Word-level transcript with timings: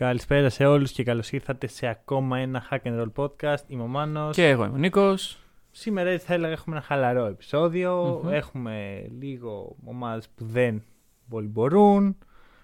Καλησπέρα 0.00 0.48
σε 0.48 0.64
όλους 0.64 0.92
και 0.92 1.02
καλώς 1.02 1.32
ήρθατε 1.32 1.66
σε 1.66 1.86
ακόμα 1.86 2.38
ένα 2.38 2.68
Hack 2.70 2.78
and 2.82 3.02
Roll 3.02 3.12
podcast. 3.14 3.62
Είμαι 3.66 3.82
ο 3.82 3.86
Μάνος. 3.86 4.36
Και 4.36 4.48
εγώ 4.48 4.64
είμαι 4.64 4.74
ο 4.74 4.78
Νίκος. 4.78 5.38
Σήμερα 5.70 6.10
έτσι 6.10 6.26
θα 6.26 6.34
έλεγα 6.34 6.52
έχουμε 6.52 6.76
ένα 6.76 6.84
χαλαρό 6.84 7.24
επεισόδιο. 7.24 8.22
Έχουμε 8.30 9.06
λίγο 9.18 9.76
ομάδες 9.84 10.28
που 10.28 10.44
δεν 10.44 10.82
πολύ 11.28 11.46
μπορούν. 11.46 12.16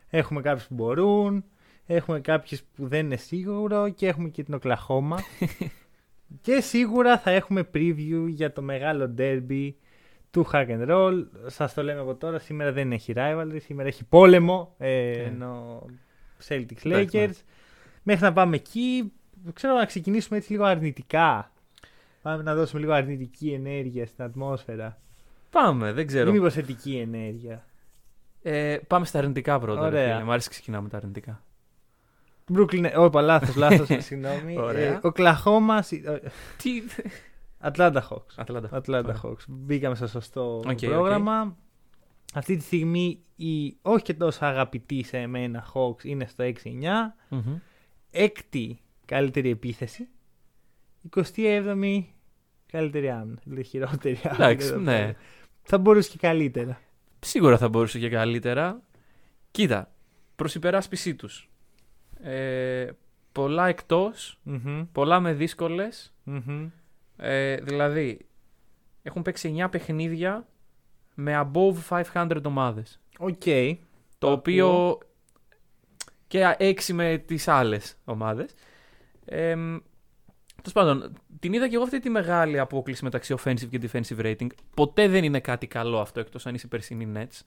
Έχουμε 0.09 0.41
κάποιους 0.41 0.67
που 0.67 0.75
μπορούν. 0.75 1.45
Έχουμε 1.87 2.21
κάποιους 2.21 2.63
που 2.63 2.87
δεν 2.87 3.05
είναι 3.05 3.17
σίγουρο 3.17 3.89
και 3.89 4.07
έχουμε 4.07 4.29
και 4.29 4.43
την 4.43 4.55
Οκλαχώμα. 4.55 5.19
και 6.45 6.61
σίγουρα 6.61 7.19
θα 7.19 7.31
έχουμε 7.31 7.69
preview 7.75 8.27
για 8.29 8.53
το 8.53 8.63
μεγάλο 8.63 9.15
derby 9.19 9.73
του 10.31 10.47
Hack 10.53 10.67
and 10.69 10.89
Roll. 10.89 11.25
Σας 11.47 11.75
το 11.75 11.83
λέμε 11.83 12.01
από 12.01 12.15
τώρα, 12.15 12.39
σήμερα 12.39 12.73
δεν 12.73 12.93
έχει 12.93 13.13
rivalry, 13.17 13.57
σήμερα 13.59 13.89
έχει 13.89 14.05
πόλεμο. 14.05 14.75
Ε, 14.79 15.23
ενώ 15.23 15.83
Celtics 16.49 16.85
Εντάξει, 16.85 17.19
Lakers. 17.19 17.27
ναι. 17.29 17.33
Μέχρι 18.03 18.25
να 18.25 18.33
πάμε 18.33 18.57
εκεί, 18.57 19.13
ξέρω 19.53 19.75
να 19.75 19.85
ξεκινήσουμε 19.85 20.39
έτσι 20.39 20.53
λίγο 20.53 20.65
αρνητικά. 20.65 21.51
Πάμε 22.23 22.43
να 22.43 22.55
δώσουμε 22.55 22.81
λίγο 22.81 22.93
αρνητική 22.93 23.51
ενέργεια 23.53 24.07
στην 24.07 24.25
ατμόσφαιρα. 24.25 24.99
Πάμε, 25.51 25.93
δεν 25.93 26.05
Ή 26.05 26.07
ξέρω. 26.07 26.31
μήπως 26.33 26.55
θετική 26.55 26.97
ενέργεια. 26.97 27.67
Ε, 28.43 28.77
πάμε 28.87 29.05
στα 29.05 29.19
αρνητικά 29.19 29.59
πρώτα. 29.59 29.81
ρε 29.81 29.87
Ωραία. 29.87 30.15
φίλε. 30.15 30.25
Μ' 30.27 30.31
αρέσει 30.31 30.49
ξεκινάμε 30.51 30.89
τα 30.89 30.97
αρνητικά. 30.97 31.43
Brooklyn, 32.55 32.93
όπα, 32.97 33.21
λάθος, 33.21 33.55
λάθος, 33.57 33.89
συγγνώμη. 34.05 34.59
Ωραία. 34.59 34.93
Ε, 34.93 34.99
Οκλαχόμα, 35.03 35.81
Τι; 36.57 36.83
Atlanta 37.65 38.01
Hawks. 38.11 38.35
Ατλάντα. 38.37 38.69
Atlanta 38.73 39.03
Ωραία. 39.05 39.21
Hawks. 39.23 39.45
Μπήκαμε 39.49 39.95
στο 39.95 40.07
σωστό 40.07 40.63
Οκ, 40.67 40.79
πρόγραμμα. 40.79 41.57
Αυτή 42.33 42.57
τη 42.57 42.63
στιγμή 42.63 43.23
η 43.37 43.77
όχι 43.83 44.03
και 44.03 44.15
τόσο 44.15 44.45
αγαπητή 44.45 45.03
σε 45.03 45.19
εμένα 45.19 45.67
Hawks 45.75 46.05
είναι 46.05 46.27
στο 46.27 46.45
6-9. 46.45 46.53
Μμμ. 47.29 47.59
Έκτη 48.11 48.81
καλύτερη 49.05 49.51
επίθεση. 49.51 50.09
27η 51.17 52.03
καλύτερη 52.67 53.11
άμυνα. 53.11 53.39
Δηλαδή 53.45 53.63
χειρότερη 53.69 54.21
άμυνα. 54.25 54.45
Εντάξει, 54.45 54.67
εδώ 54.67 54.79
ναι. 54.79 54.99
πέρα. 54.99 55.15
Θα 55.63 55.79
μπορούσε 55.79 56.11
και 56.11 56.19
καλύτερα. 56.19 56.81
Σίγουρα 57.21 57.59
θα 57.59 57.69
μπορούσε 57.69 57.99
και 57.99 58.09
καλύτερα. 58.09 58.83
Κοίτα, 59.51 59.93
προς 60.37 60.55
υπεράσπιση 60.55 61.15
τους. 61.15 61.51
Ε, 62.23 62.91
πολλά 63.33 63.69
εκτός, 63.69 64.39
Μμμ, 64.43 64.83
πολλά 64.93 65.21
με 65.21 65.33
δύσκολες. 65.33 66.13
μμμ. 66.25 66.69
Ε, 67.17 67.57
δηλαδή, 67.57 68.27
έχουν 69.03 69.23
παίξει 69.23 69.55
9 69.59 69.71
παιχνίδια 69.71 70.47
με 71.15 71.51
above 71.53 72.03
500 72.13 72.41
ομάδες. 72.45 73.01
Οκ. 73.19 73.33
Το 73.45 73.77
Το 74.19 74.31
οποίο. 74.31 74.69
ακούω. 74.69 74.99
και 76.27 76.57
6 76.59 76.93
με 76.93 77.23
τις 77.27 77.49
άλλες 77.49 77.97
ομάδες. 78.05 78.55
Ε, 79.25 79.55
Τέλος 80.63 80.73
πάντων, 80.73 81.13
την 81.41 81.53
είδα 81.53 81.69
και 81.69 81.75
εγώ 81.75 81.85
αυτή 81.85 81.99
τη 82.01 82.11
μεγάλη 82.11 82.59
απόκλιση 82.59 83.05
μεταξύ 83.05 83.35
offensive 83.39 83.69
και 83.71 83.81
defensive 83.83 84.19
rating. 84.25 84.47
Ποτέ 84.75 85.09
δεν 85.09 85.25
είναι 85.25 85.41
κάτι 85.41 85.67
καλό 85.67 86.01
αυτό 86.01 86.21
εκτός 86.21 86.47
αν 86.47 86.55
είσαι 86.55 86.67
περσινή 86.67 87.13
Nets. 87.17 87.41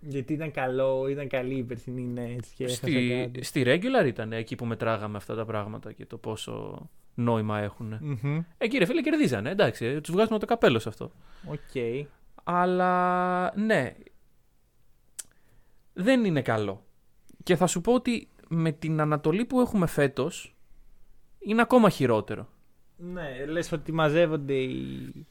Γιατί 0.00 0.32
ήταν 0.32 0.50
καλό, 0.50 1.08
ήταν 1.08 1.28
καλή 1.28 1.54
η 1.54 1.62
περσινή 1.62 2.12
Nets 2.16 2.46
και 2.56 2.64
έχασε 2.64 2.76
Στη, 2.78 3.20
κάτι. 3.24 3.44
στη 3.44 3.62
regular 3.66 4.06
ήταν 4.06 4.32
εκεί 4.32 4.54
που 4.54 4.64
μετράγαμε 4.66 5.16
αυτά 5.16 5.34
τα 5.34 5.44
πράγματα 5.44 5.92
και 5.92 6.06
το 6.06 6.16
πόσο 6.16 6.88
νόημα 7.14 7.58
έχουν. 7.60 7.98
Μμμ, 8.00 8.40
Εκεί 8.58 8.78
ρε 8.78 8.84
φίλε 8.84 9.00
κερδίζανε, 9.00 9.50
εντάξει, 9.50 10.00
τους 10.00 10.14
βγάζουμε 10.14 10.38
το 10.38 10.46
καπέλο 10.46 10.78
σε 10.78 10.88
αυτό. 10.88 11.10
Οκ. 11.46 12.06
Αλλά 12.44 13.52
ναι, 13.56 13.94
δεν 15.92 16.24
είναι 16.24 16.42
καλό. 16.42 16.84
Και 17.42 17.56
θα 17.56 17.66
σου 17.66 17.80
πω 17.80 17.92
ότι 17.94 18.28
με 18.48 18.72
την 18.72 19.00
Ανατολή 19.00 19.44
που 19.44 19.60
έχουμε 19.60 19.86
φέτος 19.86 20.56
είναι 21.38 21.62
ακόμα 21.62 21.88
χειρότερο. 21.88 22.48
Ναι, 22.96 23.44
λες 23.46 23.72
ότι 23.72 23.92
μαζεύονται 23.92 24.54
οι... 24.54 25.26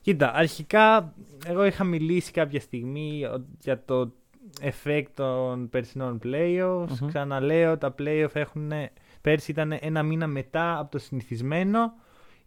Κοίτα, 0.00 0.34
αρχικά 0.34 1.14
εγώ 1.46 1.64
είχα 1.64 1.84
μιλήσει 1.84 2.32
κάποια 2.32 2.60
στιγμή 2.60 3.24
ο- 3.24 3.46
για 3.60 3.84
το 3.84 4.12
effect 4.60 5.06
των 5.14 5.68
περσινών 5.68 6.20
playoffs. 6.24 6.86
Μμμ. 7.00 7.08
Ξαναλέω, 7.08 7.78
τα 7.78 7.94
playoff 7.98 8.30
έχουν... 8.34 8.72
Πέρσι 9.20 9.50
ήταν 9.50 9.76
ένα 9.80 10.02
μήνα 10.02 10.26
μετά 10.26 10.78
από 10.78 10.90
το 10.90 10.98
συνηθισμένο. 10.98 11.92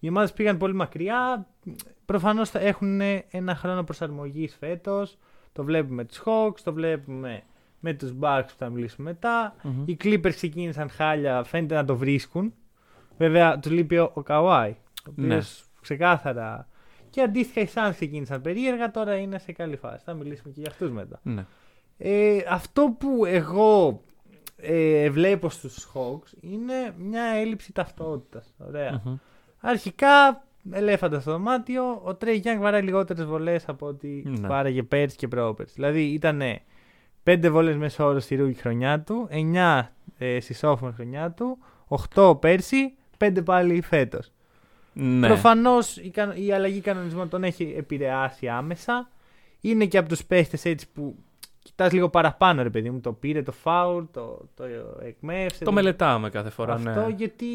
Οι 0.03 0.09
ομάδες 0.09 0.33
πήγαν 0.33 0.57
πολύ 0.57 0.73
μακριά. 0.73 1.47
Προφανώς 2.05 2.49
θα 2.49 2.59
έχουν 2.59 3.01
ένα 3.31 3.55
χρόνο 3.55 3.83
προσαρμογής 3.83 4.55
φέτος. 4.59 5.17
Το 5.51 5.63
βλέπουμε 5.63 5.95
με 5.95 6.05
τους 6.05 6.21
Hawks, 6.25 6.59
το 6.63 6.73
βλέπουμε 6.73 7.43
με 7.79 7.93
τους 7.93 8.13
Bucks 8.19 8.43
που 8.47 8.53
θα 8.57 8.69
μιλήσουμε 8.69 9.09
μετά. 9.09 9.55
Μμμ. 9.63 9.83
Οι 9.85 9.97
Clippers 10.03 10.33
ξεκίνησαν 10.33 10.89
χάλια, 10.89 11.43
φαίνεται 11.43 11.75
να 11.75 11.85
το 11.85 11.95
βρίσκουν. 11.97 12.53
Βέβαια, 13.17 13.59
του 13.59 13.69
λείπει 13.71 13.97
ο, 13.97 14.11
ο 14.15 14.21
Kawhi, 14.27 14.71
ο 15.07 15.11
Ναι. 15.15 15.25
οποίος 15.25 15.63
ξεκάθαρα. 15.81 16.67
Και 17.09 17.21
αντίστοιχα 17.21 17.61
οι 17.61 17.67
Suns 17.73 17.93
ξεκίνησαν 17.93 18.41
περίεργα, 18.41 18.91
τώρα 18.91 19.15
είναι 19.15 19.37
σε 19.39 19.51
καλή 19.51 19.75
φάση. 19.75 20.03
Θα 20.05 20.13
μιλήσουμε 20.13 20.53
και 20.53 20.59
για 20.59 20.69
αυτούς 20.69 20.91
μετά. 20.91 21.19
Ναι. 21.23 21.45
Ε, 21.97 22.37
αυτό 22.49 22.95
που 22.99 23.25
εγώ 23.25 24.01
ε, 24.57 25.09
βλέπω 25.09 25.49
στους 25.49 25.91
Hawks 25.93 26.33
είναι 26.41 26.93
μια 26.97 27.23
έλλειψη 27.23 27.73
ταυτότητας. 27.73 28.53
Ωραία. 28.67 29.01
Μμμ. 29.05 29.15
Αρχικά, 29.61 30.43
ελέφαντα 30.71 31.19
στο 31.19 31.31
δωμάτιο, 31.31 32.01
ο 32.03 32.15
Τρέι 32.15 32.35
Γιάνγκ 32.35 32.61
βαράει 32.61 32.81
λιγότερες 32.81 33.25
βολές 33.25 33.63
από 33.67 33.85
ό,τι 33.87 34.07
Ναι. 34.07 34.47
βάραγε 34.47 34.83
πέρσι 34.83 35.15
και 35.17 35.27
πρόπερσι. 35.27 35.73
Δηλαδή 35.75 36.01
ήταν 36.03 36.41
5 37.23 37.49
βολές 37.49 37.75
μέσω 37.77 38.05
όρο 38.05 38.19
στη 38.19 38.35
ρούκη 38.35 38.59
χρονιά 38.59 38.99
του, 39.01 39.27
9 39.31 39.91
ε, 40.17 40.39
στη 40.39 40.55
sophomore 40.61 40.91
χρονιά 40.95 41.31
του, 41.31 41.57
8 42.15 42.37
πέρσι, 42.41 42.93
5 43.17 43.41
πάλι 43.45 43.81
φέτος. 43.81 44.31
Ναι. 44.93 45.27
Προφανώς 45.27 45.97
η, 45.97 46.09
κα- 46.09 46.35
η 46.35 46.51
αλλαγή 46.51 46.79
κανονισμών 46.81 47.29
τον 47.29 47.43
έχει 47.43 47.73
επηρεάσει 47.77 48.47
άμεσα. 48.47 49.09
Είναι 49.61 49.85
και 49.85 49.97
από 49.97 50.09
τους 50.09 50.25
παίχτες 50.25 50.65
έτσι 50.65 50.87
που 50.93 51.15
κοιτάς 51.63 51.91
λίγο 51.91 52.09
παραπάνω 52.09 52.63
ρε 52.63 52.69
παιδί 52.69 52.89
μου. 52.89 52.99
Το 52.99 53.13
πήρε 53.13 53.41
το 53.43 53.51
φάουλ, 53.51 54.03
το, 54.11 54.45
το 54.55 54.63
εκμεύσε. 55.05 55.63
Το 55.63 55.71
μελετάμε 55.71 56.29
κάθε 56.29 56.49
φορά, 56.49 56.73
Αυτό 56.73 56.89
ναι. 57.07 57.13
γιατί 57.17 57.45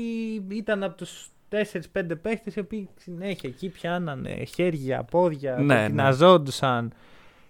ήταν 0.49 0.83
από 0.83 0.97
τους 0.97 1.29
4-5 1.51 2.03
παίχτες 2.23 2.55
οι 2.55 2.61
οποίοι 2.61 2.89
συνέχεια 2.99 3.49
εκεί 3.49 3.69
πιάνανε 3.69 4.45
χέρια, 4.45 5.03
πόδια, 5.03 5.57
Ναι, 5.57 5.63
ναι, 5.75 5.81
ναι. 5.81 5.89
ναζόντουσαν. 5.89 6.93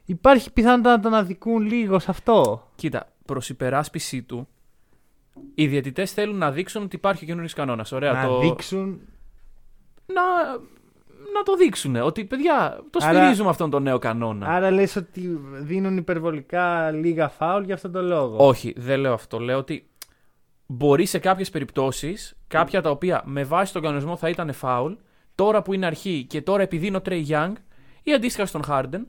Υπάρχει 0.05 0.53
πιθανότητα 0.53 0.91
να 0.91 1.01
τον 1.01 1.15
αδικούν 1.15 1.63
λίγο 1.67 1.99
σε 1.99 2.11
αυτό; 2.11 2.69
Κοίτα, 2.75 3.09
προς 3.25 3.49
υπεράσπιση 3.49 4.23
του, 4.23 4.49
οι 5.55 5.67
διαιτητές 5.67 6.13
θέλουν 6.13 6.37
να 6.37 6.51
δείξουν 6.51 6.83
ότι 6.83 6.97
υπάρχει 6.97 7.25
ο 7.25 7.27
καινούριος 7.27 7.53
κανόνας. 7.53 7.93
Ωραία, 7.93 8.13
να 8.13 8.27
το... 8.27 8.39
δείξουν; 8.41 9.01
να, 10.07 10.23
να 11.35 11.43
το 11.45 11.57
δείξουν. 11.57 11.97
Ότι 11.97 12.25
παιδιά, 12.25 12.81
το 12.91 12.99
Άρα- 13.03 13.19
στηρίζουμε 13.19 13.49
αυτόν 13.51 13.71
τον 13.71 13.83
νέο 13.83 13.99
κανόνα. 13.99 14.47
Άρα 14.47 14.71
λες 14.71 14.97
ότι 14.97 15.41
δίνουν 15.53 15.97
υπερβολικά 15.97 16.91
λίγα 16.91 17.29
φάουλ 17.29 17.65
για 17.65 17.75
αυτόν 17.75 17.93
τον 17.93 18.05
λόγο; 18.07 18.47
Όχι, 18.47 18.75
δεν 18.77 18.99
λέω 19.01 19.13
αυτό. 19.13 19.39
Λέω 19.39 19.59
ότι 19.59 19.87
μπορεί 20.67 21.07
σε 21.07 21.19
κάποιες 21.19 21.51
περιπτώσεις, 21.51 22.37
κάποια 22.49 22.83
τα 22.83 22.91
οποία 22.91 23.23
με 23.25 23.45
βάση 23.45 23.73
τον 23.73 23.83
κανονισμό 23.83 24.17
θα 24.17 24.29
ήταν 24.29 24.53
φάουλ, 24.53 24.93
τώρα 25.35 25.63
που 25.63 25.73
είναι 25.73 25.87
αρχή 25.87 26.25
και 26.29 26.43
τώρα 26.43 26.63
επειδή 26.63 26.87
είναι 26.87 26.97
ο 26.97 27.01
Τρέι 27.01 27.27
Young 27.29 27.53
ή 28.03 28.13
αντίστοιχα 28.13 28.47
στον 28.47 28.63
Χάρντεν, 28.65 29.07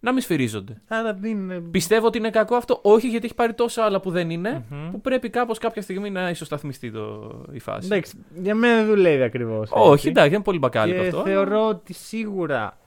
να 0.00 0.12
μην 0.12 0.22
σφυρίζονται. 0.22 0.80
Άρα 0.88 1.12
δίνουν. 1.12 1.70
Πιστεύω 1.70 2.06
ότι 2.06 2.18
είναι 2.18 2.30
κακό 2.30 2.54
αυτό, 2.56 2.78
όχι 2.82 3.08
γιατί 3.08 3.24
έχει 3.26 3.34
πάρει 3.34 3.54
τόσα 3.54 3.84
άλλα 3.84 4.00
που 4.00 4.10
δεν 4.10 4.30
είναι, 4.30 4.64
Μμμ. 4.70 4.90
που 4.90 5.00
πρέπει 5.00 5.30
κάπως 5.30 5.58
κάποια 5.58 5.82
στιγμή 5.82 6.10
να 6.10 6.30
ισοσταθμιστεί 6.30 6.90
το, 6.90 7.30
η 7.52 7.58
φάση. 7.58 7.86
Εντάξει, 7.86 8.24
για 8.34 8.54
μένα 8.54 8.74
δεν 8.76 8.86
δουλεύει 8.86 9.22
ακριβώς. 9.22 9.70
όχι, 9.72 10.08
εντάξει, 10.08 10.34
είναι 10.34 10.42
πολύ 10.42 10.58
μπακάλικο 10.58 11.00
Και 11.02 11.06
αυτό. 11.08 11.22
θεωρώ 11.22 11.68
ότι 11.68 11.92
σίγουρα 11.92 12.78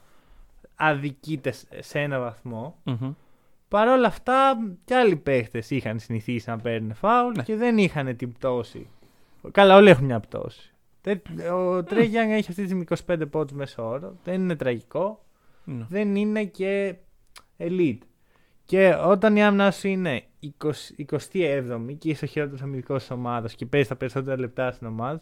αδικείται 0.74 1.52
σε 1.78 1.98
ένα 1.98 2.20
βαθμό. 2.20 2.76
Μμμ. 2.82 3.12
Παρ' 3.74 3.88
όλα 3.88 4.06
αυτά, 4.06 4.56
κι 4.84 4.94
άλλοι 4.94 5.16
παίχτες 5.16 5.70
είχαν 5.70 5.98
συνηθίσει 5.98 6.50
να 6.50 6.58
παίρνουν 6.58 6.94
φάουλ 6.94 7.32
Ναι. 7.36 7.42
και 7.42 7.56
δεν 7.56 7.78
είχαν 7.78 8.16
την 8.16 8.32
πτώση. 8.32 8.88
Καλά, 9.50 9.76
όλοι 9.76 9.88
έχουν 9.90 10.04
μια 10.04 10.20
πτώση. 10.20 10.72
Δεν- 11.02 11.20
Ο 11.52 11.82
Τρέι 11.84 12.06
Γιάνγκ 12.06 12.30
έχει 12.30 12.50
αυτή 12.50 12.54
τη 12.54 12.64
στιγμή 12.64 12.84
25 12.84 13.26
πόντους 13.30 13.52
μέσω 13.52 13.88
όρο. 13.88 14.16
Δεν 14.24 14.34
είναι 14.34 14.56
τραγικό. 14.56 15.24
Ναι. 15.64 15.86
Δεν 15.88 16.16
είναι 16.16 16.44
και 16.44 16.94
elite. 17.58 17.98
Και 18.64 18.94
όταν 19.06 19.36
η 19.36 19.44
άμυνα 19.44 19.70
σου 19.70 19.88
είναι 19.88 20.22
20, 20.40 20.94
27η 20.96 21.94
και 21.98 22.08
είσαι 22.10 22.24
ο 22.24 22.28
χειρότερος 22.28 22.62
αμυντικός 22.62 23.00
της 23.00 23.10
ομάδας 23.10 23.54
και 23.54 23.66
παίζεις 23.66 23.88
τα 23.88 23.96
περισσότερα 23.96 24.38
λεπτά 24.38 24.72
στην 24.72 24.86
ομάδα, 24.86 25.20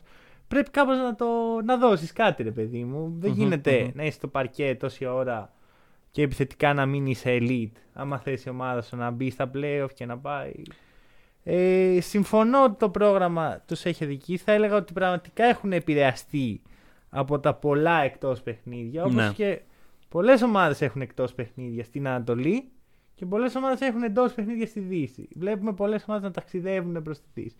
πρέπει 0.48 0.70
κάπως 0.70 0.96
να, 0.96 1.14
το, 1.14 1.26
να 1.64 1.76
δώσεις 1.76 2.12
κάτι, 2.12 2.42
ρε 2.42 2.50
παιδί 2.50 2.84
μου. 2.84 3.14
Δεν 3.18 3.30
Μμμ, 3.30 3.38
γίνεται 3.38 3.80
μμμ. 3.82 3.90
να 3.94 4.02
είσαι 4.04 4.16
στο 4.16 4.28
παρκέ 4.28 4.76
τόση 4.80 5.06
ώρα 5.06 5.52
και 6.12 6.22
επιθετικά 6.22 6.74
να 6.74 6.86
μείνει 6.86 7.14
σε 7.14 7.38
elite. 7.40 7.72
Άμα 7.92 8.18
θες 8.18 8.44
η 8.44 8.48
ομάδα 8.48 8.82
σου 8.82 8.96
να 8.96 9.10
μπει 9.10 9.30
στα 9.30 9.50
playoff 9.54 9.88
και 9.94 10.06
να 10.06 10.18
πάει. 10.18 10.52
Ε, 11.44 11.98
συμφωνώ 12.00 12.62
ότι 12.64 12.74
το 12.78 12.88
πρόγραμμα 12.90 13.62
τους 13.66 13.84
έχει 13.84 14.04
αδικήσει. 14.04 14.44
Θα 14.44 14.52
έλεγα 14.52 14.76
ότι 14.76 14.92
πραγματικά 14.92 15.44
έχουν 15.44 15.72
επηρεαστεί 15.72 16.62
από 17.10 17.38
τα 17.38 17.54
πολλά 17.54 18.00
εκτός 18.02 18.42
παιχνίδια. 18.42 19.02
Όπως 19.02 19.14
Ναι. 19.14 19.28
και 19.34 19.60
πολλές 20.08 20.42
ομάδες 20.42 20.80
έχουν 20.82 21.00
εκτός 21.00 21.32
παιχνίδια 21.34 21.84
στην 21.84 22.08
Ανατολή 22.08 22.68
και 23.14 23.26
πολλές 23.26 23.54
ομάδες 23.54 23.80
έχουν 23.80 24.02
εντός 24.02 24.32
παιχνίδια 24.32 24.66
στη 24.66 24.80
Δύση. 24.80 25.28
Βλέπουμε 25.36 25.72
πολλές 25.72 26.04
ομάδες 26.08 26.24
να 26.26 26.30
ταξιδεύουν 26.30 27.02
προς 27.02 27.18
τη 27.18 27.24
Δύση. 27.34 27.56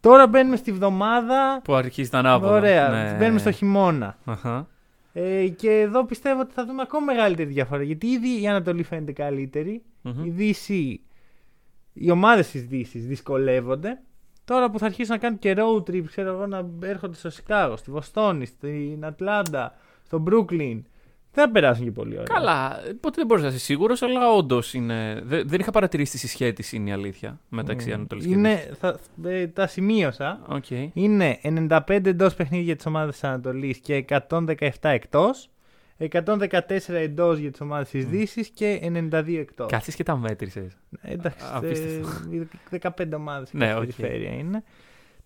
Τώρα 0.00 0.26
μπαίνουμε 0.26 0.56
στη 0.56 0.72
βδομάδα. 0.72 1.60
Που 1.64 1.74
αρχίζει 1.74 2.10
τα 2.10 2.18
ανάποδα. 2.18 2.52
Ωραία, 2.54 2.88
Ναι. 2.88 3.16
μπαίνουμε 3.18 3.38
στο 3.38 3.50
χειμώνα. 3.50 4.18
Αχα. 4.24 4.68
Ε, 5.12 5.48
και 5.48 5.70
εδώ 5.70 6.04
πιστεύω 6.04 6.40
ότι 6.40 6.52
θα 6.52 6.66
δούμε 6.66 6.82
ακόμα 6.82 7.04
μεγαλύτερη 7.04 7.50
διαφορά. 7.50 7.82
Γιατί 7.82 8.06
ήδη 8.06 8.42
η 8.42 8.48
Ανατολή 8.48 8.82
φαίνεται 8.82 9.12
καλύτερη. 9.12 9.82
Μμμ. 10.02 10.24
Η 10.24 10.30
Δύση, 10.30 11.00
οι 11.92 12.10
ομάδες 12.10 12.50
της 12.50 12.66
Δύση 12.66 12.98
δυσκολεύονται. 12.98 14.00
Τώρα 14.44 14.70
που 14.70 14.78
θα 14.78 14.86
αρχίσουν 14.86 15.14
να 15.14 15.20
κάνουν 15.20 15.38
και 15.38 15.54
road 15.58 15.90
trip, 15.90 16.04
ξέρω 16.06 16.30
εγώ, 16.30 16.46
να 16.46 16.68
έρχονται 16.82 17.16
στο 17.16 17.30
Σικάγο, 17.30 17.76
στη 17.76 17.90
Βοστόνη, 17.90 18.46
στην 18.46 19.04
Ατλάντα, 19.04 19.74
στο 20.04 20.18
Μπρούκλιν. 20.18 20.84
Δεν 21.32 21.44
θα 21.44 21.50
περάσουν 21.50 21.84
και 21.84 21.90
πολύ 21.90 22.12
ωραία. 22.12 22.24
Καλά, 22.34 22.76
ποτέ 23.00 23.14
δεν 23.16 23.26
μπορείς 23.26 23.42
να 23.42 23.48
είσαι 23.48 23.58
σίγουρος, 23.58 24.02
αλλά 24.02 24.32
όντως 24.32 24.74
είναι. 24.74 25.20
δε- 25.24 25.42
δεν 25.44 25.60
είχα 25.60 25.70
παρατηρήσει 25.70 26.12
τη 26.12 26.18
συσχέτιση, 26.18 26.76
είναι 26.76 26.90
η 26.90 26.92
αλήθεια, 26.92 27.40
μεταξύ 27.48 27.86
Mm. 27.90 27.94
Ανατολής 27.94 28.26
και 28.26 28.34
Δύσης. 28.36 28.64
Είναι, 28.64 28.74
θα, 28.80 28.98
ε, 29.24 29.46
τα 29.46 29.66
σημείωσα. 29.66 30.40
Οκ. 30.48 30.64
Είναι 30.92 31.38
95 31.42 32.06
εντός 32.08 32.34
παιχνίδια 32.34 32.76
της 32.76 32.84
ομάδας 32.88 33.10
της 33.10 33.24
Ανατολής 33.24 33.78
και 33.78 33.94
117 33.94 34.88
εκτός. 34.90 35.50
114 35.96 36.94
εντός 36.98 37.38
για 37.38 37.50
τις 37.50 37.60
ομάδες 37.60 37.88
της 37.88 38.06
Δύσης 38.06 38.48
και 38.48 38.80
92 38.82 39.38
εκτός. 39.40 39.70
Κάτσε 39.70 39.92
και 39.92 40.02
τα 40.02 40.16
μέτρησες. 40.16 40.76
Εντάξει, 41.02 41.44
Α, 41.44 41.56
απίστευτο. 41.56 42.08
ε, 42.32 42.46
15 42.70 43.16
ομάδες 43.16 43.52
Ναι, 43.52 43.66
ναι, 43.66 43.72
οκ. 43.74 43.78
περιφέρεια 43.80 44.30
είναι. 44.32 44.62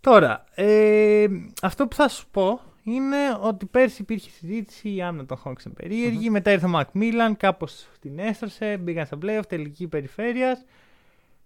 Τώρα, 0.01 0.45
ε, 0.55 1.27
αυτό 1.63 1.87
που 1.89 1.95
θα 1.97 2.09
σου 2.09 2.27
πω 2.31 2.61
είναι 2.85 3.17
ότι 3.41 3.67
πέρσι 3.67 4.03
υπήρχε 4.03 4.31
συζήτηση, 4.31 4.95
η 4.95 5.03
άμυνα 5.03 5.27
των 5.27 5.39
Hawks 5.45 5.65
είναι 5.67 5.75
περίεργη, 5.75 6.31
μετά 6.31 6.53
ήρθε 6.53 6.67
ο 6.67 6.69
Μακμίλαν, 6.69 7.37
κάπως 7.37 7.89
την 8.01 8.19
έστρωσε, 8.19 8.77
μπήκαν 8.77 9.07
στα 9.07 9.19
playoff, 9.23 9.43
τελική 9.49 9.87
περιφέρειας. 9.89 10.65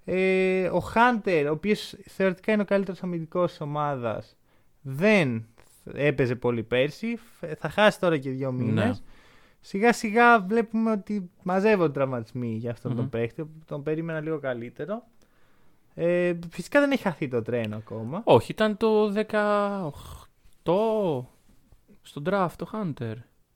Ε, 0.04 0.68
ο 0.68 0.78
Χάντερ, 0.78 1.46
ο 1.48 1.52
οποίος 1.52 1.96
θεωρητικά 2.06 2.52
είναι 2.52 2.62
ο 2.62 2.64
καλύτερος 2.64 3.02
αμυντικός 3.02 3.50
της 3.50 3.60
ομάδας, 3.60 4.36
δεν 4.80 5.46
έπαιζε 5.94 6.34
πολύ 6.34 6.62
πέρσι, 6.62 7.18
Φ- 7.40 7.58
θα 7.58 7.68
χάσει 7.68 8.00
τώρα 8.00 8.18
και 8.18 8.30
δύο 8.30 8.52
μήνες. 8.52 8.84
Ναι. 8.84 9.06
Σιγά 9.60 9.92
σιγά 9.92 10.40
βλέπουμε 10.40 10.90
ότι 10.90 11.30
μαζεύονται 11.42 11.92
τραυματισμοί 11.92 12.54
για 12.56 12.70
αυτόν 12.70 12.90
Μμμ. 12.92 12.98
τον 12.98 13.08
παίχτη. 13.08 13.46
Τον 13.66 13.82
περίμενα 13.82 14.20
λίγο 14.20 14.38
καλύτερο. 14.38 15.02
Ε, 15.94 16.32
φυσικά 16.50 16.80
δεν 16.80 16.90
έχει 16.90 17.02
χαθεί 17.02 17.28
το 17.28 17.42
τρένο 17.42 17.76
ακόμα. 17.76 18.20
Όχι, 18.24 18.52
ήταν 18.52 18.76
το 18.76 19.12
18 19.12 20.27
στον 22.02 22.22
draft, 22.30 22.50
το 22.56 22.70
Hunter. 22.72 23.14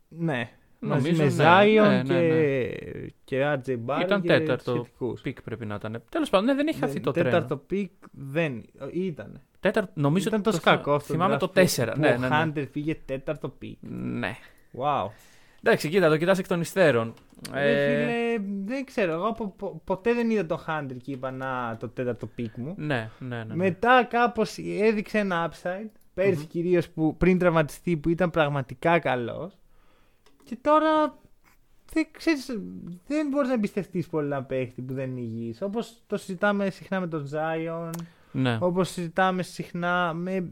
Ναι. 0.08 0.50
Νομίζω, 0.78 1.08
Μαζί 1.10 1.12
με 1.12 1.24
ναι. 1.24 1.60
Zion 1.62 1.88
Ναι, 1.88 2.02
ναι, 2.02 2.20
και, 2.28 3.12
και 3.24 3.42
RJ 3.66 3.76
Barrett 3.86 4.00
Ήταν 4.02 4.20
και 4.22 4.28
τέταρτο 4.28 4.72
σχετικούς. 4.74 5.20
Πικ 5.20 5.42
πρέπει 5.42 5.66
να 5.66 5.74
ήταν. 5.74 6.02
Τέλος 6.08 6.30
πάντων, 6.30 6.46
ναι, 6.46 6.54
δεν 6.54 6.66
έχει 6.68 6.78
χαθεί 6.78 6.94
Ναι, 6.94 7.00
το 7.00 7.10
τρένο. 7.10 7.28
Τέταρτο 7.30 7.56
pick 7.56 7.90
δεν 8.10 8.64
ήταν. 8.92 9.40
Τέταρτο, 9.60 9.90
νομίζω 9.94 10.28
ήταν 10.28 10.40
ότι 10.40 10.50
τόσο 10.50 10.60
κακό 10.62 10.92
αυτό. 10.94 11.12
Θυμάμαι 11.12 11.36
το 11.36 11.52
4. 11.54 11.92
Ναι, 11.96 12.08
ναι, 12.08 12.14
Ο 12.14 12.18
ναι. 12.18 12.28
Hunter 12.32 12.66
πήγε 12.72 12.94
τέταρτο 13.04 13.48
πικ. 13.48 13.78
ναι. 13.90 14.32
Wow. 14.78 15.06
Εντάξει, 15.62 15.88
κοίτα, 15.88 16.08
το 16.08 16.16
κοιτάς 16.16 16.38
εκ 16.38 16.46
των 16.46 16.60
υστέρων. 16.60 17.14
Ρε 17.52 17.70
Ε, 17.72 18.06
φίλε, 18.06 18.44
δεν 18.64 18.84
ξέρω. 18.84 19.12
Εγώ 19.12 19.32
πο- 19.32 19.54
πο- 19.56 19.80
ποτέ 19.84 20.14
δεν 20.14 20.30
είδα 20.30 20.46
τον 20.46 20.58
Hunter 20.66 20.96
και 21.02 21.10
είπα 21.12 21.30
να 21.30 21.76
το 21.80 21.88
τέταρτο 21.88 22.26
pick 22.26 22.56
μου. 22.56 22.74
ναι, 22.78 23.10
ναι, 23.18 23.36
ναι. 23.36 23.44
ναι. 23.44 23.54
Μετά 23.54 24.04
κάπως 24.10 24.58
έδειξε 24.80 25.18
ένα 25.18 25.50
upside. 25.52 25.90
Πέρσι 26.14 26.40
Μμμ. 26.40 26.46
κυρίως 26.46 26.88
που 26.88 27.16
πριν 27.16 27.38
τραυματιστεί 27.38 27.96
που 27.96 28.08
ήταν 28.08 28.30
πραγματικά 28.30 28.98
καλός. 28.98 29.58
Και 30.44 30.58
τώρα 30.60 31.18
δεν, 31.92 32.06
ξέρεις, 32.10 32.46
δεν 33.06 33.28
μπορείς 33.28 33.48
να 33.48 33.54
εμπιστευτείς 33.54 34.06
πολύ 34.06 34.26
ένα 34.26 34.42
παίχτη 34.42 34.82
που 34.82 34.94
δεν 34.94 35.10
είναι 35.10 35.20
υγιής. 35.20 35.62
Όπως 35.62 36.02
το 36.06 36.16
συζητάμε 36.16 36.70
συχνά 36.70 37.00
με 37.00 37.06
τον 37.06 37.28
Zion, 37.32 37.90
ναι. 38.32 38.58
όπως 38.60 38.88
συζητάμε 38.90 39.42
συχνά 39.42 40.12
με 40.12 40.48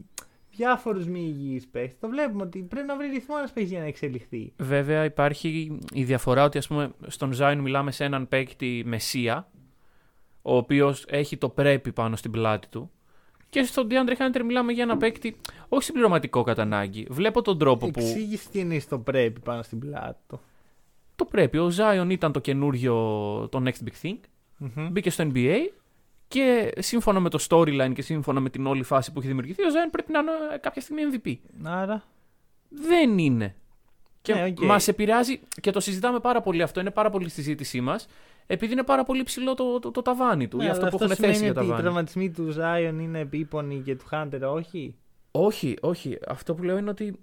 διάφορους 0.51 1.07
μη 1.07 1.19
υγιείς 1.19 1.67
παίχτες. 1.67 1.99
Το 1.99 2.07
βλέπουμε 2.07 2.43
ότι 2.43 2.59
πρέπει 2.59 2.87
να 2.87 2.95
βρει 2.95 3.07
ρυθμό 3.07 3.35
ένας 3.37 3.51
παίχτης 3.51 3.71
για 3.71 3.81
να 3.81 3.87
εξελιχθεί. 3.87 4.53
Βέβαια 4.57 5.03
υπάρχει 5.03 5.79
η 5.93 6.03
διαφορά 6.03 6.43
ότι 6.43 6.57
ας 6.57 6.67
πούμε 6.67 6.91
στον 7.07 7.31
Zion 7.37 7.57
μιλάμε 7.61 7.91
σε 7.91 8.03
έναν 8.03 8.27
παίκτη 8.27 8.83
μεσία 8.85 9.47
ο 10.41 10.55
οποίος 10.55 11.05
έχει 11.07 11.37
το 11.37 11.49
πρέπει 11.49 11.91
πάνω 11.91 12.15
στην 12.15 12.31
πλάτη 12.31 12.67
του 12.67 12.91
και 13.51 13.63
στον 13.63 13.87
DeAndre 13.91 14.15
Hunter 14.17 14.41
μιλάμε 14.45 14.71
για 14.71 14.83
ένα 14.83 14.97
παίκτη 14.97 15.35
όχι 15.69 15.83
συμπληρωματικό 15.83 16.43
κατά 16.43 16.61
ανάγκη. 16.61 17.07
Βλέπω 17.09 17.41
τον 17.41 17.57
τρόπο 17.57 17.91
που 17.91 17.99
Εξήγησε 17.99 18.49
τι 18.49 18.59
εννοείς 18.59 18.87
το 18.87 18.99
πρέπει 18.99 19.39
πάνω 19.39 19.61
στην 19.61 19.79
πλάτη 19.79 20.19
του. 20.27 20.39
το 21.15 21.25
πρέπει. 21.25 21.57
Ο 21.57 21.71
Zion 21.77 22.07
ήταν 22.09 22.31
το 22.31 22.39
καινούριο, 22.39 22.93
το 23.51 23.63
next 23.65 23.87
big 23.87 24.05
thing. 24.07 24.17
Μμμ. 24.57 24.87
Μπήκε 24.91 25.09
στο 25.09 25.29
NBA 25.33 25.57
και 26.27 26.71
σύμφωνα 26.77 27.19
με 27.19 27.29
το 27.29 27.45
storyline 27.49 27.91
και 27.93 28.01
σύμφωνα 28.01 28.39
με 28.39 28.49
την 28.49 28.65
όλη 28.67 28.83
φάση 28.83 29.11
που 29.11 29.19
έχει 29.19 29.27
δημιουργηθεί 29.27 29.61
ο 29.63 29.67
Zion 29.69 29.89
πρέπει 29.91 30.11
να 30.11 30.19
είναι 30.19 30.31
ε, 30.53 30.57
κάποια 30.57 30.81
στιγμή 30.81 31.01
MVP. 31.13 31.35
Άρα, 31.63 32.03
Δεν 32.69 33.17
είναι. 33.17 33.55
Και 34.21 34.33
Ναι, 34.33 34.43
οκ. 34.43 34.59
μας 34.59 34.87
επηρεάζει 34.87 35.39
και 35.61 35.71
το 35.71 35.79
συζητάμε 35.79 36.19
πάρα 36.19 36.41
πολύ 36.41 36.61
αυτό, 36.61 36.79
είναι 36.79 36.91
πάρα 36.91 37.09
πολύ 37.09 37.29
στη 37.29 37.41
συζήτησή 37.41 37.81
μας 37.81 38.07
επειδή 38.47 38.71
είναι 38.73 38.83
πάρα 38.83 39.03
πολύ 39.03 39.23
ψηλό 39.23 39.53
το, 39.53 39.79
το, 39.79 39.91
το 39.91 40.01
ταβάνι 40.01 40.47
του 40.47 40.57
ναι, 40.57 40.63
ή 40.65 40.67
αυτό 40.67 40.81
αλλά 40.81 40.89
που 40.89 41.03
έχουν 41.03 41.15
σημαίνει 41.15 41.33
θέσει 41.33 41.43
για 41.45 41.51
ότι 41.53 41.59
οι 41.59 41.63
ταβάνι. 41.67 41.81
τραυματισμοί 41.83 42.29
του 42.31 42.55
Zion 42.59 42.93
είναι 43.01 43.19
επίπονοι 43.19 43.81
και 43.85 43.95
του 43.95 44.05
Hunter 44.11 44.39
όχι; 44.53 44.95
Όχι, 45.31 45.75
όχι. 45.81 46.17
Αυτό 46.27 46.53
που 46.55 46.63
λέω 46.63 46.77
είναι 46.77 46.89
ότι 46.89 47.19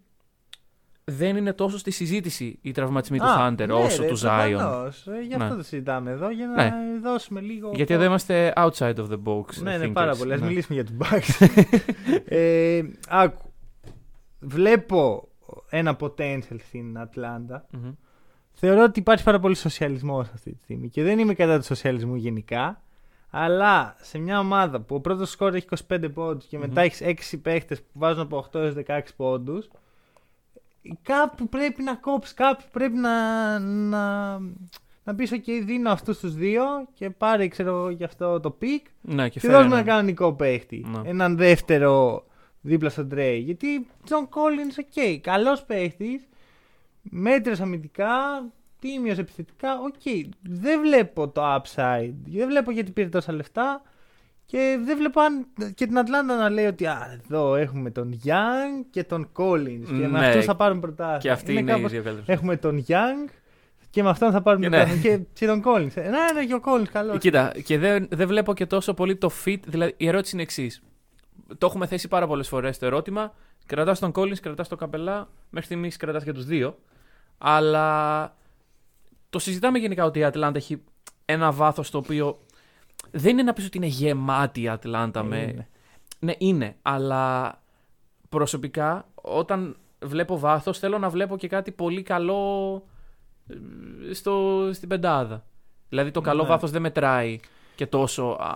δεν 1.05 1.37
είναι 1.37 1.53
τόσο 1.53 1.79
στη 1.79 1.91
συζήτηση 1.91 2.59
οι 2.63 2.71
τραυματισμοί 2.73 3.19
του 3.19 3.25
Α, 3.25 3.49
Hunter 3.51 3.67
ναι, 3.67 3.73
όσο 3.73 4.03
ρε, 4.03 4.09
του 4.09 4.19
Zion. 4.19 4.49
προφανώς. 4.57 5.07
Ε, 5.07 5.21
γι' 5.27 5.35
αυτό 5.35 5.49
Ναι. 5.49 5.55
το 5.57 5.63
συζητάμε 5.63 6.11
εδώ, 6.11 6.31
για 6.31 6.47
να 6.47 6.55
Ναι. 6.65 6.73
δώσουμε 7.03 7.41
λίγο. 7.41 7.71
Γιατί 7.75 7.95
εδώ 7.95 8.05
είμαστε 8.05 8.53
outside 8.57 8.95
of 8.95 9.07
the 9.11 9.23
box. 9.25 9.45
Ναι, 9.63 9.77
ναι, 9.77 9.87
thinkers. 9.87 9.93
πάρα 9.93 10.15
πολύ. 10.17 10.33
Ας 10.33 10.41
Ναι. 10.41 10.47
μιλήσουμε 10.47 10.83
για 10.83 10.85
τους 10.85 10.97
Bucks. 10.99 11.47
ε, 12.25 12.83
άκου. 13.09 13.53
Βλέπω 14.41 15.29
ένα 15.71 15.97
potential 16.01 16.57
στην 16.67 16.99
Ατλάντα. 16.99 17.67
Μμμ. 17.71 17.93
Θεωρώ 18.53 18.83
ότι 18.83 18.99
υπάρχει 18.99 19.25
πάρα 19.25 19.39
πολύ 19.41 19.55
σοσιαλισμός 19.55 20.29
αυτή 20.35 20.53
τη 20.53 20.63
στιγμή. 20.63 20.89
Και 20.89 21.03
δεν 21.03 21.19
είμαι 21.19 21.35
κατά 21.35 21.59
του 21.59 21.65
σοσιαλισμού 21.65 22.15
γενικά. 22.15 22.83
Αλλά 23.31 23.97
σε 24.01 24.19
μια 24.19 24.39
ομάδα 24.39 24.81
που 24.81 24.95
ο 24.95 25.01
πρώτος 25.01 25.31
σκόρερ 25.31 25.55
έχει 25.55 25.67
25 25.89 26.09
πόντους 26.15 26.45
και 26.47 26.59
μετά 26.59 26.81
Μμμ. 26.81 26.87
έχεις 26.99 27.33
6 27.35 27.37
παίχτες 27.43 27.81
που 27.83 27.89
βάζουν 27.99 28.21
από 28.23 28.37
8 28.53 28.55
έως 28.61 28.75
16 28.87 29.01
πόντους. 29.17 29.69
Κάπου 31.03 31.49
πρέπει 31.49 31.83
να 31.83 31.95
κόψεις, 31.95 32.35
κάπου 32.35 32.65
πρέπει 32.73 32.97
να, 32.97 33.59
να, 33.59 34.33
να 35.05 35.15
πεις: 35.17 35.31
OK, 35.35 35.63
δίνω 35.65 35.91
αυτούς 35.91 36.19
τους 36.19 36.35
δύο 36.35 36.63
και 36.95 37.11
πάρε, 37.11 37.49
ξέρω 37.49 37.69
εγώ, 37.71 37.91
γι' 37.91 38.05
αυτό 38.05 38.41
το 38.41 38.51
pick. 38.51 38.87
Ναι, 39.01 39.23
και 39.23 39.29
Και 39.29 39.41
φέρε 39.41 39.53
δώσουμε 39.53 39.75
ένα- 39.75 39.83
ένα 39.85 39.91
κανονικό 39.93 40.33
παίχτη. 40.33 40.87
Ναι. 40.89 41.09
Έναν 41.09 41.37
δεύτερο 41.37 42.25
δίπλα 42.69 42.89
στον 42.89 43.09
Τρέι. 43.09 43.39
Γιατί 43.39 43.87
Τζον 44.05 44.29
Κόλλιν, 44.29 44.69
οκ, 44.79 45.21
καλός 45.21 45.63
παίχτης. 45.65 46.29
Μέτριος 47.03 47.61
αμυντικά. 47.61 48.13
Τίμιος 48.81 49.19
επιθετικά. 49.19 49.69
Οκ. 49.81 50.27
Δεν 50.43 50.81
βλέπω 50.81 51.29
το 51.29 51.43
upside. 51.55 52.13
Δεν 52.27 52.47
βλέπω 52.49 52.71
γιατί 52.71 52.93
πήρε 52.93 53.09
τόσα 53.09 53.33
λεφτά. 53.33 53.83
Και 54.47 54.79
δεν 54.85 54.97
βλέπω 54.97 55.21
αν 55.21 55.47
και 55.75 55.87
την 55.87 55.99
Ατλάντα 55.99 56.37
να 56.37 56.51
λέει 56.51 56.67
ότι 56.67 56.87
α, 56.87 57.21
εδώ 57.23 57.55
έχουμε 57.55 57.91
τον 57.91 58.21
Young 58.25 58.85
και 58.91 59.05
τον 59.05 59.29
Collins. 59.37 59.83
Και 59.87 59.93
με 59.93 60.07
Ναι. 60.07 60.27
αυτού 60.27 60.43
θα 60.43 60.57
πάρουν 60.57 60.81
πρωτάθλημα. 60.81 61.19
Και 61.19 61.31
αυτή 61.31 61.53
είναι, 61.53 61.73
κάπως- 61.73 61.91
η 61.91 61.95
δύο 61.95 62.03
καλύτερη. 62.03 62.33
Έχουμε 62.33 62.57
τον 62.57 62.85
Young 62.89 63.31
και 63.91 64.03
με 64.03 64.09
αυτόν 64.09 64.31
θα 64.33 64.43
πάρουν 64.43 64.63
Και 64.63 64.69
πρωτάθλημα. 64.69 65.03
ναι. 65.03 65.17
Και, 65.17 65.25
και 65.33 65.47
τον 65.47 65.63
Collins. 65.65 65.97
Ε, 65.97 66.01
Ναι, 66.09 66.19
ναι, 66.35 66.45
και 66.47 66.55
ο 66.55 66.61
Collins 66.65 66.89
καλός. 66.93 67.19
Κοίτα, 67.19 67.53
και 67.65 67.79
δεν, 67.79 68.07
δεν 68.11 68.27
βλέπω 68.29 68.55
και 68.55 68.67
τόσο 68.67 68.95
πολύ 68.95 69.17
το 69.17 69.31
fit. 69.45 69.61
Δηλαδή, 69.67 69.95
η 69.97 70.09
ερώτηση 70.09 70.35
είναι 70.35 70.43
εξής. 70.43 70.83
Το 71.59 71.67
έχουμε 71.67 71.87
θέσει 71.87 72.09
πάρα 72.09 72.27
πολλές 72.27 72.49
φορές 72.49 72.79
το 72.79 72.87
ερώτημα. 72.87 73.35
Κρατάς 73.67 73.99
τον 73.99 74.13
Collins, 74.15 74.39
κρατάς 74.39 74.69
τον 74.69 74.79
Καπελά. 74.79 75.29
Μέχρι 75.51 75.67
στιγμής 75.67 75.97
κρατάς 75.97 76.25
και 76.25 76.33
τους 76.33 76.45
δύο. 76.45 76.79
Αλλά 77.39 78.37
το 79.31 79.39
συζητάμε 79.39 79.79
γενικά 79.79 80.05
ότι 80.05 80.19
η 80.19 80.25
Ατλάντα 80.25 80.59
έχει 80.59 80.83
ένα 81.25 81.53
βάθος 81.53 81.91
το 81.91 81.99
οποίο 81.99 82.39
δεν 83.11 83.31
είναι 83.33 83.43
να 83.43 83.53
πεις 83.53 83.67
ότι 83.67 83.77
είναι 83.77 83.87
γεμάτη 83.87 84.63
η 84.63 84.69
Ατλάντα 84.69 85.23
με. 85.23 85.39
Είναι. 85.43 85.69
Ναι, 86.19 86.33
είναι. 86.39 86.77
Αλλά 86.83 87.55
προσωπικά 88.29 89.09
όταν 89.15 89.77
βλέπω 90.05 90.39
βάθος 90.39 90.79
θέλω 90.79 90.99
να 90.99 91.09
βλέπω 91.09 91.37
και 91.37 91.49
κάτι 91.49 91.71
πολύ 91.73 92.03
καλό 92.03 92.83
ε, 93.49 94.13
στο, 94.13 94.69
στην 94.73 94.89
πεντάδα. 94.89 95.45
Δηλαδή 95.89 96.11
το 96.11 96.21
καλό 96.21 96.43
Ναι. 96.43 96.49
βάθος 96.49 96.71
δεν 96.71 96.83
μετράει 96.83 97.39
και 97.79 97.87
τόσο 97.87 98.23
α, 98.23 98.47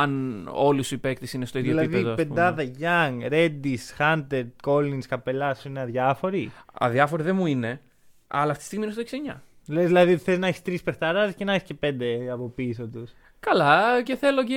αν 0.00 0.42
όλοι 0.52 0.82
σου 0.82 0.94
οι 0.94 0.98
παίκτες 0.98 1.32
είναι 1.32 1.44
στο 1.44 1.58
ίδιο 1.58 1.70
δηλαδή, 1.70 1.94
επίπεδο. 1.96 2.08
η 2.08 2.12
ας 2.12 2.26
πούμε. 2.26 2.34
πεντάδα 2.34 2.64
Young, 2.80 3.32
Reddish, 3.32 3.98
Hunter, 3.98 4.44
Collins, 4.64 5.04
Καπελά 5.08 5.56
είναι 5.66 5.80
αδιάφοροι; 5.80 6.52
Αδιάφοροι 6.72 7.22
δεν 7.22 7.36
μου 7.36 7.46
είναι, 7.46 7.80
αλλά 8.26 8.50
αυτή 8.50 8.58
τη 8.58 8.64
στιγμή 8.64 8.84
είναι 8.84 8.94
στο 8.94 9.02
6-9. 9.32 9.40
Λες 9.68 9.86
δηλαδή 9.86 10.16
θες 10.16 10.38
να 10.38 10.46
έχεις 10.46 10.62
τρεις 10.62 10.82
παιχταράδες 10.82 11.34
και 11.34 11.44
να 11.44 11.52
έχεις 11.52 11.66
και 11.66 11.74
πέντε 11.74 12.30
από 12.30 12.48
πίσω 12.48 12.86
τους. 12.86 13.12
Καλά, 13.40 14.02
και 14.02 14.16
θέλω 14.16 14.44
και 14.44 14.54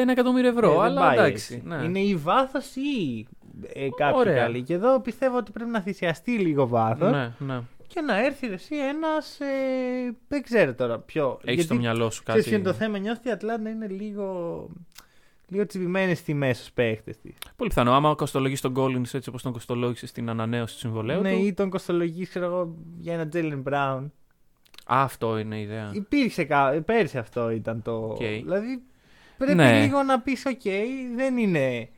ένα 0.00 0.12
εκατομμύριο 0.12 0.50
ευρώ, 0.50 0.80
αλλά 0.80 1.12
εντάξει. 1.12 1.62
Ναι. 1.64 1.76
Είναι 1.84 1.98
η 2.00 2.16
βάθος 2.16 2.74
ή 2.76 3.26
ε, 3.72 3.88
κάποιοι 3.96 4.16
Ωραία. 4.18 4.42
καλοί. 4.42 4.62
Και 4.62 4.74
εδώ 4.74 5.00
πιστεύω 5.00 5.36
ότι 5.36 5.52
πρέπει 5.52 5.70
να 5.70 5.80
θυσιαστεί 5.80 6.30
λίγο 6.30 6.66
βάθος 6.66 7.10
ναι, 7.10 7.32
ναι. 7.38 7.60
Και 7.94 8.00
να 8.00 8.24
έρθει 8.24 8.46
ρε, 8.46 8.54
εσύ 8.54 8.76
ένας. 8.76 9.40
Ε, 9.40 10.16
δεν 10.28 10.42
ξέρω 10.42 10.74
τώρα 10.74 10.98
ποιο. 10.98 11.40
Έχεις 11.44 11.64
στο 11.64 11.74
μυαλό 11.74 12.10
σου 12.10 12.22
Ξέρεις 12.22 12.42
κάτι. 12.44 12.48
ποιο 12.48 12.58
είναι 12.58 12.70
το 12.72 12.84
θέμα, 12.84 12.98
νιώθει 12.98 13.18
ότι 13.18 13.28
η 13.28 13.32
Ατλάντα 13.32 13.70
είναι 13.70 13.86
λίγο. 13.86 14.68
Λίγο 15.48 15.66
τσιμπημένη 15.66 16.14
στη 16.14 16.34
μέση 16.34 16.60
στους 16.60 16.72
παίχτες 16.72 17.18
της. 17.18 17.34
Πολύ 17.56 17.68
πιθανό. 17.68 17.92
Άμα 17.92 18.14
κοστολογήσει 18.14 18.62
τον 18.62 18.74
Collins 18.76 19.14
έτσι 19.14 19.28
όπως 19.28 19.42
τον 19.42 19.52
κοστολόγησε 19.52 20.06
στην 20.06 20.28
ανανέωση 20.28 20.74
του 20.74 20.80
συμβολαίου 20.80 21.20
Ναι, 21.20 21.32
του. 21.32 21.44
ή 21.46 21.52
τον 21.52 21.70
κοστολογεί, 21.70 22.26
ξέρω 22.26 22.46
εγώ, 22.46 22.74
για 23.00 23.14
ένα 23.14 23.28
Jaylen 23.28 23.60
Brown. 23.60 24.12
Α, 24.92 25.02
αυτό 25.02 25.38
είναι 25.38 25.58
η 25.58 25.62
ιδέα. 25.62 25.90
Υπήρξε 25.94 26.44
κα... 26.44 26.82
πέρσι 26.84 27.18
αυτό 27.18 27.50
ήταν 27.50 27.82
το. 27.82 27.92
Οκ. 27.96 28.16
Δηλαδή 28.18 28.82
πρέπει 29.38 29.54
Ναι. 29.54 29.80
λίγο 29.80 30.02
να 30.02 30.20
πεις: 30.20 30.42
OK, 30.46 30.68
δεν 31.16 31.36
είναι, 31.36 31.88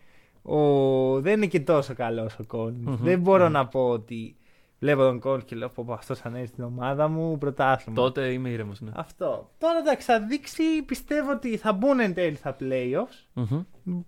ο... 0.42 1.20
δεν 1.20 1.32
είναι 1.37 1.46
και 1.46 1.61
τόσο 1.61 1.94
καλός 1.94 2.34
ο 2.38 2.44
Collins. 2.52 2.72
Μμμ. 2.84 2.96
Δεν 3.02 3.20
μπορώ 3.20 3.44
Μμμ. 3.44 3.52
να 3.52 3.66
πω 3.66 3.88
ότι 3.88 4.37
βλέπω 4.83 5.01
τον 5.03 5.21
Collins 5.25 5.45
και 5.45 5.57
λέω: 5.57 5.69
Πω, 5.69 5.87
αυτός 5.93 6.21
αν 6.23 6.35
έρθει 6.35 6.47
στην 6.47 6.65
ομάδα 6.65 7.09
μου, 7.09 7.39
πρωτάθλημα. 7.39 7.97
Τότε 8.01 8.33
είμαι 8.33 8.49
ήρεμος. 8.49 8.81
Ναι. 8.81 8.91
Αυτό. 8.95 9.51
Τώρα 9.59 9.79
εντάξει, 9.79 10.07
θα 10.07 10.21
δείξει, 10.21 10.83
πιστεύω 10.87 11.31
ότι 11.31 11.57
θα 11.57 11.73
μπουν 11.73 12.01
εν 12.01 12.15
τέλει 12.15 12.37
στα 12.37 12.57
playoffs. 12.61 13.27
Μμμ. 13.33 14.01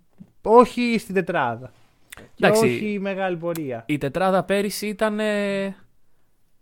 Όχι 0.42 0.96
στην 0.98 1.14
τετράδα. 1.14 1.72
Και 2.34 2.46
Εντάξει. 2.46 2.64
όχι 2.64 2.98
μεγάλη 3.00 3.36
πορεία. 3.36 3.84
Η 3.86 3.98
τετράδα 3.98 4.44
πέρυσι 4.44 4.86
ήταν. 4.86 5.20
ε, 5.20 5.76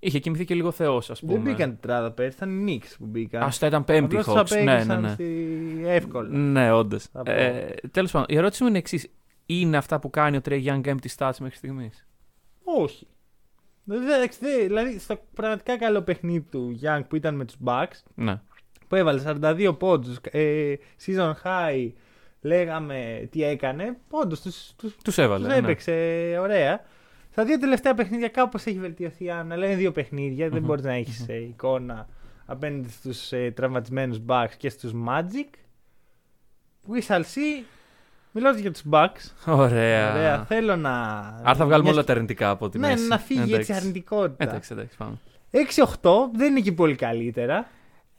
Είχε 0.05 0.19
κοιμηθεί 0.19 0.45
και 0.45 0.55
λίγο 0.55 0.71
Θεός, 0.71 1.11
ας 1.11 1.21
πούμε. 1.21 1.33
Δεν 1.33 1.43
μπήκαν 1.43 1.71
τετράδα 1.81 2.11
πέρσι, 2.11 2.37
ήταν 2.37 2.67
οι 2.67 2.81
Knicks 2.83 2.95
που 2.99 3.07
μπήκαν. 3.07 3.43
Α, 3.43 3.45
αυτό 3.47 3.67
ήταν 3.67 3.85
πέμπτη 3.85 4.17
Απλώς 4.17 4.25
τους 4.25 4.53
Hawks. 4.53 4.57
Ναι, 4.59 4.63
ναι, 4.65 4.73
απέγγισαν 4.73 5.01
ναι. 5.01 5.09
στη- 5.09 5.83
εύκολα. 5.87 6.29
Ναι, 6.39 6.73
όντως. 6.73 7.05
Θα 7.13 7.23
πω. 7.23 7.31
Ε, 7.31 7.75
Τέλος 7.91 8.11
πάντων, 8.11 8.27
η 8.31 8.37
ερώτηση 8.37 8.63
μου 8.63 8.69
είναι 8.69 8.79
εξής. 8.79 9.09
Είναι 9.47 9.77
αυτά 9.77 9.99
που 9.99 10.11
κάνει 10.11 10.37
ο 10.37 10.41
Trey 10.45 10.65
Young 10.65 10.81
empty 10.85 11.07
stats 11.17 11.37
μέχρι 11.41 11.57
στιγμής; 11.57 12.07
Όχι. 12.65 13.07
Δηλαδή, 13.85 14.13
εντάξει, 14.13 14.39
δε- 14.43 14.63
δηλαδή 14.67 14.99
στο 14.99 15.19
πραγματικά 15.35 15.79
καλό 15.79 16.03
παιχνίδι 16.03 16.41
του 16.51 16.79
Young 16.83 17.01
που 17.09 17.17
ήταν 17.17 17.35
με 17.35 17.45
τους 17.45 17.57
Bucks 17.65 18.03
Ναι. 18.15 18.41
που 18.89 18.95
έβαλε 18.95 19.21
42 19.27 19.75
πόντους, 19.79 20.17
ε, 20.31 20.75
season 21.07 21.33
high, 21.45 21.91
λέγαμε 22.41 23.29
τι 23.31 23.45
έκανε, 23.45 23.97
πόντους 24.09 24.41
τους, 24.41 24.73
τους, 24.77 24.97
Τους 25.05 25.19
έβαλε. 25.19 25.45
τους 25.45 25.53
ναι. 25.53 25.59
έπαιξε 25.59 25.93
ωραία. 26.41 26.85
Στα 27.31 27.45
δύο 27.45 27.59
τελευταία 27.59 27.95
παιχνίδια 27.95 28.29
κάπως 28.29 28.65
έχει 28.65 28.79
βελτιωθεί 28.79 29.25
η 29.25 29.31
άμυνα, 29.31 29.55
αλλά 29.55 29.67
είναι 29.67 29.75
δύο 29.77 29.93
παιχνίδια, 29.93 30.49
δεν 30.49 30.59
Μμμ. 30.59 30.67
μπορείς 30.67 30.85
να 30.85 30.93
έχεις 30.93 31.29
ε, 31.29 31.35
εικόνα 31.37 32.09
απέναντι 32.47 32.89
στους 32.89 33.33
ε, 33.33 33.51
τραυματισμένους 33.51 34.19
Bucks 34.27 34.51
και 34.57 34.69
στους 34.69 34.93
Magic. 35.09 35.49
We 36.93 37.01
shall 37.09 37.21
see. 37.23 37.65
Μιλώντας 38.33 38.61
για 38.61 38.73
τους 38.73 38.83
Bucks, 38.91 39.31
Ωραία. 39.47 40.13
ωραία, 40.13 40.45
θέλω 40.45 40.77
να... 40.77 40.91
Άρα 41.43 41.55
θα 41.55 41.65
βγάλουμε 41.65 41.83
μια 41.83 41.93
όλα 41.93 42.05
τα 42.05 42.13
αρνητικά 42.13 42.51
από 42.51 42.69
τη 42.69 42.79
ναι, 42.79 42.89
μέση. 42.89 43.07
να 43.09 43.19
φύγει 43.19 43.41
Εντάξει. 43.41 43.57
έτσι 43.59 43.73
η 43.73 43.75
αρνητικότητα. 43.75 44.45
Εντάξει, 44.45 44.73
εντάξει, 44.73 44.97
πάμε. 44.97 45.19
6-8 46.03 46.11
δεν 46.35 46.51
είναι 46.51 46.61
και 46.61 46.73
πολύ 46.73 46.95
καλύτερα. 46.95 47.67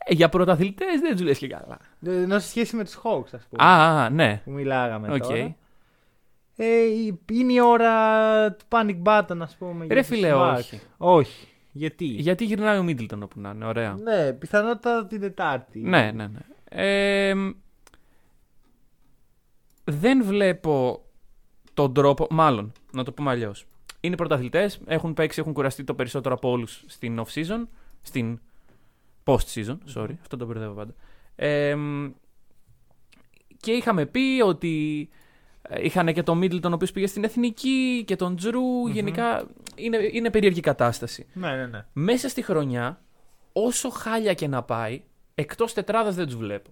Ε, 0.06 0.14
για 0.14 0.28
πρωταθλητές 0.28 1.00
δεν 1.00 1.12
τους 1.12 1.20
λες 1.20 1.38
και 1.38 1.48
καλά. 1.48 1.78
Ε, 2.06 2.22
Ενώ 2.22 2.38
σε 2.38 2.48
σχέση 2.48 2.76
με 2.76 2.84
τους 2.84 2.98
Hawks, 3.02 3.28
ας 3.32 3.46
πούμε. 3.50 3.64
Α, 3.64 4.02
α, 4.04 4.10
ναι. 4.10 4.40
Που 4.44 4.50
μιλάγαμε 4.50 5.12
Οκ. 5.12 5.22
τώρα. 5.22 5.54
Ε, 6.56 6.66
είναι 7.32 7.52
η 7.52 7.60
ώρα 7.60 7.92
του 8.52 8.64
panic 8.68 9.02
button, 9.02 9.36
ας 9.40 9.56
πούμε. 9.58 9.84
για 9.84 9.94
Ρε 9.94 10.00
τους 10.00 10.08
φίλε, 10.08 10.30
Bucks. 10.34 10.54
όχι. 10.56 10.80
Όχι. 10.96 11.48
Γιατί; 11.72 12.04
Γιατί 12.04 12.44
γυρνάει 12.44 12.78
ο 12.78 12.82
Μίτλτον 12.82 13.22
όπου 13.22 13.40
να 13.40 13.50
είναι, 13.50 13.64
ωραία. 13.64 13.96
Ναι, 14.02 14.32
πιθανότατα 14.32 15.06
την 15.06 15.20
Τετάρτη. 15.20 15.78
Ναι, 15.78 16.10
ναι, 16.14 16.26
ναι. 16.26 16.38
Ε, 16.68 17.34
μ, 17.34 17.50
δεν 19.84 20.24
βλέπω 20.24 21.04
τον 21.74 21.94
τρόπο. 21.94 22.26
Μάλλον, 22.30 22.72
να 22.92 23.04
το 23.04 23.12
πούμε 23.12 23.30
αλλιώς. 23.30 23.66
Είναι 24.00 24.16
πρωταθλητές, 24.16 24.80
έχουν 24.86 25.14
παίξει, 25.14 25.40
έχουν 25.40 25.52
κουραστεί 25.52 25.84
το 25.84 25.94
περισσότερο 25.94 26.34
από 26.34 26.50
όλους 26.50 26.84
στην 26.86 27.22
off-season. 27.24 27.66
Στην 28.02 28.40
post-season, 29.24 29.78
sorry, 29.94 30.14
αυτό 30.20 30.36
το 30.36 30.46
μπερδεύω 30.46 30.74
πάντα. 30.74 30.94
Ε, 31.36 31.74
μ, 31.74 32.10
και 33.56 33.72
είχαμε 33.72 34.06
πει 34.06 34.40
ότι 34.44 35.08
ε, 35.62 35.84
είχαν 35.84 36.12
και 36.12 36.22
τον 36.22 36.40
Middleton 36.42 36.70
ο 36.70 36.72
οποίος 36.72 36.92
πήγε 36.92 37.06
στην 37.06 37.24
εθνική 37.24 38.02
και 38.06 38.16
τον 38.16 38.36
Jrue. 38.36 38.86
Γενικά 38.86 39.46
είναι, 39.74 39.98
είναι 40.12 40.30
περίεργη 40.30 40.60
κατάσταση. 40.60 41.26
ναι, 41.32 41.56
ναι. 41.56 41.66
ναι. 41.66 41.86
Μέσα 41.92 42.28
στη 42.28 42.42
χρονιά, 42.42 43.02
όσο 43.52 43.90
χάλια 43.90 44.34
και 44.34 44.48
να 44.48 44.62
πάει, 44.62 45.02
εκτός 45.34 45.72
τετράδας 45.72 46.14
δεν 46.14 46.26
τους 46.26 46.36
βλέπω. 46.36 46.70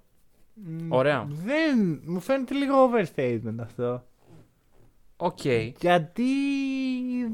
Μ, 0.54 0.86
Ωραία. 0.92 1.26
Δεν, 1.44 2.02
μου 2.06 2.20
φαίνεται 2.20 2.54
λίγο 2.54 2.74
overstatement 2.90 3.56
αυτό. 3.60 4.04
Οκ. 5.16 5.44
Γιατί 5.80 6.24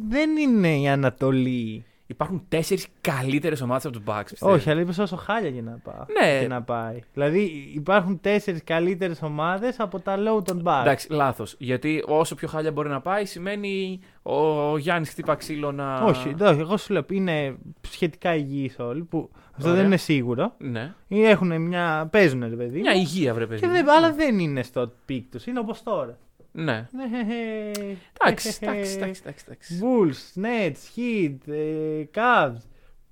δεν 0.08 0.36
είναι 0.36 0.76
η 0.78 0.88
Ανατολή. 0.88 1.84
Υπάρχουν 2.10 2.44
τέσσερις 2.48 2.86
καλύτερες 3.00 3.60
ομάδες 3.60 3.84
από 3.84 3.94
τους 3.94 4.04
Bucks, 4.06 4.26
πιστεύω. 4.30 4.52
Όχι, 4.52 4.70
αλλά 4.70 4.80
είπες 4.80 4.98
όσο 4.98 5.16
χάλια 5.16 5.48
για 5.48 5.62
να, 5.62 5.80
πάω, 5.84 6.04
Ναι. 6.20 6.40
και 6.40 6.48
να 6.48 6.62
πάει. 6.62 7.00
Δηλαδή 7.12 7.70
υπάρχουν 7.74 8.20
τέσσερις 8.20 8.64
καλύτερες 8.64 9.22
ομάδες 9.22 9.80
από 9.80 9.98
τα 10.00 10.16
low 10.18 10.44
των 10.44 10.62
Bucks. 10.64 10.80
Εντάξει, 10.80 11.12
λάθος. 11.12 11.56
Γιατί 11.58 12.04
όσο 12.06 12.34
πιο 12.34 12.48
χάλια 12.48 12.72
μπορεί 12.72 12.88
να 12.88 13.00
πάει, 13.00 13.24
σημαίνει 13.24 14.00
ο 14.22 14.76
Γιάννης 14.78 15.10
χτύπα 15.10 15.34
ξύλο 15.34 15.72
να... 15.72 16.00
Όχι, 16.00 16.34
όχι, 16.40 16.60
εγώ 16.60 16.76
σου 16.76 16.92
λέω 16.92 17.04
είναι 17.10 17.56
σχετικά 17.80 18.34
υγιεί 18.34 18.72
όλοι. 18.78 19.04
Που 19.04 19.30
αυτό 19.58 19.68
Ωραία. 19.68 19.74
δεν 19.80 19.86
είναι 19.86 19.96
σίγουρο. 19.96 20.54
Ναι. 20.58 20.94
Ή 21.08 21.24
Έχουν 21.24 21.60
μια. 21.62 22.08
Παίζουν, 22.12 22.40
ρε 22.40 22.56
παιδί. 22.56 22.80
Μια 22.80 22.92
μου. 22.92 22.98
υγεία, 22.98 23.34
βρε 23.34 23.46
παιδί. 23.46 23.60
Και 23.60 23.66
δεν, 23.68 23.88
αλλά 23.90 24.12
δεν 24.12 24.38
είναι 24.38 24.62
στο 24.62 24.92
peak 25.04 25.30
τους. 25.30 25.46
Είναι 25.46 25.58
όπως 25.58 25.82
τώρα. 25.82 26.18
Ναι. 26.52 26.88
Ναι, 26.92 27.04
Εντάξει, 28.20 28.58
εντάξει, 28.60 28.96
εντάξει, 28.96 29.20
εντάξει, 29.22 29.44
εντάξει. 29.46 29.80
Bulls, 29.82 30.40
Nets, 30.42 30.98
Heat, 30.98 31.52
ε, 31.52 32.04
Cavs. 32.14 32.56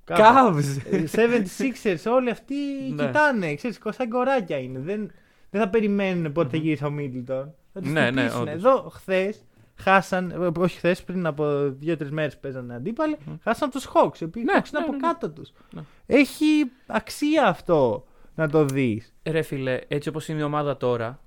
Cavs. 0.08 0.62
ε, 0.90 1.04
76ers, 1.12 2.12
όλοι 2.12 2.30
αυτοί 2.30 2.54
Ναι. 2.94 3.06
κοιτάνε. 3.06 3.54
Ξέρεις, 3.54 3.78
σαν 3.88 4.08
κοράκια 4.08 4.58
είναι. 4.58 4.78
Δεν, 4.78 5.10
δεν 5.50 5.60
θα 5.60 5.68
περιμένουν 5.68 6.32
πότε 6.32 6.48
θα 6.48 6.56
γυρίσει 6.56 6.84
ο 6.84 6.90
Μίτλτον. 6.90 7.54
Θα 7.72 7.80
τους 7.80 7.90
Ναι, 7.92 8.10
ναι, 8.10 8.20
χτυπήσουν. 8.20 8.40
όντως. 8.40 8.54
Εδώ 8.54 8.88
χθες 8.94 9.44
χάσαν, 9.76 10.30
ε, 10.30 10.50
όχι 10.60 10.76
χθες, 10.76 11.02
πριν 11.02 11.26
από 11.26 11.70
δύο-τρεις 11.70 12.10
μέρες 12.10 12.34
που 12.34 12.40
παίζανε 12.40 12.74
αντίπαλοι, 12.74 13.16
χάσαν 13.42 13.70
τους 13.70 13.88
Hawks. 13.94 14.20
Οι 14.20 14.24
οποίοι 14.24 14.42
Ναι, 14.46 14.52
Hawks 14.52 14.68
είναι 14.68 14.78
ναι, 14.78 14.84
από 14.84 14.90
ναι, 14.92 14.96
ναι. 14.98 15.06
κάτω 15.06 15.30
τους. 15.30 15.52
Ναι. 15.74 15.80
Έχει 16.06 16.44
αξία 16.86 17.46
αυτό 17.46 18.06
να 18.34 18.48
το 18.48 18.64
δεις. 18.64 19.14
Ρε 19.24 19.42
φίλε, 19.42 19.78
έτσι 19.88 20.08
όπως 20.08 20.28
είναι 20.28 20.40
η 20.40 20.42
ομάδα 20.42 20.76
τώρα, 20.76 21.20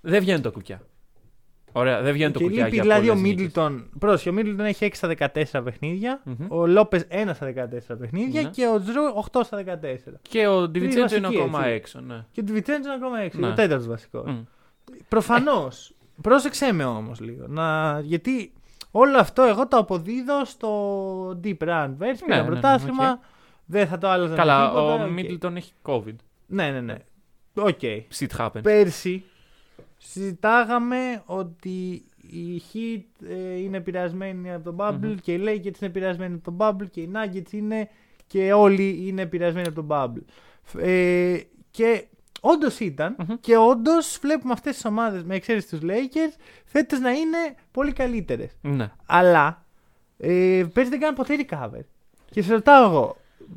δεν 0.00 0.20
βγαίνουν 0.20 0.42
τα 0.42 0.48
κουκιά. 0.50 0.80
Ωραία, 1.72 2.02
δεν 2.02 2.12
βγαίνουν 2.12 2.32
τα 2.32 2.38
Και 2.38 2.44
κουκιά 2.44 2.64
λείπει 2.64 2.74
για 2.74 2.82
δηλαδή 2.84 3.08
ο 3.08 3.12
πολλές 3.12 3.22
νίκες. 3.28 3.42
Μίτλτον. 3.42 3.90
Πρόσεχε, 3.98 4.28
ο 4.28 4.32
Μίτλτον 4.32 4.66
έχει 4.66 4.84
6 4.84 4.90
στα 4.92 5.08
14 5.08 5.60
παιχνίδια. 5.64 6.20
Μμμ. 6.24 6.46
Ο 6.48 6.66
Lopez 6.66 7.06
1 7.10 7.30
στα 7.34 7.46
14 7.46 7.98
παιχνίδια 7.98 8.42
Ναι. 8.42 8.48
και 8.48 8.66
ο 8.66 8.80
Jrue 8.80 9.02
8 9.32 9.40
στα 9.44 9.56
14. 9.56 10.20
Και 10.22 10.46
ο 10.46 10.68
DiVincenzo 10.68 11.16
είναι 11.16 11.26
βασικοί, 11.26 11.42
ακόμα 11.42 11.64
έτσι. 11.64 11.74
έξω, 11.76 12.00
ναι. 12.00 12.24
Και 12.32 12.40
ο 12.40 12.42
DiVincenzo 12.42 12.92
είναι 12.92 13.04
ακόμα 13.04 13.18
6. 13.26 13.38
Ναι. 13.38 13.46
Ο 13.48 13.52
τέταρτος 13.54 13.86
βασικός. 13.86 14.30
Μμ. 14.30 14.40
Προφανώς. 15.08 15.94
Πρόσεξε 16.22 16.72
με 16.72 16.84
όμως 16.84 17.20
λίγο. 17.20 17.46
Να... 17.48 18.00
Γιατί 18.00 18.52
όλο 18.90 19.18
αυτό 19.18 19.42
εγώ 19.42 19.68
το 19.68 19.76
αποδίδω 19.76 20.44
στο 20.44 21.28
Deep 21.44 21.56
Run. 21.58 21.94
Πέρσι 21.98 22.22
Ναι, 22.26 22.32
πήρα 22.32 22.42
ναι, 22.42 22.46
πρωτάθλημα. 22.46 23.10
οκ. 23.10 23.18
Δεν 23.66 23.86
θα 23.86 23.98
το 23.98 24.08
άλλαζα. 24.08 24.30
με 24.30 24.36
Καλά, 24.36 24.68
τίποτα, 24.68 24.94
ο 24.94 25.04
οκ. 25.04 25.10
Μίτλτον 25.10 25.56
έχει 25.56 25.72
COVID. 25.82 26.14
Ναι, 26.46 26.70
ναι, 26.70 26.80
ναι. 26.80 26.96
Οκ. 27.54 27.78
Shit 28.18 28.36
happens. 28.38 28.62
Πέρσι 28.62 29.24
συζητάγαμε 29.98 31.22
ότι 31.26 32.04
η 32.30 32.62
Heat 32.72 33.26
ε, 33.28 33.58
είναι 33.58 33.76
επηρεασμένη 33.76 34.52
από 34.52 34.64
τον 34.64 34.76
Bubble 34.78 34.98
Μμμ. 35.06 35.14
και 35.14 35.32
οι 35.32 35.40
Lakers 35.42 35.64
είναι 35.64 35.72
επηρεασμένοι 35.80 36.34
από 36.34 36.42
τον 36.44 36.56
Bubble 36.58 36.90
και 36.90 37.00
οι 37.00 37.10
Nuggets 37.14 37.52
είναι 37.52 37.88
και 38.26 38.52
όλοι 38.52 39.06
είναι 39.06 39.22
επηρεασμένοι 39.22 39.66
από 39.66 39.76
τον 39.84 39.86
Bubble. 39.90 40.22
Φ- 40.62 40.78
Ε, 40.80 41.36
και 41.70 42.06
όντως 42.40 42.80
ήταν 42.80 43.16
Μμμ. 43.18 43.34
και 43.40 43.56
όντως 43.56 44.18
βλέπουμε 44.22 44.52
αυτές 44.52 44.74
τις 44.74 44.84
ομάδες 44.84 45.22
με 45.24 45.34
εξαίρεση 45.34 45.68
τους 45.68 45.78
Lakers 45.82 46.38
φέτος 46.64 46.98
να 47.00 47.10
είναι 47.10 47.38
πολύ 47.70 47.92
καλύτερες. 47.92 48.50
Ναι. 48.60 48.90
Αλλά 49.06 49.64
ε, 50.18 50.64
πέρσι 50.72 50.90
δεν 50.90 51.00
κάνουν 51.00 51.16
ποτέ 51.16 51.46
recover. 51.48 51.80
Και 52.30 52.42
σε 52.42 52.52
ρωτάω 52.52 52.84
εγώ, 52.90 53.16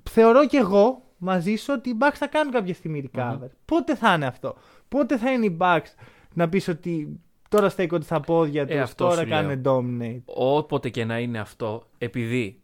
θεωρώ 0.10 0.46
και 0.48 0.58
εγώ 0.58 1.04
μαζί 1.18 1.56
σου 1.56 1.74
ότι 1.78 1.90
οι 1.90 1.98
Bucks 2.00 2.14
θα 2.16 2.28
κάνουν 2.28 2.54
κάποια 2.54 2.74
στιγμή 2.74 3.10
recover. 3.14 3.38
Μμμ. 3.40 3.48
Πότε 3.66 3.96
θα 3.96 4.14
είναι 4.14 4.26
αυτό, 4.26 4.56
Πότε 4.90 5.18
θα 5.18 5.32
είναι 5.32 5.46
οι 5.46 5.58
Bucks 5.60 5.94
να 6.34 6.50
πεις 6.50 6.68
ότι 6.68 7.20
τώρα 7.50 7.70
στέκονται 7.70 8.04
στα 8.04 8.20
πόδια 8.20 8.66
τους, 8.66 8.76
Ε, 8.76 8.80
αυτό 8.80 9.08
τώρα 9.08 9.22
σου 9.22 9.28
κάνουν 9.30 9.62
dominate; 9.66 10.22
Όποτε 10.26 10.90
και 10.90 11.06
να 11.06 11.20
είναι 11.20 11.40
αυτό, 11.40 11.88
επειδή 11.98 12.59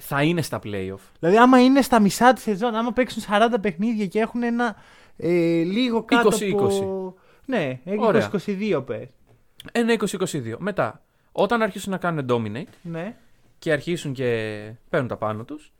θα 0.00 0.22
είναι 0.22 0.42
στα 0.42 0.58
playoff. 0.64 0.98
Δηλαδή, 1.18 1.36
άμα 1.38 1.62
είναι 1.62 1.82
στα 1.82 2.00
μισά 2.00 2.32
της 2.32 2.42
σεζόν, 2.42 2.74
άμα 2.74 2.92
παίξουν 2.92 3.22
40 3.28 3.48
παιχνίδια 3.60 4.06
και 4.06 4.20
έχουν 4.20 4.42
ένα 4.42 4.76
Ε, 5.18 5.28
λίγο 5.62 6.02
κάτω 6.04 6.28
20-20. 6.40 6.52
από... 6.52 7.14
Ναι, 7.46 7.80
Ωραία. 7.98 8.30
20-22 8.46 8.82
πες. 8.86 9.08
Ένα 9.72 9.94
20-22. 9.98 10.54
Μετά, 10.58 11.02
όταν 11.32 11.62
αρχίσουν 11.62 11.90
να 11.92 11.98
κάνουν 11.98 12.26
dominate 12.28 12.72
Ναι. 12.82 13.16
και 13.58 13.72
αρχίσουν 13.72 14.12
και 14.12 14.26
παίρνουν 14.90 15.08
τα 15.08 15.16
πάνω 15.16 15.44
τους, 15.44 15.72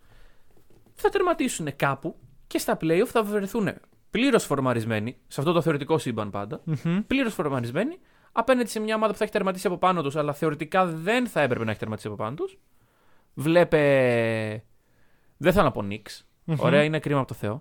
θα 0.94 1.08
τερματίσουν 1.08 1.76
κάπου 1.76 2.16
και 2.46 2.58
στα 2.58 2.76
playoff 2.80 3.06
θα 3.06 3.22
βρεθούν 3.22 3.68
πλήρως 4.10 4.44
φορμαρισμένοι, 4.44 5.16
σε 5.28 5.40
αυτό 5.40 5.52
το 5.52 5.60
θεωρητικό 5.62 5.98
σύμπαν 5.98 6.30
πάντα, 6.30 6.60
Μμμ. 6.64 6.98
πλήρως 7.06 7.34
φορμαρισμένοι, 7.34 7.98
απέναντι 8.32 8.68
σε 8.68 8.80
μια 8.80 8.94
ομάδα 8.94 9.12
που 9.12 9.18
θα 9.18 9.24
έχει 9.24 9.32
τερματίσει 9.32 9.66
από 9.66 9.76
πάνω 9.76 10.02
τους, 10.02 10.16
αλλά 10.16 10.32
θεωρητικά 10.32 10.86
δεν 10.86 11.26
θα 11.26 11.40
έπρεπε 11.40 11.64
να 11.64 11.70
έχει 11.70 11.78
τερματίσει 11.80 12.06
από 12.06 12.16
πάνω 12.16 12.34
τους. 12.36 12.58
Βλέπε. 13.38 14.62
Δεν 15.36 15.52
θα 15.52 15.62
να 15.62 15.70
πω 15.70 15.84
Knicks. 15.90 16.20
Μμμ. 16.44 16.56
Ωραία, 16.58 16.82
είναι 16.82 16.98
κρίμα 16.98 17.18
από 17.18 17.28
το 17.28 17.34
Θεό. 17.34 17.60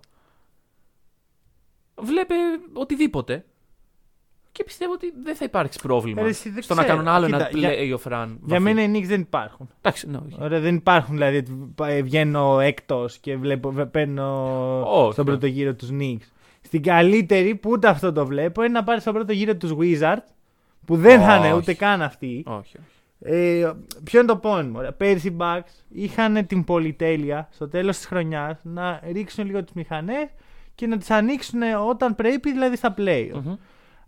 Βλέπε 1.94 2.34
οτιδήποτε. 2.72 3.44
Και 4.52 4.64
πιστεύω 4.64 4.92
ότι 4.92 5.12
δεν 5.22 5.36
θα 5.36 5.44
υπάρξει 5.44 5.78
πρόβλημα 5.82 6.22
Ε, 6.22 6.26
εσύ 6.26 6.50
δεν 6.50 6.62
στο 6.62 6.74
να 6.74 6.82
ξέρω. 6.82 6.96
κάνουν 6.96 7.12
άλλο 7.12 7.26
Κοίτα, 7.26 7.48
ένα 7.48 7.58
για- 7.58 7.70
playoff 7.70 8.12
run. 8.12 8.26
Για 8.26 8.38
βαθύ. 8.40 8.62
μένα 8.62 8.82
οι 8.82 8.90
Knicks 8.94 9.06
δεν 9.06 9.20
υπάρχουν. 9.20 9.68
Εντάξει, 9.78 10.08
ναι, 10.10 10.16
όχι. 10.26 10.36
Ωραία, 10.42 10.60
δεν 10.60 10.74
υπάρχουν 10.74 11.14
δηλαδή. 11.14 11.36
ότι 11.36 11.72
πα- 11.74 12.02
Βγαίνω 12.02 12.60
έκτος 12.60 13.18
και 13.18 13.36
βλέπω, 13.36 13.70
βε- 13.72 13.86
παίρνω 13.86 14.82
Όχι. 15.02 15.12
στον 15.12 15.24
πρώτο 15.24 15.46
γύρο 15.46 15.74
τους 15.74 15.88
Knicks. 15.92 16.26
Στην 16.60 16.82
καλύτερη 16.82 17.54
που 17.54 17.70
ούτε 17.70 17.88
αυτό 17.88 18.12
το 18.12 18.26
βλέπω 18.26 18.62
είναι 18.62 18.72
να 18.72 18.84
πάρει 18.84 19.00
στον 19.00 19.12
πρώτο 19.12 19.32
γύρο 19.32 19.56
τους 19.56 19.72
Wizards 19.78 20.24
που 20.84 20.96
δεν 20.96 21.20
θα 21.20 21.36
είναι 21.36 21.46
Όχι. 21.46 21.56
ούτε 21.56 21.74
καν 21.74 22.02
αυτοί. 22.02 22.42
όχι, 22.46 22.76
όχι. 22.78 22.95
Ε, 23.20 23.70
ποιο 24.04 24.20
είναι 24.20 24.28
το 24.28 24.40
point 24.42 24.64
μου. 24.64 24.74
Ωραία. 24.76 24.92
Πέρσι 24.92 25.28
οι 25.28 25.36
Bucks 25.40 25.84
είχαν 25.88 26.46
την 26.46 26.64
πολυτέλεια 26.64 27.48
στο 27.50 27.68
τέλος 27.68 27.96
της 27.96 28.06
χρονιάς 28.06 28.58
να 28.62 29.00
ρίξουν 29.12 29.46
λίγο 29.46 29.64
τις 29.64 29.72
μηχανές 29.72 30.28
και 30.74 30.86
να 30.86 30.96
τις 30.96 31.10
ανοίξουν 31.10 31.60
όταν 31.88 32.14
πρέπει, 32.14 32.52
δηλαδή 32.52 32.76
στα 32.76 32.94
play. 32.98 33.30
Μμμ. 33.32 33.54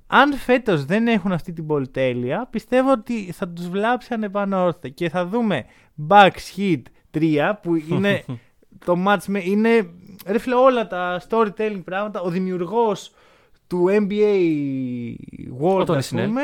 Αν 0.06 0.32
φέτος 0.34 0.84
δεν 0.84 1.08
έχουν 1.08 1.32
αυτή 1.32 1.52
την 1.52 1.66
πολυτέλεια, 1.66 2.48
πιστεύω 2.50 2.92
ότι 2.92 3.32
θα 3.32 3.48
τους 3.48 3.68
βλάψει 3.68 4.14
ανεπανόρθωτα 4.14 4.88
και 4.88 5.08
θα 5.08 5.26
δούμε 5.26 5.64
Bucks 6.08 6.56
Hit 6.56 6.82
3 7.18 7.52
που 7.62 7.74
είναι 7.74 8.24
το 8.86 8.94
match 9.06 9.24
με. 9.26 9.42
Είναι 9.44 9.90
ρε 10.26 10.38
φίλε, 10.38 10.54
όλα 10.54 10.86
τα 10.86 11.22
storytelling 11.28 11.80
πράγματα. 11.84 12.20
Ο 12.20 12.30
δημιουργός 12.30 13.12
του 13.66 13.86
NBA 13.88 14.36
World, 15.62 15.86
Τόνι 15.86 15.98
ας 15.98 16.06
Σνέλ. 16.06 16.26
πούμε, 16.26 16.42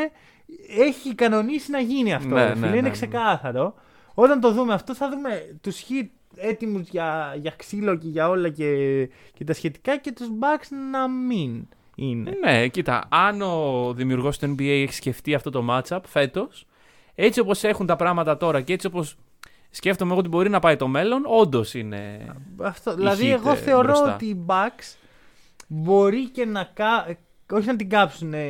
έχει 0.78 1.14
κανονίσει 1.14 1.71
να 1.71 1.80
γίνει 1.80 2.14
αυτό. 2.14 2.28
Ναι, 2.35 2.42
ρε 2.42 2.49
ναι, 2.49 2.54
φίλε. 2.54 2.66
ναι, 2.66 2.73
είναι 2.76 2.80
ναι. 2.80 2.90
ξεκάθαρο. 2.90 3.75
Όταν 4.14 4.40
το 4.40 4.52
δούμε 4.52 4.75
αυτό, 4.75 4.94
θα 4.94 5.09
δούμε 5.11 5.56
τους 5.61 5.85
Hit 5.88 6.06
έτοιμους 6.37 6.88
για, 6.88 7.35
για 7.40 7.52
ξύλο 7.56 7.97
και 7.97 8.09
για 8.09 8.28
όλα 8.28 8.49
και, 8.49 8.75
και 9.35 9.44
τα 9.44 9.52
σχετικά 9.52 9.97
και 9.97 10.12
τους 10.12 10.26
Bucks 10.40 10.66
να 10.90 11.09
μην 11.09 11.66
είναι. 11.94 12.30
Ναι, 12.44 12.68
κοίτα, 12.68 13.04
αν 13.09 13.42
ο 13.42 13.92
δημιουργός 13.97 14.38
του 14.38 14.54
NBA 14.59 14.62
έχει 14.83 14.94
σκεφτεί 14.94 15.35
αυτό 15.35 15.50
το 15.50 15.64
matchup 15.71 15.99
φέτος, 16.06 16.66
έτσι 17.14 17.40
όπως 17.40 17.64
έχουν 17.64 17.87
τα 17.87 17.97
πράγματα 17.97 18.37
τώρα 18.37 18.61
και 18.61 18.73
έτσι 18.73 18.87
όπως 18.87 19.16
σκέφτομαι 19.71 20.11
εγώ 20.11 20.21
ότι 20.21 20.28
μπορεί 20.28 20.49
να 20.50 20.59
πάει 20.61 20.76
το 20.76 20.88
μέλλον, 20.88 21.23
όντως 21.26 21.75
είναι. 21.75 22.35
Αυτό, 22.62 22.94
δηλαδή, 22.94 23.25
Heat, 23.26 23.35
εγώ 23.35 23.50
ε, 23.50 23.54
θεωρώ 23.56 23.83
μπροστά. 23.87 24.14
ότι 24.14 24.25
οι 24.25 24.44
Bucks 24.47 24.97
μπορεί 25.68 26.30
και 26.30 26.44
να. 26.44 26.71
κα- 26.75 27.16
Όχι 27.54 27.66
να 27.66 27.76
την 27.76 27.88
κάψουν 27.88 28.32
ε, 28.34 28.49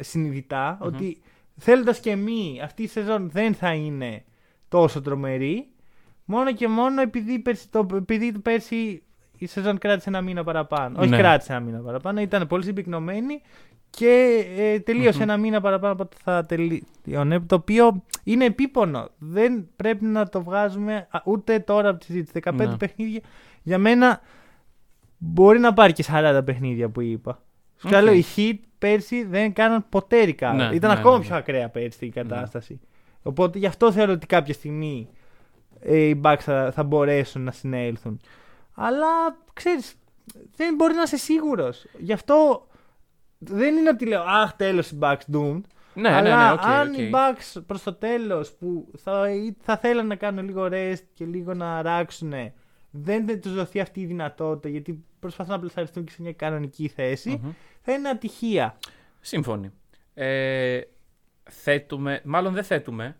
συνειδητα 0.00 0.78
ότι 0.80 1.20
θέλοντας 1.56 2.00
και 2.00 2.16
μη 2.16 2.60
αυτή 2.64 2.82
η 2.82 2.86
σεζόν 2.86 3.30
δεν 3.30 3.54
θα 3.54 3.72
είναι 3.72 4.24
τόσο 4.68 5.00
τρομερή. 5.02 5.66
Μόνο 6.24 6.52
και 6.52 6.68
μόνο 6.68 7.00
επειδή 7.00 7.38
πέρσι, 7.38 7.68
το, 7.68 7.86
επειδή 7.94 8.32
πέρσι 8.38 9.02
η 9.38 9.46
σεζόν 9.46 9.78
κράτησε 9.78 10.08
ένα 10.08 10.20
μήνα 10.20 10.44
παραπάνω. 10.44 11.00
Όχι 11.00 11.08
Ναι. 11.08 11.16
κράτησε 11.16 11.52
ένα 11.52 11.60
μήνα 11.60 11.78
παραπάνω, 11.80 12.20
ήταν 12.20 12.46
πολύ 12.46 12.64
συμπυκνωμένη 12.64 13.40
και 13.90 14.44
ε, 14.56 14.80
τελείωσε 14.80 15.22
ένα 15.22 15.36
μήνα 15.36 15.60
παραπάνω 15.60 15.92
από 15.92 16.02
ό,τι 16.02 16.16
θα 16.22 16.44
τελείωνε. 16.46 17.40
Το 17.40 17.54
οποίο 17.54 18.02
είναι 18.24 18.44
επίπονο. 18.44 19.08
Δεν 19.18 19.68
πρέπει 19.76 20.04
να 20.04 20.28
το 20.28 20.42
βγάζουμε 20.42 21.06
α, 21.10 21.20
ούτε 21.24 21.58
τώρα 21.58 21.88
από 21.88 21.98
τη 21.98 22.04
συζήτηση. 22.04 22.40
15 22.44 22.52
Ναι. 22.54 22.76
παιχνίδια 22.76 23.20
για 23.62 23.78
μένα 23.78 24.20
μπορεί 25.18 25.58
να 25.58 25.72
πάρει 25.72 25.92
και 25.92 26.04
40 26.08 26.40
παιχνίδια 26.44 26.88
που 26.88 27.00
είπα. 27.00 27.42
Σου 27.78 27.88
Οκ. 27.92 28.02
λέω, 28.02 28.12
οι 28.12 28.24
Heat 28.36 28.54
πέρσι 28.78 29.24
δεν 29.24 29.52
κάναν 29.52 29.86
ποτέ 29.88 30.22
recover. 30.22 30.54
Ναι, 30.54 30.70
Ήταν 30.74 30.90
ναι, 30.92 30.98
ακόμα 30.98 31.12
ναι, 31.12 31.18
ναι. 31.18 31.24
πιο 31.26 31.36
ακραία 31.36 31.68
πέρσι 31.68 32.06
η 32.06 32.10
κατάσταση. 32.10 32.80
Οπότε 33.22 33.58
γι' 33.58 33.66
αυτό 33.66 33.92
θεωρώ 33.92 34.12
ότι 34.12 34.26
κάποια 34.26 34.54
στιγμή 34.54 35.08
ε, 35.80 35.96
οι 35.96 36.20
Bucks 36.24 36.40
θα, 36.40 36.70
θα 36.74 36.82
μπορέσουν 36.82 37.42
να 37.42 37.50
συνέλθουν. 37.50 38.20
Αλλά 38.74 39.06
ξέρεις, 39.52 39.94
δεν 40.56 40.74
μπορεί 40.74 40.94
να 40.94 41.02
είσαι 41.02 41.16
σίγουρος. 41.16 41.86
Γι' 41.98 42.12
αυτό 42.12 42.66
δεν 43.38 43.76
είναι 43.76 43.88
ότι 43.88 44.06
λέω 44.06 44.22
Αχ, 44.22 44.52
τέλος 44.52 44.90
οι 44.90 44.98
Bucks 45.00 45.34
doomed. 45.34 45.60
Ναι, 45.94 46.08
αλλά 46.14 46.36
ναι, 46.36 46.44
ναι, 46.44 46.52
οκ, 46.52 46.64
αν 46.64 46.88
οκ. 46.88 46.98
οι 46.98 47.10
Bucks 47.14 47.62
προς 47.66 47.82
το 47.82 47.92
τέλος 47.92 48.52
που 48.52 48.92
θα, 48.96 49.30
ή 49.30 49.56
θα 49.60 49.76
θέλουν 49.76 50.06
να 50.06 50.14
κάνουν 50.14 50.44
λίγο 50.44 50.68
rest 50.70 51.02
και 51.14 51.24
λίγο 51.24 51.54
να 51.54 51.82
αράξουν, 51.82 52.32
δεν 52.90 53.40
τους 53.40 53.54
δοθεί 53.54 53.80
αυτή 53.80 54.00
η 54.00 54.06
δυνατότητα 54.06 54.68
γιατί 54.68 55.04
προσπαθούν 55.20 55.52
να 55.52 55.58
πλασαριστούν 55.58 56.04
και 56.04 56.12
σε 56.12 56.22
μια 56.22 56.32
κανονική 56.32 56.88
θέση, 56.88 57.40
Μμμ. 57.42 57.50
θα 57.80 57.92
είναι 57.92 58.08
ατυχία. 58.08 58.78
Σύμφωνοι. 59.20 59.72
Ε, 60.14 60.80
θέτουμε, 61.50 62.20
μάλλον 62.24 62.54
δεν 62.54 62.64
θέτουμε. 62.64 63.16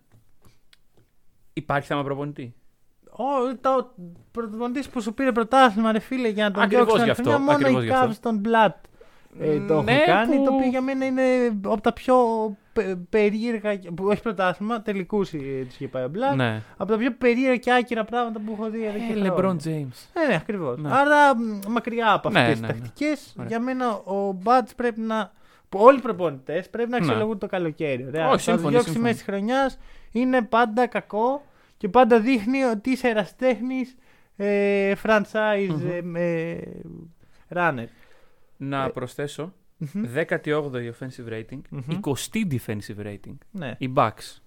Υπάρχει 1.53 1.87
θέμα 1.87 2.03
προπονητή. 2.03 2.53
Ο 3.11 3.55
το 3.61 3.93
πρωτοπονητής 4.31 4.89
που 4.89 5.01
σου 5.01 5.13
πήρε 5.13 5.31
πρωτάθλημα, 5.31 5.91
ρε 5.91 5.99
φίλε, 5.99 6.27
για 6.27 6.43
να 6.43 6.51
τον 6.51 6.63
Ακριβώς 6.63 6.85
διώξει 6.85 7.03
γι' 7.03 7.09
άλλη 7.09 7.11
αυτό, 7.11 7.29
χρονιά, 7.29 7.45
μόνο 7.45 7.57
ακριβώς 7.57 7.83
οι 7.83 7.85
γι' 7.85 7.91
αυτό. 7.91 8.09
Cavs 8.09 8.17
των 8.21 8.41
Blood 8.45 8.88
ε, 9.39 9.59
το 9.59 9.73
έχουν 9.73 9.83
Ναι, 9.85 10.03
κάνει. 10.05 10.35
που- 10.35 10.43
Το 10.43 10.53
οποίο 10.53 10.67
για 10.69 10.81
μένα 10.81 11.05
είναι 11.05 11.21
από 11.65 11.81
τα 11.81 11.93
πιο 11.93 12.15
πε- 12.73 12.95
περίεργα. 13.09 13.79
Που 13.95 14.05
όχι 14.05 14.21
πρωτάθλημα, 14.21 14.81
τελικούς 14.81 15.29
του 15.29 15.37
είχε 15.69 15.87
πάει 15.87 16.03
ο 16.03 16.11
Blood. 16.13 16.35
Ναι. 16.35 16.61
Από 16.77 16.91
τα 16.91 16.97
πιο 16.97 17.11
περίεργα 17.17 17.55
και 17.57 17.73
άκυρα 17.73 18.03
πράγματα 18.03 18.39
που 18.45 18.51
έχω 18.59 18.69
δει 18.69 18.85
εδώ 18.85 18.97
και 18.97 19.03
Ε, 19.13 19.15
χρόνια. 19.15 19.33
LeBron 19.35 19.67
James. 19.67 19.97
Ναι, 20.13 20.27
ναι, 20.27 20.35
ακριβώς. 20.35 20.77
Ναι. 20.77 20.89
Άρα 20.91 21.35
μ, 21.37 21.59
μακριά 21.67 22.11
από 22.13 22.29
Ναι, 22.29 22.39
αυτές 22.39 22.53
τις 22.53 22.61
ναι, 22.61 22.67
ναι. 22.67 22.73
τακτικές, 22.73 23.33
Ωραία. 23.37 23.49
για 23.49 23.59
μένα 23.59 23.91
ο 23.93 24.31
Μπάτς 24.31 24.75
πρέπει 24.75 24.99
να. 25.01 25.31
που 25.69 25.79
Όλοι 25.81 25.97
οι 25.97 26.01
προπονητές 26.01 26.69
πρέπει 26.69 26.89
να 26.89 26.99
Ναι. 26.99 27.05
αξιολογούν 27.05 27.37
το 27.37 27.47
καλοκαίρι. 27.47 28.05
Ωραία. 28.07 28.25
Όχι, 28.27 28.33
το 28.35 28.39
σύμφωνοι, 28.41 28.69
διώξεις 28.69 28.83
σύμφωνοι. 28.91 29.03
μέσης 29.11 29.25
τη 29.25 29.31
χρονιάς 29.31 29.77
είναι 30.11 30.41
πάντα 30.41 30.87
κακό 30.87 31.41
και 31.77 31.87
πάντα 31.89 32.19
δείχνει 32.19 32.63
ότι 32.63 32.89
είσαι 32.89 33.07
εραστέχνης 33.07 33.95
ε, 34.37 34.93
franchise 35.03 35.75
Μμμ. 36.03 36.15
ε, 36.15 36.21
ε, 36.23 36.61
runner. 37.55 37.85
Να 38.61 38.83
Ε, 38.83 38.87
προσθέσω. 38.89 39.53
Μμμ. 39.77 40.03
18η 40.15 40.91
offensive 40.91 41.31
rating, 41.33 41.59
Μμμ. 41.69 41.99
20η 42.01 42.47
defensive 42.51 43.05
rating. 43.05 43.37
Ναι. 43.51 43.75
Οι 43.77 43.93
Bucks. 43.95 44.37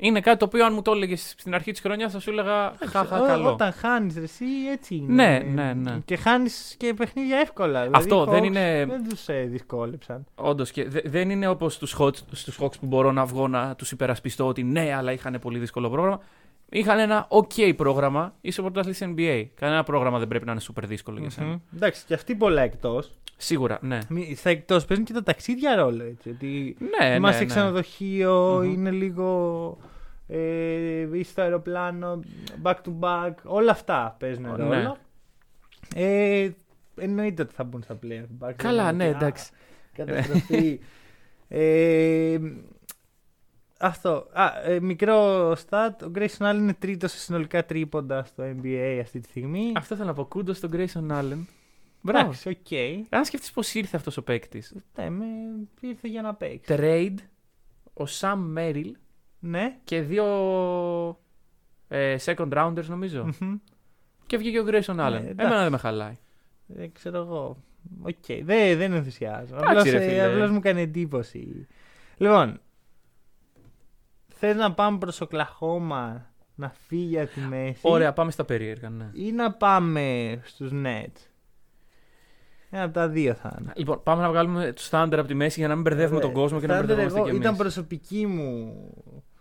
Είναι 0.00 0.20
κάτι 0.20 0.38
το 0.38 0.44
οποίο 0.44 0.64
αν 0.64 0.72
μου 0.74 0.82
το 0.82 0.92
έλεγες 0.92 1.34
στην 1.38 1.54
αρχή 1.54 1.70
της 1.70 1.80
χρονιάς 1.80 2.12
θα 2.12 2.20
σου 2.20 2.30
έλεγα 2.30 2.72
χαχα 2.86 3.20
Ό- 3.22 3.26
καλό. 3.26 3.48
Όταν 3.52 3.72
χάνεις 3.72 4.16
εσύ, 4.16 4.44
έτσι 4.72 4.94
είναι. 4.94 5.12
Ναι, 5.12 5.38
ναι, 5.38 5.72
ναι. 5.74 5.98
Και 6.04 6.16
χάνεις 6.16 6.74
και 6.78 6.94
παιχνίδια 6.94 7.38
εύκολα. 7.38 7.84
Δηλαδή, 7.84 7.96
Αυτό 8.04 8.24
οι 8.28 8.30
δεν 8.30 8.42
Hawks 8.42 8.46
είναι- 8.46 8.84
Δεν 8.88 9.08
τους 9.08 9.28
ε, 9.28 9.42
δυσκόλεψαν. 9.42 10.24
Όντως 10.34 10.70
και 10.70 10.88
δε- 10.88 11.00
δεν 11.04 11.30
είναι 11.30 11.48
όπως 11.48 11.74
στου 11.74 11.88
Hawks, 11.98 12.16
στους 12.32 12.58
Hawks 12.60 12.78
που 12.80 12.86
μπορώ 12.86 13.12
να 13.12 13.24
βγω 13.24 13.48
να 13.48 13.74
τους 13.74 13.90
υπερασπιστώ 13.92 14.46
ότι 14.46 14.62
ναι, 14.62 14.94
αλλά 14.94 15.12
είχαν 15.12 15.38
πολύ 15.40 15.58
δύσκολο 15.58 15.90
πρόγραμμα. 15.90 16.20
Είχαν 16.70 16.98
ένα 16.98 17.28
OK 17.30 17.74
πρόγραμμα, 17.76 18.34
είσαι 18.40 18.62
πρωταθλητή 18.62 19.14
NBA. 19.16 19.46
Κανένα 19.54 19.82
πρόγραμμα 19.82 20.18
δεν 20.18 20.28
πρέπει 20.28 20.44
να 20.46 20.52
είναι 20.52 20.60
super 20.68 20.82
δύσκολο 20.86 21.18
για 21.20 21.30
σένα. 21.30 21.46
Μμμ. 21.46 21.56
Εντάξει, 21.76 22.04
και 22.06 22.14
αυτοί 22.14 22.34
πολλά 22.34 22.62
εκτός. 22.62 23.12
Σίγουρα, 23.36 23.78
ναι. 23.82 23.98
Στα 24.36 24.50
εκτός 24.50 24.84
παίζουν 24.84 25.04
και 25.04 25.12
τα 25.12 25.22
ταξίδια 25.22 25.76
ρόλο. 25.76 26.02
Έτσι, 26.04 26.28
ότι 26.30 26.76
Ναι, 26.78 27.14
είμαστε 27.14 27.38
ναι, 27.40 27.46
ναι. 27.46 27.50
ξενοδοχείο, 27.54 28.60
Μμμ. 28.64 28.72
είναι 28.72 28.90
λίγο. 28.90 29.78
Ε, 30.26 31.08
είσαι 31.18 31.30
στο 31.30 31.42
αεροπλάνο, 31.42 32.20
back 32.62 32.74
to 32.74 32.92
back, 33.00 33.32
όλα 33.44 33.70
αυτά 33.70 34.16
παίζουν 34.18 34.42
Ναι. 34.42 34.56
ρόλο. 34.56 34.96
Ε, 35.94 36.48
εννοείται 37.00 37.42
ότι 37.42 37.54
θα 37.54 37.64
μπουν 37.64 37.82
στα 37.82 37.98
playoff. 38.02 38.46
Bucks, 38.48 38.52
Καλά, 38.56 38.84
δεν 38.84 38.94
είναι 38.94 39.04
ναι, 39.04 39.08
ότι, 39.10 39.24
α, 39.24 39.26
εντάξει. 39.26 39.50
Καταστροφή. 39.94 40.80
ε, 41.48 42.38
αυτό. 43.78 44.26
Α, 44.32 44.50
ε, 44.64 44.80
μικρό 44.80 45.50
stat. 45.52 45.90
Ο 46.02 46.10
Grayson 46.14 46.50
Allen 46.50 46.54
είναι 46.54 46.74
τρίτος 46.74 47.10
σε 47.10 47.18
συνολικά 47.18 47.64
τρίποντα 47.64 48.24
στο 48.24 48.44
NBA 48.44 48.98
αυτή 49.02 49.20
τη 49.20 49.28
στιγμή. 49.28 49.72
Αυτό 49.76 49.94
θέλω 49.94 50.06
να 50.08 50.14
πω. 50.14 50.24
Kudos 50.24 50.56
στον 50.56 50.70
Grayson 50.72 51.10
Allen. 51.10 51.38
Μπράβο. 52.00 52.24
Εντάξει, 52.26 52.48
οκ. 52.48 53.12
Αν 53.14 53.24
σκεφτείς 53.24 53.50
πώς 53.52 53.74
ήρθε 53.74 53.96
αυτός 53.96 54.16
ο 54.16 54.22
παίκτης. 54.22 54.74
Ναι, 54.96 55.10
με 55.10 55.24
ήρθε 55.80 56.08
για 56.08 56.22
να 56.22 56.34
παίξει. 56.34 56.74
Trade 56.78 57.14
ο 57.94 58.04
Sam 58.20 58.38
Merrill 58.58 58.90
Ναι. 59.38 59.76
και 59.84 60.00
δύο 60.00 60.24
ε, 61.88 62.16
second 62.24 62.48
rounders 62.52 62.84
νομίζω. 62.86 63.28
Μμμ. 63.40 63.54
Και 64.26 64.36
βγήκε 64.36 64.60
ο 64.60 64.64
Grayson 64.66 64.96
Allen. 64.96 65.12
εντάξει. 65.12 65.34
Εμένα 65.36 65.62
δεν 65.62 65.70
με 65.72 65.78
χαλάει. 65.78 66.16
Δεν 66.66 66.92
ξέρω 66.92 67.18
εγώ. 67.18 67.56
Οκ. 68.02 68.24
Δεν, 68.42 68.78
δεν 68.78 68.92
ενθουσιάζω. 68.92 69.54
Εντάξει, 69.56 69.68
Απλώς, 69.70 69.90
ρε 69.90 70.04
ε, 70.04 70.08
φίλε. 70.08 70.24
απλώς 70.32 70.50
μου 70.50 70.60
κάνει 70.60 70.80
εντύπωση. 70.80 71.66
Λοιπόν, 72.16 72.60
θες 74.38 74.56
να 74.56 74.72
πάμε 74.72 74.98
προς 74.98 75.20
Οκλαχόμα 75.20 76.26
να 76.54 76.72
φύγει 76.86 77.20
από 77.20 77.32
τη 77.32 77.40
μέση; 77.40 77.80
Ωραία, 77.82 78.12
πάμε 78.12 78.30
στα 78.30 78.44
περίεργα. 78.44 78.88
Ναι. 78.90 79.10
ή 79.12 79.32
να 79.32 79.52
πάμε 79.52 80.38
στους 80.44 80.70
Nets; 80.72 81.28
Ένα 82.70 82.82
από 82.82 82.92
τα 82.92 83.08
δύο 83.08 83.34
θα 83.34 83.56
είναι. 83.60 83.72
Λοιπόν, 83.76 84.02
πάμε 84.02 84.22
να 84.22 84.28
βγάλουμε 84.28 84.72
τους 84.72 84.88
Thunder 84.92 85.16
από 85.18 85.26
τη 85.26 85.34
μέση 85.34 85.58
για 85.58 85.68
να 85.68 85.74
μην 85.74 85.82
μπερδεύουμε 85.82 86.16
Ωραία. 86.16 86.30
τον 86.30 86.42
κόσμο 86.42 86.60
και 86.60 86.66
να 86.66 86.74
Thunder 86.74 86.78
μπερδευόμαστε 86.78 87.18
εγώ 87.18 87.28
κι 87.28 87.34
εμείς. 87.34 87.44
Ήταν 87.44 87.56
προσωπική 87.56 88.26
μου. 88.26 88.74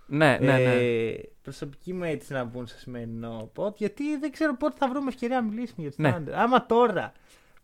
Ναι, 0.07 0.37
ναι, 0.41 0.57
ναι. 0.57 0.73
Ε, 0.73 1.15
προσωπική 1.41 1.93
μου 1.93 2.03
έτσι 2.03 2.33
να 2.33 2.43
μπουν 2.43 2.67
στο 2.67 2.77
σημερινό 2.77 3.49
πότ, 3.53 3.77
γιατί 3.77 4.17
δεν 4.17 4.31
ξέρω 4.31 4.57
πότε 4.57 4.75
θα 4.77 4.89
βρούμε 4.89 5.07
ευκαιρία 5.07 5.41
να 5.41 5.47
μιλήσουμε 5.47 5.87
για 5.87 5.89
τους 5.89 5.97
Ναι. 5.97 6.15
Thunder. 6.17 6.31
Άμα 6.35 6.65
τώρα 6.65 7.11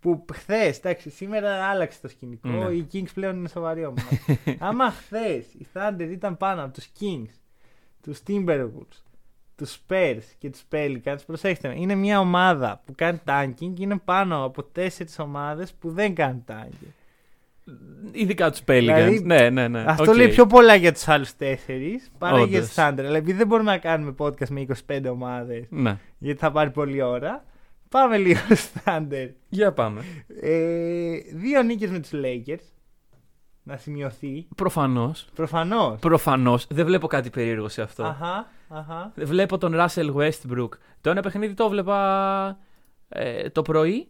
που 0.03 0.33
χθες, 0.33 0.77
εντάξει, 0.77 1.09
σήμερα 1.09 1.63
άλλαξε 1.65 2.01
το 2.01 2.07
σκηνικό, 2.07 2.47
Ναι. 2.49 2.73
οι 2.75 2.87
Kings 2.93 3.11
πλέον 3.13 3.37
είναι 3.37 3.47
σοβαροί 3.47 3.85
ομάδα. 3.85 4.07
Άμα 4.67 4.91
χθες 4.91 5.45
οι 5.53 5.67
Thunder 5.73 6.07
ήταν 6.11 6.37
πάνω 6.37 6.63
από 6.63 6.73
τους 6.73 6.87
Kings, 6.99 7.33
τους 8.03 8.19
Timberwolves, 8.27 9.01
τους 9.55 9.77
Spurs 9.87 10.21
και 10.37 10.49
τους 10.49 10.63
Pelicans, 10.71 11.15
προσέξτε 11.25 11.67
με, 11.67 11.75
είναι 11.77 11.95
μια 11.95 12.19
ομάδα 12.19 12.81
που 12.85 12.93
κάνει 12.97 13.21
tanking 13.27 13.71
και 13.73 13.83
είναι 13.83 13.97
πάνω 14.05 14.43
από 14.43 14.63
τέσσερις 14.63 15.19
ομάδες 15.19 15.73
που 15.73 15.91
δεν 15.91 16.15
κάνουν 16.15 16.43
tanking. 16.47 16.87
Ειδικά 18.11 18.51
τους 18.51 18.59
Pelicans. 18.59 18.65
Δηλαδή, 18.79 19.19
ναι, 19.25 19.49
ναι, 19.49 19.67
ναι. 19.67 19.83
Αυτό 19.87 20.11
Οκ. 20.11 20.17
λέει 20.17 20.27
πιο 20.27 20.45
πολλά 20.45 20.75
για 20.75 20.93
τους 20.93 21.07
άλλους 21.07 21.35
τέσσερις 21.35 22.11
παρά 22.17 22.37
για 22.37 22.43
Όντως. 22.57 22.67
τους 22.67 22.75
Thunder. 22.77 22.99
Αλλά 23.05 23.17
επειδή 23.17 23.37
δεν 23.37 23.47
μπορούμε 23.47 23.71
να 23.71 23.77
κάνουμε 23.77 24.15
podcast 24.17 24.47
με 24.49 24.65
25 24.87 25.09
ομάδες, 25.09 25.65
Ναι. 25.69 25.97
γιατί 26.17 26.39
θα 26.39 26.51
πάρει 26.51 26.69
πολλή 26.71 27.01
ώρα, 27.01 27.43
πάμε 27.93 28.17
λίγο 28.17 28.39
στους 28.55 28.79
Thunder. 28.85 29.29
Για 29.49 29.71
πάμε. 29.73 30.01
Ε, 30.41 31.17
δύο 31.33 31.61
νίκες 31.63 31.89
με 31.89 31.99
τους 31.99 32.11
Lakers. 32.13 32.63
Να 33.63 33.77
σημειωθεί. 33.77 34.47
Προφανώς. 34.55 35.27
Προφανώς. 35.35 35.99
Προφανώς. 35.99 36.67
Δεν 36.69 36.85
βλέπω 36.85 37.07
κάτι 37.07 37.29
περίεργο 37.29 37.67
σε 37.67 37.81
αυτό. 37.81 38.03
Αχα, 38.03 38.47
αχα. 38.67 39.11
Βλέπω 39.15 39.57
τον 39.57 39.73
Russell 39.75 40.13
Westbrook. 40.15 40.69
Το 41.01 41.09
ένα 41.09 41.21
παιχνίδι 41.21 41.53
το 41.53 41.69
βλέπα 41.69 42.57
ε, 43.09 43.49
το 43.49 43.61
πρωί. 43.61 44.07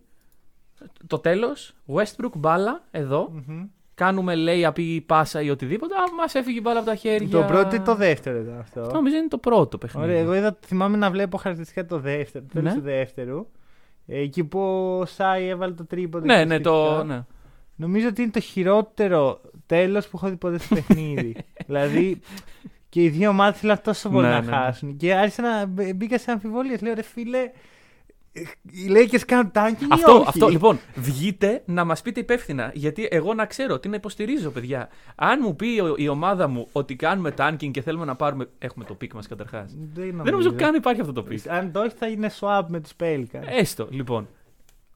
Το 1.08 1.20
τέλος. 1.20 1.74
Westbrook 1.96 2.32
μπάλα 2.38 2.84
εδώ. 2.92 3.30
Μμμ. 3.48 3.66
Κάνουμε 3.96 4.36
λέει 4.36 4.66
απί 4.66 5.04
πάσα 5.06 5.42
ή 5.42 5.50
οτιδήποτε. 5.50 5.94
Μας 6.18 6.36
έφυγε 6.36 6.58
η 6.58 6.62
μπάλα 6.64 6.80
από 6.80 6.88
τα 6.88 6.96
χέρια. 6.96 7.30
Το 7.30 7.44
πρώτο 7.44 7.76
ή 7.76 7.80
το 7.80 7.96
δεύτερο 7.96 8.38
ήταν 8.40 8.60
αυτό. 8.60 8.82
Αυτό; 8.82 8.94
Νομίζω 8.94 9.16
είναι 9.16 9.28
το 9.28 9.38
πρώτο 9.38 9.78
παιχνίδι. 9.78 10.08
Ωραία, 10.08 10.20
εγώ 10.22 10.36
είδα, 10.36 10.58
θυμάμαι 10.66 10.98
να 10.98 11.12
βλέπω 11.12 11.38
χαρακτηριστικά 11.38 11.86
το 11.86 12.00
δεύτερο. 12.00 12.46
Το 12.48 12.54
τέλος 12.54 12.74
Ναι. 12.74 12.78
του 12.80 12.86
δεύτερου. 12.86 13.48
Ε, 14.08 14.20
Εκεί 14.20 14.44
που 14.44 14.60
ο 15.02 15.06
Σάι 15.06 15.48
έβαλε 15.48 15.74
το 15.74 15.86
τρίποντο. 15.86 16.26
Ναι, 16.26 16.38
και 16.38 16.46
ναι, 16.46 16.60
το. 16.60 16.86
σχετικά. 16.86 17.04
Ναι. 17.16 17.24
Νομίζω 17.76 18.08
ότι 18.08 18.22
είναι 18.22 18.32
το 18.32 18.40
χειρότερο 18.40 19.42
τέλος 19.66 20.08
που 20.08 20.18
έχω 20.18 20.30
δει 20.30 20.36
ποτέ 20.36 20.58
στο 20.60 20.76
παιχνίδι. 20.76 21.36
δηλαδή 21.68 22.20
και 22.90 23.04
οι 23.04 23.10
δύο 23.10 23.30
ομάδες 23.30 23.60
θέλαν 23.60 23.82
τόσο 23.84 24.10
πολύ 24.10 24.26
Ναι, 24.28 24.32
να 24.34 24.40
ναι, 24.40 24.46
ναι. 24.46 24.52
χάσουν. 24.56 24.98
Και 24.98 25.14
άρχισα 25.14 25.42
να 25.42 25.66
μπ- 25.66 25.94
μπήκα 25.96 26.18
σε 26.18 26.32
αμφιβολίες. 26.32 26.82
Λέω 26.82 26.94
ρε 26.94 27.02
φίλε, 27.02 27.38
ε, 27.40 27.52
οι 28.72 28.88
Lakers 28.90 29.20
κάνουν 29.26 29.52
tanking 29.56 29.88
Αυτό, 29.90 30.12
ή 30.12 30.16
όχι. 30.16 30.24
αυτό, 30.28 30.48
λοιπόν, 30.48 30.80
βγείτε 30.96 31.62
να 31.66 31.84
μας 31.84 32.02
πείτε 32.02 32.20
υπεύθυνα. 32.20 32.72
Γιατί 32.74 33.08
εγώ 33.12 33.34
να 33.34 33.46
ξέρω 33.46 33.80
τι 33.80 33.90
να 33.90 33.96
υποστηρίζω, 33.96 34.50
παιδιά. 34.50 34.90
Αν 35.16 35.40
μου 35.44 35.56
πει 35.56 35.80
ο- 35.80 35.94
η 35.98 36.08
ομάδα 36.08 36.48
μου 36.48 36.68
ότι 36.72 36.96
κάνουμε 36.96 37.34
tanking 37.38 37.72
και 37.72 37.82
θέλουμε 37.82 38.06
να 38.06 38.16
πάρουμε. 38.16 38.50
Έχουμε 38.58 38.86
το 38.86 38.98
pick 39.02 39.14
μας 39.14 39.28
καταρχάς. 39.28 39.76
Δεν 39.94 40.16
Δεν 40.24 40.32
νομίζω 40.32 40.54
καν 40.54 40.76
υπάρχει 40.76 41.02
αυτό 41.02 41.14
το 41.14 41.26
pick. 41.30 41.38
Αν 41.48 41.72
το 41.72 41.80
όχι 41.80 41.96
θα 41.98 42.08
είναι 42.08 42.32
swap 42.40 42.64
με 42.68 42.80
του 42.80 42.90
Pelicans. 43.00 43.44
Έστω, 43.60 43.88
λοιπόν. 43.92 44.28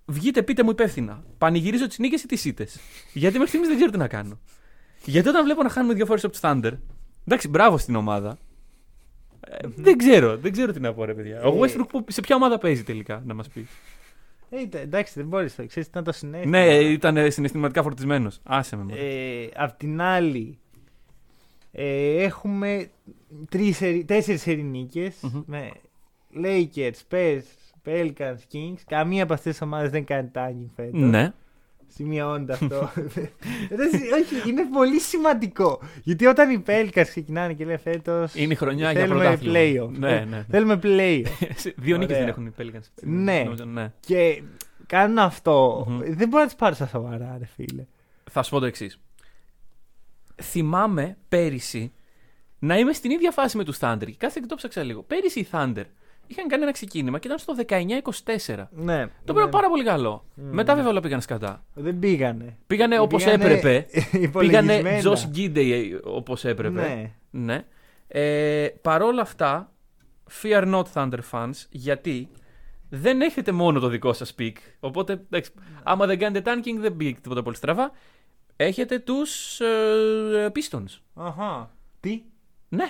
Βγείτε, 0.06 0.42
πείτε 0.44 0.64
μου 0.64 0.70
υπεύθυνα. 0.70 1.24
Πανηγυρίζω 1.38 1.88
τις 1.88 1.98
νίκες 2.00 2.24
ή 2.24 2.28
τις 2.28 2.46
ήττες. 2.46 2.80
Γιατί 3.14 3.34
μέχρι 3.34 3.48
στιγμής 3.48 3.68
δεν 3.70 3.78
ξέρω 3.78 3.92
τι 3.92 3.98
να 3.98 4.08
κάνω. 4.08 4.40
Γιατί 5.06 5.30
όταν 5.30 5.44
βλέπω 5.44 5.64
να 5.64 5.70
χάνουμε 5.70 5.94
δύο 5.94 6.06
φορές 6.06 6.24
από 6.24 6.32
τους 6.34 6.42
Thunder. 6.44 6.72
Εντάξει, 7.28 7.48
μπράβο 7.48 7.78
στην 7.78 7.96
ομάδα. 7.96 8.38
Ε, 9.50 9.68
δεν 9.76 9.98
ξέρω, 9.98 10.38
δεν 10.38 10.52
ξέρω 10.52 10.72
τι 10.72 10.80
να 10.80 10.94
πω, 10.94 11.06
ρε 11.06 11.14
παιδιά. 11.14 11.42
Ο 11.44 11.48
Ε, 11.48 11.60
Westbrook 11.70 11.88
που- 11.90 12.06
σε 12.08 12.22
ποια 12.22 12.36
ομάδα 12.36 12.58
παίζει 12.58 12.84
τελικά, 12.84 13.22
να 13.26 13.34
μας 13.34 13.48
πεις; 13.48 13.70
Ε, 14.50 14.60
είτε- 14.62 14.80
εντάξει, 14.82 15.14
δεν 15.16 15.28
μπορείς 15.28 15.58
να 15.58 15.66
ξέρεις 15.66 15.90
τι 15.90 15.92
ήταν 16.00 16.04
το 16.04 16.12
συνέστημα. 16.12 16.58
Ναι, 16.58 16.66
ήταν 16.76 17.32
συναισθηματικά 17.32 17.84
φορτισμένος. 17.84 18.40
Άσε 18.44 18.76
με. 18.76 18.84
μωρέ. 18.84 19.00
Ε, 19.02 19.50
απ' 19.56 19.78
την 19.78 20.02
άλλη, 20.02 20.58
ε, 21.72 22.24
έχουμε 22.24 22.90
τρεις, 23.50 23.78
σερι- 23.78 24.06
τέσσερις 24.08 24.42
σερι 24.42 24.64
νίκες 24.64 25.16
Μμμ. 25.22 25.42
με 25.46 25.72
Lakers, 26.44 26.92
Spurs, 27.10 27.42
Pelicans, 27.86 28.38
Kings. 28.54 28.80
Καμία 28.88 29.24
από 29.24 29.34
αυτές 29.34 29.52
τις 29.52 29.62
ομάδες 29.62 29.90
δεν 29.90 30.06
κάνει 30.06 30.30
tagging 30.34 30.70
φέτος. 30.76 31.00
Ναι. 31.02 31.34
Σημειώνεται 31.88 32.54
αυτό. 32.54 32.92
Ρε, 33.76 33.84
εσύ, 33.94 34.04
όχι, 34.14 34.50
είναι 34.50 34.66
πολύ 34.74 35.00
σημαντικό. 35.00 35.82
Γιατί 36.04 36.26
όταν 36.26 36.50
οι 36.50 36.64
Pelicans 36.68 37.04
ξεκινάνε 37.06 37.54
και 37.54 37.66
λένε 37.66 37.78
φέτος 37.78 38.36
Είναι 38.36 38.54
η 38.54 38.56
χρονιά 38.56 38.92
για 38.92 39.02
θέλουμε 39.02 39.24
πρωτάθλημα. 39.24 39.56
playoff. 39.60 39.90
Ναι, 39.98 40.26
ναι. 40.30 40.46
Θέλουμε 40.50 40.80
playoff. 40.84 41.26
Δύο 41.76 41.98
νίκες 41.98 42.16
Ωραία. 42.16 42.20
δεν 42.20 42.28
έχουν 42.28 42.46
οι 42.46 42.52
Pelicans. 42.58 42.88
Ναι. 43.02 43.42
Νομίζω, 43.44 43.66
ναι. 43.66 43.92
και 44.00 44.42
κάνουν 44.86 45.18
αυτό. 45.18 45.86
Μμμ. 45.90 45.98
Δεν 46.00 46.28
μπορεί 46.28 46.42
να 46.42 46.46
τις 46.46 46.56
πάρεις 46.56 46.78
στα 46.78 46.88
σοβαρά, 46.88 47.36
ρε 47.40 47.46
φίλε. 47.46 47.86
Θα 48.32 48.44
σου 48.44 48.50
πω 48.50 48.60
το 48.60 48.66
εξής. 48.66 49.00
Θυμάμαι 50.42 51.18
πέρυσι 51.30 51.92
να 52.60 52.78
είμαι 52.78 52.94
στην 52.94 53.12
ίδια 53.12 53.32
φάση 53.32 53.58
με 53.58 53.64
τους 53.64 53.78
Thunder. 53.82 54.06
Και 54.06 54.16
κάθε 54.18 54.40
και 54.42 54.46
το 54.48 54.56
ψάξα 54.56 54.84
λίγο. 54.84 55.04
Πέρυσι 55.04 55.40
οι 55.40 55.48
Thunder 55.52 55.84
είχαν 56.28 56.48
κάνει 56.48 56.64
ένα 56.64 56.72
ξεκίνημα 56.72 57.20
και 57.20 57.28
ήταν 57.28 57.40
στο 57.40 57.54
19-24. 57.68 58.68
Ναι. 58.70 59.06
Το 59.06 59.32
οποίο 59.32 59.42
είναι 59.42 59.52
πάρα 59.52 59.70
πολύ 59.70 59.84
καλό. 59.84 60.26
Μμ. 60.34 60.50
Μετά 60.52 60.76
βέβαια 60.76 60.90
όλα 60.90 61.00
πήγαν 61.00 61.22
σκατά. 61.22 61.66
Δεν 61.74 62.00
πήγανε. 62.00 62.58
Πήγανε 62.68 63.00
όπως 63.00 63.24
Πήγανε 63.24 63.44
έπρεπε. 63.44 63.86
Πήγανε 64.40 64.74
υπολογισμένα. 64.74 65.02
Josh 65.04 65.38
Gidey 65.38 66.00
όπως 66.04 66.46
έπρεπε. 66.46 66.80
Ναι. 66.82 67.12
Ναι. 67.30 67.66
Ε, 68.08 68.68
παρόλα 68.82 69.22
αυτά, 69.22 69.72
fear 70.42 70.74
not 70.74 70.84
Thunder 70.94 71.20
fans, 71.32 71.66
γιατί 71.70 72.30
δεν 72.90 73.22
έχετε 73.22 73.52
μόνο 73.52 73.80
το 73.80 73.88
δικό 73.88 74.14
σας 74.14 74.36
pick. 74.40 74.54
Οπότε, 74.80 75.14
εντάξει, 75.14 75.52
άμα 75.84 76.06
δεν 76.06 76.20
κάνετε 76.20 76.52
tanking, 76.52 76.80
δεν 76.80 76.96
πήγε 76.96 77.14
τίποτα 77.22 77.44
πολύ 77.44 77.56
στραβά. 77.56 77.92
Έχετε 78.56 79.00
τους 79.00 79.60
ε, 79.60 80.52
Pistons. 80.54 81.00
Αχα. 81.14 81.72
Τι; 82.00 82.24
Ναι, 82.70 82.90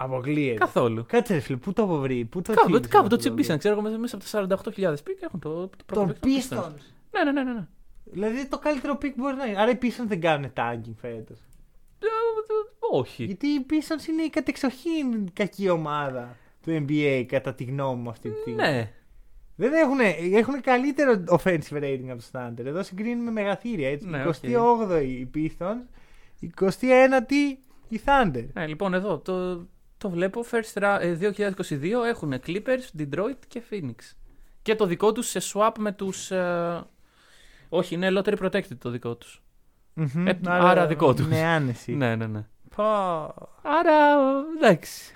Αποκλείεται. 0.00 0.58
καθόλου. 0.58 1.04
Κάτσε 1.08 1.34
ρε 1.34 1.40
φίλε, 1.40 1.56
πού 1.56 1.72
το 1.72 1.82
έχω 1.82 1.96
βρει, 1.98 2.24
πού 2.24 2.42
το 2.42 2.52
Κάπου, 2.52 2.66
τσίμπησαν 2.66 2.90
κάπου 2.90 3.08
το 3.08 3.14
αυτό 3.14 3.16
τσιμπήσαν, 3.16 3.58
ξέρω 3.58 3.74
εγώ, 3.74 3.82
μέσα- 3.82 3.98
μέσα 3.98 4.16
από 4.16 4.24
τα 4.24 4.30
48.000 4.72 4.92
pick 4.92 5.16
έχουν 5.20 5.40
το, 5.40 5.66
το 5.68 5.84
πρώτο 5.86 6.00
Τον 6.06 6.14
pick 6.14 6.18
των 6.48 6.58
Pistons. 6.58 6.80
Ναι, 7.10 7.24
ναι, 7.24 7.32
ναι, 7.32 7.42
ναι. 7.42 7.52
ναι. 7.52 7.66
Δηλαδή 8.04 8.48
το 8.48 8.58
καλύτερο 8.58 8.98
pick 9.02 9.12
μπορεί 9.16 9.36
να 9.36 9.44
είναι. 9.44 9.60
Άρα 9.60 9.70
οι 9.70 9.78
Pistons 9.82 10.06
δεν 10.06 10.20
κάνουν 10.20 10.52
tagging 10.56 10.94
φέτος. 11.00 11.38
Ε, 11.98 12.06
ε, 12.06 12.08
όχι. 12.90 13.24
Γιατί 13.24 13.46
οι 13.46 13.66
Pistons 13.70 14.08
είναι 14.08 14.22
η 14.22 14.30
κατεξοχήν 14.30 15.32
κακή 15.32 15.68
ομάδα 15.68 16.36
του 16.62 16.84
NBA 16.88 17.24
κατά 17.28 17.54
τη 17.54 17.64
γνώμη 17.64 18.02
μου 18.02 18.08
αυτή 18.08 18.30
τη 18.30 18.40
στιγμή. 18.40 18.62
Ναι. 18.62 18.92
Δεν 19.56 19.72
έχουν, 19.72 19.98
έχουν 20.34 20.60
καλύτερο 20.60 21.24
offensive 21.28 21.82
rating 21.82 22.08
από 22.10 22.22
το 22.22 22.28
Thunder. 22.32 22.64
Εδώ 22.64 22.82
συγκρίνουμε 22.82 23.30
μεγαθύρια 23.30 23.90
έτσι. 23.90 24.08
Ναι, 24.08 24.24
28η 24.26 25.02
οι 25.02 25.30
Pistons, 25.34 25.82
21η 26.60 27.56
η 27.88 28.00
Thunder. 28.04 28.46
ναι, 28.52 28.66
λοιπόν, 28.66 28.94
εδώ 28.94 29.18
το, 29.18 29.66
το 29.98 30.10
βλέπω. 30.10 30.44
First 30.50 30.82
round, 30.82 30.98
ε, 31.00 31.14
2022 31.14 32.04
έχουν 32.06 32.34
Clippers, 32.46 32.98
Detroit 32.98 33.36
και 33.48 33.62
Phoenix. 33.70 33.94
Και 34.62 34.74
το 34.74 34.86
δικό 34.86 35.12
τους 35.12 35.28
σε 35.28 35.40
swap 35.52 35.72
με 35.78 35.92
τους... 35.92 36.30
ε, 36.30 36.82
όχι, 37.68 37.94
είναι 37.94 38.08
lottery 38.10 38.38
protected 38.38 38.76
το 38.78 38.90
δικό 38.90 39.14
τους. 39.16 39.42
Μμμ. 39.94 40.26
Ε, 40.26 40.38
άρα 40.44 40.86
δικό 40.86 41.14
τους. 41.14 41.26
Με 41.26 41.44
άνεση. 41.44 41.92
Ναι, 41.92 42.16
ναι, 42.16 42.26
ναι. 42.26 42.44
Πω. 42.76 42.84
Άρα, 43.62 44.16
εντάξει. 44.56 45.12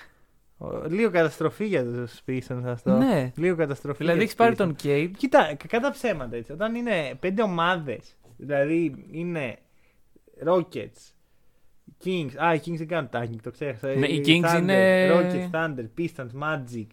Ο- 0.58 0.84
Λίγο 0.88 1.10
καταστροφή 1.10 1.66
για 1.66 1.84
τους 1.84 2.20
Pistons 2.26 2.62
αυτό. 2.64 2.96
Ναι. 2.96 3.32
Λίγο 3.36 3.56
καταστροφή. 3.56 3.98
Δηλαδή 3.98 4.18
για 4.18 4.26
έχεις 4.26 4.36
τους 4.36 4.44
πάρει 4.46 4.54
Pistons. 4.54 4.76
τον 4.80 4.90
Cade. 4.90 5.10
Κοίτα, 5.16 5.54
κα- 5.54 5.66
κατά 5.68 5.90
ψέματα 5.90 6.36
έτσι. 6.36 6.52
Όταν 6.52 6.74
είναι 6.74 7.14
πέντε 7.20 7.42
ομάδες, 7.42 8.16
δηλαδή 8.36 9.06
είναι 9.10 9.58
Rockets, 10.46 11.11
Kings. 12.04 12.30
Α, 12.44 12.54
οι 12.54 12.60
Kings 12.64 12.76
δεν 12.76 12.88
κάνουν 12.88 13.08
tagging, 13.12 13.40
το 13.42 13.50
ξέχασα. 13.50 13.94
Ναι, 13.94 14.06
οι 14.06 14.14
Οι 14.14 14.22
Kings 14.26 14.54
Thunder, 14.54 14.58
είναι- 14.58 15.10
Rockets, 15.12 15.50
Thunder, 15.56 15.84
Pistons, 15.98 16.42
Magic. 16.42 16.86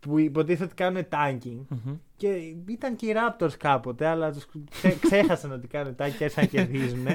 Που 0.00 0.18
υποτίθεται 0.18 0.64
ότι 0.64 0.74
κάνουν 0.74 1.06
tagging. 1.10 1.64
Μμμ. 1.68 1.94
Και 2.16 2.28
ήταν 2.68 2.96
και 2.96 3.06
οι 3.06 3.14
Raptors 3.16 3.52
κάποτε, 3.58 4.06
αλλά 4.06 4.32
τους 4.32 4.46
ξέ- 4.70 4.98
ξέχασαν 5.06 5.52
ότι 5.52 5.66
κάνουν 5.66 5.92
tagging 5.98 6.12
και 6.18 6.24
άρχισαν 6.24 6.44
να 6.44 6.44
κερδίζουν 6.44 7.06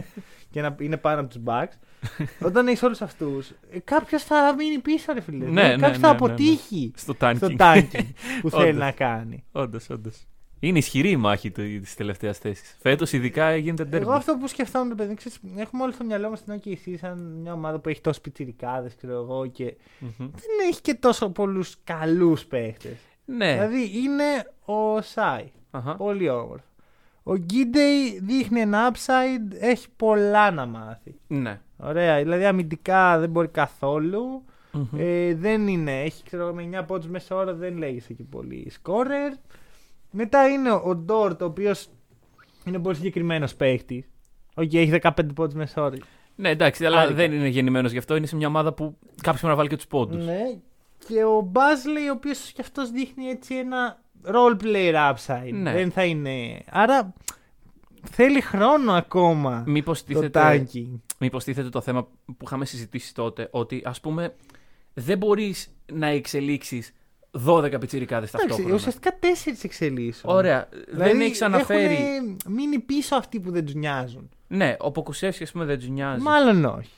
και 0.49 0.61
να 0.61 0.75
είναι 0.79 0.97
πάνω 0.97 1.19
από 1.21 1.29
τους 1.29 1.41
Bucks. 1.45 1.77
Όταν 2.47 2.67
έχεις 2.67 2.83
όλους 2.83 3.01
αυτούς, 3.01 3.51
κάποιος 3.83 4.23
θα 4.23 4.55
μείνει 4.57 4.79
πίσω, 4.79 5.13
ρε 5.13 5.21
φίλε. 5.21 5.37
Ναι, 5.37 5.45
Δηλαδή, 5.49 5.67
ναι, 5.67 5.75
κάποιος 5.75 5.97
ναι, 5.99 6.07
θα 6.07 6.13
ναι, 6.13 6.19
ναι. 6.19 6.25
αποτύχει 6.25 6.91
Στο 6.95 7.13
tanking. 7.21 7.35
στο 7.35 7.47
tagging 7.57 8.05
που 8.41 8.49
θέλει 8.59 8.63
Όντως. 8.69 8.79
να 8.79 8.91
κάνει. 8.91 9.43
Όντως, 9.51 9.89
όντως. 9.89 10.25
Είναι 10.67 10.77
ισχυρή 10.77 11.09
η 11.09 11.17
μάχη 11.17 11.51
της 11.51 11.95
τελευταίας 11.95 12.37
θέσης. 12.37 12.77
Φέτος 12.81 13.13
ειδικά 13.13 13.55
γίνεται 13.55 13.83
derby. 13.83 14.01
Εγώ 14.01 14.11
αυτό 14.11 14.37
που 14.37 14.47
σκεφτόμουν, 14.47 14.89
ρε 14.89 14.95
παιδί, 14.95 15.13
ξέρεις, 15.13 15.39
έχουμε 15.57 15.83
όλοι 15.83 15.93
στο 15.93 16.03
μυαλό 16.03 16.29
μας 16.29 16.43
την 16.43 16.61
OKC 16.63 16.95
σαν 16.99 17.37
μια 17.41 17.53
ομάδα 17.53 17.79
που 17.79 17.89
έχει 17.89 18.01
τόσο 18.01 18.21
πιτσιρικάδες, 18.21 18.95
ξέρω 18.95 19.13
εγώ, 19.13 19.47
και 19.47 19.75
Μμμ. 19.99 20.11
δεν 20.17 20.67
έχει 20.69 20.81
και 20.81 20.93
τόσο 20.93 21.29
πολλούς 21.29 21.75
καλούς 21.83 22.45
παίχτες. 22.45 22.97
Ναι. 23.25 23.53
Δηλαδή 23.53 23.91
είναι 24.03 24.23
ο 24.65 25.01
Σάι. 25.01 25.51
Αχα. 25.71 25.95
Πολύ 25.95 26.29
όμορφο. 26.29 26.65
Ο 27.23 27.35
Γκίντι 27.35 28.19
δείχνει 28.19 28.59
ένα 28.59 28.91
upside, 28.91 29.55
έχει 29.59 29.87
πολλά 29.95 30.51
να 30.51 30.65
μάθει. 30.65 31.15
Ναι. 31.27 31.59
Ωραία, 31.77 32.17
δηλαδή 32.17 32.45
αμυντικά 32.45 33.19
δεν 33.19 33.29
μπορεί 33.29 33.47
καθόλου. 33.47 34.43
Μμμ. 34.71 34.87
Ε, 34.97 35.33
δεν 35.35 35.67
είναι, 35.67 36.01
έχει 36.01 36.23
ξέρω 36.23 36.43
εγώ, 36.43 36.53
με 36.53 36.79
9 36.79 36.83
πόντους 36.87 37.07
μέσο 37.07 37.35
όρο, 37.35 37.53
δεν 37.53 37.77
λέγεσαι 37.77 38.13
και 38.13 38.23
πολύ 38.23 38.69
σκόρερ. 38.69 39.33
Μετά 40.15 40.47
είναι 40.47 40.71
ο 40.71 40.95
Ντόρτ, 40.95 41.41
ο 41.41 41.45
οποίος 41.45 41.87
είναι 42.65 42.79
πολύ 42.79 42.95
συγκεκριμένος 42.95 43.55
παίχτης. 43.55 44.05
Οκ, 44.55 44.73
έχει 44.73 44.99
15 45.01 45.11
πόντους 45.35 45.53
μέσο 45.53 45.77
όρο. 45.77 46.01
Ναι, 46.35 46.49
εντάξει, 46.49 46.85
αλλά 46.85 46.99
Άρικα. 46.99 47.15
δεν 47.15 47.31
είναι 47.31 47.47
γεννημένος 47.47 47.91
γι' 47.91 47.97
αυτό. 47.97 48.15
Είναι 48.15 48.25
σε 48.25 48.35
μια 48.35 48.47
ομάδα 48.47 48.73
που 48.73 48.97
κάποιος 49.21 49.41
πρέπει 49.41 49.47
να 49.47 49.55
βάλει 49.55 49.69
και 49.69 49.75
τους 49.75 49.87
πόντους. 49.87 50.25
Ναι. 50.25 50.39
Και 51.07 51.23
ο 51.23 51.51
Μπάζλey, 51.51 52.09
ο 52.09 52.11
οποίος 52.15 52.51
και 52.51 52.61
αυτός 52.61 52.91
δείχνει 52.91 53.25
έτσι 53.25 53.55
ένα 53.55 54.01
role 54.25 54.57
player 54.63 55.13
upside. 55.13 55.51
Ναι. 55.51 55.73
Δεν 55.73 55.91
θα 55.91 56.03
είναι. 56.03 56.63
Άρα 56.69 57.13
θέλει 58.11 58.41
χρόνο 58.41 58.91
ακόμα 58.91 59.63
Μήπως 59.67 59.99
το 59.99 60.05
τίθεται, 60.05 60.65
tanking. 60.73 60.99
μήπως 61.19 61.43
τίθεται 61.43 61.69
το 61.69 61.81
θέμα 61.81 62.03
που 62.25 62.45
είχαμε 62.45 62.65
συζητήσει 62.65 63.13
τότε, 63.13 63.47
ότι 63.51 63.81
ας 63.85 64.01
πούμε 64.01 64.35
δεν 64.93 65.17
μπορείς 65.17 65.75
να 65.93 66.07
εξελίξεις 66.07 66.93
12 67.47 67.79
πιτσιρικάδε 67.79 68.17
Εντάξει, 68.25 68.37
ταυτόχρονα. 68.47 68.73
ουσιαστικά 68.75 69.17
τέσσερις 69.19 69.63
εξελίσσουν. 69.63 70.29
Ωραία. 70.29 70.69
Δηλαδή, 70.91 71.09
δεν 71.11 71.21
έχεις 71.21 71.41
αναφέρει. 71.41 71.93
έχουνε 71.93 72.35
μείνει 72.47 72.79
πίσω 72.79 73.15
αυτοί 73.15 73.39
που 73.39 73.51
δεν 73.51 73.65
τους 73.65 73.73
νοιάζουν. 73.73 74.29
Ναι, 74.47 74.75
ο 74.79 74.91
Ποκουσεύσκης, 74.91 75.45
ας 75.47 75.51
πούμε, 75.51 75.65
δεν 75.65 75.79
τους 75.79 75.87
νοιάζει. 75.87 76.21
Μάλλον 76.21 76.65
όχι. 76.65 76.89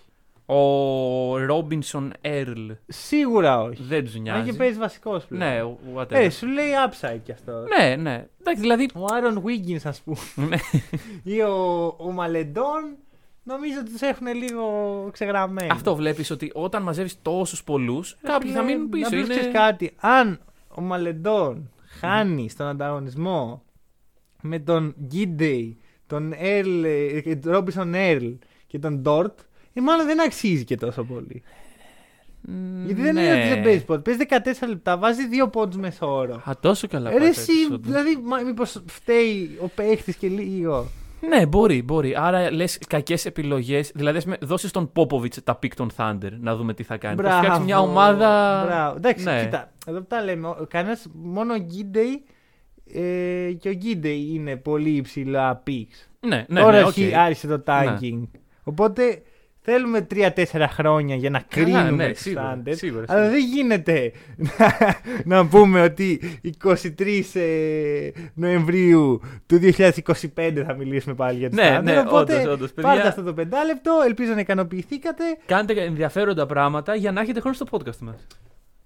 Ο 0.48 1.38
Ρόμπινσον 1.45 2.13
Έρλ 2.21 2.69
Σίγουρα 2.88 3.62
όχι. 3.62 3.84
δεν 3.84 4.04
τους 4.06 4.15
Αν 4.15 4.21
νοιάζει. 4.21 4.50
και 4.52 4.58
παίζεις 4.58 4.78
βασικός 4.78 5.26
πλέον. 5.26 5.50
Ναι, 5.52 5.76
whatever. 5.95 6.12
Ε, 6.12 6.30
σου 6.30 6.48
λέει 6.48 6.69
upside 6.89 7.19
κι 7.24 7.32
αυτό. 7.32 7.52
Ναι, 7.80 7.95
ναι. 7.95 8.26
Εντάξει, 8.39 8.62
δηλαδή. 8.62 8.89
Ο 8.95 9.06
Άρον 9.13 9.43
Wiggins, 9.45 9.80
ας 9.84 10.02
πούμε. 10.02 10.48
Ναι. 10.50 10.58
ή 11.24 11.41
ο, 11.41 11.86
ο 12.00 12.12
Μαλεντόν. 12.12 12.95
Νομίζω 13.47 13.79
ότι 13.79 13.91
τους 13.91 14.01
έχουν 14.01 14.27
λίγο 14.27 14.63
ξεγραμμένοι. 15.12 15.69
Αυτό 15.71 15.95
βλέπεις 15.95 16.31
ότι 16.31 16.51
όταν 16.53 16.81
μαζεύεις 16.84 17.21
τόσους 17.21 17.63
πολλούς, 17.63 18.17
κάποιοι 18.21 18.51
θα 18.51 18.62
Φίλε, 18.62 18.71
μείνουν 18.73 18.89
πίσω. 18.89 19.10
Να 19.10 19.17
Είναι... 19.17 19.34
είναι... 19.34 19.51
κάτι. 19.51 19.91
Αν 19.95 20.39
ο 20.67 20.81
Μαλεντόν 20.81 21.69
χάνει 21.99 22.49
στον 22.49 22.67
ανταγωνισμό 22.67 23.63
με 24.41 24.60
τον 24.60 24.95
Γκίντεϊ, 25.05 25.77
τον 26.08 26.34
Ερλ, 26.38 26.84
ε, 26.84 27.36
τον 27.36 27.51
Ρόμπισον 27.51 27.93
Ερλ 27.93 28.27
και 28.67 28.79
τον 28.79 28.97
Ντόρτ, 29.01 29.39
ε, 29.73 29.81
μάλλον 29.81 30.05
δεν 30.05 30.21
αξίζει 30.21 30.63
και 30.63 30.75
τόσο 30.77 31.03
πολύ. 31.03 31.43
Μ, 32.41 32.86
Γιατί 32.86 33.01
δεν 33.01 33.13
ναι. 33.13 33.21
είναι 33.21 33.34
ότι 33.39 33.47
δεν 33.49 33.63
παίζεις 33.63 33.84
πόντους. 33.84 34.03
Παίζεις 34.03 34.25
14 34.63 34.67
λεπτά, 34.67 34.97
βάζεις 34.97 35.27
2 35.45 35.51
πόντους 35.51 35.77
μεσόωρο. 35.77 36.34
Α, 36.36 36.51
τόσο 36.60 36.88
καλά. 36.88 37.10
Ε, 37.10 37.12
πάει 37.12 37.21
ρε 37.27 37.34
το 37.34 37.39
εσύ, 37.39 37.51
επεισόδιο. 37.51 37.77
δηλαδή, 37.77 38.45
μήπως 38.45 38.84
φταίει 38.86 39.58
ο 39.62 39.67
παίχτης 39.67 40.15
και 40.15 40.27
λίγο. 40.27 40.88
Ναι, 41.30 41.46
μπορεί, 41.46 41.84
μπορεί. 41.84 42.16
Άρα 42.18 42.52
λες 42.52 42.78
κακές 42.88 43.26
επιλογές. 43.26 43.92
Δηλαδή, 43.96 44.36
δώσεις 44.42 44.70
στον 44.70 44.92
Πόποβιτ 44.92 45.34
τα 45.44 45.60
pick 45.64 45.72
των 45.76 45.90
Thunder 45.98 46.32
να 46.40 46.56
δούμε 46.56 46.74
τι 46.74 46.84
θα 46.84 46.98
κάνει. 46.98 47.22
Θα 47.22 47.38
φτιάξεις 47.38 47.64
μια 47.64 47.80
ομάδα. 47.80 48.64
Μπράβο. 48.68 48.96
Εντάξει, 48.96 49.24
Ναι. 49.24 49.42
κοίτα, 49.44 49.72
εδώ 49.88 50.00
που 50.00 50.06
τα 50.08 50.22
λέμε. 50.24 50.48
ο- 50.48 50.66
Κανένας, 50.70 51.08
μόνο 51.14 51.54
ο 51.54 51.58
Γκίντι 51.58 52.24
ε, 52.94 53.52
και 53.60 53.70
ο 53.70 53.74
Γκίντι 53.74 54.30
είναι 54.34 54.56
πολύ 54.56 54.90
υψηλά 54.90 55.64
picks. 55.68 56.08
Ναι, 56.20 56.46
ναι, 56.50 56.60
Τώρα 56.60 56.72
ναι, 56.72 56.78
αρχι- 56.86 57.14
οκ. 57.14 57.18
άρχισε 57.18 57.48
το 57.48 57.64
tanking. 57.68 58.22
Οπότε 58.64 59.22
θέλουμε 59.65 60.08
3-4 60.13 60.65
χρόνια 60.69 61.15
για 61.15 61.30
να 61.30 61.39
Καλά, 61.39 61.63
κρίνουμε 61.65 62.06
ναι, 62.06 62.12
τους 62.12 62.21
σίγουρα, 62.21 62.62
Thunder. 62.65 62.71
σίγουρα, 62.75 63.04
Αλλά 63.08 63.23
σίγουρα. 63.23 63.30
δεν 63.30 63.45
γίνεται 63.54 64.12
να, 64.36 64.78
να 65.39 65.47
πούμε 65.47 65.82
ότι 65.82 66.39
23 66.63 67.21
ε, 67.34 68.10
Νοεμβρίου 68.34 69.21
του 69.45 69.60
2025 69.62 70.63
θα 70.65 70.73
μιλήσουμε 70.73 71.15
πάλι 71.15 71.38
για 71.38 71.49
τους 71.49 71.58
Ναι, 71.58 71.78
Thunder. 71.78 71.84
ναι, 71.84 71.99
Οπότε 71.99 72.36
όντως, 72.39 72.54
όντως, 72.54 72.73
παιδιά. 72.73 72.91
πάρτε 72.91 73.08
αυτό 73.08 73.23
το 73.23 73.34
πεντάλεπτο. 73.34 74.01
Ελπίζω 74.06 74.34
να 74.34 74.39
ικανοποιηθήκατε. 74.39 75.23
Κάντε 75.45 75.84
ενδιαφέροντα 75.84 76.45
πράγματα 76.45 76.95
για 76.95 77.12
να 77.12 77.21
έχετε 77.21 77.39
χρόνο 77.39 77.56
στο 77.56 77.65
podcast 77.71 77.97
μας. 77.97 78.28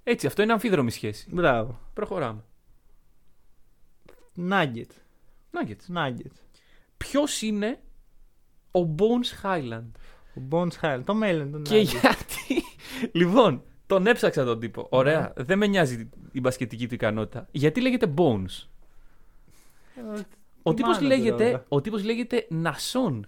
Έτσι, 0.04 0.28
αυτό 0.28 0.42
είναι 0.42 0.52
αμφίδρομη 0.52 0.92
σχέση. 0.92 1.28
Μπράβο. 1.32 1.80
Προχωράμε. 1.94 2.44
Nuggets. 4.50 4.96
Nuggets. 5.52 5.96
Nuggets. 5.98 6.36
Ποιος 6.98 7.42
είναι 7.42 7.80
ο 8.72 8.80
Bones 8.98 9.46
Highland; 9.46 9.92
Ο 10.40 10.48
Bones 10.52 10.82
Highland. 10.82 11.02
Το 11.06 11.14
μέλλον 11.14 11.52
των 11.52 11.64
Και 11.64 11.76
Nuggets. 11.82 11.84
γιατί; 12.02 12.64
λοιπόν, 13.12 13.64
τον 13.86 14.08
έψαξα 14.08 14.46
τον 14.46 14.60
τύπο. 14.60 14.88
Ωραία. 14.90 15.34
Δεν 15.36 15.58
με 15.58 15.68
νοιάζει 15.68 16.10
η 16.32 16.40
μπασκετική 16.40 16.88
του 16.88 16.94
ικανότητα. 16.94 17.48
Γιατί 17.52 17.82
λέγεται 17.82 18.14
Bones; 18.18 18.68
Ε, 19.96 20.02
Ο 20.64 20.70
τι 20.70 20.76
τύπος 20.76 20.96
μάνα 20.96 21.08
λέγεται, 21.08 21.46
τώρα. 21.46 21.66
ο 21.68 21.82
τύπος 21.82 22.04
λέγεται 22.04 22.46
Νασόν 22.50 23.28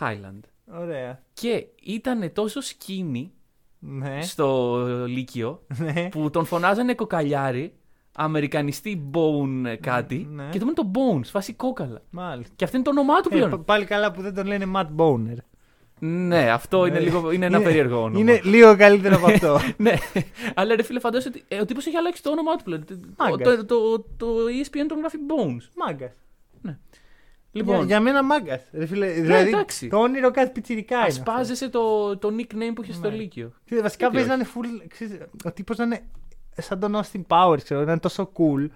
Highland. 0.00 0.40
Ωραία. 0.80 1.22
Και 1.32 1.66
ήταν 1.82 2.32
τόσο 2.32 2.60
σκίνη 2.60 3.32
Ναι. 3.78 4.22
στο 4.22 4.76
Λύκειο 5.06 5.62
ναι. 5.78 6.08
που 6.08 6.30
τον 6.30 6.44
φωνάζανε 6.44 6.94
κοκαλιάρι, 6.94 7.74
Αμερικανιστή 8.12 9.10
Bone 9.14 9.76
κάτι 9.80 10.28
Ναι. 10.30 10.48
και 10.50 10.58
το 10.58 10.64
λένε 10.64 10.74
το 10.76 10.90
Bones, 10.94 11.24
φάση 11.24 11.52
κόκαλα. 11.52 12.02
Μάλιστα. 12.10 12.52
Και 12.56 12.64
αυτό 12.64 12.76
είναι 12.76 12.84
το 12.86 12.90
όνομά 12.90 13.20
του 13.20 13.28
Ε, 13.32 13.34
πλέον. 13.36 13.50
πα- 13.50 13.58
πάλι 13.58 13.84
καλά 13.84 14.12
που 14.12 14.22
δεν 14.22 14.34
τον 14.34 14.46
λένε 14.46 14.66
Matt 14.74 14.86
Boner. 14.96 15.36
Ναι, 16.04 16.50
αυτό 16.50 16.86
είναι, 16.86 16.98
Ναι. 16.98 17.04
λίγο, 17.04 17.30
είναι 17.30 17.46
ένα 17.46 17.56
Είναι- 17.56 17.66
περίεργο 17.66 18.02
όνομα. 18.02 18.18
Είναι 18.20 18.40
λίγο 18.44 18.76
καλύτερο 18.76 19.16
από 19.16 19.26
αυτό. 19.26 19.58
ναι, 19.76 19.92
αλλά 20.54 20.76
ρε 20.76 20.82
φίλε, 20.82 21.00
φαντάζεσαι 21.00 21.28
ότι 21.28 21.44
ε, 21.48 21.60
ο 21.60 21.64
τύπος 21.64 21.86
έχει 21.86 21.96
αλλάξει 21.96 22.22
το 22.22 22.30
όνομά 22.30 22.56
του 22.56 22.64
πλέον. 22.64 22.84
Μάγκας. 23.16 23.56
Το, 23.56 23.64
το, 23.66 23.98
το, 23.98 24.04
το 24.16 24.26
ESPN 24.62 24.84
τον 24.88 24.98
γράφει 24.98 25.16
Bones. 25.28 25.68
Μάγκας. 25.76 26.12
Λοιπόν, 27.54 27.76
για, 27.76 27.84
για 27.84 28.00
μένα 28.00 28.22
μάγκας. 28.22 28.62
Δηλαδή 28.72 29.48
εντάξει. 29.48 29.88
το 29.88 29.98
όνειρο 29.98 30.30
κάθε 30.30 30.48
πιτσιρικά 30.50 30.96
είναι. 30.96 31.06
αυτό. 31.06 31.30
ασπάζεσαι 31.30 31.68
το, 31.68 32.16
το 32.18 32.28
nickname 32.38 32.72
που 32.74 32.82
είχε 32.82 32.92
στο 32.92 33.10
Ναι. 33.10 33.16
Λύκειο. 33.16 33.52
Ξέρεις, 33.64 33.82
Βασικά 33.82 34.08
Γιατί 34.08 34.14
παίζει 34.26 34.28
να 34.28 34.34
είναι 34.34 34.46
full. 34.54 34.86
ξέρεις, 34.88 35.18
ο 35.44 35.52
τύπος 35.52 35.76
να 35.76 35.84
είναι 35.84 36.00
σαν 36.56 36.80
τον 36.80 36.94
Austin 37.02 37.22
Powers, 37.28 37.62
ξέρω, 37.62 37.84
να 37.84 37.90
είναι 37.90 38.00
τόσο 38.00 38.32
cool 38.36 38.68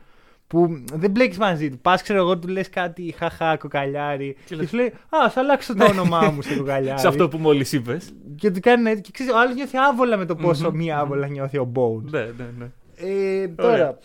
που 0.47 0.85
δεν 0.93 1.11
μπλέκεις 1.11 1.39
μαζί 1.39 1.71
του. 1.71 1.79
Πας, 1.79 2.03
ξέρω 2.03 2.19
εγώ, 2.19 2.39
του 2.39 2.49
λες 2.49 2.69
κάτι 2.71 3.15
χαχά, 3.19 3.57
κοκαλιάρι. 3.57 4.35
Και 4.35 4.41
Και, 4.47 4.57
λες- 4.57 4.69
σου 4.69 4.77
λέει 4.77 4.87
Α, 5.09 5.31
θα 5.31 5.41
αλλάξω 5.41 5.75
το 5.75 5.85
όνομά 5.85 6.31
μου 6.31 6.43
σε 6.43 6.57
κοκαλιάρι. 6.59 7.01
Σε 7.01 7.09
αυτό 7.09 7.29
που 7.29 7.39
μόλις 7.39 7.73
είπες. 7.73 8.13
Και 8.37 8.51
του 8.51 8.61
κάνει 8.61 8.91
έτσι. 8.91 9.03
Και 9.03 9.11
ξέρεις, 9.13 9.33
ο 9.33 9.39
άλλος 9.39 9.55
νιώθει 9.55 9.77
άβολα 9.77 10.17
με 10.17 10.25
το 10.27 10.37
πόσο 10.37 10.71
Μμμ. 10.71 10.77
μία 10.77 10.99
άβολα 10.99 11.27
νιώθει 11.27 11.59
ο 11.59 11.73
Bones. 11.75 12.11
ναι, 12.11 12.21
ναι, 12.25 12.51
ναι. 12.59 12.71
Ε, 12.97 13.49
τώρα, 13.49 13.73
Ωραία. 13.73 13.99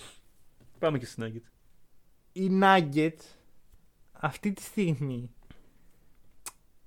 Πάμε 0.80 0.98
και 0.98 1.06
στην 1.06 1.24
Nuggets. 1.26 1.50
οι 2.32 2.50
Nuggets 2.62 3.24
αυτή 4.12 4.52
τη 4.54 4.62
στιγμή 4.62 5.30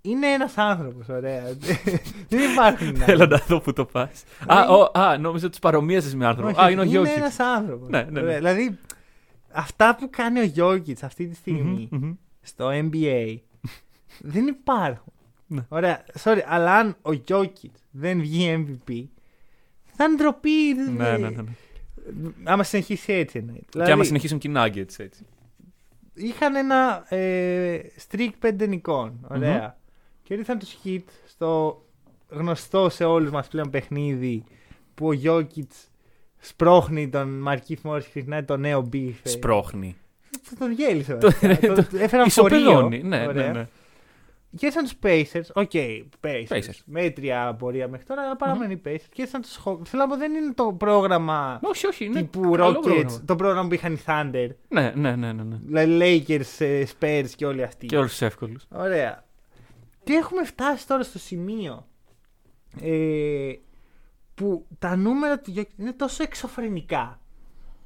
είναι 0.01 0.27
ένας 0.27 0.59
άνθρωπος, 0.59 1.09
ωραία. 1.09 1.43
δεν 2.29 2.53
υπάρχουν. 2.53 2.97
Nuggets. 2.97 3.09
Έλα 3.09 3.27
να 3.27 3.37
δω 3.37 3.61
που 3.61 3.73
το 3.73 3.85
πας. 3.85 4.25
Α, 4.47 4.55
Είναι- 4.63 4.67
ο- 4.77 4.99
α, 5.01 5.19
νόμιζα 5.19 5.43
ότι 5.45 5.51
τους 5.51 5.59
παρομοίαζες 5.59 6.15
με 6.15 6.27
άνθρωπο. 6.27 6.61
Α, 6.63 6.71
είναι 6.71 6.81
ο 6.81 6.85
Γιώργη. 6.85 7.13
ένας 7.13 7.39
άνθρωπος. 7.41 7.89
Ναι, 7.89 8.03
ναι, 8.11 8.21
ναι. 8.21 8.35
Δηλαδή, 8.37 8.79
αυτά 9.55 9.97
που 9.97 10.11
κάνει 10.11 10.41
ο 10.41 10.45
Γιώργης 10.45 11.03
αυτή 11.03 11.27
τη 11.27 11.35
στιγμή 11.35 11.89
στο 12.41 12.69
NBA 12.73 13.37
δεν 14.33 14.47
υπάρχουν. 14.47 15.13
Ναι. 15.47 15.67
Ωραία, 15.69 16.05
sorry, 16.23 16.41
αλλά 16.47 16.77
αν 16.77 16.97
ο 17.03 17.13
Γιώργης 17.13 17.71
δεν 17.91 18.21
βγει 18.21 18.67
MVP, 18.67 19.05
θα 19.85 20.05
είναι 20.05 20.17
ντροπή. 20.17 20.75
Ναι, 20.75 21.11
ναι, 21.11 21.29
ναι. 21.29 21.29
ναι. 21.29 21.53
Άμα 22.45 22.63
συνεχίσει 22.63 23.13
έτσι 23.13 23.39
εννοείται. 23.39 23.85
Και 23.85 23.93
άμα 23.93 24.05
συνεχίσουν 24.05 24.39
και 24.39 24.49
οι 24.49 24.53
Nuggets 24.57 24.99
έτσι. 24.99 25.27
είχαν 26.15 26.55
ένα 26.55 27.15
ε, 27.15 27.81
streak 28.09 28.31
πέντε 28.39 28.67
νικών. 28.67 29.27
Ωραία. 29.31 29.79
Και 30.23 30.35
ήρθαν 30.35 30.59
τους 30.59 30.77
Heat 30.85 31.05
στο 31.27 31.83
γνωστό 32.29 32.89
σε 32.89 33.05
όλους 33.05 33.31
μας 33.31 33.49
πλέον 33.49 33.71
παιχνίδι 33.71 34.45
που 34.95 35.07
ο 35.07 35.13
Γιόκιτς 35.13 35.91
σπρώχνει 36.45 37.09
τον 37.09 37.29
Μαρκίφ 37.39 37.83
Μόρις 37.83 38.05
και 38.05 38.11
ξεκινάει 38.11 38.43
το 38.43 38.57
νέο 38.57 38.89
beef. 38.93 39.13
ε. 39.23 39.29
Σπρώχνει. 39.29 39.97
Τον 40.59 40.73
διέλυσε. 40.73 41.15
Το- 41.15 41.31
βασικά. 41.43 41.75
Τον- 41.75 41.87
Έφεραν 42.01 42.31
φορείο. 42.31 42.59
Ισοπεδώνει. 42.59 43.03
Ναι, 43.03 43.19
ναι, 43.19 43.27
Ωραία. 43.27 43.53
ναι. 43.53 43.67
Και 44.57 44.67
ήρθαν 44.67 44.83
τους 44.85 44.95
Pacers. 45.03 45.49
OK, 45.53 45.71
Pacers. 46.21 46.47
Pacers. 46.49 46.79
Μέτρια 46.85 47.55
πορεία 47.59 47.89
μέχρι 47.89 48.07
τώρα, 48.07 48.23
αλλά 48.23 48.37
παραμένει 48.37 48.73
οι 48.73 48.81
Pacers. 48.87 49.05
Και 49.13 49.23
ήρθαν 49.23 49.41
τους 49.43 49.59
Hawks. 49.65 49.85
Θέλω 49.85 50.03
να 50.03 50.09
πω 50.09 50.17
δεν 50.17 50.35
είναι 50.35 50.53
το 50.55 50.73
πρόγραμμα 50.79 51.61
Όχι, 51.63 51.87
όχι. 51.87 52.05
Είναι 52.05 52.21
τύπου 52.21 52.51
καλό 52.51 52.79
Rockets, 52.79 52.83
πρόγραμμα. 52.83 53.23
το 53.25 53.37
πρόγραμμα 53.37 53.69
που 53.69 53.75
είχαν 53.75 53.93
οι 53.93 53.99
Thunder. 54.07 54.49
Ναι, 54.69 54.93
ναι, 54.95 55.17
ναι, 55.17 55.33
ναι. 55.33 55.43
ναι. 55.43 55.57
Δηλαδή 55.65 56.25
Lakers, 56.29 56.65
ε, 56.65 56.85
Spurs 56.99 57.29
και 57.37 57.47
όλοι 57.47 57.63
αυτοί. 57.63 57.87
Και 57.87 57.97
όλους 57.97 58.11
τους 58.11 58.21
εύκολους. 58.23 58.65
Ωραία. 58.75 59.25
Και 60.05 60.13
έχουμε 60.13 60.45
φτάσει 60.45 60.87
τώρα 60.87 61.03
στο 61.03 61.19
σημείο 61.19 61.87
ε, 62.83 63.51
που 64.35 64.67
τα 64.79 64.97
νούμερα 64.97 65.39
του 65.39 65.55
Jokic 65.57 65.79
είναι 65.79 65.93
τόσο 65.93 66.23
εξωφρενικά 66.23 67.19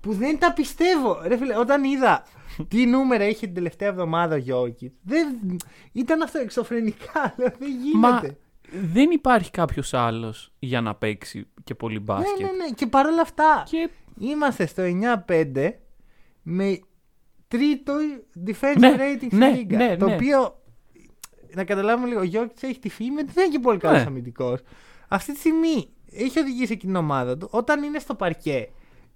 που 0.00 0.12
δεν 0.12 0.38
τα 0.38 0.52
πιστεύω. 0.52 1.20
Ρε 1.22 1.36
φίλε, 1.36 1.58
όταν 1.58 1.84
είδα 1.84 2.22
τι 2.68 2.86
νούμερα 2.86 3.24
είχε 3.28 3.46
την 3.46 3.54
τελευταία 3.54 3.88
εβδομάδα 3.88 4.36
ο 4.36 4.42
Jokic, 4.46 4.90
δεν, 5.02 5.56
ήταν 5.92 6.22
αυτό 6.22 6.38
εξωφρενικά. 6.38 7.34
Λέω, 7.38 7.48
δεν 7.58 7.68
Μα 7.94 8.08
γίνεται. 8.08 8.36
δεν 8.92 9.10
υπάρχει 9.10 9.50
κάποιος 9.50 9.94
άλλος 9.94 10.52
για 10.58 10.80
να 10.80 10.94
παίξει 10.94 11.46
και 11.64 11.74
πολύ 11.74 11.94
ναι, 11.94 12.00
μπάσκετ. 12.00 12.40
ναι, 12.40 12.52
ναι. 12.52 12.70
Και 12.74 12.86
παρόλα 12.86 13.20
αυτά 13.20 13.62
Και 13.70 13.90
είμαστε 14.18 14.66
στο 14.66 14.82
9-5 15.28 15.70
με 16.42 16.80
τρίτο 17.48 17.94
defensive 18.46 18.78
Ναι, 18.78 18.96
rating 18.98 19.26
στη 19.26 19.36
ναι, 19.36 19.50
λίγα. 19.50 19.76
ναι, 19.76 19.96
το 19.96 20.06
ναι. 20.06 20.14
οποίο 20.14 20.62
να 21.54 21.64
καταλάβουμε 21.64 22.08
λίγο, 22.08 22.20
ο 22.20 22.24
Γιώργης 22.24 22.62
έχει 22.62 22.78
τη 22.78 22.88
φήμη 22.88 23.20
ότι 23.20 23.32
δεν 23.32 23.44
είναι 23.44 23.52
και 23.52 23.58
πολύ 23.60 23.78
καλός 23.78 24.00
Ναι. 24.00 24.06
αμυντικός. 24.06 24.60
Αυτή 25.08 25.32
τη 25.32 25.38
στιγμή 25.38 25.88
έχει 26.12 26.38
οδηγήσει 26.38 26.72
εκείνη 26.72 26.92
την 26.92 26.96
ομάδα 27.02 27.36
του. 27.36 27.48
Όταν 27.50 27.82
είναι 27.82 27.98
στο 27.98 28.14
παρκέ, 28.14 28.68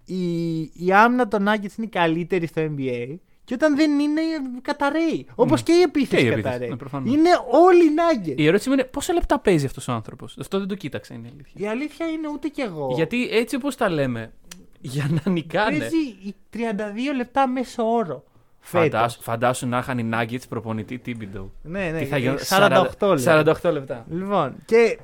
η, 0.05 0.61
η 0.61 0.93
άμυνα 0.95 1.29
των 1.29 1.43
Nuggets 1.49 1.77
είναι 1.77 1.87
η 1.87 1.89
καλύτερη 1.89 2.47
στο 2.47 2.63
NBA 2.63 3.15
και 3.45 3.55
όταν 3.55 3.77
δεν 3.77 3.99
είναι 3.99 4.21
καταραίει. 4.63 5.27
Όπως 5.35 5.63
και 5.63 5.73
η 5.73 5.77
Και 5.77 5.83
επίθεση 5.83 6.25
η 6.25 6.27
επίθεση, 6.27 6.43
καταραίει. 6.45 6.69
ναι, 6.69 6.77
προφανώς. 6.77 7.15
είναι 7.15 7.29
όλοι 7.51 7.85
οι 7.85 7.91
Nuggets. 7.97 8.35
Η 8.39 8.47
ερώτηση 8.47 8.69
μου 8.69 8.75
είναι 8.75 8.85
πόσα 8.85 9.13
λεπτά 9.13 9.39
παίζει 9.39 9.67
αυτός 9.67 9.89
ο 9.89 9.93
άνθρωπος; 9.93 10.37
Αυτό 10.41 10.59
δεν 10.59 10.69
το 10.69 10.75
κοίταξα, 10.75 11.15
είναι 11.15 11.27
η 11.29 11.31
αλήθεια. 11.35 11.53
Η 11.67 11.67
αλήθεια 11.69 12.07
είναι 12.07 12.29
ούτε 12.29 12.49
κι 12.49 12.61
εγώ. 12.61 12.93
Γιατί 12.95 13.29
έτσι 13.31 13.57
όπως 13.57 13.77
τα 13.77 13.89
λέμε, 13.89 14.33
για 14.81 15.09
να 15.25 15.31
νικάνε. 15.33 15.79
Παίζει 15.79 15.97
32 16.53 16.59
λεπτά 17.17 17.47
μέσω 17.49 17.83
όρο. 17.93 18.25
Φέτος. 18.65 18.89
Φαντάσου, 18.91 19.23
φαντάσου 19.23 19.69
να 19.69 19.79
είχαν 19.79 19.99
οι 19.99 20.11
Nuggets 20.15 20.49
προπονητή 20.49 20.99
Τίμπιντο. 20.99 21.53
Ναι, 21.63 21.91
ναι, 21.91 21.99
Τι 21.99 22.05
θα 22.05 22.19
γινόταν. 22.19 22.45
48 22.99 23.17
λεπτά. 23.17 23.69
48 23.69 23.73
λεπτά. 23.73 24.07
Λοιπόν, 24.11 24.55
και 24.65 24.99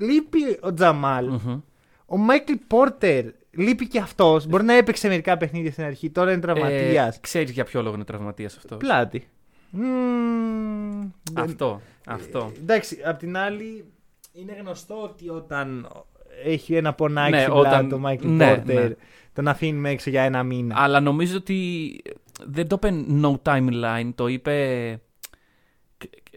λείπει 0.00 0.58
ο 0.60 0.74
τζαμαλ 0.74 1.26
Μμμ. 1.28 1.60
Ο 2.06 2.16
Μάικλ 2.16 2.52
Πόρτερ 2.66 3.24
λείπει 3.50 3.88
και 3.88 3.98
αυτός. 3.98 4.46
Μπορεί 4.46 4.64
να 4.64 4.74
έπαιξε 4.74 5.08
μερικά 5.08 5.36
παιχνίδια 5.36 5.72
στην 5.72 5.84
αρχή. 5.84 6.10
Τώρα 6.10 6.32
είναι 6.32 6.40
τραυματίας. 6.40 7.16
Ε, 7.16 7.20
ξέρεις 7.20 7.50
για 7.50 7.64
ποιο 7.64 7.82
λόγο 7.82 7.94
είναι 7.94 8.04
τραυματίας 8.04 8.56
αυτός. 8.56 8.78
Πλάτη. 8.78 9.28
Μμμ, 9.70 11.00
δεν- 11.32 11.44
Αυτό. 11.44 11.80
Αυτό. 12.06 12.52
Εντάξει, 12.60 12.98
απ' 13.04 13.18
την 13.18 13.36
άλλη 13.36 13.84
είναι 14.32 14.56
γνωστό 14.60 15.02
ότι 15.02 15.28
όταν 15.28 15.88
έχει 16.44 16.74
ένα 16.74 16.92
πονάκι 16.92 17.30
Ναι, 17.30 17.40
στην 17.40 17.52
πλάτη 17.52 17.68
όταν- 17.68 17.88
το 17.88 17.98
Μάικλ 17.98 18.28
ναι, 18.28 18.54
Πόρτερ, 18.54 18.88
ναι. 18.88 18.94
τον 19.32 19.48
αφήνουμε 19.48 19.90
έξω 19.90 20.10
για 20.10 20.22
ένα 20.22 20.42
μήνα. 20.42 20.74
Αλλά 20.78 21.00
νομίζω 21.00 21.36
ότι 21.36 21.90
δεν 22.46 22.68
το 22.68 22.78
είπε 22.82 23.04
no 23.22 23.34
timeline, 23.42 24.10
το 24.14 24.26
είπε. 24.26 25.00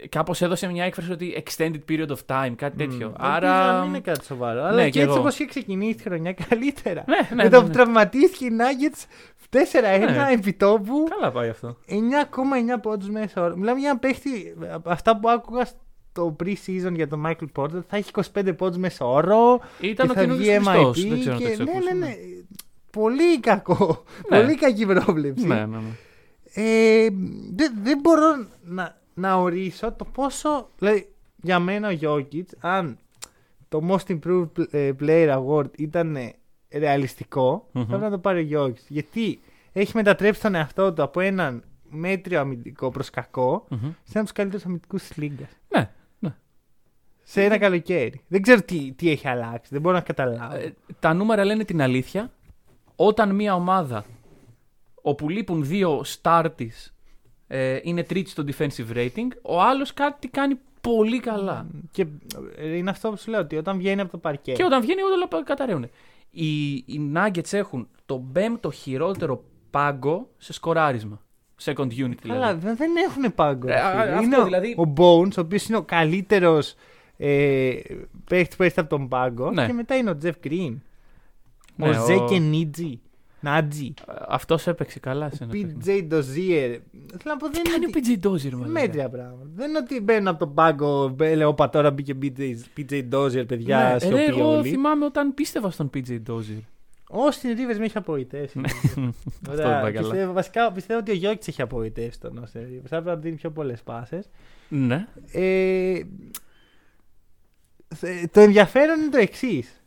Κάπως 0.08 0.42
έδωσε 0.42 0.66
μια 0.66 0.84
έκφραση 0.84 1.12
ότι 1.12 1.44
extended 1.46 1.80
period 1.88 2.08
of 2.08 2.16
time, 2.26 2.52
κάτι 2.56 2.76
τέτοιο. 2.76 3.06
Ελπίζω 3.06 3.12
Άρα. 3.18 3.72
να 3.72 3.80
μην 3.80 3.88
είναι 3.88 4.00
κάτι 4.00 4.24
σοβαρό. 4.24 4.62
Αλλά 4.64 4.74
Ναι, 4.74 4.84
και 4.84 4.90
κι 4.90 4.98
έτσι 4.98 5.10
εγώ. 5.10 5.20
όπως 5.20 5.34
είχε 5.34 5.44
ξεκινήσει 5.48 5.94
τη 5.94 6.02
χρονιά 6.02 6.32
καλύτερα. 6.48 7.04
Ναι, 7.06 7.16
ναι, 7.16 7.42
Με 7.42 7.48
το 7.50 7.56
ναι, 7.56 7.62
που 7.62 7.66
ναι. 7.68 7.72
τραυματίστηκε 7.72 8.44
η 8.44 8.50
Nuggets 8.58 9.04
4-1 9.50 9.58
Ναι. 10.10 10.32
επιτόπου. 10.32 11.04
Καλά 11.10 11.30
πάει 11.32 11.48
αυτό. 11.48 11.76
9,9 11.88 12.80
πόντους 12.82 13.08
μέσα 13.10 13.42
όρο. 13.42 13.56
Μιλάμε 13.56 13.78
για 13.80 13.88
ένα 13.90 13.98
παίχτη. 13.98 14.54
από 14.72 14.90
Αυτά 14.90 15.18
που 15.18 15.28
άκουγα 15.30 15.64
στο 15.64 16.36
pre-season 16.42 16.92
για 16.94 17.08
τον 17.08 17.26
Michael 17.26 17.62
Porter 17.62 17.80
θα 17.88 17.96
έχει 17.96 18.10
25 18.34 18.52
πόντους 18.56 18.76
μέσα 18.78 19.04
όρο. 19.06 19.60
Ήταν 19.80 20.06
και 20.06 20.12
ο 20.12 20.14
θα 20.14 20.20
καινούργιος 20.20 20.58
βγει 20.58 20.68
Χριστός. 20.68 21.04
MIP. 21.04 21.08
Δεν 21.08 21.20
ξέρω 21.20 21.34
αν 21.34 21.40
το 21.40 21.46
και... 21.46 21.52
έχεις 21.52 21.64
ναι, 21.64 21.70
ακούσει, 21.70 21.94
ναι, 21.94 22.06
ναι. 22.06 22.14
Πολύ 22.90 23.40
κακό. 23.40 24.04
Ναι. 24.30 24.40
Πολύ 24.40 24.54
κακή 24.56 24.86
πρόβλεψη. 24.86 25.46
Ναι, 25.46 25.54
ναι, 25.54 25.66
ναι. 25.66 25.90
Ε, 26.54 27.08
δεν, 27.54 27.72
δεν 27.82 27.98
μπορώ 28.02 28.46
να, 28.62 28.96
να 29.14 29.34
ορίσω 29.34 29.92
το 29.92 30.04
πόσο. 30.04 30.68
Δηλαδή, 30.78 31.12
για 31.36 31.58
μένα 31.58 31.88
ο 31.88 31.98
Jokic, 32.00 32.44
αν 32.60 32.98
το 33.68 33.80
Most 33.88 34.18
Improved 34.18 34.66
ε, 34.70 34.92
Player 35.00 35.38
Award 35.42 35.78
ήταν 35.78 36.16
ε, 36.16 36.34
ρεαλιστικό, 36.72 37.68
Μμμ. 37.72 37.82
θα 37.82 37.94
έπρεπε 37.94 38.04
να 38.04 38.10
το 38.10 38.18
πάρει 38.18 38.56
ο 38.56 38.64
Jokic. 38.64 38.74
Γιατί 38.88 39.40
έχει 39.72 39.92
μετατρέψει 39.96 40.40
τον 40.40 40.54
εαυτό 40.54 40.92
του 40.92 41.02
από 41.02 41.20
έναν 41.20 41.64
μέτριο 41.90 42.40
αμυντικό 42.40 42.90
προς 42.90 43.10
κακό 43.10 43.66
Μμμ. 43.68 43.78
σε 43.80 43.86
ένα 43.86 43.96
από 44.12 44.22
τους 44.22 44.32
καλύτερους 44.32 44.64
αμυντικούς 44.64 45.02
της 45.02 45.16
Λίγκας. 45.16 45.48
Ναι, 45.68 45.90
ναι. 46.18 46.34
Σε 47.22 47.42
ένα 47.44 47.58
καλοκαίρι. 47.58 48.20
Δεν 48.28 48.42
ξέρω 48.42 48.62
τι, 48.62 48.92
τι 48.92 49.10
έχει 49.10 49.28
αλλάξει. 49.28 49.68
Δεν 49.72 49.80
μπορώ 49.80 49.94
να 49.94 50.00
καταλάβω. 50.02 50.56
Ε, 50.56 50.74
τα 51.00 51.14
νούμερα 51.14 51.44
λένε 51.44 51.64
την 51.64 51.82
αλήθεια. 51.82 52.30
Όταν 52.96 53.34
μια 53.34 53.54
ομάδα 53.54 54.04
όπου 55.02 55.28
λείπουν 55.28 55.64
δύο 55.64 56.04
star 56.22 56.46
της, 56.56 56.93
ε, 57.56 57.78
είναι 57.82 58.02
τρίτης 58.02 58.32
στο 58.32 58.44
defensive 58.46 58.96
rating, 58.96 59.28
ο 59.42 59.60
άλλος 59.62 59.94
κάτι 59.94 60.28
κάνει 60.28 60.54
πολύ 60.80 61.20
καλά. 61.20 61.66
Και 61.90 62.06
ε, 62.56 62.76
είναι 62.76 62.90
αυτό 62.90 63.10
που 63.10 63.16
σου 63.16 63.30
λέω 63.30 63.40
ότι 63.40 63.56
όταν 63.56 63.78
βγαίνει 63.78 64.00
από 64.00 64.10
το 64.10 64.18
παρκέ. 64.18 64.52
Και 64.52 64.64
όταν 64.64 64.80
βγαίνει 64.80 65.00
όλα 65.02 65.42
καταραίουν. 65.44 65.86
Οι, 66.30 66.72
οι 66.74 67.12
Nuggets 67.14 67.52
έχουν 67.52 67.88
το 68.06 68.24
πέμπτο 68.32 68.70
χειρότερο 68.70 69.44
πάγκο 69.70 70.28
σε 70.38 70.52
σκοράρισμα. 70.52 71.20
Second 71.64 71.72
unit 71.86 71.90
δηλαδή. 71.92 72.20
Καλά, 72.28 72.54
δεν, 72.56 72.76
δεν 72.76 72.90
έχουν 72.96 73.34
πάγκο. 73.34 73.68
Ε, 73.68 73.74
α, 73.80 73.90
φίλε. 73.90 74.02
αυτό 74.12 74.22
είναι 74.24 74.38
ο- 74.38 74.44
δηλαδή- 74.44 74.78
ο 74.78 74.92
Bones, 74.96 75.36
ο 75.36 75.40
οποίος 75.40 75.66
είναι 75.68 75.76
ο 75.76 75.82
καλύτερος 75.82 76.74
ε, 77.16 77.72
παίχτης 78.24 78.56
που 78.56 78.62
έρχεται 78.62 78.80
από 78.80 78.90
τον 78.90 79.08
πάγκο. 79.08 79.50
Ναι. 79.50 79.66
Και 79.66 79.72
μετά 79.72 79.96
είναι 79.96 80.10
ο 80.10 80.18
Jeff 80.22 80.32
Green. 80.46 80.74
Ναι, 81.76 81.88
ο 81.88 82.02
ο- 82.02 82.04
Ζέκε 82.04 82.38
Νίτζι. 82.38 83.00
Νάτζι. 83.44 83.94
Αυτός 84.28 84.66
έπαιξε 84.66 84.98
καλά 85.00 85.30
σε 85.30 85.44
ένα 85.44 85.52
παιχνίδι. 85.52 86.08
PJ 86.10 86.12
Dozier. 86.14 86.78
Θέλω 87.18 87.24
να 87.24 87.36
πω 87.36 87.48
δεν 87.50 87.62
Τι 87.62 87.70
κάνει 87.70 87.84
ο 87.84 87.88
είναι. 87.96 88.18
PJ 88.22 88.26
Dozier, 88.26 88.34
ότι- 88.46 88.54
μάλλον. 88.54 88.70
Μέτρια 88.70 89.08
πράγματα. 89.08 89.46
Δεν 89.54 89.68
είναι 89.68 89.78
ότι 89.78 90.00
μπαίνουν 90.00 90.28
από 90.28 90.38
τον 90.38 90.54
πάγκο. 90.54 91.08
μπε- 91.08 91.36
Λέω, 91.36 91.48
όπα 91.48 91.68
τώρα 91.68 91.90
μπήκε 91.90 92.14
PJ, 92.22 92.54
PJ 92.76 93.08
Dozier, 93.12 93.44
παιδιά. 93.46 93.78
Ναι, 93.84 93.92
ρε, 93.92 93.98
σιωπή 93.98 94.22
εγώ 94.22 94.56
όλοι. 94.56 94.68
θυμάμαι 94.68 95.04
όταν 95.04 95.34
πίστευα 95.34 95.70
στον 95.70 95.90
PJ 95.94 96.20
Dozier. 96.28 96.60
Ο 97.10 97.16
Austin 97.28 97.46
Rivers 97.58 97.78
με 97.78 97.84
έχει 97.84 97.98
απογοητεύσει. 97.98 98.58
Ναι. 98.60 98.68
Αυτό 99.48 99.52
Ωραία, 99.52 99.68
δεν 99.72 99.80
πάει 99.82 99.92
καλά. 99.92 100.08
πιστεύω, 100.08 100.32
βασικά 100.32 100.72
πιστεύω 100.72 100.98
ότι 101.00 101.10
ο 101.10 101.14
Γιώκη 101.14 101.50
έχει 101.50 101.62
απογοητεύσει 101.62 102.20
τον 102.20 102.40
Austin 102.44 102.58
Rivers. 102.58 102.86
Θα 102.88 102.96
έπρεπε 102.96 103.10
να 103.10 103.16
δίνει 103.16 103.36
πιο 103.36 103.50
πολλές 103.50 103.82
πάσες. 103.82 104.28
Ναι. 104.68 105.06
Ε, 105.32 106.00
θε- 107.94 108.30
το 108.32 108.40
ενδιαφέρον 108.40 109.00
είναι 109.00 109.10
το 109.10 109.18
εξής. 109.18 109.83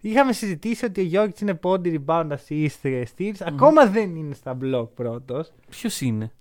Είχαμε 0.00 0.32
συζητήσει 0.32 0.84
ότι 0.84 1.00
ο 1.00 1.04
Γιώργης 1.04 1.40
είναι 1.40 1.54
πόντι, 1.54 2.04
rebound, 2.06 2.28
assist, 2.30 2.68
ε, 2.82 3.02
steals. 3.16 3.36
Ακόμα 3.40 3.86
δεν 3.86 4.16
είναι 4.16 4.34
στα 4.34 4.58
block 4.62 4.88
πρώτος. 4.94 5.52
Ποιος 5.70 6.00
είναι; 6.00 6.32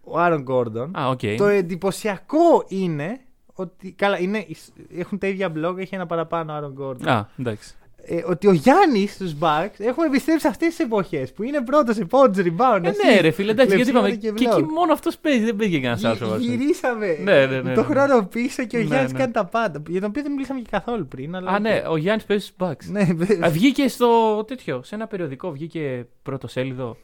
Ο 0.00 0.18
Άρον 0.18 0.42
Γκόρντον. 0.42 0.96
Α, 0.98 1.08
οκ. 1.08 1.20
Το 1.36 1.46
εντυπωσιακό 1.46 2.64
είναι 2.68 3.20
ότι. 3.54 3.92
Καλά, 3.92 4.18
είναι, 4.18 4.46
έχουν 4.90 5.18
τα 5.18 5.26
ίδια 5.26 5.52
block, 5.56 5.74
έχει 5.78 5.94
ένα 5.94 6.06
παραπάνω 6.06 6.52
ο 6.52 6.56
Άρον 6.56 6.72
Γκόρντον. 6.72 7.08
Α, 7.08 7.28
εντάξει. 7.38 7.74
Ε, 8.04 8.22
ότι 8.26 8.46
ο 8.46 8.52
Γιάννης 8.52 9.12
στους 9.12 9.34
Bucks 9.40 9.74
έχουν 9.78 10.04
επιστρέψει 10.04 10.46
αυτές 10.46 10.68
τις 10.68 10.78
εποχές 10.78 11.32
που 11.32 11.42
είναι 11.42 11.60
πρώτος 11.62 11.94
σε 11.96 12.04
πόντους, 12.04 12.42
rebound. 12.42 12.80
Ε, 12.84 12.88
assist, 12.90 13.04
ναι, 13.06 13.20
ρε 13.20 13.30
φίλε, 13.30 13.50
εντάξει, 13.50 13.76
γιατί 13.76 13.90
κλεψίματα 13.90 14.08
είπαμε. 14.08 14.34
Και, 14.38 14.46
block. 14.48 14.52
εκεί 14.62 14.62
μόνο 14.72 14.92
αυτός 14.92 15.18
παίζει, 15.18 15.44
δεν 15.44 15.56
παίζει 15.56 15.80
κανένας 15.80 16.00
Γυ- 16.00 16.22
άλλο. 16.22 16.36
Γυρίσαμε 16.36 17.16
Ναι, 17.22 17.46
ναι, 17.46 17.60
ναι, 17.60 17.74
το 17.74 17.80
ναι. 17.80 17.86
χρόνο 17.86 18.24
πίσω 18.24 18.64
και 18.64 18.76
ο 18.76 18.80
Ναι, 18.80 18.86
Γιάννης 18.86 19.12
ναι. 19.12 19.18
κάνει 19.18 19.32
τα 19.32 19.44
πάντα. 19.44 19.82
Για 19.88 20.00
τον 20.00 20.08
οποίο 20.08 20.22
δεν 20.22 20.32
μιλήσαμε 20.32 20.60
και 20.60 20.68
καθόλου 20.70 21.06
πριν. 21.06 21.36
Αλλά 21.36 21.50
Α, 21.50 21.58
ναι, 21.58 21.82
οκ. 21.86 21.92
ο 21.92 21.96
Γιάννης 21.96 22.24
παίζει 22.24 22.44
στους 22.44 22.56
Bucks. 22.68 22.84
ναι, 22.90 23.06
Α, 23.46 23.50
βγήκε 23.50 23.88
στο 23.88 24.44
τέτοιο, 24.46 24.82
σε 24.82 24.94
ένα 24.94 25.06
περιοδικό, 25.06 25.50
βγήκε 25.52 26.06
πρωτοσέλιδο. 26.22 26.96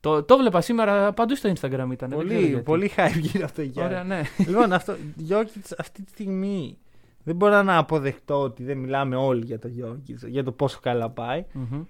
Το, 0.00 0.22
το 0.22 0.36
βλέπα 0.36 0.60
σήμερα, 0.60 1.12
παντού 1.12 1.36
στο 1.36 1.48
Instagram 1.50 1.88
ήταν. 1.92 1.96
δεν 1.96 1.96
ξέρω 1.98 2.16
πολύ, 2.22 2.46
γιατί. 2.46 2.62
πολύ 2.62 2.90
hype 2.96 3.18
γύρω 3.20 3.44
από 3.44 3.54
το 3.54 3.62
Γιάννη. 3.62 3.92
Ωραία, 3.92 4.04
ναι. 4.04 4.22
λοιπόν, 4.46 4.72
αυτό, 4.72 4.96
Γιώκητ 5.16 5.66
αυτή 5.78 6.02
τη 6.02 6.10
στιγμή 6.10 6.78
δεν 7.24 7.36
μπορώ 7.36 7.62
να 7.62 7.76
αποδεχτώ 7.78 8.40
ότι 8.40 8.64
δεν 8.64 8.78
μιλάμε 8.78 9.16
όλοι 9.16 9.44
για 9.44 9.58
το 9.58 9.68
Γιώκητ, 9.68 10.26
για 10.26 10.44
το 10.44 10.52
πόσο 10.52 10.78
καλά 10.82 11.10
πάει. 11.10 11.44
Μμμ. 11.52 11.84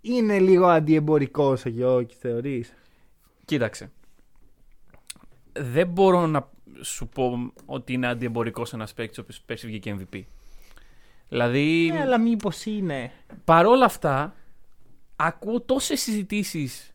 Είναι 0.00 0.38
λίγο 0.38 0.66
αντιεμπορικό 0.66 1.56
ο 1.66 1.68
Γιώκητ, 1.68 2.16
θεωρείς; 2.20 2.72
Κοίταξε. 3.44 3.92
Δεν 5.52 5.88
μπορώ 5.88 6.26
να 6.26 6.50
σου 6.80 7.08
πω 7.08 7.52
ότι 7.66 7.92
είναι 7.92 8.06
αντιεμπορικός 8.06 8.72
ένας 8.72 8.94
παίκτης 8.94 9.18
ο 9.18 9.20
οποίος 9.20 9.40
πέρσι 9.40 9.66
βγήκε 9.66 9.96
MVP. 9.98 10.22
Δηλαδή, 11.28 11.90
Ναι, 11.92 12.00
αλλά 12.00 12.20
μήπως 12.20 12.64
είναι. 12.64 13.12
παρόλα 13.44 13.84
αυτά, 13.84 14.34
ακούω 15.16 15.60
τόσες 15.60 16.00
συζητήσεις 16.00 16.93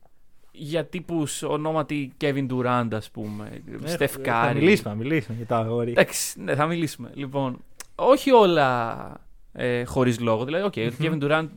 για 0.52 0.86
τύπους 0.86 1.42
ονόματι 1.44 2.12
Kevin 2.22 2.48
Durant, 2.52 2.88
ας 2.92 3.12
πούμε, 3.12 3.64
Steph 3.86 4.00
Ε, 4.00 4.08
Θα 4.08 4.50
Curry. 4.52 4.54
μιλήσουμε, 4.56 4.90
θα 4.90 4.96
μιλήσουμε 4.96 5.38
για 5.38 5.46
τα 5.46 5.58
αγόρια. 5.58 5.92
Εντάξει, 5.92 6.42
ναι, 6.42 6.56
θα 6.56 6.66
μιλήσουμε. 6.66 7.12
Λοιπόν, 7.14 7.64
όχι 7.96 8.32
όλα 8.32 9.22
ε, 9.54 9.84
χωρίς 9.84 10.20
λόγο. 10.20 10.46
Δηλαδή, 10.46 10.64
οκ, 10.64 10.94
ο 10.94 10.96
Kevin 11.04 11.24
Durant 11.24 11.48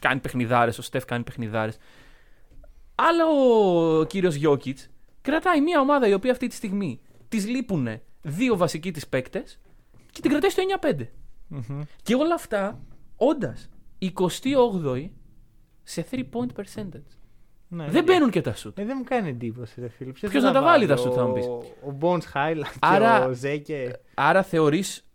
κάνει 0.00 0.20
παιχνιδάρες, 0.20 0.78
ο 0.78 0.82
Steph 0.92 1.02
κάνει 1.06 1.24
παιχνιδάρες. 1.24 1.78
Αλλά 2.94 3.24
ο 3.26 4.04
κύριος 4.04 4.34
Γιόκιτς 4.34 4.78
κρατάει 5.22 5.60
μια 5.60 5.80
ομάδα 5.80 6.08
η 6.08 6.12
οποία 6.12 6.30
αυτή 6.30 6.46
τη 6.46 6.54
στιγμή 6.54 7.00
της 7.28 7.36
λείπουν 7.40 7.88
δύο 8.22 8.56
βασικοί 8.56 8.90
της 8.90 9.06
παίκτες 9.08 9.58
και 10.12 10.20
την 10.20 10.30
κρατάει 10.30 10.50
στο 10.50 10.62
9-5. 10.80 11.06
Μμμ. 11.48 11.80
Και 12.02 12.14
όλα 12.14 12.34
αυτά 12.34 12.80
όντας 13.16 13.68
28η 13.98 15.08
σε 15.82 16.06
3-point 16.10 16.60
percentage. 16.60 17.17
Ναι, 17.70 17.84
Δεν 17.84 17.92
ναι. 17.92 18.02
μπαίνουν 18.02 18.30
και 18.30 18.40
τα 18.40 18.54
σουτ. 18.54 18.78
Ε, 18.78 18.84
δεν 18.84 18.94
μου 18.98 19.04
κάνει 19.04 19.28
εντύπωση, 19.28 19.80
ρε 19.80 19.88
φίλε. 19.88 20.12
Ποιος 20.12 20.42
να 20.42 20.52
τα 20.52 20.62
βάλει 20.62 20.86
τα 20.86 20.96
σουτ, 20.96 21.12
θα 21.16 21.26
μου 21.26 21.32
πεις; 21.32 21.46
Ο, 21.46 21.62
ο 21.88 21.96
Bones 22.00 22.22
Highland 22.34 22.72
Άρα- 22.80 23.18
και 23.20 23.24
ο 23.26 23.32
Ζέκε. 23.32 23.92
Άρα 24.14 24.42
θεωρείς 24.42 25.06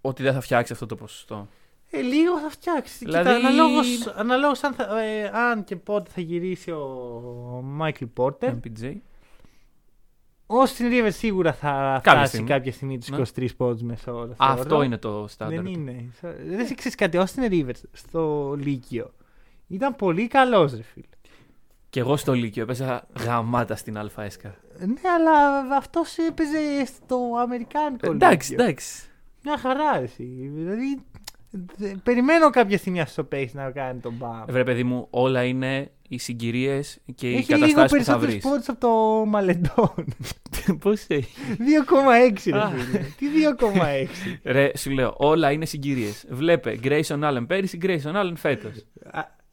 ότι 0.00 0.22
δεν 0.22 0.32
θα 0.32 0.40
φτιάξει 0.40 0.72
αυτό 0.72 0.86
το 0.86 0.94
ποσοστό; 0.94 1.48
Ε, 1.90 2.00
λίγο 2.00 2.38
θα 2.38 2.48
φτιάξει. 2.50 3.04
Δηλαδή- 3.04 3.34
Κοίτα, 3.34 3.48
αναλόγως, 3.48 4.06
αναλόγως 4.16 4.62
αν, 4.62 4.72
θα, 4.74 5.00
ε, 5.02 5.30
αν 5.34 5.64
και 5.64 5.76
πότε 5.76 6.10
θα 6.14 6.20
γυρίσει 6.20 6.70
ο 6.70 7.60
Μάικλ 7.64 8.04
Πόρτερ. 8.04 8.52
MPJ. 8.54 8.94
Ο 10.46 10.54
Austin 10.62 10.92
Rivers 10.92 11.12
σίγουρα 11.12 11.52
θα 11.52 11.68
Κάποια 12.02 12.12
φτάσει 12.12 12.26
στιγμή. 12.26 12.48
κάποια 12.48 12.72
στιγμή 12.72 12.98
τους 12.98 13.08
Ναι. 13.08 13.16
23 13.16 13.56
πόντους 13.56 13.82
μέσα 13.82 14.12
ώρα. 14.14 14.32
Α, 14.32 14.52
αυτό 14.52 14.82
είναι 14.82 14.96
το 14.98 15.24
στάνταρ. 15.28 15.56
Δεν 15.62 15.66
είναι. 15.66 16.10
Δεν 16.46 16.74
ξέρεις 16.76 16.94
κάτι. 16.94 17.18
Ο 17.18 17.24
Austin 17.24 17.50
Rivers 17.52 17.80
στο 17.92 18.54
Λύκειο 18.58 19.10
ήταν 19.68 19.96
πολύ 19.96 20.26
καλός, 20.28 20.74
ρε 20.74 20.82
φίλε. 20.82 21.06
Και 21.94 22.00
εγώ 22.00 22.16
στο 22.16 22.32
Λύκειο 22.32 22.62
έπαιζα 22.62 23.06
γαμάτα 23.24 23.76
στην 23.76 23.98
ΑΕΣΚΑ. 24.16 24.54
Ναι, 24.78 25.08
αλλά 25.18 25.58
αυτός 25.76 26.16
έπαιζε 26.18 26.84
στο 26.86 27.30
Αμερικάνικο 27.40 28.10
Εντάξει, 28.10 28.50
Λύκειο. 28.50 28.64
εντάξει. 28.64 29.04
Μια 29.44 29.58
χαρά, 29.58 29.98
ρε, 29.98 30.04
εσύ. 30.04 30.50
Δηλαδή 30.54 31.00
δε- 31.76 31.94
περιμένω 32.02 32.50
κάποια 32.50 32.78
στιγμή 32.78 33.00
αυτό 33.00 33.22
το 33.22 33.28
παίχτη 33.28 33.56
να 33.56 33.70
κάνει 33.70 34.00
τον 34.00 34.12
μπαμ. 34.18 34.44
Βρε, 34.48 34.64
παιδί 34.64 34.84
μου, 34.84 35.06
όλα 35.10 35.44
είναι 35.44 35.90
οι 36.08 36.18
συγκυρίες 36.18 36.98
και 37.14 37.30
οι 37.30 37.36
Έχει 37.36 37.54
λίγο 37.54 37.60
καταστάσεις 37.60 37.74
που 37.98 38.04
θα 38.04 38.18
περισσότερου 38.18 38.30
βρεις. 38.30 38.42
πόντου 38.42 38.62
από 38.66 38.80
το 38.80 39.24
Μαλεντόν. 39.30 39.94
Πώς 40.82 41.04
έχει; 41.08 41.34
2,6 41.58 42.50
ρε 42.52 42.58
Α. 42.58 42.68
φίλε. 42.70 42.98
Τι 42.98 43.26
2,6. 43.60 44.38
Ρε, 44.42 44.76
σου 44.76 44.90
λέω, 44.90 45.14
όλα 45.16 45.50
είναι 45.50 45.64
συγκυρίες. 45.66 46.24
Βλέπε 46.30 46.78
Grayson 46.82 47.20
Allen 47.22 47.44
πέρυσι, 47.46 47.78
Grayson 47.82 48.14
Allen 48.14 48.32
φέτος. 48.36 48.84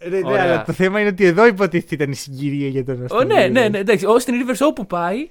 Α, 0.05 0.09
Ρε, 0.09 0.19
ναι, 0.19 0.27
Ωραία. 0.27 0.43
αλλά 0.43 0.63
το 0.63 0.71
θέμα 0.73 0.99
είναι 0.99 1.09
ότι 1.09 1.25
εδώ 1.25 1.45
υποτίθεται 1.45 1.95
ήταν 1.95 2.11
η 2.11 2.15
συγκυρία 2.15 2.67
για 2.67 2.85
τον 2.85 3.01
Ω, 3.01 3.05
Austin 3.09 3.25
ναι, 3.27 3.47
ναι, 3.47 3.65
Rivers. 3.65 3.71
ναι, 3.71 3.77
εντάξει. 3.77 4.05
Ο 4.05 4.15
Austin 4.15 4.29
Rivers 4.29 4.67
όπου 4.67 4.85
πάει 4.87 5.29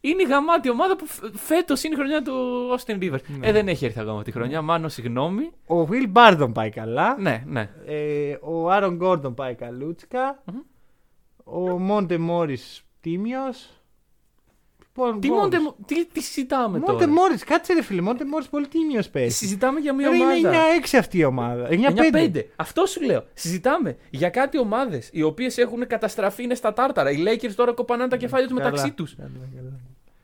είναι 0.00 0.22
η 0.22 0.26
γαμάτη 0.26 0.70
ομάδα 0.70 0.96
που 0.96 1.06
φέτος 1.34 1.82
είναι 1.82 1.94
η 1.94 1.96
χρονιά 1.96 2.22
του 2.22 2.32
Austin 2.76 3.02
Rivers. 3.02 3.20
Ναι. 3.38 3.46
Ε, 3.46 3.52
δεν 3.52 3.68
έχει 3.68 3.84
έρθει 3.84 4.00
ακόμα 4.00 4.22
τη 4.22 4.32
χρονιά. 4.32 4.62
Μάνο, 4.62 4.88
συγγνώμη. 4.88 5.50
Ο 5.66 5.88
Will 5.90 6.12
Barton 6.12 6.50
πάει 6.52 6.70
καλά. 6.70 7.16
Ναι, 7.20 7.42
ναι. 7.46 7.68
Ε, 7.86 8.38
ο 8.40 8.70
Άρον 8.70 8.94
Γκόρντον 8.96 9.34
πάει 9.34 9.54
καλούτσικα. 9.54 10.42
Μμμ. 10.44 10.58
Ο 11.44 11.78
Μόντε 11.78 12.18
Μόρι 12.18 12.58
τίμιο. 14.94 15.18
Τι, 15.20 15.30
Μοντε, 15.30 15.56
τι, 15.86 16.06
τι 16.06 16.20
συζητάμε 16.22 16.78
Μόντε 16.78 16.92
τώρα; 16.92 17.08
Μόρι, 17.08 17.36
κάτσε 17.38 17.72
ρε 17.72 17.82
φίλε. 17.82 18.00
Μόντε 18.00 18.24
Μόρι 18.24 18.44
πολύ 18.50 18.66
τίμιος 18.68 19.08
παίζει. 19.08 19.34
Συζητάμε 19.36 19.80
για 19.80 19.92
μια 19.94 20.08
Ρε, 20.08 20.16
Είναι 20.16 20.24
ομάδα. 20.24 20.50
9-6 20.92 20.96
αυτή 20.98 21.18
η 21.18 21.24
ομάδα. 21.24 21.68
9-5. 21.70 21.74
9-5. 22.34 22.42
Αυτό 22.56 22.86
σου 22.86 23.02
λέω. 23.02 23.24
Συζητάμε 23.34 23.96
για 24.10 24.30
κάτι 24.30 24.58
ομάδες 24.58 25.08
οι 25.12 25.22
οποίες 25.22 25.58
έχουν 25.58 25.86
καταστραφεί, 25.86 26.42
είναι 26.42 26.54
στα 26.54 26.72
τάρταρα. 26.72 27.10
Οι 27.10 27.16
Lakers 27.26 27.52
τώρα 27.54 27.72
κοπανάνε 27.72 28.08
τα 28.10 28.16
κεφάλια 28.16 28.46
τους 28.48 28.56
μεταξύ 28.56 28.90
τους. 28.92 29.16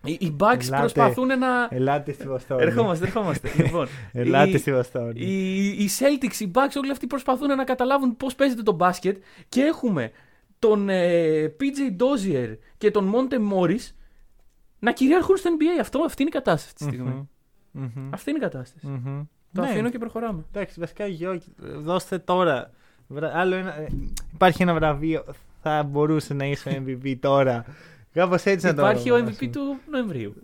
Οι, 0.04 0.12
οι 0.20 0.36
Bucks 0.40 0.60
Ελάτε. 0.60 0.76
προσπαθούν 0.78 1.26
να. 1.26 1.68
Ελάτε 1.70 2.12
στη 2.12 2.26
Βοστόνη. 2.26 2.62
Ερχόμαστε, 2.62 3.06
ερχόμαστε. 3.06 3.50
λοιπόν, 3.64 3.88
Ελάτε 4.12 4.50
οι- 4.50 4.58
στη 4.58 4.72
Βοστόνη. 4.72 5.20
Οι, 5.20 5.66
οι 5.68 5.88
Celtics, 5.98 6.40
οι 6.40 6.50
Bucks, 6.54 6.76
όλοι 6.82 6.90
αυτοί 6.90 7.06
προσπαθούν 7.06 7.48
να 7.56 7.64
καταλάβουν 7.64 8.16
πώς 8.16 8.34
παίζεται 8.34 8.62
το 8.62 8.72
μπάσκετ 8.72 9.16
και 9.48 9.60
έχουμε 9.62 10.10
τον 10.58 10.88
ε, 10.88 11.52
PJ 11.60 12.02
Dozier 12.02 12.56
και 12.78 12.90
τον 12.90 13.14
Monte 13.14 13.34
Morris 13.34 13.92
να 14.78 14.92
κυριαρχούν 14.92 15.36
στο 15.36 15.50
NBA. 15.58 15.80
Αυτό, 15.80 16.02
αυτή 16.04 16.22
είναι 16.22 16.30
η 16.34 16.38
κατάσταση 16.38 16.66
αυτή 16.74 16.84
τη 16.84 16.94
στιγμή. 16.94 17.26
Μμμ. 17.72 17.82
Μμμ. 17.96 18.08
Αυτή 18.14 18.30
είναι 18.30 18.38
η 18.38 18.42
κατάσταση. 18.42 18.86
Μμμ. 18.86 19.22
Το 19.52 19.60
Ναι. 19.60 19.66
αφήνω 19.68 19.90
και 19.90 19.98
προχωράμε. 19.98 20.44
Εντάξει, 20.54 20.80
βασικά 20.80 21.06
Γιόκιτς, 21.06 21.52
δώστε 21.78 22.18
τώρα. 22.18 22.70
Βρα- 23.08 23.32
Άλλο 23.34 23.54
ένα, 23.54 23.78
ε, 23.80 23.86
υπάρχει 24.34 24.62
ένα 24.62 24.74
βραβείο. 24.74 25.24
Θα 25.62 25.82
μπορούσε 25.82 26.34
να 26.34 26.44
είσαι 26.46 26.68
ο 26.68 26.82
MVP 26.86 27.14
τώρα. 27.20 27.64
Κάπως 28.12 28.44
έτσι 28.44 28.66
να 28.66 28.74
το 28.74 28.82
Υπάρχει 28.82 29.10
ο 29.10 29.14
ονομάσουμε. 29.14 29.48
MVP 29.50 29.52
του 29.52 29.76
Νοεμβρίου. 29.90 30.34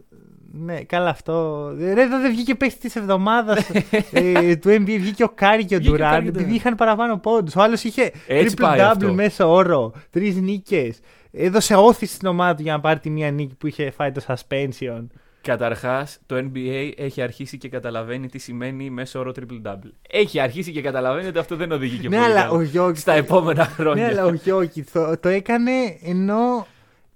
Ναι, 0.52 0.80
καλά 0.82 1.08
αυτό. 1.08 1.68
Ρε, 1.78 2.02
εδώ 2.02 2.20
δεν 2.20 2.30
βγήκε 2.30 2.54
παίχτης 2.54 2.78
της 2.80 2.96
εβδομάδας 2.96 3.70
ε, 4.12 4.56
του 4.56 4.68
NBA. 4.68 4.96
Βγήκε 5.00 5.24
ο 5.24 5.28
Κάρι 5.28 5.64
και 5.64 5.74
ο 5.74 5.78
Βγήκε 5.78 5.90
ο 5.92 5.96
Ντουράντ 5.96 6.10
Κάρι 6.10 6.22
και 6.22 6.28
ο 6.28 6.30
επειδή 6.30 6.44
Ντουράντ. 6.44 6.56
είχαν 6.56 6.74
παραπάνω 6.74 7.18
πόντους. 7.18 7.56
Ο 7.56 7.62
άλλος 7.62 7.84
είχε 7.84 8.12
Έτσι 8.26 8.56
πάει 8.56 8.78
triple 8.78 8.82
double 8.82 8.86
αυτό. 8.90 9.12
μέσο 9.12 9.52
όρο. 9.52 9.92
Τρεις 10.10 10.36
νίκες. 10.36 10.98
Έδωσε 11.36 11.74
όθηση 11.74 12.14
στην 12.14 12.28
ομάδα 12.28 12.54
του 12.54 12.62
για 12.62 12.72
να 12.72 12.80
πάρει 12.80 13.00
τη 13.00 13.10
μία 13.10 13.30
νίκη 13.30 13.54
που 13.54 13.66
είχε 13.66 13.90
φάει 13.90 14.12
το 14.12 14.22
suspension. 14.26 15.06
Καταρχάς, 15.40 16.18
το 16.26 16.36
NBA 16.36 16.90
έχει 16.96 17.22
αρχίσει 17.22 17.58
και 17.58 17.68
καταλαβαίνει 17.68 18.28
τι 18.28 18.38
σημαίνει 18.38 18.90
μέσω 18.90 19.18
όρο 19.18 19.32
triple 19.40 19.62
double. 19.70 19.90
Έχει 20.10 20.40
αρχίσει 20.40 20.72
και 20.72 20.80
καταλαβαίνει 20.82 21.26
ότι 21.28 21.38
αυτό 21.38 21.56
δεν 21.56 21.72
οδηγεί 21.72 21.98
και 21.98 22.08
Ναι, 22.08 22.16
πολύ 22.16 22.30
αλλά 22.30 22.40
καλά. 22.40 22.52
ο 22.52 22.60
Γιώκη. 22.62 23.00
Στα 23.00 23.12
επόμενα 23.12 23.64
χρόνια. 23.64 24.04
Ναι, 24.06 24.10
αλλά 24.12 24.24
ο 24.24 24.32
Γιώκη 24.32 24.82
το, 24.82 25.18
το 25.18 25.28
έκανε 25.28 25.70
ενώ 26.02 26.66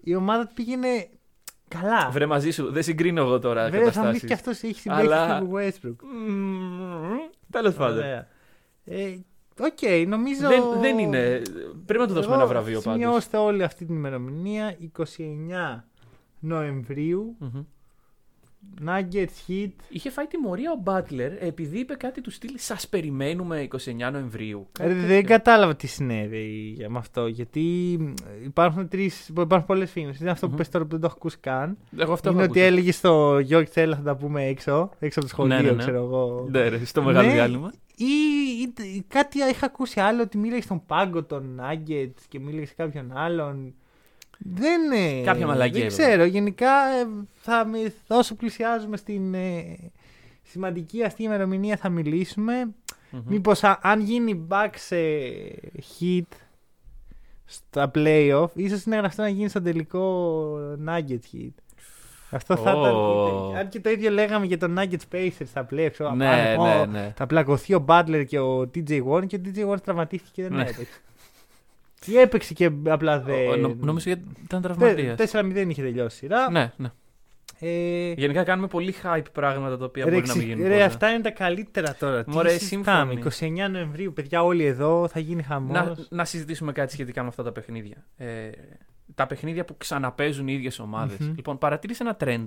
η 0.02 0.14
ομάδα 0.14 0.46
του 0.46 0.54
πήγαινε 0.54 1.08
καλά. 1.68 2.10
Βρε 2.10 2.26
μαζί 2.26 2.50
σου, 2.50 2.72
δεν 2.72 2.82
συγκρίνω 2.82 3.20
εγώ 3.20 3.38
τώρα 3.38 3.62
Βέβαια 3.70 3.78
θα 3.80 3.84
μου 3.86 3.92
καταστάσεις. 3.92 4.20
πει 4.20 4.26
και 4.26 4.32
αυτός 4.34 4.62
έχει 4.62 4.80
συμπέξει 4.80 5.04
Αλλά- 5.06 5.38
του 5.38 5.50
Westbrook. 5.54 5.96
Τέλος 7.50 7.74
πάντων. 7.74 7.96
Ωραία. 7.98 8.26
Ε, 8.84 9.14
Οκ, 9.60 10.06
νομίζω. 10.08 10.48
Δεν, 10.48 10.62
δεν 10.80 10.98
είναι. 10.98 11.42
Πρέπει 11.86 12.00
να 12.00 12.06
του 12.06 12.14
δώσουμε 12.14 12.34
Εγώ 12.34 12.42
ένα 12.42 12.46
βραβείο 12.52 12.80
πάντως. 12.80 13.00
Σημειώστε 13.00 13.36
όλη 13.36 13.62
αυτή 13.62 13.84
την 13.84 13.94
ημερομηνία. 13.94 14.76
29 14.98 15.82
Νοεμβρίου. 16.38 17.36
Nuggets 18.86 19.50
Heat. 19.50 19.70
Είχε 19.88 20.10
φάει 20.10 20.26
τιμωρία 20.26 20.72
ο 20.72 20.80
Μπάτλερ 20.82 21.32
επειδή 21.42 21.78
είπε 21.78 21.94
κάτι 21.94 22.20
του 22.20 22.30
στυλ 22.30 22.50
Σας 22.56 22.88
περιμένουμε 22.88 23.68
29 23.72 23.78
Νοεμβρίου. 24.12 24.66
Ε, 24.80 24.82
Κάτι 24.82 24.94
δεν 24.94 25.06
τέτοιο. 25.08 25.28
κατάλαβα 25.28 25.76
τι 25.76 25.86
συνέβη 25.86 26.76
με 26.88 26.98
αυτό. 26.98 27.26
Γιατί 27.26 27.92
υπάρχουν, 28.44 28.88
τρεις, 28.88 29.28
υπάρχουν 29.28 29.64
πολλές 29.66 29.90
φήμες. 29.90 30.20
Είναι 30.20 30.30
αυτό 30.30 30.46
που 30.46 30.52
Μμμ. 30.52 30.58
πες 30.58 30.68
τώρα 30.68 30.84
που 30.84 30.90
δεν 30.90 31.00
το 31.00 31.06
έχω 31.06 31.16
ακούσει 31.18 31.38
καν. 31.40 31.78
Εγώ 31.98 32.12
αυτό 32.12 32.30
είναι 32.30 32.38
έχω 32.42 32.50
ότι 32.50 32.60
ακούσει. 32.60 32.72
έλεγε 32.74 32.92
στο 32.92 33.38
Γιόκιτς 33.38 33.68
έλα 33.70 33.96
θα 33.96 34.02
τα 34.02 34.16
πούμε 34.16 34.44
έξω. 34.44 34.90
Έξω 34.98 35.18
από 35.20 35.28
το 35.28 35.34
σχολείο, 35.34 35.56
Ναι, 35.56 35.62
ναι, 35.62 35.70
ναι. 35.70 35.76
ξέρω 35.76 35.96
εγώ. 36.04 36.46
Ναι, 36.50 36.68
ρε, 36.68 36.84
στο 36.84 37.02
μεγάλο 37.02 37.26
Ναι, 37.28 37.32
διάλειμμα. 37.34 37.72
Ή, 37.96 38.04
ή- 38.96 39.04
κάτι 39.08 39.38
είχα 39.50 39.66
ακούσει 39.66 40.00
άλλο 40.00 40.22
ότι 40.22 40.38
μίλαγε 40.38 40.62
στον 40.62 40.82
πάγκο 40.86 41.22
των 41.24 41.60
Nuggets 41.60 42.22
και 42.28 42.40
μίλαγε 42.40 42.66
σε 42.66 42.74
κάποιον 42.76 43.12
άλλον. 43.16 43.74
Δεν 44.38 44.82
είναι. 44.92 45.22
Κάποια 45.24 45.46
μαλακία, 45.46 45.80
Δεν 45.80 45.90
βέβαια. 45.90 46.06
ξέρω. 46.08 46.24
Γενικά 46.24 46.70
ε, 46.70 47.06
θα, 47.34 47.66
με- 47.66 47.92
όσο 48.06 48.34
πλησιάζουμε 48.34 48.96
στην 48.96 49.34
ε, 49.34 49.62
σημαντική 50.42 51.04
αυτή 51.04 51.22
ημερομηνία 51.22 51.76
θα 51.76 51.88
μιλήσουμε. 51.88 52.52
Μμμ. 53.10 53.22
Μήπως 53.26 53.64
α- 53.64 53.78
αν 53.82 54.00
γίνει 54.00 54.46
back 54.50 54.70
σε 54.74 54.96
hit 56.00 56.36
στα 57.44 57.90
playoff, 57.94 58.48
ίσως 58.54 58.84
είναι 58.84 58.96
γραφτό 58.96 59.22
να 59.22 59.28
γίνει 59.28 59.48
στο 59.48 59.62
τελικό 59.62 60.54
Nuggets 60.86 61.34
hit. 61.36 61.50
Αυτό 62.30 62.56
θα 62.56 62.72
Ω. 62.72 62.80
ήταν. 63.48 63.56
Αν 63.60 63.68
και 63.68 63.80
το 63.80 63.90
ίδιο 63.90 64.10
λέγαμε 64.10 64.46
για 64.46 64.58
τον 64.58 64.76
Nuggets 64.78 65.14
Pacers 65.14 65.30
στα 65.46 65.66
playoff. 65.70 65.88
ξέρω, 65.92 66.14
Ναι, 66.14 66.54
πάνω, 66.56 66.74
ναι, 66.74 66.80
«Ω, 66.80 66.86
ναι. 66.86 67.12
Θα 67.16 67.26
πλακωθεί 67.26 67.74
ο 67.74 67.84
Butler 67.88 68.24
και 68.26 68.38
ο 68.38 68.60
TJ 68.74 69.02
Warren 69.08 69.26
και 69.26 69.36
ο 69.36 69.40
TJ 69.44 69.68
Warren 69.72 69.82
τραυματίστηκε 69.82 70.30
και 70.42 70.48
δεν 70.48 70.52
Ναι. 70.56 70.62
έπαιξε. 70.62 71.00
Ή 72.08 72.18
έπαιξε 72.18 72.54
και 72.54 72.70
απλά 72.86 73.20
δεν. 73.20 73.48
Ο- 73.48 73.56
νο- 73.56 73.76
Νομίζω 73.80 74.12
ότι 74.12 74.22
ήταν 74.44 74.62
Τε- 74.62 74.72
τραυματίας. 74.76 75.16
4-0 75.32 75.66
είχε 75.70 75.82
τελειώσει 75.82 76.16
η 76.16 76.18
σειρά. 76.18 76.50
Ναι, 76.50 76.72
ναι. 76.76 76.90
Ε, 77.60 78.12
Γενικά 78.12 78.42
κάνουμε 78.42 78.66
πολύ 78.68 78.94
hype 79.02 79.22
πράγματα 79.32 79.78
τα 79.78 79.84
οποία 79.84 80.04
Ρε, 80.04 80.10
μπορεί 80.10 80.26
να 80.26 80.34
μην 80.34 80.42
ξυ- 80.42 80.54
γίνουν. 80.56 80.68
ρε, 80.68 80.74
ποτέ. 80.74 80.84
αυτά 80.84 81.10
είναι 81.10 81.20
τα 81.22 81.30
καλύτερα 81.30 81.94
τώρα. 81.94 82.24
Τι 82.24 82.30
Μωρέ, 82.30 82.48
συζητάμε. 82.58 83.12
σύμφωνοι. 83.12 83.64
29 83.66 83.68
Νοεμβρίου, 83.70 84.12
παιδιά, 84.12 84.42
όλοι 84.44 84.64
εδώ 84.64 85.08
θα 85.08 85.20
γίνει 85.20 85.42
χαμός. 85.42 85.72
Να, 85.76 85.94
να 86.08 86.24
συζητήσουμε 86.24 86.72
κάτι 86.72 86.92
σχετικά 86.92 87.22
με 87.22 87.28
αυτά 87.28 87.42
τα 87.42 87.52
παιχνίδια. 87.52 88.06
Ε, 88.16 88.50
τα 89.14 89.26
παιχνίδια 89.26 89.64
που 89.64 89.76
ξαναπέζουν 89.76 90.48
οι 90.48 90.52
ίδιες 90.52 90.78
ομάδες. 90.78 91.18
Μμμ. 91.18 91.32
Λοιπόν, 91.36 91.58
παρατήρησε 91.58 92.02
ένα 92.02 92.16
trend 92.20 92.46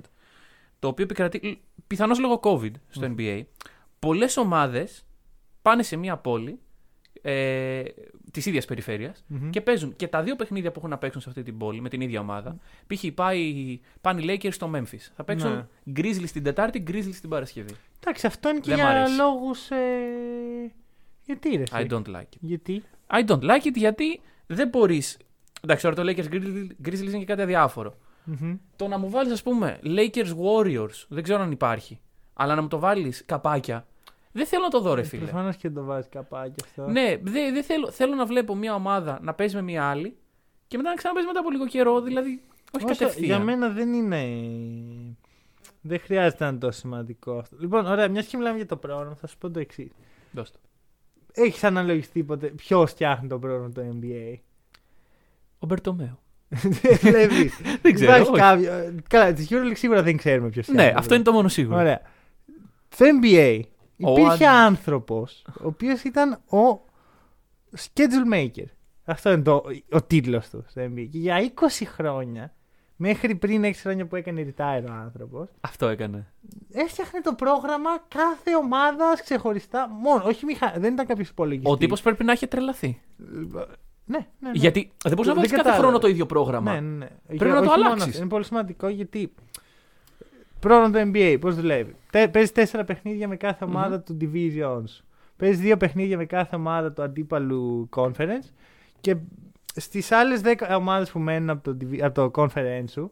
το 0.78 0.88
οποίο 0.88 1.04
επικρατεί 1.04 1.60
πιθανώς 1.86 2.18
λόγω 2.18 2.40
COVID 2.42 2.72
στο 2.88 3.14
NBA. 3.18 3.42
Πολλές 3.98 4.36
ομάδες 4.36 5.04
πάνε 5.62 5.82
σε 5.82 5.96
μία 5.96 6.16
πόλη 6.16 6.58
ε, 7.22 7.82
της 8.32 8.46
ίδιας 8.46 8.64
περιφέρειας 8.64 9.24
Μμμ. 9.26 9.50
και 9.50 9.60
παίζουν 9.60 9.96
και 9.96 10.08
τα 10.08 10.22
δύο 10.22 10.36
παιχνίδια 10.36 10.70
που 10.70 10.78
έχουν 10.78 10.90
να 10.90 10.98
παίξουν 10.98 11.20
σε 11.20 11.28
αυτή 11.28 11.42
την 11.42 11.58
πόλη 11.58 11.80
με 11.80 11.88
την 11.88 12.00
ίδια 12.00 12.20
ομάδα. 12.20 12.56
Π.χ. 12.86 13.04
πάει, 13.14 13.80
πάνε 14.00 14.22
οι 14.22 14.24
Lakers 14.42 14.52
στο 14.52 14.70
Memphis. 14.74 15.10
Θα 15.16 15.24
παίξουν 15.24 15.52
Ναι. 15.52 15.66
Grizzlies 15.96 16.30
την 16.32 16.42
Τετάρτη, 16.42 16.82
Grizzlies 16.86 17.14
την 17.20 17.28
Παρασκευή. 17.30 17.74
Εντάξει, 18.00 18.26
αυτό 18.26 18.48
είναι 18.48 18.58
και 18.60 18.68
Δεν 18.70 18.78
μ' 18.78 18.80
για 18.82 18.88
αρέσει. 19.00 19.16
λόγους. 19.16 19.70
Ε... 19.70 19.76
Γιατί 21.24 21.48
ρε. 21.56 21.62
I 21.70 21.74
εσύ; 21.74 21.86
don't 21.90 22.06
like 22.16 22.20
it. 22.20 22.38
Γιατί; 22.40 22.82
I 23.10 23.24
don't 23.26 23.42
like 23.42 23.66
it 23.66 23.74
γιατί 23.74 24.20
δεν 24.46 24.68
μπορείς. 24.68 25.18
Εντάξει, 25.60 25.82
τώρα 25.82 25.94
το 25.96 26.02
Lakers 26.06 26.32
Grizzlies 26.34 26.66
Grizzlies 26.88 27.08
είναι 27.08 27.18
και 27.18 27.24
κάτι 27.24 27.42
αδιάφορο. 27.42 27.94
Μμμ. 28.24 28.56
Το 28.76 28.88
να 28.88 28.98
μου 28.98 29.10
βάλεις, 29.10 29.32
ας 29.32 29.42
πούμε, 29.42 29.78
Lakers 29.84 30.32
Warriors, 30.44 31.04
δεν 31.08 31.22
ξέρω 31.22 31.42
αν 31.42 31.50
υπάρχει. 31.50 32.00
Αλλά 32.34 32.54
να 32.54 32.62
μου 32.62 32.68
το 32.68 32.78
βάλεις 32.78 33.22
καπάκια, 33.26 33.86
δεν 34.32 34.46
θέλω 34.46 34.62
να 34.62 34.68
το 34.68 34.80
δω, 34.80 34.94
ρε 34.94 35.02
φίλε. 35.02 35.22
Προφανώς 35.24 35.56
και 35.56 35.70
το 35.70 35.84
βάζεις 35.84 36.08
καπάκι 36.10 36.62
αυτό. 36.64 36.86
Ναι, 36.90 37.16
δεν 37.22 37.52
δεν 37.54 37.62
θέλω, 37.64 37.90
θέλω 37.90 38.14
να 38.14 38.26
βλέπω 38.26 38.54
μια 38.54 38.74
ομάδα 38.74 39.18
να 39.22 39.34
παίζει 39.34 39.54
με 39.54 39.62
μια 39.62 39.84
άλλη 39.84 40.16
και 40.66 40.76
μετά 40.76 40.88
να 40.88 40.94
ξαναπέζει 40.96 41.26
μετά 41.26 41.38
από 41.40 41.50
λίγο 41.50 41.66
καιρό, 41.66 42.00
δηλαδή. 42.00 42.40
Όχι 42.76 42.84
Όσο- 42.84 42.94
κατευθείαν. 42.98 43.24
για 43.24 43.38
μένα 43.38 43.68
δεν 43.68 43.92
είναι. 43.92 44.24
Δεν 45.80 46.00
χρειάζεται 46.00 46.44
να 46.44 46.50
είναι 46.50 46.58
τόσο 46.58 46.78
σημαντικό 46.78 47.32
αυτό. 47.38 47.56
Λοιπόν, 47.60 47.86
ωραία, 47.86 48.08
μιας 48.08 48.26
και 48.26 48.36
μιλάμε 48.36 48.56
για 48.56 48.66
το 48.66 48.76
πρόγραμμα, 48.76 49.14
θα 49.14 49.26
σου 49.26 49.38
πω 49.38 49.50
το 49.50 49.58
εξής. 49.60 49.90
Δώσ' 50.32 50.50
το. 50.50 50.58
Έχεις 51.32 51.64
αναλογιστεί 51.64 52.22
ποτέ 52.22 52.46
ποιος 52.46 52.90
φτιάχνει 52.90 53.28
το 53.28 53.38
πρόγραμμα 53.38 53.70
του 53.70 53.98
NBA. 54.02 54.34
Ο 55.58 55.66
Μπερτομέο. 55.66 56.18
δηλαδή, 57.00 57.50
Δεν 57.82 57.94
ξέρω. 57.94 58.10
υπάρχει 58.12 58.30
όχι. 58.30 58.40
κάποιο. 58.40 58.72
ε, 58.72 58.94
Καλά, 59.08 59.32
της 59.32 59.48
EuroLeague 59.50 59.72
σίγουρα 59.76 60.02
δεν 60.02 60.16
ξέρουμε 60.16 60.48
ποιος 60.48 60.68
Ναι, 60.68 60.92
αυτό 60.96 61.14
είναι 61.14 61.22
το 61.24 61.32
μόνο 61.32 61.48
σίγουρο. 61.48 61.76
Ωραία. 61.78 62.00
Στο 62.88 63.06
NBA 63.22 63.60
Ο 63.64 63.71
υπήρχε 63.96 64.46
αν- 64.46 64.56
άνθρωπος 64.64 65.44
ο 65.60 65.66
οποίος 65.66 66.02
ήταν 66.02 66.32
ο 66.32 66.80
schedule 67.76 68.34
maker. 68.34 68.64
Αυτό 69.04 69.32
είναι 69.32 69.42
το, 69.42 69.62
ο 69.92 70.02
τίτλος 70.02 70.48
του 70.50 70.64
στο 70.68 70.82
NBA. 70.82 71.08
Και 71.10 71.18
για 71.18 71.52
20 71.54 71.84
χρόνια, 71.86 72.54
μέχρι 72.96 73.34
πριν 73.34 73.62
6 73.64 73.72
χρόνια 73.74 74.06
που 74.06 74.16
έκανε 74.16 74.54
retire 74.56 74.84
ο 74.88 74.92
άνθρωπος, 74.92 75.48
Αυτό 75.60 75.86
έκανε. 75.88 76.32
έφτιαχνε 76.72 77.20
το 77.20 77.34
πρόγραμμα 77.34 77.90
κάθε 78.08 78.56
ομάδας 78.62 79.22
ξεχωριστά. 79.22 79.88
Μόνο, 79.88 80.22
όχι 80.24 80.44
μηχα... 80.44 80.74
δεν 80.78 80.92
ήταν 80.92 81.06
κάποιος 81.06 81.28
υπολογιστής. 81.28 81.72
Ο 81.72 81.76
τύπος 81.76 82.02
πρέπει 82.02 82.24
να 82.24 82.32
έχει 82.32 82.46
τρελαθεί. 82.46 83.00
Ναι, 84.04 84.18
ναι, 84.18 84.26
ναι. 84.40 84.50
Γιατί 84.52 84.92
δεν 85.04 85.12
μπορεί 85.14 85.28
να 85.28 85.34
Δεν 85.34 85.42
βάλει 85.42 85.48
κάθε 85.48 85.56
κατάλαβα. 85.56 85.82
χρόνο 85.82 85.98
το 85.98 86.08
ίδιο 86.08 86.26
πρόγραμμα. 86.26 86.72
Ναι, 86.72 86.80
ναι, 86.80 86.96
ναι. 86.96 87.06
Πρέπει 87.26 87.44
Για- 87.44 87.46
να 87.54 87.54
το 87.54 87.60
όχι 87.60 87.68
μόνο 87.68 87.84
αλλάξεις. 87.84 88.06
αυτό. 88.08 88.18
Είναι 88.20 88.28
πολύ 88.28 88.44
σημαντικό 88.44 88.88
γιατί. 88.88 89.34
Πρόγραμμα 90.62 90.90
του 91.04 91.10
NBA, 91.14 91.36
πώς 91.40 91.54
δουλεύει. 91.54 91.94
Τε, 92.10 92.28
παίζει 92.28 92.52
τέσσερα 92.52 92.84
παιχνίδια 92.84 93.28
με 93.28 93.36
κάθε 93.36 93.64
ομάδα 93.64 94.00
του 94.00 94.16
division 94.20 94.75
σου. 94.75 95.02
Παίζει 95.36 95.60
δύο 95.60 95.76
παιχνίδια 95.76 96.16
με 96.16 96.24
κάθε 96.24 96.56
ομάδα 96.56 96.92
του 96.92 97.02
αντίπαλου 97.02 97.88
conference 97.96 98.48
και 99.00 99.16
στις 99.76 100.12
άλλες 100.12 100.40
10 100.44 100.76
ομάδες 100.76 101.10
που 101.10 101.18
μένουν 101.18 101.50
από 101.50 101.62
το, 101.62 101.76
divi- 101.80 102.00
από 102.02 102.30
το 102.30 102.42
conference 102.42 102.84
σου, 102.90 103.10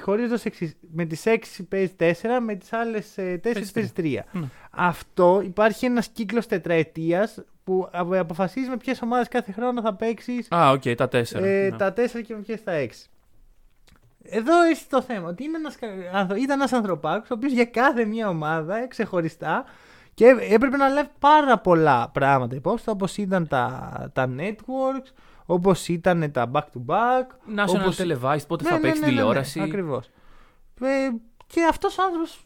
χωρίζονται 0.00 0.37
ως 0.37 0.44
εξής. 0.44 0.76
Με 0.92 1.04
τις 1.04 1.22
6 1.26 1.64
παίζει 1.68 1.92
4, 1.98 2.40
με 2.42 2.54
τις 2.54 2.72
άλλες 2.72 3.14
4 3.16 3.38
Παίζεις 3.42 3.72
παίζει 3.72 3.92
3. 3.96 4.24
Ναι. 4.32 4.46
Αυτό 4.70 5.40
υπάρχει 5.44 5.86
ένας 5.86 6.08
κύκλος 6.08 6.46
τετραετίας 6.46 7.44
που 7.64 7.88
απο- 7.92 8.18
αποφασίζεις 8.20 8.68
με 8.68 8.76
ποιες 8.76 9.02
ομάδες 9.02 9.28
κάθε 9.28 9.52
χρόνο 9.52 9.80
θα 9.80 9.94
παίξεις 9.94 10.46
Α, 10.50 10.70
οκ, 10.70 10.82
τα 10.96 11.08
τέσσερα. 11.08 11.46
ε, 11.46 11.68
Ναι. 11.70 11.76
τα 11.76 11.92
4 11.92 12.22
και 12.22 12.34
με 12.34 12.40
ποιες 12.40 12.62
τα 12.62 12.72
6. 12.72 13.08
Εδώ 14.30 14.62
έχει 14.62 14.84
το 14.90 15.02
θέμα 15.02 15.28
ότι 15.28 15.44
είναι 15.44 15.56
ένας, 15.56 15.76
κα- 15.76 15.86
άνθρω- 16.12 16.38
ήταν 16.38 16.58
ένας 16.60 16.72
ανθρωπάκος 16.72 17.30
ο 17.30 17.34
οποίος 17.34 17.52
για 17.52 17.64
κάθε 17.64 18.04
μια 18.04 18.28
ομάδα 18.28 18.76
ε, 18.76 18.86
ξεχωριστά 18.86 19.64
και 20.14 20.24
έπρεπε 20.50 20.76
να 20.76 20.88
λάβει 20.88 21.08
πάρα 21.18 21.58
πολλά 21.58 22.10
πράγματα 22.12 22.54
υπόψη 22.54 22.90
όπως 22.90 23.16
ήταν 23.16 23.48
τα, 23.48 23.90
τα 24.12 24.30
networks, 24.38 25.10
όπως 25.46 25.88
ήταν 25.88 26.30
τα 26.32 26.50
back 26.52 26.60
to 26.60 26.80
back. 26.86 27.22
National 27.60 27.80
όπως- 27.80 28.00
Televised, 28.00 28.46
πότε 28.46 28.62
Ναι, 28.64 28.70
θα 28.70 28.74
ναι, 28.76 28.80
παίξει 28.80 29.00
ναι, 29.00 29.06
ναι, 29.06 29.12
ναι, 29.12 29.18
τηλεόραση. 29.18 29.60
Ακριβώς. 29.60 30.06
Ε, 30.80 30.86
και 31.46 31.64
αυτός 31.70 31.98
ο 31.98 32.02
άνθρωπος 32.02 32.44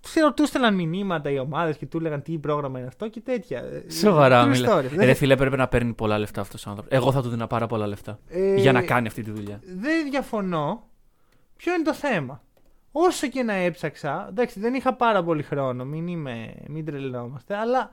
ξέρω, 0.00 0.32
του 0.32 0.42
έστελναν 0.42 0.74
μηνύματα 0.74 1.30
οι 1.30 1.38
ομάδες 1.38 1.76
και 1.76 1.86
του 1.86 1.96
έλεγαν 1.98 2.22
τι 2.22 2.38
πρόγραμμα 2.38 2.78
είναι 2.78 2.88
αυτό 2.88 3.08
και 3.08 3.20
τέτοια. 3.20 3.58
Ε, 3.58 3.90
Σοβαρά, 3.90 4.44
true 4.44 4.48
μιλά. 4.48 4.76
story. 4.78 4.82
Δεν- 4.84 5.06
Ρε 5.06 5.14
φίλε, 5.14 5.36
πρέπει 5.36 5.56
να 5.56 5.68
παίρνει 5.68 5.92
πολλά 5.92 6.18
λεφτά 6.18 6.40
αυτός 6.40 6.66
ο 6.66 6.70
άνθρωπος. 6.70 6.96
Εγώ 6.98 7.12
θα 7.12 7.22
του 7.22 7.28
δίνα 7.28 7.46
πάρα 7.46 7.66
πολλά 7.66 7.86
λεφτά. 7.86 8.18
ε, 8.28 8.54
Για 8.54 8.72
να 8.72 8.82
κάνει 8.82 9.06
αυτή 9.06 9.22
τη 9.22 9.30
δουλειά. 9.30 9.60
Δεν 9.76 10.10
διαφωνώ. 10.10 10.88
Ποιο 11.62 11.74
είναι 11.74 11.82
το 11.82 11.94
θέμα; 11.94 12.42
Όσο 12.92 13.26
και 13.28 13.42
να 13.42 13.52
έψαξα, 13.52 14.26
εντάξει 14.28 14.60
δεν 14.60 14.74
είχα 14.74 14.94
πάρα 14.94 15.22
πολύ 15.24 15.42
χρόνο, 15.42 15.84
μην, 15.84 16.06
είμαι, 16.06 16.54
μην 16.68 16.84
τρελνόμαστε, 16.84 17.56
αλλά 17.56 17.90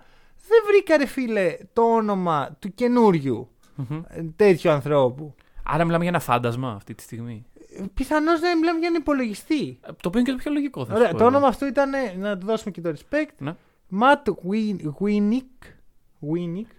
δεν 0.48 0.60
βρήκα 0.68 0.98
ρε 0.98 1.06
φίλε 1.06 1.58
το 1.74 1.82
όνομα 1.82 2.56
του 2.60 2.74
καινούριου 2.74 3.50
Μμμ. 3.76 4.02
ε, 4.08 4.24
τέτοιου 4.36 4.72
ανθρώπου. 4.72 5.36
Άρα 5.64 5.84
μιλάμε 5.84 6.04
για 6.04 6.12
ένα 6.14 6.20
φάντασμα 6.24 6.72
αυτή 6.72 6.96
τη 6.96 7.04
στιγμή. 7.04 7.46
Πιθανώς 7.94 8.40
δεν 8.40 8.58
μιλάμε 8.58 8.80
για 8.80 8.88
έναν 8.88 9.02
υπολογιστή. 9.02 9.80
Ε, 9.82 9.92
Το 10.02 10.08
οποίο 10.08 10.20
είναι 10.20 10.30
και 10.30 10.36
το 10.36 10.42
πιο 10.44 10.52
λογικό. 10.52 10.86
Θα 10.86 10.92
σου 10.92 10.98
Ωραία, 10.98 11.12
πω 11.12 11.18
το 11.18 11.24
εγώ. 11.24 11.32
όνομα 11.32 11.48
αυτού 11.48 11.66
ήταν, 11.66 11.92
να 12.18 12.38
του 12.38 12.46
δώσουμε 12.46 12.72
και 12.72 12.82
το 12.82 12.94
respect, 12.96 13.30
Ναι. 13.38 13.56
Matt 14.00 14.24
Win- 14.50 14.92
Winnick. 15.02 15.68
Winnick. 16.34 16.72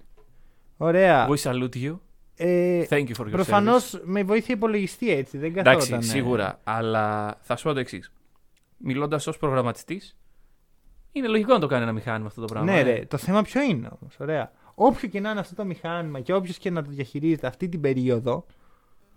Ωραία. 0.76 1.28
We 1.30 1.36
salute 1.36 1.74
you. 1.74 1.98
Ε, 2.40 2.86
Thank 2.90 3.04
you 3.06 3.14
for 3.16 3.24
your 3.24 3.30
Προφανώς 3.30 3.94
service. 3.96 4.00
με 4.04 4.22
βοήθεια 4.22 4.54
υπολογιστή 4.54 5.10
έτσι, 5.10 5.38
δεν 5.38 5.52
καθόταν. 5.54 5.82
Εντάξει, 5.88 6.08
σίγουρα. 6.08 6.60
Αλλά 6.64 7.36
θα 7.40 7.56
σου 7.56 7.64
πω 7.64 7.72
το 7.72 7.80
εξής. 7.80 8.12
Μιλώντας 8.76 9.26
ως 9.26 9.36
προγραμματιστής, 9.38 10.16
είναι 11.12 11.28
λογικό 11.28 11.52
να 11.52 11.58
το 11.58 11.66
κάνει 11.66 11.82
ένα 11.82 11.92
μηχάνημα 11.92 12.26
αυτό 12.26 12.40
το 12.40 12.46
πράγμα. 12.46 12.72
Ναι, 12.72 12.78
ε. 12.78 12.82
ρε, 12.82 13.04
το 13.06 13.16
θέμα 13.16 13.42
ποιο 13.42 13.62
είναι 13.62 13.88
όμως. 14.00 14.16
Ωραία. 14.18 14.50
Όποιο 14.74 15.08
και 15.08 15.20
να 15.20 15.30
είναι 15.30 15.40
αυτό 15.40 15.54
το 15.54 15.64
μηχάνημα 15.64 16.20
και 16.20 16.32
όποιος 16.34 16.58
και 16.58 16.70
να 16.70 16.82
το 16.82 16.90
διαχειρίζεται 16.90 17.46
αυτή 17.46 17.68
την 17.68 17.80
περίοδο, 17.80 18.46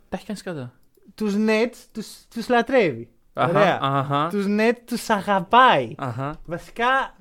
Τα 0.09 0.17
έχει 0.17 0.26
κάνει 0.26 0.39
κατά. 0.39 0.74
τους 1.15 1.36
Nets 1.38 1.76
τους 1.91 2.07
τους 2.34 2.49
λατρεύει. 2.49 3.09
Αχα, 3.34 3.49
Ωραία. 3.49 3.80
αχα, 3.82 4.28
Τους 4.30 4.45
Nets 4.49 4.78
τους 4.86 5.09
αγαπάει. 5.09 5.93
αχα. 5.97 6.36
Βασικά 6.45 7.15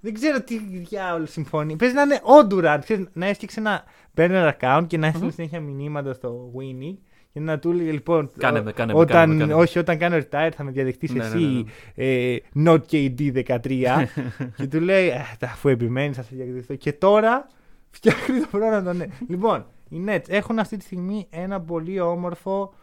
δεν 0.00 0.14
ξέρω 0.14 0.42
τι 0.42 0.58
διάολο 0.58 1.26
συμφωνεί. 1.26 1.76
Παίζει 1.76 1.94
να 1.94 2.02
είναι 2.02 2.14
ο 2.22 2.46
Durant. 2.50 2.78
Ξέρεις, 2.82 3.06
να 3.12 3.26
έσκυξε 3.26 3.60
ένα 3.60 3.84
burner 4.16 4.50
account 4.60 4.84
και 4.86 4.98
να 4.98 5.06
έστειλε 5.06 5.24
Μμμ. 5.26 5.32
συνέχεια 5.34 5.60
μηνύματα 5.60 6.12
στο 6.12 6.52
Winnie 6.56 6.96
και 7.32 7.40
να 7.40 7.58
του 7.58 7.70
έλεγε 7.70 7.90
λοιπόν. 7.90 8.30
Κάνε 8.38 8.58
ο- 8.58 8.62
με, 8.62 8.72
κάνε 8.72 8.92
με, 8.92 8.98
όταν, 8.98 9.16
κάνε 9.16 9.32
με, 9.32 9.38
κάνε 9.40 9.54
με. 9.54 9.60
Όχι, 9.60 9.78
όταν 9.78 9.98
κάνω 9.98 10.16
retire 10.16 10.50
θα 10.56 10.62
με 10.64 10.70
διαδεχτείς 10.70 11.12
Ναι, 11.12 11.18
ναι, 11.18 11.24
εσύ 11.26 11.66
ναι, 11.94 12.04
ε, 12.04 12.38
not 12.64 12.78
KD 12.90 13.44
13. 13.62 14.04
και 14.56 14.66
του 14.66 14.80
λέει, 14.80 15.08
«Ε, 15.08 15.20
αφού 15.42 15.68
επιμένεις, 15.68 16.16
θα 16.16 16.22
σε 16.22 16.34
διαδεχτώ. 16.34 16.74
Και 16.74 16.92
τώρα 16.92 17.46
φτιάχνει 17.90 18.40
το 18.40 18.46
πρόγραμμα 18.50 18.82
των 18.82 19.02
Nets. 19.02 19.24
λοιπόν, 19.28 19.66
οι 19.88 19.96
Nets 20.08 20.24
έχουν 20.28 20.58
αυτή 20.58 20.76
τη 20.76 20.84
στιγμή 20.84 21.26
ένα 21.30 21.60
πολύ 21.60 22.00
όμορφο 22.00 22.74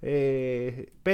ε, 0.00 0.68
5-1 1.02 1.12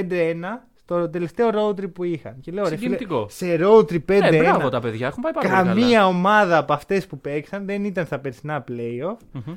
στο 0.99 1.09
τελευταίο 1.09 1.51
road 1.53 1.81
trip 1.81 1.93
που 1.93 2.05
είχαν. 2.05 2.41
Και 2.41 2.53
λέω, 2.53 2.63
ρε 2.63 2.69
φίλε, 2.69 2.79
Συγκινητικό. 2.81 3.27
σε 3.29 3.59
road 3.61 3.85
trip 3.85 4.05
5-1. 4.07 4.23
Ε, 4.23 4.39
μπράβο 4.39 4.69
τα 4.69 4.81
παιδιά, 4.81 5.07
έχουν 5.07 5.23
πάει 5.23 5.33
πάρα 5.33 5.49
πολύ 5.49 5.63
καλά. 5.63 5.75
Καμία 5.81 6.07
ομάδα 6.07 6.59
από 6.59 6.73
αυτές 6.73 7.07
που 7.07 7.19
παίξαν 7.19 7.67
δεν 7.67 7.85
ήταν 7.85 8.07
στα 8.07 8.19
περσινά 8.19 8.65
playoff. 8.69 9.17
Μμμ. 9.33 9.55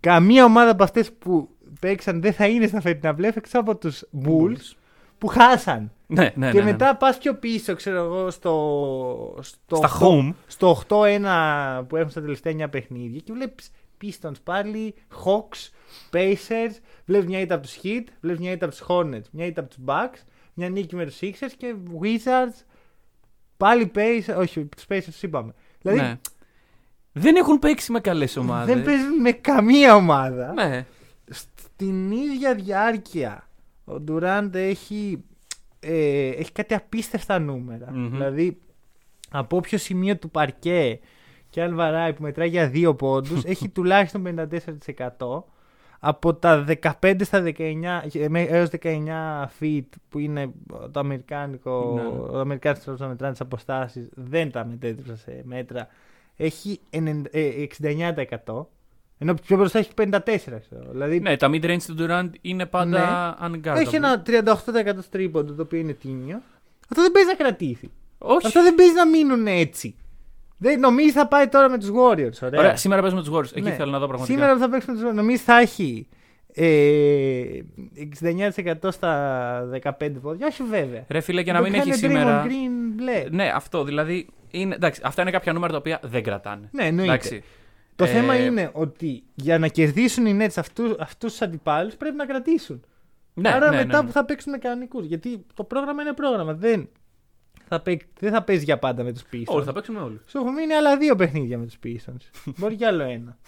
Καμία 0.00 0.44
ομάδα 0.44 0.70
από 0.70 0.82
αυτές 0.82 1.12
που 1.12 1.48
παίξαν 1.80 2.20
δεν 2.20 2.32
θα 2.32 2.46
είναι 2.46 2.66
στα 2.66 2.80
φετινά 2.80 3.14
playoff 3.18 3.36
έξω 3.36 3.58
από 3.60 3.76
τους 3.76 4.04
Bulls 4.24 4.76
που 5.18 5.26
χάσαν. 5.26 5.92
Ναι, 6.06 6.22
ναι, 6.34 6.50
και 6.50 6.58
ναι, 6.58 6.64
ναι. 6.64 6.70
μετά 6.70 6.96
πας 6.96 7.18
πιο 7.18 7.34
πίσω, 7.34 7.74
ξέρω 7.74 8.04
εγώ, 8.04 8.30
στο. 8.30 9.38
στο 9.40 9.76
Στα 9.76 9.90
8 10.00 10.06
home. 10.06 10.32
Στο 10.46 10.82
8-1 10.88 11.84
που 11.88 11.96
έχουν 11.96 12.10
στα 12.10 12.20
τελευταία 12.20 12.52
9 12.66 12.70
παιχνίδια 12.70 13.20
και 13.24 13.32
βλέπεις 13.32 13.70
Pistons 14.02 14.42
πάλι, 14.44 14.94
Hawks, 15.24 15.70
Pacers. 16.12 16.74
Βλέπεις 17.04 17.28
μια 17.28 17.40
ήττα 17.40 17.54
από 17.54 17.62
τους 17.66 17.78
Heat, 17.82 18.04
βλέπεις 18.20 18.40
μια 18.40 18.52
ήττα 18.52 18.64
από 18.66 18.74
τους 18.74 18.84
Hornets, 18.88 19.28
μια 19.30 19.46
ήττα 19.46 19.60
από 19.60 19.70
τους 19.70 19.78
Bucks, 19.86 20.18
μια 20.54 20.68
νίκη 20.68 20.96
με 20.96 21.04
τους 21.06 21.18
Sixers 21.20 21.52
και 21.56 21.74
Wizards. 22.00 22.62
Πάλι 23.56 23.90
Pacers, 23.94 24.36
όχι, 24.36 24.64
τους 24.64 24.84
Pacers 24.88 25.04
του 25.20 25.26
είπαμε. 25.26 25.54
Δηλαδή 25.80 26.00
Ναι. 26.00 26.18
Δεν 27.12 27.36
έχουν 27.36 27.58
παίξει 27.58 27.92
με 27.92 28.00
καλές 28.00 28.36
ομάδες. 28.36 28.74
δεν 28.74 28.84
παίζουν 28.84 29.20
με 29.20 29.32
καμία 29.32 29.94
ομάδα. 29.96 30.52
Ναι. 30.52 30.86
Στην 31.54 32.10
ίδια 32.10 32.54
διάρκεια 32.54 33.48
ο 33.84 34.00
Ντουράντ 34.00 34.54
έχει, 34.54 35.24
ε, 35.80 36.28
έχει 36.28 36.52
κάτι 36.52 36.74
απίστευτα 36.74 37.38
νούμερα. 37.38 37.90
Μμμ. 37.92 38.10
Δηλαδή 38.10 38.58
από 39.30 39.56
όποιο 39.56 39.78
σημείο 39.78 40.16
του 40.16 40.30
παρκέ 40.30 41.00
και 41.50 41.62
αν 41.62 41.74
βαράει 41.74 42.12
που 42.12 42.22
μετράει 42.22 42.48
για 42.48 42.68
δύο 42.68 42.94
πόντους 42.94 43.44
έχει 43.52 43.68
τουλάχιστον 43.68 44.48
54%. 44.48 45.42
Από 46.06 46.34
τα 46.34 46.64
15 47.00 47.14
στα 47.24 47.42
19 47.58 48.00
ε, 48.12 48.28
με- 48.28 48.42
έως 48.42 48.68
19 48.82 48.98
feet 49.60 49.84
που 50.08 50.18
είναι 50.18 50.50
το 50.92 51.00
αμερικάνικο, 51.00 51.92
Ναι, 51.96 52.02
ναι. 52.02 52.08
ο 52.08 52.38
αμερικάνικος 52.40 52.84
τρόπος 52.84 53.00
να 53.02 53.08
μετράνε 53.08 53.32
τις 53.32 53.40
αποστάσεις 53.40 54.08
δεν 54.14 54.50
τα 54.50 54.64
μετέτρεψα 54.66 55.16
σε 55.16 55.40
μέτρα 55.44 55.88
έχει 56.36 56.80
90 56.90 57.22
ε, 57.30 57.50
69% 58.44 58.66
ενώ 59.18 59.34
πιο 59.46 59.56
μπροστά 59.56 59.78
έχει 59.78 59.90
54%. 59.96 60.18
ξέρω. 60.34 60.90
Δηλαδή 60.90 61.20
Ναι, 61.20 61.36
τα 61.36 61.48
mid-range 61.48 61.82
του 61.86 61.94
Durant 61.98 62.30
είναι 62.40 62.66
πάντα 62.66 63.36
unguardable. 63.42 63.76
έχει 63.76 63.96
ένα 63.96 64.22
38% 64.26 64.52
τρίποντο 65.10 65.52
το 65.52 65.62
οποίο 65.62 65.78
είναι 65.78 65.92
τίμιο. 65.92 66.40
Αυτό 66.88 67.02
δεν 67.02 67.12
παίζει 67.12 67.28
να 67.28 67.34
κρατήσει. 67.34 67.90
Όχι. 68.18 68.46
Αυτό 68.46 68.62
δεν 68.62 68.74
παίζει 68.74 68.94
να 68.94 69.06
μείνουν 69.06 69.46
έτσι. 69.46 69.94
Δεν, 70.64 70.80
νομίζει 70.80 71.10
θα 71.10 71.28
πάει 71.28 71.48
τώρα 71.48 71.68
με 71.68 71.78
τους 71.78 71.88
Warriors. 71.88 72.38
Ωραία. 72.42 72.60
Ωραία, 72.60 72.76
σήμερα 72.76 73.00
παίζουμε 73.00 73.22
τους 73.22 73.30
Warriors. 73.34 73.56
Εκεί 73.56 73.60
Ναι. 73.68 73.70
θέλω 73.70 73.90
να 73.90 73.98
δω 73.98 74.06
πραγματικά. 74.06 74.38
Σήμερα 74.38 74.54
που 74.54 74.60
θα 74.60 74.68
παίξουμε 74.68 74.94
τους 74.96 75.04
Warriors, 75.04 75.14
νομίζει 75.14 75.42
θα 75.42 75.58
έχει 75.58 76.08
ε, 76.54 77.44
69% 78.82 78.92
στα 78.92 79.68
15 79.82 80.10
πόδια. 80.22 80.46
Όχι 80.46 80.62
βέβαια. 80.62 81.04
Ρε 81.08 81.20
φίλε, 81.20 81.42
και 81.42 81.52
να 81.52 81.58
Το 81.58 81.64
μην 81.64 81.72
κάνει 81.72 81.90
έχει 81.90 82.00
Draymond 82.04 82.08
σήμερα. 82.08 82.46
Green 82.46 82.92
μπλε. 82.94 83.24
Ναι, 83.30 83.50
αυτό 83.54 83.84
δηλαδή. 83.84 84.26
Είναι, 84.50 84.74
εντάξει, 84.74 85.00
αυτά 85.04 85.22
είναι 85.22 85.30
κάποια 85.30 85.52
νούμερα 85.52 85.72
τα 85.72 85.78
οποία 85.78 86.00
δεν 86.02 86.22
κρατάνε. 86.22 86.68
Ναι, 86.72 86.84
εννοείται. 86.84 87.12
Εντάξει. 87.12 87.42
Το 87.96 88.04
Ε, 88.04 88.06
θέμα 88.06 88.36
είναι 88.44 88.70
ότι 88.72 89.22
για 89.34 89.58
να 89.58 89.68
κερδίσουν 89.68 90.26
οι 90.26 90.36
Nets 90.40 90.62
αυτού 90.98 91.26
τους 91.26 91.42
αντιπάλους 91.42 91.94
πρέπει 91.94 92.16
να 92.16 92.26
κρατήσουν. 92.26 92.84
Ναι, 93.34 93.48
Άρα 93.48 93.70
ναι, 93.70 93.76
μετά 93.76 94.00
ναι. 94.00 94.06
που 94.06 94.12
θα 94.12 94.24
παίξουν 94.24 94.52
με 94.52 94.58
κανονικούς. 94.58 95.04
Γιατί 95.06 95.46
το 95.54 95.64
πρόγραμμα 95.64 96.02
είναι 96.02 96.12
πρόγραμμα. 96.12 96.52
Δεν 96.54 96.88
θα, 97.68 97.80
παί- 97.80 98.00
δεν 98.18 98.32
θα 98.32 98.42
παίζει 98.42 98.64
για 98.64 98.78
πάντα 98.78 99.02
με 99.02 99.12
τους 99.12 99.22
Pistons. 99.32 99.44
Όλοι 99.46 99.64
θα 99.64 99.72
παίξουμε 99.72 100.00
όλοι. 100.00 100.20
Σου 100.26 100.38
έχουν 100.38 100.52
μείνει 100.52 100.72
άλλα 100.72 100.96
δύο 100.96 101.16
παιχνίδια 101.16 101.58
με 101.58 101.64
τους 101.66 101.76
Pistons. 101.84 102.30
Μπορεί 102.58 102.76
κι 102.76 102.84
άλλο 102.84 103.02
ένα. 103.02 103.38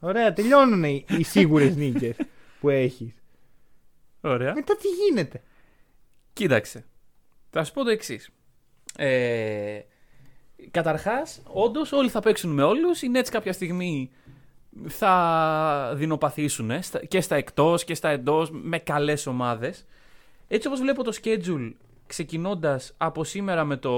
Ωραία, 0.00 0.32
τελειώνουν 0.32 0.84
οι, 0.84 1.04
οι 1.08 1.22
σίγουρες 1.22 1.76
νίκες 1.76 2.16
που 2.60 2.68
έχεις. 2.68 3.14
Ωραία. 4.20 4.54
Μετά 4.54 4.76
τι 4.76 4.88
γίνεται; 4.88 5.42
Κοίταξε. 6.32 6.84
Θα 7.50 7.64
σου 7.64 7.72
πω 7.72 7.84
το 7.84 7.90
εξής. 7.90 8.30
Ε, 8.96 9.78
Καταρχάς, 10.70 11.42
όντως 11.46 11.92
όλοι 11.92 12.08
θα 12.08 12.20
παίξουν 12.20 12.50
με 12.50 12.62
όλους. 12.62 13.02
Οι 13.02 13.10
Nets 13.14 13.28
κάποια 13.30 13.52
στιγμή 13.52 14.10
θα 14.86 15.92
δεινοπαθήσουν 15.94 16.70
ε, 16.70 16.82
στα- 16.82 17.04
και 17.04 17.20
στα 17.20 17.36
εκτός 17.36 17.84
και 17.84 17.94
στα 17.94 18.08
εντός 18.08 18.50
με 18.52 18.78
καλές 18.78 19.26
ομάδες. 19.26 19.86
Έτσι 20.48 20.66
όπως 20.66 20.80
βλέπω 20.80 21.02
το 21.04 21.16
schedule 21.22 21.72
ξεκινώντας 22.06 22.94
από 22.96 23.24
σήμερα 23.24 23.64
με 23.64 23.76
το. 23.76 23.90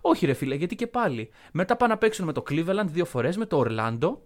Όχι, 0.00 0.26
ρε 0.26 0.32
φίλε, 0.32 0.54
γιατί 0.54 0.74
και 0.76 0.86
πάλι. 0.86 1.30
Μετά 1.52 1.76
πάνε 1.76 1.92
να 1.92 1.98
παίξουν 1.98 2.26
με 2.26 2.32
το 2.32 2.42
Cleveland 2.50 2.86
δύο 2.86 3.04
φορές, 3.04 3.36
με 3.36 3.46
το 3.46 3.64
Orlando. 3.66 4.16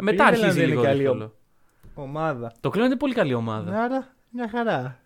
Μετά 0.00 0.24
Cleveland 0.24 0.26
αρχίζει 0.26 0.48
δεν 0.48 0.56
είναι 0.56 0.66
λίγο 0.66 0.82
καλή 0.82 0.98
δύσκολο. 0.98 1.34
Ομάδα. 1.94 2.52
Το 2.60 2.70
Cleveland 2.74 2.84
είναι 2.84 2.96
πολύ 2.96 3.14
καλή 3.14 3.34
ομάδα. 3.34 3.82
Άρα 3.82 4.14
μια 4.30 4.48
χαρά. 4.48 4.98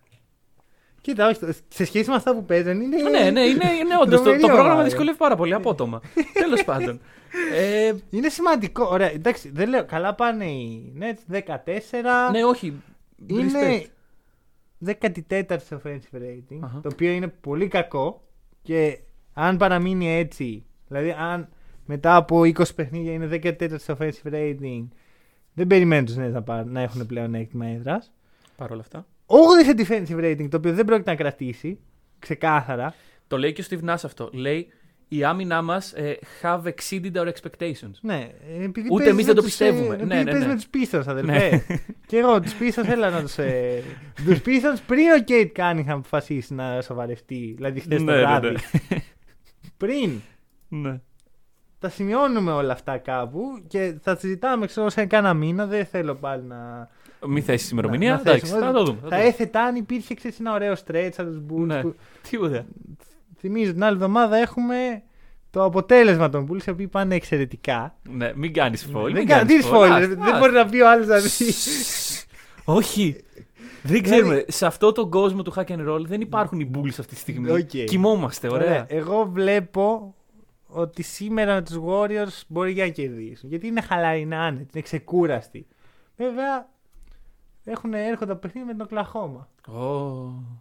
Κοίτα, 1.01 1.27
όχι, 1.27 1.39
σε 1.67 1.85
σχέση 1.85 2.09
με 2.09 2.15
αυτά 2.15 2.33
που 2.33 2.45
παίζουν 2.45 2.81
είναι. 2.81 3.01
Ναι, 3.01 3.29
ναι, 3.29 3.41
είναι, 3.41 3.71
είναι 3.79 3.95
όντως. 4.01 4.17
Το, 4.17 4.21
τρομερή 4.21 4.41
το 4.41 4.47
πρόγραμμα 4.47 4.71
ομάδα. 4.71 4.83
δυσκολεύει 4.83 5.17
πάρα 5.17 5.35
πολύ, 5.35 5.53
απότομα. 5.53 6.01
Τέλος 6.41 6.63
πάντων. 6.63 6.99
Ε, 7.53 7.93
Είναι 8.09 8.29
σημαντικό. 8.29 8.87
Ωραία, 8.91 9.11
εντάξει, 9.11 9.49
δεν 9.53 9.69
λέω. 9.69 9.85
Καλά 9.85 10.15
πάνε 10.15 10.45
οι 10.45 10.93
Nets 10.99 11.35
14. 11.35 11.39
ναι, 12.31 12.43
όχι. 12.43 12.81
είναι 13.27 13.85
respect. 14.85 15.17
14η 15.29 15.57
offensive 15.69 16.17
rating. 16.17 16.59
Αχα. 16.59 16.79
Το 16.81 16.89
οποίο 16.93 17.11
είναι 17.11 17.27
πολύ 17.27 17.67
κακό. 17.67 18.27
Και 18.61 18.99
αν 19.33 19.57
παραμείνει 19.57 20.09
έτσι, 20.09 20.65
δηλαδή 20.87 21.15
αν 21.17 21.49
μετά 21.85 22.15
από 22.15 22.39
20 22.39 22.75
παιχνίδια 22.75 23.13
είναι 23.13 23.39
14 23.43 23.77
offensive 23.85 24.31
rating. 24.33 24.87
Δεν 25.53 25.67
περιμένουν 25.67 26.05
τους 26.05 26.15
Nets 26.15 26.31
να, 26.31 26.43
πάρουν, 26.43 26.71
να 26.71 26.81
έχουν 26.81 27.05
πλέον 27.05 27.33
έκτημα 27.33 27.65
έδρας. 27.65 28.11
Παρ' 28.55 28.71
όλα 28.71 28.81
αυτά. 28.81 29.05
8 29.25 29.35
σε 29.65 29.73
defensive 29.77 30.23
rating, 30.23 30.47
το 30.49 30.57
οποίο 30.57 30.73
δεν 30.73 30.85
πρόκειται 30.85 31.09
να 31.09 31.15
κρατήσει. 31.15 31.79
Ξεκάθαρα. 32.19 32.93
Το 33.27 33.37
λέει 33.37 33.53
και 33.53 33.61
ο 33.61 33.65
Steve 33.69 33.89
Nash 33.89 34.01
αυτό. 34.03 34.29
Λέει 34.33 34.67
η 35.13 35.23
άμυνά 35.23 35.61
μας 35.61 35.93
ε, 35.93 36.17
have 36.41 36.61
exceeded 36.63 37.11
our 37.13 37.27
expectations. 37.27 37.91
Ναι, 38.01 38.29
επειδή 38.63 38.87
Ούτε 38.91 39.03
παίζεις 39.03 39.07
εμείς 39.11 39.15
με 39.15 39.23
δεν 39.23 39.35
το 39.35 39.41
τους, 39.41 39.49
πιστεύουμε. 39.49 39.95
ε, 39.95 40.05
Ναι, 40.05 40.19
επειδή 40.19 40.23
ναι, 40.23 40.23
παίζεις 40.23 40.47
ναι. 40.47 40.53
με 40.53 40.55
τους 40.55 40.67
Pistons, 40.99 41.03
αδερφέ. 41.07 41.63
και 42.07 42.17
εγώ 42.17 42.39
τους 42.39 42.53
Pistons 42.59 42.87
έλα 42.87 43.09
να 43.09 43.21
τους. 43.21 43.37
Ε, 43.37 43.81
τους 44.25 44.39
Pistons 44.45 44.79
πριν 44.87 45.05
ο 45.11 45.23
Kate 45.27 45.51
Cunningham 45.55 45.83
αποφασίσει 45.87 46.53
να 46.53 46.81
σοβαρευτεί. 46.81 47.53
Δηλαδή 47.55 47.79
χθες 47.79 47.97
το 47.97 48.03
Ναι, 48.03 48.13
ναι, 48.15 48.19
βράδυ. 48.21 48.47
ναι. 48.49 48.57
Πριν. 49.77 50.19
ναι. 50.67 50.99
Τα 51.79 51.89
σημειώνουμε 51.89 52.51
όλα 52.51 52.73
αυτά 52.73 52.97
κάπου 52.97 53.41
και 53.67 53.95
θα 54.01 54.15
συζητάμε 54.15 54.65
ξέρω, 54.65 54.89
σε 54.89 55.05
κάνα 55.05 55.33
μήνα. 55.33 55.65
Δεν 55.65 55.85
θέλω 55.85 56.15
πάλι 56.15 56.43
να. 56.43 56.89
Μη 57.27 57.41
θέσεις 57.41 57.71
να- 57.71 57.79
ημερομηνία. 57.79 58.13
να 58.13 58.19
Εντάξει, 58.19 58.39
θέσουμε. 58.45 58.65
θα 58.65 58.71
το 58.71 58.83
δούμε. 58.83 58.97
θα 58.97 59.03
το 59.03 59.09
Θα 59.09 59.15
δούμε. 59.17 59.27
έθετα 59.27 59.61
αν 59.63 59.75
υπήρχε 59.75 60.13
ξέρεις, 60.13 60.39
ένα 60.39 60.53
ωραίο 60.53 60.73
stretch 60.85 61.11
από 61.17 61.29
τους 61.29 61.41
Bulls. 61.49 61.65
Ναι. 61.65 61.81
Που... 61.81 61.95
Τίποτα. 62.29 62.65
Θυμίζω 63.41 63.71
την 63.71 63.83
άλλη 63.83 63.93
εβδομάδα 63.93 64.37
έχουμε 64.37 65.03
το 65.49 65.63
αποτέλεσμα 65.63 66.29
των 66.29 66.47
Bulls 66.49 66.65
οι 66.67 66.69
οποίοι 66.69 66.87
πάνε 66.87 67.15
εξαιρετικά. 67.15 67.95
Ναι, 68.09 68.31
μην 68.35 68.53
κάνεις 68.53 68.87
spoil. 68.87 69.11
δεν 69.11 69.25
κάνω 69.25 69.45
τι 69.45 69.55
spoiler. 69.63 70.05
Δεν 70.07 70.37
μπορεί 70.39 70.51
να 70.51 70.65
πει 70.65 70.79
ο 70.79 70.89
άλλος 70.89 71.07
να 71.07 71.17
δει. 71.17 71.29
Όχι. 72.79 73.23
Δεν 73.83 74.01
ξέρουμε. 74.01 74.45
Σε 74.47 74.65
αυτό 74.65 74.91
τον 74.91 75.09
κόσμο 75.09 75.41
του 75.41 75.53
hack 75.55 75.65
and 75.65 75.89
roll 75.89 76.01
δεν 76.05 76.21
υπάρχουν 76.21 76.59
οι 76.59 76.71
Bulls 76.73 76.87
αυτή 76.87 77.05
τη 77.05 77.15
στιγμή. 77.15 77.51
Οκ. 77.51 77.69
Κοιμόμαστε, 77.85 78.51
ωραία. 78.51 78.85
Εγώ 78.87 79.25
βλέπω 79.25 80.15
ότι 80.67 81.03
σήμερα 81.03 81.53
με 81.53 81.61
τους 81.61 81.79
Warriors 81.87 82.41
μπορεί 82.47 82.71
για 82.71 82.85
να 82.85 82.91
κερδίσουν. 82.91 83.49
Γιατί 83.49 83.67
είναι 83.67 83.81
χαλαροί, 83.81 84.21
είναι 84.21 84.35
άνετοι, 84.35 84.69
είναι 84.73 84.83
ξεκούραστοι. 84.83 85.67
Βέβαια, 86.17 86.69
έχουν, 87.63 87.93
έρχονται 87.93 88.31
από 88.31 88.41
παιχνίδι 88.41 88.67
με 88.67 88.73
την 88.73 88.81
Οκλαχώμα. 88.81 89.47
Ω. 89.67 90.59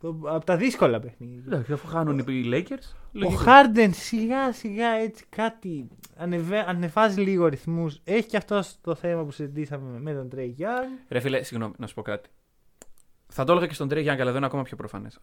Το, 0.00 0.20
από 0.24 0.44
τα 0.44 0.56
δύσκολα 0.56 1.00
παιχνίδια. 1.00 1.42
Εντάξει, 1.46 1.72
αφού 1.72 1.86
χάνουν 1.86 2.18
οι 2.18 2.24
Lakers. 2.52 2.94
Ο 2.94 3.08
λογικό. 3.12 3.40
Χάρντεν 3.40 3.92
σιγά 3.92 4.52
σιγά 4.52 4.88
έτσι 4.88 5.24
κάτι 5.28 5.88
ανεβα... 6.16 6.60
ανεβάζει 6.60 7.20
λίγο 7.20 7.46
ρυθμούς. 7.46 8.00
Έχει 8.04 8.28
και 8.28 8.36
αυτό 8.36 8.62
το 8.80 8.94
θέμα 8.94 9.24
που 9.24 9.30
συζητήσαμε 9.30 10.00
με 10.00 10.14
τον 10.14 10.28
Τρέι 10.28 10.56
Young. 10.58 11.06
Ρε 11.08 11.20
φίλε, 11.20 11.42
συγγνώμη, 11.42 11.74
να 11.78 11.86
σου 11.86 11.94
πω 11.94 12.02
κάτι. 12.02 12.28
Θα 13.28 13.44
το 13.44 13.52
έλεγα 13.52 13.66
και 13.66 13.74
στον 13.74 13.88
Τρέι 13.88 14.02
Γιάνγκ, 14.02 14.20
αλλά 14.20 14.28
δεν 14.28 14.36
είναι 14.36 14.46
ακόμα 14.46 14.62
πιο 14.62 14.76
προφανές. 14.76 15.18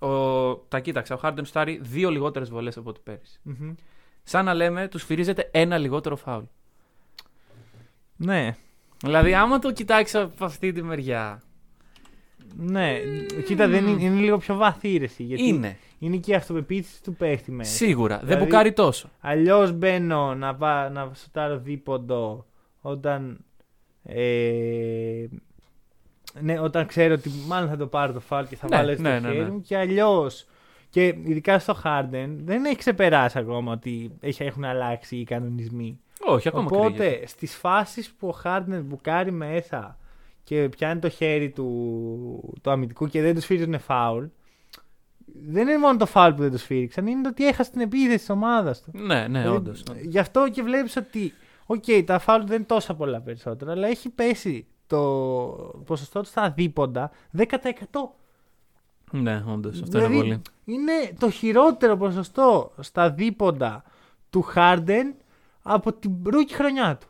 Τα 0.68 0.80
κοίταξα. 0.80 1.16
Ο 1.16 1.18
Χάρντεν 1.18 1.46
στάρει 1.46 1.80
δύο 1.82 2.10
λιγότερες 2.10 2.50
βολές 2.50 2.78
από 2.78 2.90
ό,τι 2.90 3.00
πέρυσι. 3.04 3.40
Μμμ. 3.44 3.74
Σαν 4.24 4.46
να 4.46 4.54
λέμε, 4.54 4.88
τους 4.88 5.04
φυρίζεται 5.04 5.50
ένα 5.52 5.78
λιγότερο 5.78 6.16
φάουλ. 6.16 6.44
Ναι, 8.16 8.56
Δηλαδή, 9.04 9.34
άμα 9.34 9.60
το 9.60 9.72
κοιτάξεις 9.72 10.16
από 10.16 10.46
αυτή 10.46 10.72
τη 10.72 10.82
μεριά. 10.82 11.42
Ναι. 12.60 13.00
Κοίτα, 13.46 13.68
δεν 13.68 13.88
είναι, 13.88 14.04
είναι 14.04 14.20
λίγο 14.20 14.38
πιο 14.38 14.56
βαθύ 14.56 14.94
η 14.94 14.98
ρεση, 14.98 15.24
Γιατί 15.24 15.48
Είναι. 15.48 15.78
είναι 16.00 16.18
και 16.18 16.32
η 16.32 16.36
αυτοπεποίθηση 16.36 17.04
του 17.04 17.16
παίχτη 17.16 17.52
μέσα. 17.52 17.76
Σίγουρα. 17.76 18.18
Δεν 18.18 18.26
Δηλαδή- 18.28 18.44
μπουκάρει 18.46 18.74
τόσο. 18.74 19.10
Αλλιώς 19.20 19.72
μπαίνω 19.72 20.36
να, 20.36 20.54
βα... 20.54 20.90
να 20.90 21.12
σουτάρω 21.14 21.58
δίποντο 21.58 22.46
όταν. 22.82 23.46
Ε... 24.04 25.26
Ναι, 26.42 26.60
όταν 26.60 26.86
ξέρω 26.86 27.14
ότι 27.14 27.32
μάλλον 27.48 27.70
θα 27.70 27.78
το 27.78 27.88
πάρω 27.88 28.14
το 28.14 28.20
φάουλ 28.20 28.46
και 28.46 28.56
θα 28.56 28.68
Ναι, 28.70 28.76
βάλω 28.76 28.94
στο 28.94 29.02
ναι, 29.02 29.20
ναι, 29.20 29.28
χέρι 29.28 29.44
ναι. 29.44 29.50
μου. 29.50 29.62
Και 29.62 29.78
αλλιώς. 29.78 30.46
Και 30.90 31.06
ειδικά 31.06 31.60
στο 31.60 31.78
Harden 31.84 32.30
δεν 32.44 32.66
έχει 32.66 32.76
ξεπεράσει 32.76 33.40
ακόμα 33.40 33.72
ότι 33.72 34.12
έχει, 34.20 34.44
έχουν 34.44 34.64
αλλάξει 34.64 35.16
οι 35.16 35.24
κανονισμοί. 35.24 36.00
Όχι, 36.26 36.48
ακόμα 36.48 36.70
κρύβεται. 36.70 36.88
Οπότε 36.88 37.28
στις 37.28 37.56
φάσεις 37.56 38.12
που 38.12 38.28
ο 38.28 38.36
Harden 38.44 38.82
μπουκάρει 38.84 39.32
μέσα 39.32 39.98
και 40.48 40.70
πιάνει 40.70 41.00
το 41.00 41.10
χέρι 41.10 41.50
του, 41.50 42.54
του 42.62 42.72
αμυντικού 42.72 43.08
και 43.08 43.22
δεν 43.22 43.34
τους 43.34 43.44
σφυρίζουν 43.44 43.80
φάουλ. 43.80 44.26
Δεν 45.26 45.68
είναι 45.68 45.78
μόνο 45.78 45.98
το 45.98 46.06
φάουλ 46.06 46.34
που 46.34 46.42
δεν 46.42 46.52
τους 46.52 46.62
σφύριξαν, 46.62 47.08
είναι 47.08 47.28
ότι 47.28 47.48
έχασε 47.48 47.72
την 47.72 47.82
επίθεση 47.82 48.18
της 48.18 48.30
ομάδας 48.30 48.82
του. 48.82 48.92
Ναι, 48.94 49.28
ναι, 49.28 49.40
Δηλαδή, 49.40 49.58
όντως. 49.58 49.84
Γι' 50.02 50.20
αυτό 50.20 50.50
και 50.50 50.62
βλέπεις 50.62 50.96
ότι. 50.96 51.34
Οκ, 51.66 51.84
τα 52.06 52.20
φάουλ 52.20 52.44
δεν 52.44 52.56
είναι 52.56 52.66
τόσα 52.66 52.96
πολλά 52.96 53.22
περισσότερα, 53.22 53.72
αλλά 53.72 53.88
έχει 53.88 54.10
πέσει 54.10 54.68
το 54.88 55.02
ποσοστό 55.86 56.20
τους 56.20 56.30
στα 56.30 56.50
δίποντα 56.50 57.12
10%. 57.38 57.46
Ναι, 59.12 59.44
όντως. 59.48 59.82
Αυτό 59.82 59.98
Δηλαδή, 59.98 60.16
είναι 60.16 60.24
πολύ. 60.24 60.42
Είναι 60.66 61.14
το 61.20 61.30
χειρότερο 61.30 61.98
ποσοστό 61.98 62.72
στα 62.80 63.12
δίποντα 63.12 63.84
του 64.30 64.46
Harden 64.56 65.14
από 65.62 65.94
την 65.94 66.12
rookie 66.24 66.54
χρονιά 66.54 66.98
του. 66.98 67.08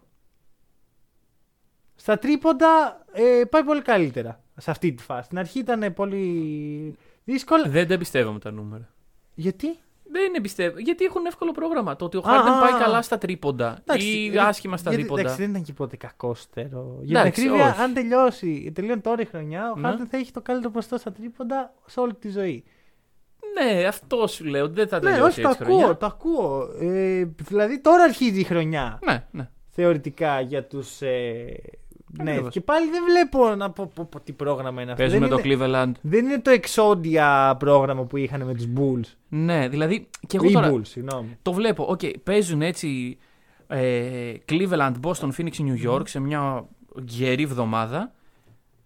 Στα 2.08 2.18
τρίποντα 2.20 3.04
ε, 3.12 3.44
πάει 3.50 3.64
πολύ 3.64 3.82
καλύτερα 3.82 4.42
σε 4.58 4.72
αυτή 4.72 4.94
τη 4.94 5.04
φάση. 5.04 5.24
Στην 5.26 5.38
αρχή 5.40 5.60
ήταν 5.60 5.94
πολύ 5.94 6.96
δύσκολα. 7.24 7.64
Δεν 7.70 7.88
τα 7.88 7.98
πιστεύω 7.98 8.32
με 8.32 8.40
τα 8.40 8.52
νούμερα. 8.52 8.90
Γιατί; 9.34 9.68
Δεν 10.12 10.26
είναι 10.28 10.42
πιστεύω. 10.42 10.80
Γιατί 10.80 11.06
έχουν 11.06 11.26
εύκολο 11.26 11.52
πρόγραμμα. 11.52 11.96
Το 11.96 12.06
ότι 12.06 12.18
ο 12.18 12.20
Α, 12.20 12.24
Χάρντεν 12.32 12.54
α, 12.54 12.60
πάει 12.60 12.72
α. 12.74 12.78
καλά 12.78 13.02
στα 13.02 13.18
τρίποντα 13.18 13.84
ή 13.98 14.28
ε, 14.36 14.40
άσχημα 14.40 14.78
στα 14.78 14.90
γιατί- 14.90 15.04
δίποντα. 15.04 15.22
Εντάξει, 15.22 15.42
δεν 15.42 15.50
ήταν 15.50 15.64
και 15.64 15.74
ποτέ 15.74 15.96
κακός 15.98 16.39
σουτέρ. 16.39 16.98
Για 17.02 17.06
την 17.08 17.16
Εντάξει, 17.16 17.42
ακρίβεια, 17.42 17.70
όχι. 17.72 17.82
αν 17.82 17.94
τελειώσει, 17.94 18.72
τελειώνει 18.76 19.02
τώρα 19.02 19.22
η 19.22 19.26
χρονιά, 19.26 19.72
ο 19.72 19.80
Ναι. 19.80 19.90
Harden 19.90 20.06
θα 20.10 20.18
έχει 20.18 20.32
το 20.32 20.42
καλύτερο 20.42 20.72
ποσοστό 20.72 20.98
στα 20.98 21.12
τρίποντα 21.12 21.74
σε 21.86 22.00
όλη 22.00 22.14
τη 22.14 22.30
ζωή. 22.30 22.64
Ναι, 23.62 23.86
αυτό 23.86 24.28
σου 24.28 24.46
λέω. 24.46 24.68
Δεν 24.70 24.88
θα 24.88 25.00
Ναι, 25.00 25.10
τελειώσει 25.10 25.24
όχι, 25.32 25.42
το 25.42 25.50
έτσι 25.50 25.64
ακούω, 25.64 25.78
χρονιά. 25.78 25.98
το 25.98 26.06
ακούω. 26.06 26.70
Ε, 26.80 27.24
δηλαδή 27.38 27.80
τώρα 27.80 28.04
αρχίζει 28.04 28.40
η 28.40 28.44
χρονιά. 28.44 29.00
Ναι, 29.06 29.26
ναι. 29.32 29.50
θεωρητικά 29.70 30.42
για 30.42 30.64
τους. 30.66 31.02
Ε, 31.02 31.46
ναι, 32.08 32.32
Ακριβώς. 32.32 32.52
και 32.54 32.62
πάλι 32.62 32.90
δεν 32.90 33.04
βλέπω 33.04 33.56
να 33.56 33.72
πω, 33.72 33.92
πω, 33.96 34.06
πω 34.12 34.20
τι 34.20 34.32
πρόγραμμα 34.32 34.82
είναι 34.82 34.92
αυτό. 34.92 35.04
Παίζουμε 35.04 35.28
δεν, 35.28 35.38
το 35.38 35.50
είναι, 35.50 35.58
Cleveland. 35.66 35.92
δεν 36.02 36.26
είναι 36.26 36.40
το 36.40 36.50
εξόντια 36.50 37.56
πρόγραμμα 37.60 38.04
που 38.04 38.18
είχαν 38.18 38.44
με 38.46 38.54
τους 38.54 38.66
Bulls. 38.76 39.12
Ναι, 39.30 39.68
δηλαδή. 39.68 40.08
Και 40.28 40.38
εγώ 40.38 40.50
Ή 40.50 40.52
τώρα 40.52 40.72
Bulls, 40.74 40.86
συγγνώμη. 40.88 41.38
το 41.42 41.54
βλέπω. 41.54 41.86
Οκ, 41.90 42.00
παίζουν 42.24 42.62
έτσι 42.62 43.18
ε, 43.68 44.34
Cleveland, 44.50 44.94
Boston, 45.02 45.30
Phoenix, 45.38 45.52
New 45.60 45.90
York 45.92 46.08
σε 46.08 46.20
μια 46.20 46.66
γερή 47.06 47.44
εβδομάδα. 47.44 48.12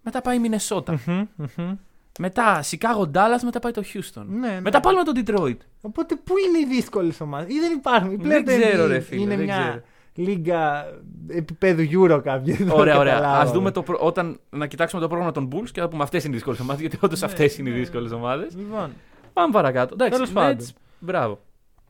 Μετά 0.03 0.21
πάει 0.21 0.35
η 0.35 0.39
Μινεσότα. 0.39 0.99
Μμμ, 1.05 1.25
μμμ. 1.35 1.75
Μετά 2.19 2.63
Chicago, 2.63 3.01
Dallas, 3.13 3.41
μετά 3.43 3.59
πάει 3.59 3.71
το 3.71 3.83
Houston. 3.93 4.23
Ναι, 4.27 4.47
ναι. 4.47 4.61
Μετά 4.61 4.79
πάλι 4.79 4.97
με 4.97 5.03
το 5.03 5.11
Detroit. 5.15 5.57
Οπότε 5.81 6.15
πού 6.15 6.33
είναι 6.47 6.57
οι 6.57 6.75
δύσκολες 6.75 7.21
ομάδες, 7.21 7.55
ή 7.55 7.59
δεν 7.59 7.71
υπάρχουν. 7.71 8.11
Η 8.11 8.15
Δεν 8.15 8.41
Play 8.43 8.45
ξέρω, 8.45 8.85
NBA 8.85 8.87
ρε 8.87 8.99
φίλε, 8.99 9.21
Είναι 9.21 9.35
δεν 9.35 9.45
μια 9.45 9.59
ξέρω. 9.59 9.81
Λίγα 10.15 10.85
επίπεδου 11.27 11.83
Euro 11.91 12.21
κάποια. 12.23 12.55
δεν 12.55 12.67
το 12.67 12.75
Ωραία, 12.75 12.97
ωραία. 12.99 13.13
καταλάβαμε. 13.13 13.49
Α 13.49 13.51
δούμε 13.53 13.71
το, 13.71 13.83
προ- 13.83 13.99
όταν, 14.01 14.39
να 14.49 14.67
κοιτάξουμε 14.67 15.01
το 15.01 15.07
πρόγραμμα 15.07 15.31
των 15.31 15.49
Bulls 15.51 15.69
και 15.71 15.81
να 15.81 15.87
πούμε 15.87 16.03
αυτές 16.03 16.23
είναι 16.23 16.33
οι 16.33 16.35
δύσκολες 16.35 16.59
ομάδες. 16.59 16.81
Γιατί 16.81 16.97
όντως 17.01 17.19
Ναι, 17.19 17.25
αυτές 17.25 17.57
είναι 17.57 17.69
οι 17.69 17.71
ναι. 17.71 17.77
δύσκολες 17.77 18.11
ομάδες. 18.11 18.55
Λοιπόν, 18.55 18.93
Πάμε 19.33 19.51
παρακάτω. 19.53 19.93
Εντάξει, 19.93 20.13
Τέλος 20.13 20.31
πάντων. 20.31 20.65
Nets, 20.65 20.69
μπράβο. 20.99 21.39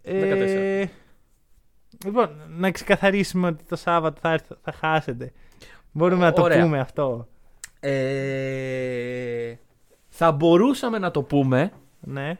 ε, 0.02 0.86
λοιπόν, 2.06 2.30
να 2.58 2.72
ξεκαθαρίσουμε 2.72 3.48
ότι 3.48 3.64
το 3.64 3.76
Σάββατο 3.76 4.20
θα, 4.22 4.32
έρθ- 4.32 4.52
θα 4.62 4.72
χάσετε. 4.72 5.32
Μπορούμε 5.92 6.24
να 6.24 6.34
το 6.34 6.42
Ωραία. 6.42 6.62
πούμε 6.64 6.80
αυτό. 6.80 7.28
Ε, 7.80 9.54
θα 10.10 10.32
μπορούσαμε 10.32 10.98
να 10.98 11.12
το 11.12 11.22
πούμε 11.24 11.72
Ναι. 12.00 12.38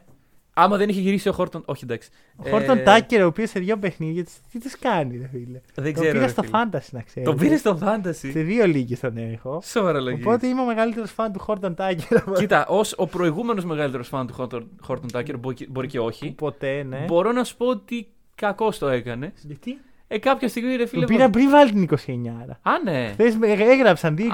Άμα 0.54 0.76
δεν 0.76 0.88
είχε 0.88 1.00
γυρίσει 1.00 1.28
ο 1.28 1.32
Χόρτον. 1.32 1.62
Όχι, 1.64 1.84
εντάξει. 1.84 2.08
Ο 2.36 2.48
Χόρτον 2.48 2.78
Ε, 2.78 2.82
Τάκερ, 2.82 3.22
ο 3.22 3.26
οποίος 3.26 3.50
σε 3.50 3.60
δύο 3.60 3.76
παιχνίδια, 3.78 4.24
τι 4.52 4.60
τους 4.60 4.78
κάνει, 4.78 5.16
ρε 5.18 5.28
φίλε; 5.28 5.60
Δεν 5.74 5.84
Το 5.94 6.00
ξέρω. 6.00 6.12
πήρα 6.12 6.24
ρε 6.24 6.30
στο 6.30 6.42
φίλε. 6.42 6.52
Fantasy, 6.58 6.88
να 6.90 7.00
ξέρεις. 7.02 7.28
Το 7.28 7.34
πήρε 7.34 7.56
στο 7.56 7.78
Fantasy. 7.82 8.10
Σε 8.12 8.40
δύο 8.42 8.66
λίγες 8.66 9.00
τον 9.00 9.16
έχω. 9.16 9.60
Σοβαρά 9.64 10.00
λογική. 10.00 10.22
Οπότε 10.22 10.46
είμαι 10.46 10.60
ο 10.60 10.64
μεγαλύτερος 10.64 11.10
φαν 11.12 11.32
του 11.32 11.38
Χόρτον 11.38 11.74
Τάκερ. 11.74 12.22
Κοίτα, 12.38 12.66
ως 12.66 12.94
ο 12.96 13.06
προηγούμενος 13.06 13.64
μεγαλύτερος 13.64 14.08
φαν 14.08 14.26
του 14.26 14.34
Χόρτον 14.80 15.10
Τάκερ, 15.12 15.38
μπορεί 15.38 15.54
και- 15.54 15.66
μπορεί 15.70 15.86
και 15.86 15.98
όχι, 16.00 16.30
Ποτέ, 16.32 16.82
ναι. 16.88 17.04
μπορώ 17.06 17.32
να 17.32 17.44
σου 17.44 17.56
πω 17.56 17.66
ότι 17.66 18.06
κακό 18.34 18.72
το 18.78 18.88
έκανε. 18.88 19.32
Γιατί; 19.42 19.78
Ε, 20.08 20.18
κάποια 20.18 20.48
στιγμή 20.48 20.76
ρε 20.76 20.86
φίλε. 20.86 21.04
Τον 21.06 21.14
πήρα 21.16 21.30
πριν 21.30 21.50
βάλει 21.50 21.70
την 21.70 21.82
29. 21.82 22.58
Α, 22.62 22.70
ναι. 22.84 23.08
Χθες 23.12 23.36
έγραψαν 23.40 24.16
δύο 24.16 24.26
29. 24.26 24.32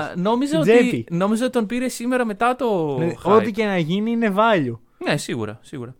Α, 0.00 0.12
νόμιζα 0.16 0.60
Στην 0.62 0.74
ότι, 0.74 0.82
τσέπη. 0.88 1.06
νόμιζα 1.10 1.44
ότι 1.44 1.52
τον 1.52 1.66
πήρε 1.66 1.88
σήμερα 1.88 2.24
μετά 2.24 2.56
το. 2.56 2.96
Ναι, 2.98 3.12
hype. 3.24 3.30
Ό,τι 3.32 3.50
και 3.52 3.64
να 3.64 3.78
γίνει 3.78 4.10
είναι 4.10 4.34
value. 4.36 4.78
Ναι, 4.98 5.16
σίγουρα, 5.16 5.58
σίγουρα. 5.62 5.94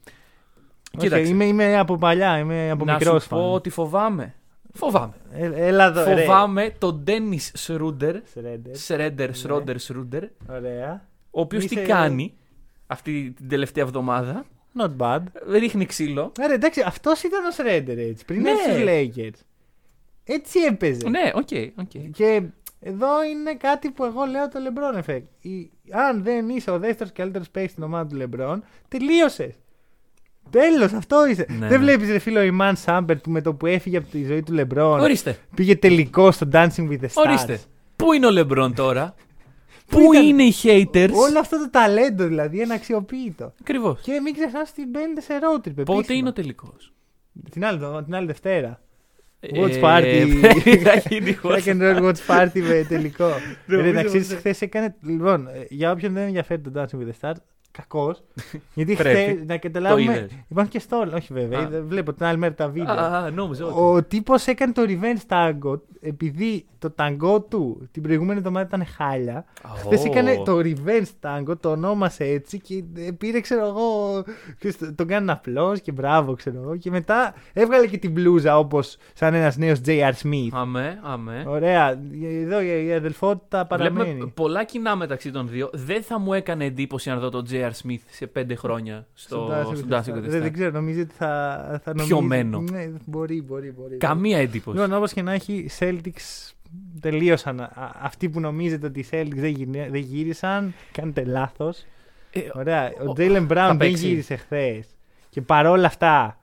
Όχι, 0.98 1.06
Κοίταξε, 1.06 1.30
είμαι, 1.30 1.44
είμαι 1.44 1.78
από 1.78 1.96
παλιά, 1.96 2.38
είμαι 2.38 2.70
από 2.70 2.84
να 2.84 2.92
μικρός 2.92 3.22
σου 3.22 3.28
πω 3.28 3.52
ότι 3.52 3.70
φοβάμαι. 3.70 4.34
Φοβάμαι. 4.72 5.14
Έλα 5.54 5.84
εδώ, 5.86 6.04
ρε. 6.04 6.20
Φοβάμαι 6.20 6.74
τον 6.78 7.00
Ντένι 7.04 7.38
Σρούντερ, 7.38 8.16
Σρέντερ. 8.24 8.76
Σρέντερ, 8.76 9.34
Σρόντερ, 9.34 9.78
Σρούντερ, 9.78 10.24
Ωραία. 10.50 11.06
ο 11.30 11.40
οποίος 11.40 11.66
τι 11.66 11.74
Είσαι- 11.74 11.84
κάνει 11.86 12.34
αυτή 12.86 13.32
την 13.36 13.48
τελευταία 13.48 13.84
εβδομάδα; 13.84 14.44
Not 14.78 14.90
bad. 14.98 15.20
Ρίχνει 15.50 15.86
ξύλο. 15.86 16.32
Άρα 16.40 16.52
εντάξει, 16.52 16.82
αυτός 16.86 17.22
ήταν 17.22 17.44
ο 17.44 17.50
Σρέντερ 17.50 17.98
έτσι. 17.98 18.24
Πριν 18.24 18.40
Ναι. 18.42 18.50
έρθει 18.50 18.62
στους 18.70 18.82
Lakers. 18.86 19.40
Έτσι 20.24 20.58
έπαιζε. 20.60 21.08
Ναι, 21.08 21.30
οκ, 21.34 21.48
οκ. 21.78 22.10
Και 22.12 22.42
εδώ 22.80 23.24
είναι 23.24 23.54
κάτι 23.54 23.90
που 23.90 24.04
εγώ 24.04 24.24
λέω 24.24 24.48
το 24.48 24.58
LeBron 24.66 25.02
effect. 25.04 25.22
Η- 25.40 25.70
αν 25.90 26.22
δεν 26.22 26.48
είσαι 26.48 26.70
ο 26.70 26.78
δεύτερος 26.78 27.12
καλύτερος 27.12 27.50
παίκτης 27.50 27.70
στην 27.72 27.82
ομάδα 27.82 28.06
του 28.06 28.28
LeBron, 28.30 28.58
τελείωσες. 28.88 29.54
Τέλος, 30.50 30.92
αυτό 30.92 31.26
είσαι. 31.26 31.46
Ναι, 31.48 31.56
Δεν 31.58 31.68
ναι. 31.68 31.78
βλέπεις, 31.78 32.10
ρε 32.10 32.18
φίλο, 32.18 32.42
ο 32.42 32.58
Iman 32.60 32.72
Shumpert 32.76 33.16
που 33.16 33.30
με 33.30 33.40
το 33.40 33.54
που 33.54 33.66
έφυγε 33.66 33.96
από 33.96 34.06
τη 34.06 34.24
ζωή 34.24 34.42
του 34.42 34.52
Λεμπρόν 34.52 35.00
Ορίστε. 35.00 35.38
πήγε 35.54 35.76
τελικό 35.76 36.30
στο 36.30 36.48
Dancing 36.52 36.88
with 36.88 37.00
the 37.00 37.06
Stars. 37.06 37.24
Ορίστε. 37.26 37.60
Πού 37.96 38.12
είναι 38.12 38.26
ο 38.26 38.30
Λεμπρόν 38.30 38.74
τώρα; 38.74 39.14
Πού 39.90 39.98
Πού 40.00 40.12
ήταν- 40.12 40.26
είναι 40.26 40.42
οι 40.42 40.54
haters; 40.62 41.10
Όλο 41.12 41.38
αυτό 41.38 41.58
το 41.58 41.70
ταλέντο 41.70 42.24
δηλαδή 42.26 42.60
αναξιοποίητο. 42.62 43.52
Ακριβώς. 43.60 44.00
Και 44.00 44.20
μην 44.20 44.32
ξεχνάς 44.34 44.70
ότι 44.70 44.86
μπαίνετε 44.86 45.20
σε 45.20 45.32
road 45.40 45.68
trip. 45.68 45.72
Πότε 45.74 45.92
επίσημα. 45.92 46.18
είναι 46.18 46.28
ο 46.28 46.32
τελικός; 46.32 46.92
Την 47.50 47.64
άλλη, 47.64 47.78
την 48.04 48.14
άλλη 48.14 48.26
Δευτέρα. 48.26 48.80
Ε, 49.40 49.48
Watch 49.52 49.80
party. 49.82 50.40
Θα 50.84 51.02
γίνει 51.08 51.38
Rock 51.42 51.64
and 51.64 51.80
roll 51.80 52.02
watch 52.02 52.26
party 52.26 52.60
με 52.60 52.86
τελικό. 52.88 53.28
Δεν 53.66 53.80
Ρε, 53.80 53.90
να 53.90 54.02
νομίζω 54.02 54.20
ξέρει, 54.20 54.38
χθες 54.38 54.60
έκανε. 54.60 54.94
Λοιπόν, 55.02 55.46
ε, 55.46 55.66
για 55.68 55.90
όποιον 55.90 56.12
δεν 56.12 56.26
ενδιαφέρει 56.26 56.60
το 56.60 56.70
Dancing 56.74 56.96
with 56.96 57.08
the 57.08 57.20
Stars, 57.20 57.36
κακός. 57.80 58.22
γιατί 58.74 58.94
Πρέπει. 58.94 59.16
χθε, 59.18 59.44
να 59.46 59.56
καταλάβουμε. 59.56 60.02
είδες. 60.02 60.30
Υπάρχουν 60.48 60.72
και 60.72 60.78
στο. 60.80 61.04
Όχι 61.14 61.32
βέβαια, 61.32 61.58
Α. 61.58 61.62
είδα- 61.62 61.82
βλέπω 61.82 62.12
την 62.12 62.24
άλλη 62.26 62.38
μέρα 62.38 62.54
τα 62.54 62.68
βίντεο. 62.68 62.94
Α, 62.94 63.30
νόμιζα 63.30 63.64
ότι. 63.66 63.74
Ο 63.80 64.02
τύπος 64.02 64.46
έκανε 64.46 64.72
το 64.72 64.82
revenge 64.86 65.26
tango 65.36 65.78
επειδή 66.00 66.66
το 66.78 66.94
tango 66.98 67.42
του 67.48 67.88
την 67.92 68.02
προηγούμενη 68.02 68.38
εβδομάδα 68.38 68.66
ήταν 68.66 68.86
χάλια. 68.96 69.44
Χθες 69.76 70.04
έκανε 70.04 70.42
το 70.44 70.58
revenge 70.58 71.06
tango, 71.20 71.54
το 71.60 71.70
ονόμασε 71.70 72.24
έτσι 72.24 72.60
και 72.60 72.84
ε, 72.96 73.10
πήρε, 73.10 73.40
ξέρω 73.40 73.66
εγώ. 73.66 74.22
ξέρεις, 74.58 74.94
Τον 74.94 75.06
κάνουν 75.06 75.30
απλός 75.30 75.80
και 75.80 75.92
μπράβο, 75.92 76.34
ξέρω 76.34 76.60
εγώ. 76.62 76.76
Και 76.76 76.90
μετά 76.90 77.34
έβγαλε 77.52 77.86
και 77.86 77.98
την 77.98 78.10
μπλούζα 78.10 78.58
όπως 78.58 78.96
σαν 79.14 79.34
ένας 79.34 79.56
νέος 79.56 79.80
J.R. 79.86 80.12
Smith. 80.22 80.48
Αμέ, 80.52 80.98
αμέ. 81.02 81.44
Ωραία. 81.46 82.00
Εδώ 82.22 82.60
η 82.60 82.86
η 82.86 82.92
αδελφότητα 82.92 83.66
παραμένει. 83.66 84.04
Βλέπουμε 84.10 84.30
πολλά 84.34 84.64
κοινά 84.64 84.96
μεταξύ 84.96 85.30
των 85.30 85.48
δύο. 85.48 85.70
Δεν 85.72 86.02
θα 86.02 86.18
μου 86.18 86.32
έκανε 86.32 86.64
εντύπωση 86.64 87.10
αν 87.10 87.18
δω 87.20 87.28
τον 87.28 87.44
J.R. 87.50 87.67
Smith 87.82 87.98
σε 88.10 88.26
πέντε 88.26 88.54
χρόνια 88.54 89.06
στο, 89.14 89.48
Dancing 89.50 89.76
στο 89.76 89.86
with 89.86 89.92
the 89.92 89.96
Dancing 89.96 90.00
Stars. 90.00 90.14
with 90.14 90.18
the 90.18 90.20
Δεν, 90.20 90.30
δεν 90.40 90.44
Stars. 90.46 90.52
ξέρω, 90.52 90.70
νομίζω 90.70 91.00
ότι 91.00 91.14
θα, 91.14 91.80
θα 91.84 91.90
νομίζει. 91.94 92.08
Πιωμένο. 92.08 92.60
Ναι, 92.60 92.88
μπορεί, 93.04 93.42
μπορεί, 93.42 93.72
μπορεί. 93.72 93.96
Καμία 93.96 94.38
εντύπωση. 94.38 94.78
Λοιπόν, 94.78 94.96
όπως 94.96 95.12
και 95.12 95.22
να 95.22 95.32
έχει, 95.32 95.52
οι 95.54 95.70
Celtics 95.78 96.52
τελείωσαν. 97.00 97.60
Α- 97.60 97.70
Αυτοί 98.00 98.28
που 98.28 98.40
νομίζετε 98.40 98.86
ότι 98.86 99.00
οι 99.00 99.06
Celtics 99.10 99.34
δεν, 99.36 99.50
γυρι- 99.50 99.90
δεν 99.90 99.94
γύρισαν, 100.00 100.74
κάνετε 100.92 101.24
λάθος. 101.24 101.84
Ε, 102.32 102.40
Ωραία. 102.54 102.92
Ο 103.06 103.10
ο- 103.10 103.14
Jalen 103.16 103.46
Brown 103.46 103.54
θα 103.54 103.66
δεν 103.68 103.76
παίξει. 103.76 104.06
γύρισε 104.08 104.36
χθες. 104.36 104.86
Και 105.30 105.40
παρόλα 105.42 105.86
αυτά, 105.86 106.38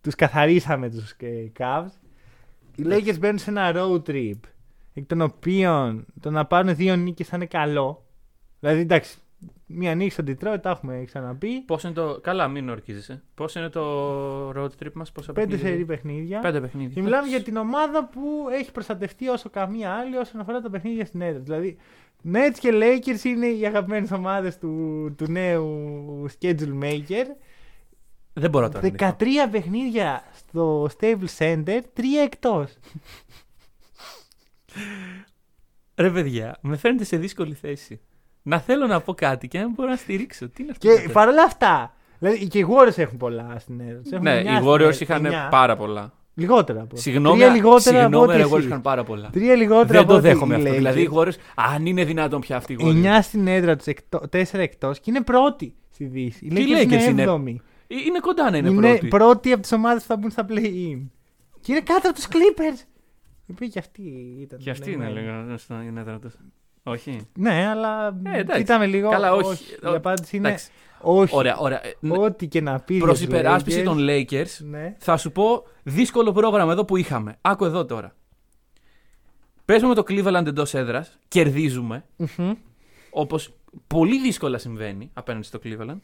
τους 0.00 0.14
καθαρίσαμε 0.14 0.90
τους 0.90 1.14
Cavs. 1.58 1.86
Οι 2.76 2.82
Lakers 2.86 3.18
μπαίνουν 3.18 3.38
σε 3.38 3.50
ένα 3.50 3.72
road 3.74 4.02
trip. 4.08 4.38
Εκ 4.94 5.06
των 5.06 5.20
οποίων 5.20 6.04
το 6.20 6.30
να 6.30 6.44
πάρουν 6.46 6.74
δύο 6.76 6.96
νίκες 6.96 7.28
θα 7.28 7.36
είναι 7.36 7.46
καλό. 7.46 8.04
Δηλαδή, 8.60 8.80
εντάξει, 8.80 9.16
μία 9.66 9.94
νίκη 9.94 10.10
στο 10.10 10.24
Detroit, 10.26 10.60
τα 10.62 10.70
έχουμε 10.70 11.02
ξαναπεί. 11.06 11.60
Πώς 11.60 11.82
είναι 11.82 11.92
το. 11.92 12.20
Καλά, 12.20 12.48
μην 12.48 12.68
ορκίζεσαι. 12.68 13.22
Πώς 13.34 13.54
είναι 13.54 13.68
το 13.68 14.50
road 14.50 14.70
trip 14.82 14.92
μας, 14.94 15.12
πόσα 15.12 15.32
Πέντε 15.32 15.46
παιχνίδια; 15.46 15.70
σερή 15.70 15.84
παιχνίδια. 15.84 16.40
Πέντε 16.40 16.60
παιχνίδια. 16.60 16.94
Και 16.94 17.02
μιλάμε 17.02 17.28
για 17.28 17.42
την 17.42 17.56
ομάδα 17.56 18.08
που 18.08 18.46
έχει 18.50 18.72
προστατευτεί 18.72 19.28
όσο 19.28 19.50
καμία 19.50 19.92
άλλη 19.92 20.16
όσον 20.16 20.40
αφορά 20.40 20.60
τα 20.60 20.70
παιχνίδια 20.70 21.04
στην 21.04 21.20
έδρα. 21.20 21.40
Δηλαδή, 21.40 21.76
Nets 22.32 22.58
και 22.60 22.70
Lakers 22.72 23.24
είναι 23.24 23.46
οι 23.46 23.66
αγαπημένες 23.66 24.10
ομάδες 24.10 24.58
του, 24.58 25.14
του 25.18 25.30
νέου 25.30 26.26
schedule 26.40 26.82
maker. 26.82 27.26
Δεν 28.32 28.50
μπορώ 28.50 28.68
τώρα. 28.68 28.90
13 28.98 29.48
παιχνίδια 29.50 30.24
στο 30.34 30.88
Stable 30.98 31.26
Center, 31.38 31.80
3 31.94 32.02
εκτός. 32.24 32.76
Ρε 35.96 36.10
παιδιά, 36.10 36.58
με 36.60 36.76
φαίνεται 36.76 37.04
σε 37.04 37.16
δύσκολη 37.16 37.54
θέση. 37.54 38.00
Να 38.46 38.58
θέλω 38.60 38.86
να 38.86 39.00
πω 39.00 39.14
κάτι 39.14 39.48
και 39.48 39.58
να 39.58 39.64
μην 39.64 39.74
μπορώ 39.74 39.88
να 39.88 39.96
στηρίξω. 39.96 40.48
Τι 40.48 40.62
είναι 40.62 40.70
αυτό. 40.72 40.88
Και 40.88 41.08
παρόλα 41.12 41.42
αυτά, 41.42 41.94
δηλαδή 42.18 42.46
και 42.48 42.58
οι 42.58 42.66
Warriors 42.70 42.98
έχουν 42.98 43.16
πολλά 43.18 43.56
στην 43.58 43.80
έδρα. 43.80 44.00
τους. 44.02 44.10
Έχουν 44.12 44.24
Ναι, 44.24 44.36
εννιά 44.36 44.52
οι 44.52 44.54
στην 44.56 44.68
Warriors 44.68 44.80
έδρα, 44.80 44.96
είχαν 45.00 45.24
εννιά. 45.24 45.48
πάρα 45.50 45.76
πολλά. 45.76 46.12
Λιγότερα 46.34 46.80
από. 46.82 46.96
Συγγνώμη, 46.96 47.38
Τρία 47.38 47.52
λιγότερα 47.52 48.04
από 48.04 48.08
συγγνώμη, 48.08 48.32
ό,τι 48.32 48.40
οι 48.40 48.44
Warriors 48.52 48.54
εσείς. 48.56 48.66
είχαν 48.66 48.80
πάρα 48.82 49.04
πολλά. 49.04 49.30
Τρία 49.30 49.54
λιγότερα 49.54 49.86
Δεν 49.86 50.00
από 50.00 50.08
το 50.08 50.14
ό,τι 50.14 50.26
δέχομαι 50.26 50.54
οι 50.54 50.56
αυτό. 50.56 50.70
Lakers. 50.70 50.74
Δηλαδή 50.76 51.00
οι 51.02 51.10
Warriors, 51.14 51.34
αν 51.54 51.86
είναι 51.86 52.04
δυνατόν 52.04 52.40
πια 52.40 52.56
αυτοί 52.56 52.72
οι 52.72 52.76
Warriors. 52.80 53.18
9 53.18 53.22
στην 53.22 53.46
έδρα 53.46 53.76
τους, 53.76 53.86
4 54.30 54.58
εκτός 54.58 55.00
και 55.00 55.10
είναι 55.10 55.22
πρώτη 55.22 55.74
στη 55.90 56.04
Δύση. 56.04 56.44
Οι 56.44 56.48
Και 56.48 56.60
οι 56.60 56.66
Lakers 56.68 56.82
Lakers 56.86 57.08
είναι 57.08 57.22
είναι 57.22 57.24
7η. 57.24 57.56
Ε, 57.86 57.94
Είναι 58.06 58.18
κοντά 58.20 58.50
να 58.50 58.56
είναι, 58.56 58.68
Είναι 58.68 58.88
πρώτοι. 58.88 59.08
πρώτη 59.08 59.52
από 59.52 59.62
τις 59.62 59.72
ομάδες 59.72 60.02
που 60.02 60.08
θα 60.08 60.16
μπουν 60.16 60.30
στα 60.30 60.46
play-in. 60.48 61.06
Και 61.60 61.72
είναι 61.72 61.80
κάτω 61.80 62.08
από 62.08 62.14
τους 62.14 62.26
Clippers. 62.28 62.86
Οι 63.46 63.52
οποίοι 63.52 63.68
και 63.68 63.78
αυτοί 63.78 64.02
ήταν. 64.40 64.58
Και 64.58 64.70
αυτή 64.70 64.92
είναι 64.92 65.08
λεγμένοι. 65.10 65.42
λίγο 65.44 65.56
στην 65.58 65.96
έδρα 65.96 66.18
τους. 66.18 66.34
Όχι; 66.86 67.20
Ναι, 67.38 67.66
αλλά. 67.68 68.20
Ε, 68.24 68.38
εντάξει. 68.38 68.60
Κοίταμε 68.60 68.86
λίγο. 68.86 69.10
Καλά, 69.10 69.32
όχι. 69.32 69.72
Η 69.72 69.86
απάντηση 69.86 70.36
είναι. 70.36 70.48
Εντάξει. 70.48 70.70
Όχι. 71.00 71.36
Ωραία, 71.36 71.56
ωραία. 71.56 71.86
Ε, 71.86 71.92
ναι, 72.00 72.18
Ό,τι 72.18 72.46
και 72.48 72.60
να 72.60 72.80
πει. 72.80 72.98
Προς 72.98 73.20
υπεράσπιση 73.20 73.82
των 73.82 73.98
Lakers, 74.00 74.46
Ναι. 74.58 74.94
θα 74.98 75.16
σου 75.16 75.32
πω 75.32 75.66
δύσκολο 75.82 76.32
πρόγραμμα 76.32 76.72
εδώ 76.72 76.84
που 76.84 76.96
είχαμε. 76.96 77.38
Άκου 77.40 77.64
εδώ 77.64 77.84
τώρα. 77.84 78.14
Παίζουμε 79.64 79.88
με 79.88 79.94
το 79.94 80.02
Cleveland 80.08 80.46
εντός 80.46 80.74
έδρας, 80.74 81.18
κερδίζουμε, 81.28 82.04
Μμμ. 82.16 82.52
όπως 83.10 83.52
πολύ 83.86 84.20
δύσκολα 84.20 84.58
συμβαίνει 84.58 85.10
απέναντι 85.14 85.46
στο 85.46 85.58
Cleveland. 85.64 85.98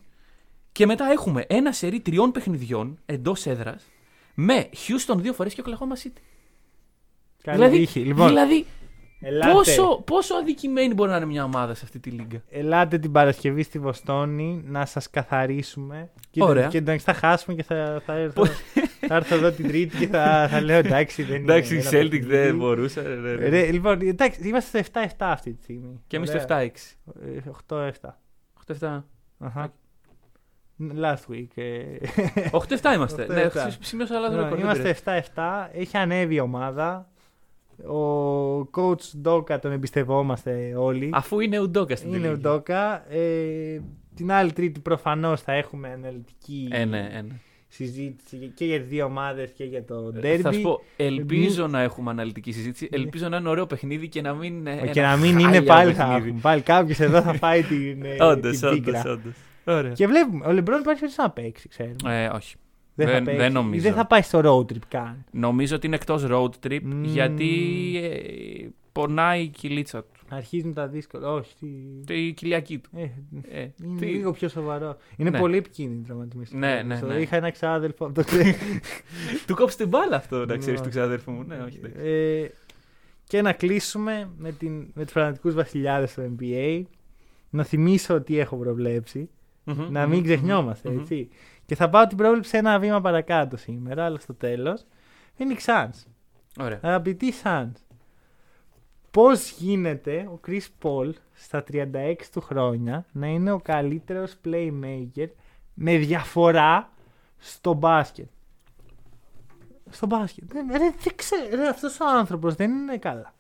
Και 0.73 0.87
μετά 0.87 1.05
έχουμε 1.11 1.45
ένα 1.49 1.73
σερί 1.73 2.01
τριών 2.01 2.33
παιχνιδιών 2.33 2.99
εντός 3.07 3.47
έδρας 3.47 3.85
με 4.35 4.69
Houston 4.73 5.17
δύο 5.17 5.33
φορές 5.33 5.55
και 5.55 5.63
Oklahoma 5.67 6.07
City. 6.07 6.21
Καλή 7.43 7.57
δηλαδή, 7.57 7.79
τύχη. 7.79 8.01
Λοιπόν, 8.01 8.29
δηλαδή 8.29 8.67
ελάτε, 9.21 9.53
πόσο, 9.53 10.03
πόσο 10.07 10.35
αδικημένη 10.35 10.95
μπορεί 10.95 11.11
να 11.11 11.17
είναι 11.17 11.27
μια 11.27 11.45
ομάδα 11.45 11.75
σε 11.75 11.81
αυτή 11.85 11.99
τη 11.99 12.11
λίγα; 12.11 12.43
ελάτε 12.51 12.99
την 12.99 13.13
Παρασκευή 13.13 13.63
στη 13.63 13.79
Βοστόνη 13.79 14.63
να 14.67 14.85
σας 14.87 15.11
καθαρίσουμε. 15.11 16.11
Και, 16.31 16.43
Ωραία. 16.43 16.67
και 16.69 16.79
εντάξει, 16.79 17.05
θα 17.05 17.15
χάσουμε 17.15 17.57
και 17.57 17.63
θα, 17.63 18.03
θα, 18.07 18.13
έρθω, 18.15 18.47
θα 19.07 19.15
έρθω 19.15 19.35
εδώ 19.35 19.51
την 19.51 19.69
Τρίτη 19.69 19.97
και 19.97 20.07
θα, 20.07 20.49
θα 20.51 20.61
λέω 20.61 20.79
εντάξει. 20.79 21.23
Δεν 21.23 21.37
Εντάξει, 21.43 21.75
είναι 21.75 21.83
οι 21.83 21.87
ένα 21.87 21.99
Celtics 21.99 22.11
παιχνίδι. 22.11 22.37
δεν 22.37 22.57
μπορούσαν. 22.57 23.05
ρε, 23.05 23.15
ρε, 23.21 23.35
ρε. 23.35 23.49
Ρε, 23.49 23.71
λοιπόν, 23.71 24.01
εντάξει, 24.01 24.49
είμαστε 24.49 24.83
στο 24.83 25.01
7-7 25.01 25.07
αυτή 25.19 25.53
τη 25.55 25.63
στιγμή. 25.63 26.01
Και 26.07 26.17
εμείς 26.17 26.29
Ωραία. 26.31 26.47
το 26.47 26.55
7-6. 26.55 26.97
Ε, 27.69 27.91
8-7. 27.91 27.91
8-7. 28.81 29.03
Αχα. 29.39 29.73
Last 31.01 31.33
week. 31.33 31.47
ε. 31.55 31.83
8-7 32.51 32.95
είμαστε. 32.95 33.25
8-7. 33.25 33.29
Ναι, 33.29 33.41
έχω 33.41 33.59
σημείωσα 33.81 34.19
λάθο 34.19 34.33
Λοιπόν, 34.33 34.45
ρεκόρ. 34.45 34.57
δεν 34.59 34.65
Είμαστε 34.67 35.01
πειράζει. 35.05 35.23
7-7. 35.35 35.69
Έχει 35.73 35.97
ανέβει 35.97 36.35
η 36.35 36.41
ομάδα. 36.41 37.09
Ο 37.89 38.69
coach 38.75 39.23
Doka 39.29 39.61
τον 39.61 39.73
εμπιστευόμαστε 39.73 40.75
όλοι. 40.79 41.11
Αφού 41.13 41.41
είναι 41.41 41.59
ουντόκα 41.61 41.97
στην 41.97 42.15
Είναι 42.15 42.29
ο 42.29 42.39
τελική. 42.39 42.63
Doka. 42.67 42.99
Ε, 43.09 43.79
την 44.17 44.33
άλλη 44.33 44.53
Τρίτη 44.53 44.81
προφανώς 44.81 45.41
θα 45.43 45.53
έχουμε 45.53 45.89
αναλυτική 45.89 46.69
Ε, 46.73 46.85
ναι, 46.85 46.99
ε, 47.13 47.23
ναι. 47.23 47.35
συζήτηση 47.69 48.53
και 48.55 48.65
για 48.65 48.79
τις 48.81 48.89
δύο 48.89 49.05
ομάδες 49.05 49.51
και 49.51 49.65
για 49.65 49.85
το 49.85 50.13
Ε, 50.23 50.37
derby. 50.37 50.41
Θα 50.41 50.53
σου 50.53 50.61
πω, 50.61 50.81
ελπίζω 50.97 51.67
να 51.67 51.81
έχουμε 51.81 52.11
αναλυτική 52.11 52.53
συζήτηση. 52.53 52.89
Ελπίζω 52.93 53.29
να 53.29 53.37
είναι 53.37 53.49
ωραίο 53.49 53.67
παιχνίδι 53.67 54.09
και 54.09 54.21
να 54.21 54.35
μην 54.35 54.57
είναι. 54.57 54.71
Ε, 54.71 54.79
ένα 54.79 54.87
και 54.87 55.01
να 55.01 55.17
μην 55.17 55.39
είναι 55.39 55.43
χάλια 55.43 55.63
πάλι 55.63 55.93
θα 55.93 56.05
παιχνίδι. 56.05 56.27
έχουμε. 56.27 56.41
Πάλι 56.41 56.61
κάποιος 56.63 56.99
εδώ 57.01 57.23
θα 57.23 57.33
φάει 57.33 57.63
την, 57.63 58.05
ε, 58.05 58.25
Όντως, 58.25 58.59
την 58.59 58.69
όντως, 58.69 58.81
πίκρα. 58.85 59.03
όντως. 59.07 59.33
Ωραία. 59.65 59.93
Και 59.93 60.07
βλέπουμε, 60.07 60.47
ο 60.47 60.53
Λεμπρόν 60.53 60.81
υπάρχει 60.81 61.01
περίπτωση 61.01 61.21
να 61.29 61.31
παίξει, 61.31 61.69
ξέρουμε. 61.69 62.23
Ε, 62.25 62.29
όχι. 62.35 62.57
Δεν, 63.05 63.13
θα 63.13 63.13
δεν- 63.13 63.25
παίξεις. 63.25 63.43
δεν 63.43 63.51
Ή 63.51 63.55
νομίζω. 63.55 63.83
Δεν 63.83 63.93
θα 63.95 64.07
πάει 64.07 64.23
στο 64.23 64.41
road 64.45 64.73
trip 64.73 64.79
καν. 64.89 65.25
Νομίζω 65.31 65.77
ότι 65.77 65.87
είναι 65.87 65.97
εκτός 65.97 66.25
road 66.29 66.67
trip 66.67 66.81
Μμμ. 66.83 67.05
γιατί 67.05 67.51
ε, 68.03 68.69
πονάει 68.93 69.43
η 69.43 69.49
κυλίτσα 69.49 69.99
του. 70.03 70.21
Αρχίζουν 70.33 70.75
τα 70.75 70.87
δύσκολα. 70.89 71.33
Όχι. 71.33 71.57
Τι... 72.07 72.27
Η 72.27 72.33
κοιλιακή 72.33 72.79
του. 72.79 72.91
Ε, 72.97 73.03
Ε, 73.61 73.69
είναι 73.85 73.99
τι- 74.01 74.07
λίγο 74.07 74.33
πιο 74.33 74.49
σοβαρό. 74.49 74.97
Είναι 75.17 75.31
Ναι. 75.31 75.39
πολύ 75.39 75.57
επικίνδυνη 75.57 76.01
η 76.01 76.05
τραυματισμή. 76.05 76.59
Ναι, 76.59 76.83
ναι, 76.83 77.01
ναι. 77.01 77.15
Είχα 77.15 77.37
ένα 77.37 77.51
ξάδελφο 77.51 78.05
από 78.07 78.15
το 78.15 78.25
Του 79.47 79.55
κόψει 79.55 79.77
την 79.77 79.89
μπάλα 79.89 80.17
αυτό, 80.17 80.47
να 80.47 80.57
ξέρεις 80.57 80.79
Ναι. 80.79 80.85
του 80.85 80.91
ξαδέρφου 80.91 81.31
μου. 81.31 81.43
Ναι, 81.47 81.57
όχι. 81.67 81.79
εντάξει. 81.85 82.01
ε, 82.09 82.49
και 83.25 83.43
να 83.43 83.53
κλείσουμε 83.53 84.31
με, 84.39 84.53
την, 84.53 84.87
με 84.95 85.03
τους 85.05 85.13
φανατικούς 85.13 85.55
βασιλιάδες 85.55 86.15
του 86.15 86.37
NBA. 86.41 86.83
Να 87.51 87.65
θυμίσω 87.65 88.21
τι 88.21 88.39
έχω 88.39 88.57
προβλέψει. 88.57 89.29
Μμμ, 89.65 89.87
να 89.91 90.01
μμμ, 90.03 90.09
μην 90.11 90.19
μμμ, 90.19 90.25
ξεχνιόμαστε, 90.25 90.91
μμμ. 90.91 90.99
έτσι. 91.01 91.29
Και 91.71 91.77
θα 91.77 91.89
πάω 91.89 92.07
την 92.07 92.17
πρόβλεψη 92.17 92.57
ένα 92.57 92.79
βήμα 92.79 93.01
παρακάτω 93.01 93.57
σήμερα, 93.57 94.05
αλλά 94.05 94.19
στο 94.19 94.35
τέλος. 94.35 94.85
Phoenix 95.39 95.65
Suns. 95.67 96.05
Ωραία. 96.61 96.79
Αγαπητοί 96.83 97.33
Suns. 97.43 97.73
Πώς 99.11 99.51
γίνεται 99.51 100.17
ο 100.17 100.41
Chris 100.47 100.67
Paul 100.83 101.13
στα 101.33 101.65
36 101.73 102.15
του 102.33 102.41
χρόνια 102.41 103.07
να 103.13 103.27
είναι 103.27 103.53
ο 103.53 103.61
καλύτερος 103.61 104.37
playmaker 104.45 105.29
με 105.75 105.97
διαφορά 105.97 106.91
στο 107.39 107.73
μπάσκετ; 107.73 108.29
Στο 109.91 110.07
μπάσκετ. 110.07 110.45
Δεν, 110.53 110.67
ρε, 110.71 110.79
δεν 110.79 111.17
ξέρω. 111.17 111.57
Ρε, 111.57 111.69
αυτός 111.69 112.01
ο 112.01 112.05
άνθρωπος 112.09 112.55
δεν 112.55 112.71
είναι 112.71 112.97
καλά. 112.97 113.35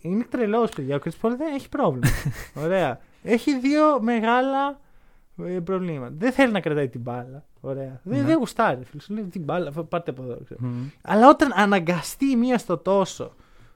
Είναι 0.00 0.24
τρελός, 0.24 0.70
παιδιά. 0.70 0.96
Ο 0.96 0.98
Chris 1.04 1.26
Paul 1.26 1.34
δεν 1.36 1.54
έχει 1.54 1.68
πρόβλημα. 1.68 2.08
Ωραία. 2.64 3.00
Έχει 3.22 3.58
δύο 3.58 4.02
μεγάλα 4.02 4.68
ε, 4.68 4.76
προβλήματα. 5.64 6.12
Δεν 6.18 6.32
θέλει 6.32 6.52
να 6.52 6.60
κρατάει 6.60 6.88
την 6.88 7.00
μπάλα. 7.00 7.44
Ωραία. 7.60 8.00
Δεν, 8.02 8.18
Ναι. 8.18 8.24
δεν 8.24 8.36
γουστάρει. 8.36 8.84
Φίλε. 8.84 9.02
Σου 9.02 9.14
λέει 9.14 9.24
την 9.24 9.42
μπάλα, 9.42 9.72
φα- 9.72 9.82
πάρτε 9.84 10.10
από 10.10 10.22
εδώ. 10.22 10.38
Ξέρω. 10.44 10.60
Μμμ. 10.62 10.88
Αλλά 11.02 11.28
όταν 11.28 11.52
αναγκαστεί 11.54 12.36
μία 12.36 12.58
στο 12.58 12.76
τόσο 12.78 13.34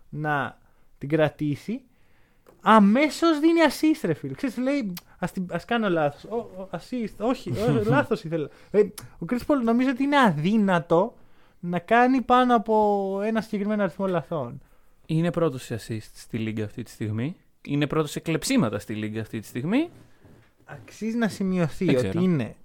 να 0.08 0.58
την 0.98 1.08
κρατήσει, 1.08 1.82
αμέσως 2.60 3.40
δίνει 3.40 3.60
assist, 3.68 4.00
ρε 4.04 4.12
φίλε. 4.14 4.32
Ξέρεις, 4.34 4.56
λέει, 4.56 4.92
ας, 5.18 5.32
την- 5.32 5.46
ας 5.52 5.64
κάνω 5.64 5.88
λάθος. 5.88 6.24
Ο, 6.24 6.36
ο, 6.36 6.68
assist, 6.70 7.14
όχι, 7.18 7.50
ο, 7.50 7.82
λάθος 7.94 8.24
ήθελα. 8.24 8.48
Ε, 8.70 8.80
ο 9.18 9.26
Chris 9.30 9.38
Paul 9.46 9.60
νομίζω 9.64 9.88
ότι 9.90 10.02
είναι 10.02 10.18
αδύνατο 10.20 11.14
να 11.60 11.78
κάνει 11.78 12.20
πάνω 12.20 12.56
από 12.56 13.20
ένα 13.24 13.40
συγκεκριμένο 13.40 13.82
αριθμό 13.82 14.06
λαθών. 14.06 14.60
Είναι 15.06 15.30
πρώτος 15.30 15.62
σε 15.62 15.74
assist 15.80 16.08
στη 16.14 16.38
λίγα 16.38 16.64
αυτή 16.64 16.82
τη 16.82 16.90
στιγμή. 16.90 17.36
Είναι 17.66 17.86
πρώτος 17.86 18.10
σε 18.10 18.20
κλεψίματα 18.20 18.78
στη 18.78 18.94
λίγα 18.94 19.20
αυτή 19.20 19.40
τη 19.40 19.46
στιγμή. 19.46 19.90
Αξίζει 20.64 21.16
να 21.16 21.28
σημειωθεί 21.28 21.84
Δεν 21.84 21.96
ότι 21.96 22.08
ξέρω. 22.08 22.24
είναι 22.24 22.56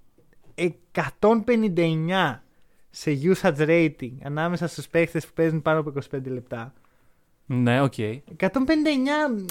159 1.20 2.40
σε 2.90 3.12
usage 3.24 3.58
rating 3.68 4.12
ανάμεσα 4.24 4.68
στους 4.68 4.88
παίχτες 4.88 5.26
που 5.28 5.34
παίζουν 5.34 5.62
πάνω 5.62 5.80
από 5.80 5.94
25 6.16 6.22
λεπτά. 6.26 6.74
Ναι, 7.46 7.82
οκ. 7.82 7.94
159, 7.98 8.48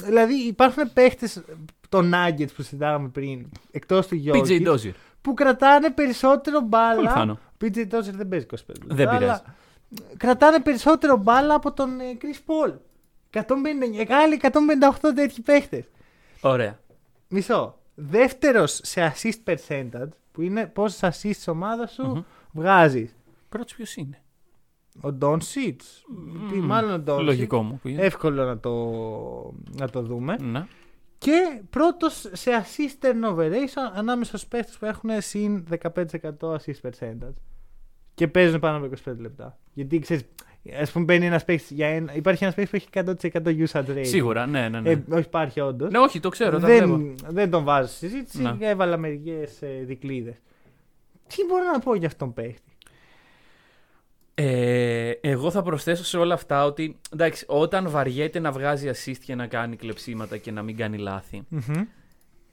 δηλαδή 0.03 0.33
υπάρχουν 0.33 0.93
παίχτες 0.93 1.43
των 1.89 2.11
Nuggets 2.13 2.53
που 2.55 2.61
συζητάγαμε 2.61 3.07
πριν, 3.07 3.45
εκτός 3.71 4.07
του 4.07 4.21
PJ 4.25 4.33
Jokic, 4.45 4.67
Dozier. 4.67 4.91
που 5.21 5.33
κρατάνε 5.33 5.89
περισσότερο 5.89 6.57
Πολύ 6.57 6.67
μπάλα. 6.69 7.09
φάνω. 7.09 7.39
PJ 7.61 7.77
Dozier 7.77 8.13
δεν 8.13 8.27
παίζει 8.27 8.45
25 8.51 8.57
λεπτά. 8.67 8.95
Δεν 8.95 9.07
αλλά 9.07 9.17
πειράζει. 9.19 9.41
Κρατάνε 10.17 10.59
περισσότερο 10.59 11.17
μπάλα 11.17 11.53
από 11.53 11.71
τον 11.73 11.99
ε, 11.99 12.17
Chris 12.21 12.37
Paul. 12.51 12.73
159, 13.33 13.41
άλλοι 14.09 14.39
158 14.41 14.49
τέτοιοι 15.15 15.41
παίχτες. 15.41 15.83
Ωραία. 16.41 16.79
Μισό. 17.27 17.78
Δεύτερος 18.01 18.79
σε 18.83 19.13
assist 19.13 19.53
percentage, 19.53 20.09
που 20.31 20.41
είναι 20.41 20.65
πόσες 20.67 20.99
assist 21.19 21.35
της 21.35 21.47
ομάδας 21.47 21.91
σου 21.91 22.05
Μμμ. 22.07 22.21
βγάζεις. 22.51 23.15
Πρώτος 23.49 23.75
ποιος 23.75 23.95
είναι; 23.95 24.21
Ο 25.01 25.17
Don 25.21 25.37
Seeds. 25.37 26.03
Μμμ. 26.53 26.65
Μάλλον 26.65 26.99
ο 26.99 27.03
Don 27.13 27.21
Λογικό 27.23 27.61
μου. 27.63 27.79
που 27.81 27.87
είναι. 27.87 28.01
Εύκολο 28.01 28.45
να 28.45 28.59
το, 28.59 28.73
να 29.79 29.89
το 29.89 30.01
δούμε. 30.01 30.35
Ναι. 30.41 30.65
Και 31.17 31.61
πρώτος 31.69 32.29
σε 32.31 32.51
assist 32.61 33.05
turnover 33.05 33.51
ratio 33.51 33.91
ανάμεσα 33.93 34.37
στους 34.37 34.49
παίχτες 34.49 34.77
που 34.77 34.85
έχουν 34.85 35.09
συν 35.17 35.65
15% 35.83 35.93
assist 36.39 36.81
percentage. 36.89 37.33
Και 38.13 38.27
παίζουν 38.27 38.59
πάνω 38.59 38.85
από 38.85 38.95
25 39.09 39.15
λεπτά. 39.17 39.57
Γιατί 39.73 39.99
ξέρεις, 39.99 40.23
ας 40.79 40.91
πούμε, 40.91 41.05
μπαίνει 41.05 41.25
ένας 41.25 41.45
παίχτη 41.45 41.73
για 41.73 41.87
ένα. 41.87 42.15
Υπάρχει 42.15 42.43
ένας 42.43 42.55
παίχτη 42.55 42.77
που 42.77 42.85
έχει 42.99 43.15
100% 43.33 43.67
usage 43.67 43.97
rate. 43.97 44.05
Σίγουρα, 44.05 44.45
ναι, 44.45 44.69
ναι. 44.69 44.79
ναι. 44.79 44.89
Ε, 44.89 45.03
όχι, 45.09 45.25
υπάρχει 45.25 45.59
όντως. 45.59 45.91
ναι, 45.91 45.99
όχι, 45.99 46.19
το 46.19 46.29
ξέρω. 46.29 46.59
Τα 46.59 46.67
βλέπω. 46.67 46.85
δεν, 46.85 47.15
δεν 47.27 47.49
τον 47.49 47.63
βάζω 47.63 47.87
στη 47.87 48.07
συζήτηση. 48.07 48.41
Να. 48.41 48.57
Έβαλα 48.59 48.97
μερικές 48.97 49.61
ε, 49.61 49.83
δικλείδες. 49.85 50.35
Τι 51.27 51.45
μπορώ 51.47 51.63
να 51.71 51.79
πω 51.79 51.95
για 51.95 52.07
αυτόν 52.07 52.33
τον 52.33 52.43
παίχτη. 52.43 52.73
Ε, 54.33 55.11
εγώ 55.21 55.51
θα 55.51 55.61
προσθέσω 55.61 56.03
σε 56.03 56.17
όλα 56.17 56.33
αυτά 56.33 56.65
ότι 56.65 56.99
εντάξει, 57.13 57.45
όταν 57.47 57.89
βαριέται 57.89 58.39
να 58.39 58.51
βγάζει 58.51 58.89
assist 58.93 59.17
και 59.25 59.35
να 59.35 59.47
κάνει 59.47 59.75
κλεψίματα 59.75 60.37
και 60.37 60.51
να 60.51 60.61
μην 60.61 60.77
κάνει 60.77 60.97
λάθη, 60.97 61.43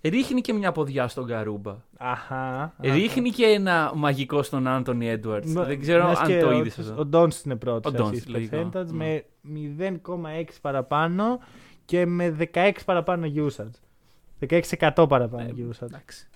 ρίχνει 0.02 0.40
και 0.40 0.52
μια 0.52 0.72
ποδιά 0.72 1.08
στον 1.08 1.26
Καρούμπα. 1.26 1.76
Αχά. 1.96 2.74
Ρίχνει 2.80 3.30
και 3.30 3.44
ένα 3.44 3.92
μαγικό 3.94 4.42
στον 4.42 4.66
Άντωνι 4.66 5.08
Έντουαρτς. 5.08 5.52
Δεν 5.52 5.80
ξέρω 5.80 6.06
αν 6.06 6.40
το 6.40 6.50
είδες 6.50 6.78
αυτό. 6.78 6.94
Ο 7.00 7.04
Ντόντ 7.04 7.32
είναι 7.44 7.56
πρώτος. 7.56 7.92
Ο 7.92 7.96
Doncic, 8.06 8.26
λογικό. 8.26 8.56
percentage 8.72 8.86
Ναι. 8.86 8.92
με 8.92 9.24
0,6 9.42 10.44
παραπάνω 10.60 11.38
και 11.84 12.06
με 12.06 12.36
16 12.54 12.72
παραπάνω 12.84 13.26
usage. 13.36 13.70
16% 14.48 15.06
παραπάνω 15.08 15.48
Ε, 15.48 15.54
usage. 15.70 15.82
εντάξει. 15.82 16.28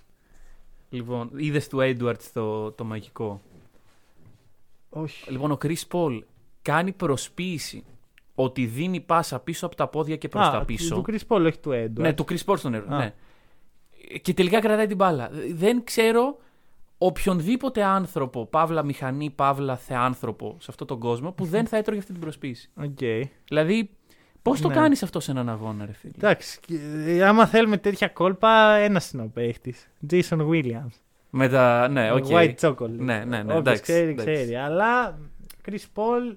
Λοιπόν, 0.90 1.30
είδες 1.36 1.68
του 1.68 1.80
Έντουαρτς 1.80 2.32
το, 2.32 2.70
το 2.72 2.84
μαγικό; 2.84 3.40
Όχι. 4.90 5.30
Λοιπόν, 5.30 5.50
ο 5.50 5.58
Chris 5.62 5.82
Paul 5.92 6.18
κάνει 6.62 6.92
προσποίηση 6.92 7.84
ότι 8.34 8.66
δίνει 8.66 9.00
πάσα 9.00 9.38
πίσω 9.38 9.66
από 9.66 9.74
τα 9.76 9.88
πόδια 9.88 10.16
και 10.16 10.28
προς 10.28 10.46
Α, 10.46 10.50
τα 10.50 10.64
πίσω. 10.64 10.94
Του 10.94 11.04
Chris 11.08 11.20
Paul, 11.28 11.44
όχι 11.46 11.58
του 11.58 11.70
Edwards. 11.72 11.90
Ναι, 12.00 12.12
του 12.12 12.24
Chris 12.28 12.44
Paul 12.46 12.58
στον 12.58 12.70
νερό. 12.70 12.86
Α. 12.88 12.96
Ναι. 12.98 13.14
Και 14.22 14.34
τελικά 14.34 14.60
κρατάει 14.60 14.86
την 14.86 14.96
μπάλα. 14.96 15.30
Δεν 15.54 15.84
ξέρω 15.84 16.36
οποιονδήποτε 16.98 17.82
άνθρωπο, 17.82 18.46
παύλα 18.46 18.82
μηχανή, 18.82 19.30
παύλα 19.30 19.76
θεάνθρωπο 19.76 20.56
σε 20.58 20.66
αυτόν 20.70 20.86
τον 20.86 20.98
κόσμο 20.98 21.32
που 21.32 21.44
δεν 21.44 21.66
θα 21.66 21.76
έτρωγε 21.76 21.98
αυτή 22.00 22.12
την 22.12 22.20
προσποίηση. 22.20 22.70
Οκ. 22.76 22.98
Δηλαδή, 23.48 23.90
πώς 24.42 24.60
το 24.60 24.68
Ναι. 24.68 24.74
κάνεις 24.74 25.02
αυτό 25.02 25.20
σε 25.20 25.30
έναν 25.30 25.48
αγώνα, 25.48 25.86
ρε 25.86 25.92
φίλε; 25.92 26.12
Εντάξει. 26.16 26.58
και, 26.66 26.78
ε, 27.06 27.24
Άμα 27.24 27.46
θέλουμε 27.46 27.76
τέτοια 27.76 28.08
κόλπα, 28.08 28.72
ένας 28.74 29.10
είναι 29.10 29.22
ο 29.22 29.30
παίχτης. 29.34 29.88
Jason 30.10 30.48
Williams. 30.48 30.94
Με 31.30 31.48
τα. 31.48 31.88
Ναι, 31.88 32.12
οκ. 32.12 32.24
White 32.28 32.54
chocolate. 32.60 32.88
Ναι, 32.88 33.18
ναι, 33.18 33.24
ναι, 33.24 33.40
Όποιος 33.42 33.58
εντάξει, 33.58 33.82
ξέρει, 33.82 34.10
εντάξει. 34.10 34.32
ξέρει. 34.32 34.54
Αλλά 34.56 35.18
Chris 35.68 35.84
Paul 35.94 36.34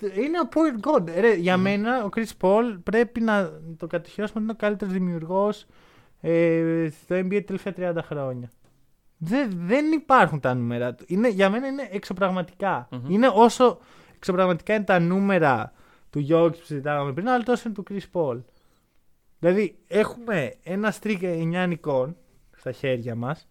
είναι 0.00 0.38
ο 0.40 0.48
point 0.54 0.88
god. 0.90 1.08
Ρε, 1.20 1.34
για 1.34 1.56
μένα 1.56 2.04
ο 2.04 2.08
Chris 2.16 2.30
Paul 2.40 2.78
πρέπει 2.82 3.20
να 3.20 3.50
το 3.76 3.86
κατοχυρώσουμε 3.86 4.38
ότι 4.38 4.42
είναι 4.42 4.52
ο 4.52 4.66
καλύτερος 4.66 4.92
δημιουργός 4.94 5.66
ε, 6.26 6.88
στο 7.02 7.16
NBA 7.16 7.42
τα 7.46 7.56
τελευταία 7.56 7.92
30 7.92 7.98
χρόνια. 8.04 8.50
Δεν, 9.18 9.50
δεν 9.54 9.92
υπάρχουν 9.92 10.40
τα 10.40 10.54
νούμερα 10.54 10.94
του. 10.94 11.04
Είναι, 11.08 11.28
για 11.28 11.50
μένα 11.50 11.66
είναι 11.66 11.88
εξωπραγματικά. 11.90 12.88
Μμμ. 12.90 13.10
Είναι 13.10 13.30
όσο 13.34 13.78
εξωπραγματικά 14.16 14.74
είναι 14.74 14.84
τα 14.84 14.98
νούμερα 14.98 15.72
του 16.10 16.26
Jokic 16.30 16.52
που 16.58 16.64
συζητάγαμε 16.64 17.12
πριν, 17.12 17.28
αλλά 17.28 17.44
τόσο 17.44 17.62
είναι 17.66 17.74
του 17.74 17.84
Chris 17.90 18.02
Paul. 18.12 18.40
Δηλαδή, 19.38 19.78
έχουμε 19.86 20.54
ένα 20.62 20.94
streak 21.00 21.22
9 21.22 21.64
νικών 21.68 22.16
στα 22.56 22.72
χέρια 22.72 23.14
μας. 23.14 23.48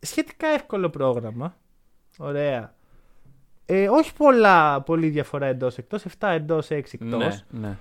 Σχετικά 0.00 0.46
εύκολο 0.46 0.90
πρόγραμμα. 0.90 1.56
Ωραία. 2.18 2.74
Ε, 3.66 3.88
όχι 3.88 4.14
πολλά, 4.14 4.82
πολύ 4.82 5.08
διαφορά 5.08 5.46
εντό 5.46 5.70
εκτό. 5.76 5.98
7 6.18 6.28
εντός, 6.28 6.70
6 6.70 6.94
εκτός. 6.94 7.44
Ναι, 7.50 7.60
ναι. 7.60 7.76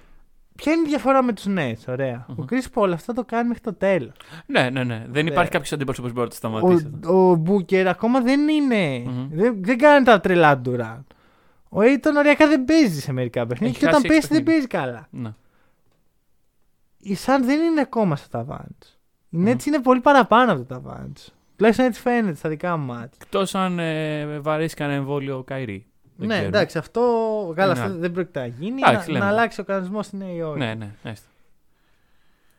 Ποια 0.64 0.72
είναι 0.74 0.82
η 0.86 0.90
διαφορά 0.90 1.24
με 1.24 1.34
τους 1.34 1.46
Nets, 1.48 1.84
ωραία. 1.88 2.26
Μμμ. 2.28 2.40
Ο 2.40 2.46
Chris 2.50 2.66
Paul 2.80 2.92
αυτό 2.94 3.14
το 3.14 3.24
κάνει 3.26 3.48
μέχρι 3.48 3.64
το 3.64 3.74
τέλος. 3.74 4.12
ναι, 4.46 4.70
ναι, 4.70 4.84
ναι. 4.84 5.06
Δεν 5.10 5.24
Ναι. 5.26 5.32
υπάρχει 5.32 5.52
κάποιος 5.52 5.72
αντίπαλος 5.72 6.00
που 6.02 6.08
μπορεί 6.08 6.20
να 6.20 6.28
το 6.28 6.36
σταματήσει. 6.36 6.92
αυτό. 6.96 7.14
Ο, 7.18 7.32
ο 7.32 7.44
Booker 7.48 7.76
ακόμα 7.88 8.22
δεν 8.22 8.48
είναι. 8.48 9.00
Μμμ. 9.06 9.28
Δεν, 9.32 9.56
δεν 9.64 9.78
κάνει 9.78 10.06
τα 10.06 10.20
τρελά 10.20 10.60
του 10.60 10.76
Durant. 10.78 11.04
Ο 11.70 11.80
Aiton 11.80 12.14
οριακά 12.18 12.48
δεν 12.48 12.66
παίζει 12.66 13.00
σε 13.02 13.12
μερικά 13.12 13.46
παιχνίδια 13.48 13.68
Έχει 13.70 13.80
και 13.80 13.86
όταν 13.86 14.02
χάσει 14.02 14.16
έξι 14.16 14.28
παίζει 14.28 14.44
δεν 14.44 14.54
παιχνίδια. 14.54 14.70
παίζει 14.78 14.88
καλά. 14.92 15.08
Ναι. 15.24 15.34
Οι 17.00 17.18
Suns 17.26 17.46
δεν 17.46 17.62
είναι 17.62 17.82
ακόμα 17.82 18.16
στο 18.16 18.30
ταβάνι 18.30 18.76
του. 18.80 18.88
Οι 19.30 19.38
Μμμ. 19.38 19.48
Nets 19.52 19.66
είναι 19.66 19.82
πολύ 19.82 20.00
παραπάνω 20.00 20.52
από 20.52 20.62
το 20.62 20.74
ταβάνι 20.74 21.12
του. 21.14 21.22
Τουλάχιστον 21.56 21.88
έτσι 21.88 22.02
φαίνεται 22.02 22.36
στα 22.38 22.50
δικά 22.50 22.78
μου 22.78 22.86
μάτια. 22.86 23.18
Εκτός 23.22 23.56
αν 23.56 23.80
ε, 23.80 24.40
βαρέσει 24.40 24.76
κανένα 24.76 24.98
εμβόλιο 24.98 25.38
ο 25.38 25.44
Καϊρή. 25.44 25.86
Δεν 26.16 26.28
ναι, 26.28 26.34
ξέρουμε. 26.34 26.58
εντάξει, 26.58 26.78
αυτό, 26.78 27.02
καλά, 27.56 27.72
Είναι 27.72 27.80
αυτό 27.80 27.92
άλλο. 27.92 28.00
δεν 28.02 28.12
πρόκειται 28.12 28.40
να 28.40 28.46
γίνει. 28.46 28.82
Εντάξει, 28.86 29.08
να, 29.08 29.14
λέμε. 29.14 29.26
να 29.26 29.32
αλλάξει 29.32 29.62
ο 29.62 29.64
κανονισμός 29.64 30.06
στη 30.06 30.16
Νέα 30.18 30.32
Υόρκη. 30.32 30.60
Ναι, 30.60 30.74
ναι, 30.74 30.92
έστω. 31.04 31.28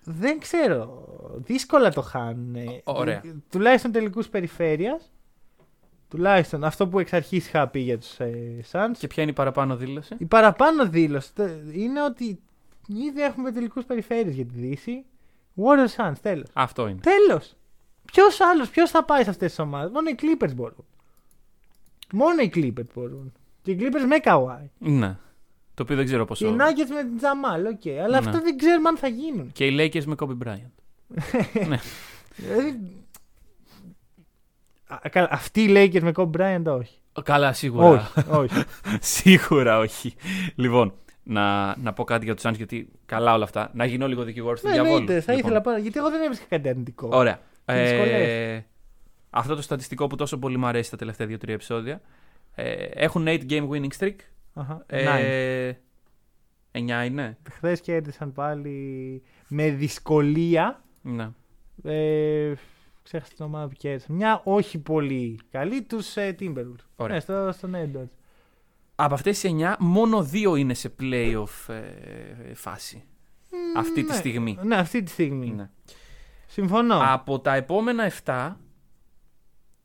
Δεν 0.05 0.39
ξέρω. 0.41 1.05
Δύσκολα 1.37 1.91
το 1.93 2.01
χάνουν. 2.03 2.57
Ωραία. 2.85 3.21
Τουλάχιστον 3.51 3.93
τελικούς 3.93 4.29
περιφέρειας. 4.29 5.11
Τουλάχιστον 6.09 6.65
αυτό 6.65 6.89
που 6.89 6.99
εξ 6.99 7.13
αρχής 7.13 7.47
είχα 7.47 7.69
πει 7.69 7.81
για 7.81 7.99
τους 7.99 8.19
ε, 8.21 8.61
Suns. 8.73 8.91
Και 8.99 9.07
ποια 9.07 9.23
είναι 9.23 9.33
η 9.33 9.35
παραπάνω 9.35 9.77
δήλωση; 9.77 10.15
Η 10.19 10.25
παραπάνω 10.25 10.87
δήλωση 10.89 11.35
τε- 11.35 11.75
είναι 11.75 12.03
ότι 12.03 12.41
ήδη 12.87 13.23
έχουμε 13.23 13.53
τελικούς 13.53 13.85
περιφέρειες 13.85 14.35
για 14.35 14.45
τη 14.45 14.55
Δύση. 14.55 15.05
Warriors 15.57 16.05
Suns, 16.05 16.13
τέλος. 16.23 16.49
Αυτό 16.53 16.89
είναι. 16.89 17.01
Τέλος. 17.01 17.55
Ποιος 18.05 18.41
άλλος, 18.41 18.71
ποιος 18.71 18.91
θα 18.91 19.05
πάει 19.05 19.23
σε 19.25 19.31
αυτές 19.31 19.49
τις 19.49 19.59
ομάδες; 19.59 19.91
Μόνο 19.93 20.09
οι 20.09 20.15
Clippers 20.23 20.55
μπορούν. 20.55 20.85
Μόνο 22.13 22.43
οι 22.43 22.51
Clippers 22.55 22.87
μπορούν. 22.95 23.33
Και 23.63 23.71
οι 23.71 23.77
Clippers 23.81 24.07
με 24.09 24.17
Kawhi. 24.25 24.69
Ναι. 24.79 25.17
Το 25.75 25.83
οποίο 25.83 25.97
δεν 25.97 26.05
ξέρω 26.05 26.23
Και 26.23 26.29
πόσο. 26.29 26.47
οι 26.49 26.57
Nuggets 26.59 26.91
με 26.95 27.03
την 27.03 27.19
Jamal, 27.21 27.73
οκ. 27.75 27.93
Αλλά 28.05 28.09
Ναι. 28.21 28.29
αυτό 28.29 28.41
δεν 28.43 28.57
ξέρουμε 28.57 28.89
αν 28.89 28.97
θα 28.97 29.09
γίνουν. 29.09 29.53
Και 29.53 29.67
οι 29.67 29.77
Lakers 29.79 30.05
με 30.05 30.15
Kobe 30.19 30.37
Bryant. 30.47 30.73
Δηλαδή. 32.37 32.79
Α, 34.87 34.99
καλά, 35.11 35.29
Αυτοί 35.31 35.63
οι 35.63 35.69
Lakers 35.77 36.01
με 36.03 36.13
Kobe 36.15 36.31
Bryant 36.39 36.79
όχι. 36.79 36.99
Καλά, 37.23 37.53
σίγουρα. 37.53 38.11
όχι, 38.17 38.31
όχι. 38.31 38.65
σίγουρα 39.17 39.79
όχι. 39.79 40.15
Λοιπόν, 40.55 40.93
να, 41.23 41.77
να 41.77 41.93
πω 41.93 42.05
κάτι 42.05 42.25
για 42.25 42.35
τους 42.35 42.45
Suns 42.47 42.55
γιατί 42.57 42.89
καλά 43.07 43.35
όλα 43.35 43.45
αυτά. 43.45 43.71
Να 43.75 43.85
γίνω 43.85 44.09
λίγο 44.09 44.23
δικηγόρος 44.23 44.61
του 44.61 44.67
Ναι, 44.67 44.73
διαβόλου. 44.73 44.97
εννοείται, 44.97 45.21
θα 45.21 45.33
Λοιπόν, 45.33 45.51
ήθελα 45.51 45.65
πάρα. 45.65 45.79
Γιατί 45.79 45.99
εγώ 45.99 46.11
δεν 46.11 46.23
έβρισκα 46.23 46.45
κάτι 46.49 46.69
αρνητικό. 46.69 47.09
Ωραία. 47.13 47.39
Τι 47.65 47.73
δυσκολεύει. 47.75 48.31
Ε, 48.31 48.65
αυτό 49.31 49.55
το 49.55 49.63
στατιστικό 49.63 50.07
που 50.07 50.17
τόσο 50.17 50.39
πολύ 50.39 50.57
μου 50.57 50.67
αρέσει 50.67 50.91
τα 50.91 50.97
τελευταία 50.97 51.27
2-3 51.27 51.49
επεισόδια. 51.49 52.01
Ε, 52.55 52.73
έχουν 52.85 53.27
8 53.29 53.39
game 53.49 53.69
winning 53.69 53.89
streak. 53.99 54.17
Αχα, 54.55 54.85
Ε, 54.87 55.73
9 56.73 57.05
είναι. 57.07 57.39
Χθες 57.51 57.81
κέρδισαν 57.81 58.33
πάλι 58.33 59.23
με 59.49 59.71
δυσκολία. 59.71 60.83
Ναι. 61.03 61.31
Ε, 61.83 62.53
ξέχασα 63.03 63.33
την 63.37 63.45
ομάδα 63.45 63.67
που 63.69 63.75
κέρδισαν. 63.79 64.15
Μια 64.17 64.41
όχι 64.45 64.79
πολύ 64.79 65.39
καλή 65.51 65.83
τους 65.83 66.17
ε, 66.17 66.37
Timberwolves. 66.41 66.85
Ωραία. 66.97 67.15
Ναι, 67.15 67.21
στο, 67.21 67.51
στον 67.53 67.75
Edwards. 67.75 68.11
Από 68.95 69.15
αυτές 69.15 69.41
τις 69.41 69.53
9, 69.55 69.75
μόνο 69.79 70.29
2 70.33 70.59
είναι 70.59 70.75
σε 70.75 70.95
playoff 71.01 71.75
ε, 72.49 72.55
φάση. 72.55 73.05
Αυτή 73.77 74.03
τη 74.03 74.11
Ναι, 74.11 74.15
στιγμή. 74.17 74.59
Ναι, 74.63 74.77
αυτή 74.77 75.03
τη 75.03 75.11
στιγμή. 75.11 75.51
Ναι. 75.51 75.71
Συμφωνώ. 76.47 77.01
Από 77.03 77.41
τα 77.41 77.55
επόμενα 77.55 78.11
7, 78.25 78.53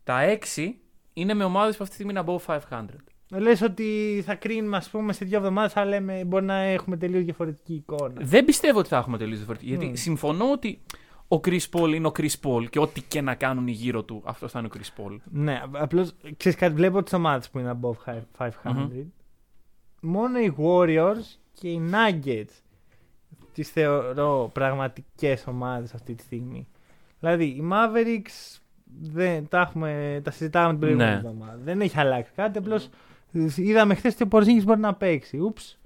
τα 0.03 0.37
6 0.55 0.73
είναι 1.17 1.33
με 1.33 1.43
ομάδες 1.43 1.77
που 1.77 1.83
αυτή 1.83 1.95
τη 1.95 2.03
στιγμή 2.03 2.19
είναι 2.19 2.23
above 2.25 2.59
500. 2.69 2.85
Λες 3.29 3.61
ότι 3.61 4.21
θα 4.25 4.35
κρίνουμε, 4.35 4.77
ας 4.77 4.89
πούμε, 4.89 5.13
σε 5.13 5.25
δύο 5.25 5.37
εβδομάδες, 5.37 5.71
θα 5.71 5.85
λέμε 5.85 6.23
μπορεί 6.23 6.45
να 6.45 6.55
έχουμε 6.55 6.97
τελείως 6.97 7.23
διαφορετική 7.23 7.73
εικόνα. 7.73 8.13
Δεν 8.21 8.45
πιστεύω 8.45 8.79
ότι 8.79 8.87
θα 8.87 8.97
έχουμε 8.97 9.17
τελείως 9.17 9.37
διαφορετική. 9.37 9.69
Γιατί 9.69 9.85
Μμ. 9.85 9.93
συμφωνώ 9.93 10.51
ότι 10.51 10.79
ο 11.27 11.39
Chris 11.43 11.69
Paul 11.71 11.93
είναι 11.93 12.07
ο 12.07 12.11
Chris 12.17 12.33
Paul 12.41 12.69
και 12.69 12.79
ό,τι 12.79 13.01
και 13.01 13.21
να 13.21 13.35
κάνουν 13.35 13.67
γύρω 13.67 14.03
του, 14.03 14.21
αυτό 14.25 14.47
θα 14.47 14.59
είναι 14.59 14.67
ο 14.67 14.77
Chris 14.77 15.01
Paul. 15.01 15.17
Ναι, 15.23 15.61
απλώς 15.71 16.13
ξέρεις 16.37 16.57
κάτι, 16.57 16.73
βλέπω 16.73 17.03
τις 17.03 17.13
ομάδες 17.13 17.49
που 17.49 17.59
είναι 17.59 17.79
above 17.81 18.13
500. 18.37 18.49
Μμμ. 18.63 18.89
Μόνο 20.01 20.39
οι 20.39 20.55
Warriors 20.57 21.37
και 21.53 21.69
οι 21.69 21.89
Nuggets 21.91 22.61
τις 23.53 23.69
θεωρώ 23.69 24.49
πραγματικές 24.53 25.47
ομάδες 25.47 25.93
αυτή 25.93 26.15
τη 26.15 26.23
στιγμή. 26.23 26.67
Δηλαδή, 27.19 27.45
οι 27.45 27.69
Mavericks 27.71 28.59
δεν, 29.01 29.47
τα, 29.47 29.59
έχουμε, 29.59 30.21
τα 30.23 30.31
συζητάμε 30.31 30.69
την 30.69 30.79
προηγούμενη 30.79 31.09
Ναι. 31.11 31.15
εβδομάδα. 31.17 31.59
Δεν 31.63 31.81
έχει 31.81 31.99
αλλάξει 31.99 32.31
κάτι. 32.35 32.57
Απλώς 32.57 32.89
είδαμε 33.55 33.95
χθες 33.95 34.13
ότι 34.13 34.23
ο 34.23 34.27
Πορζίνγκης 34.27 34.63
μπορεί 34.63 34.79
να 34.79 34.93
παίξει. 34.93 35.37
Ούψ. 35.39 35.77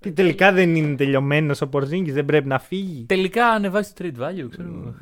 Τι 0.00 0.12
τελικά 0.12 0.52
δεν 0.52 0.74
είναι 0.76 0.96
τελειωμένος 0.96 1.60
ο 1.60 1.68
Πορζίνγκης, 1.68 2.14
δεν 2.14 2.24
πρέπει 2.24 2.48
να 2.48 2.58
φύγει; 2.58 3.04
Τελικά 3.08 3.46
ανεβάζει 3.46 3.92
το 3.92 4.04
trade 4.04 4.22
value, 4.22 4.46
ξέρω 4.50 4.68
εγώ. 4.68 4.94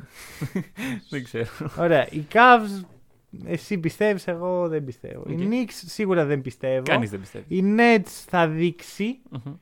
δεν 1.09 1.23
ξέρω. 1.23 1.45
Ωραία. 1.77 2.07
Οι 2.11 2.25
Cavs, 2.33 2.85
εσύ 3.45 3.77
πιστεύεις, 3.77 4.27
εγώ 4.27 4.67
δεν 4.67 4.83
πιστεύω. 4.83 5.23
Οι 5.27 5.33
Οκ. 5.33 5.39
Knicks 5.41 5.71
σίγουρα 5.71 6.25
δεν 6.25 6.41
πιστεύω. 6.41 6.81
Κανείς 6.83 7.09
δεν 7.09 7.19
πιστεύει. 7.19 7.55
Οι 7.55 7.75
Nets 7.77 8.09
θα 8.27 8.47
δείξει. 8.47 9.19
Μμμ. 9.29 9.53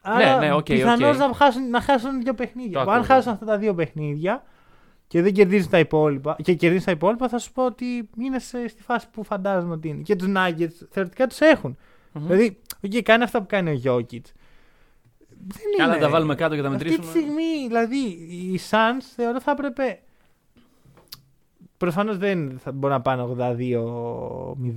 Άρα 0.00 0.38
ναι, 0.38 0.52
οκ, 0.52 0.64
πιθανώς 0.64 1.16
οκ. 1.20 1.26
να, 1.28 1.34
χάσουν, 1.34 1.70
να 1.70 1.80
χάσουν 1.80 2.22
δύο 2.22 2.34
παιχνίδια. 2.34 2.72
Το 2.84 2.90
Αν 2.90 2.96
ακούω. 2.96 3.02
χάσουν 3.06 3.32
αυτά 3.32 3.44
τα 3.46 3.58
δύο 3.58 3.74
παιχνίδια 3.74 4.42
και 5.08 5.22
δεν 5.22 5.32
κερδίζουν 5.32 5.70
τα 5.70 5.78
υπόλοιπα, 5.78 6.36
και 6.42 6.54
κερδίζουν 6.54 6.84
τα 6.84 6.90
υπόλοιπα, 6.90 7.28
θα 7.28 7.38
σου 7.38 7.52
πω 7.52 7.64
ότι 7.64 8.08
είναι 8.18 8.38
σε, 8.38 8.68
στη 8.68 8.82
φάση 8.82 9.06
που 9.10 9.24
φαντάζομαι 9.24 9.74
ότι 9.74 9.88
είναι. 9.88 10.02
Και 10.02 10.16
τους 10.16 10.28
Nuggets 10.36 10.86
θεωρητικά 10.90 11.26
τους 11.26 11.40
έχουν. 11.40 11.76
Μμμ. 12.12 12.26
Δηλαδή, 12.26 12.58
οκ, 12.84 13.02
κάνει 13.02 13.22
αυτά 13.22 13.40
που 13.40 13.46
κάνει 13.48 13.70
ο 13.70 13.80
Jokic. 13.84 14.22
Δεν 15.46 15.62
είναι. 15.72 15.76
Καλά, 15.76 15.98
τα 15.98 16.08
βάλουμε 16.08 16.34
κάτω 16.34 16.54
και 16.54 16.62
τα 16.62 16.68
Αυτή 16.68 16.84
τη 16.84 16.90
μετρήσουμε. 16.90 17.20
στιγμή, 17.20 17.66
δηλαδή, 17.66 17.98
οι 18.52 18.60
Suns 18.70 19.02
θεωρώ 19.16 19.40
θα 19.40 19.50
έπρεπε. 19.50 20.02
Προφανώς 21.76 22.18
δεν 22.18 22.58
θα 22.58 22.72
μπορούν 22.72 22.96
να 22.96 23.02
πάνε 23.02 23.22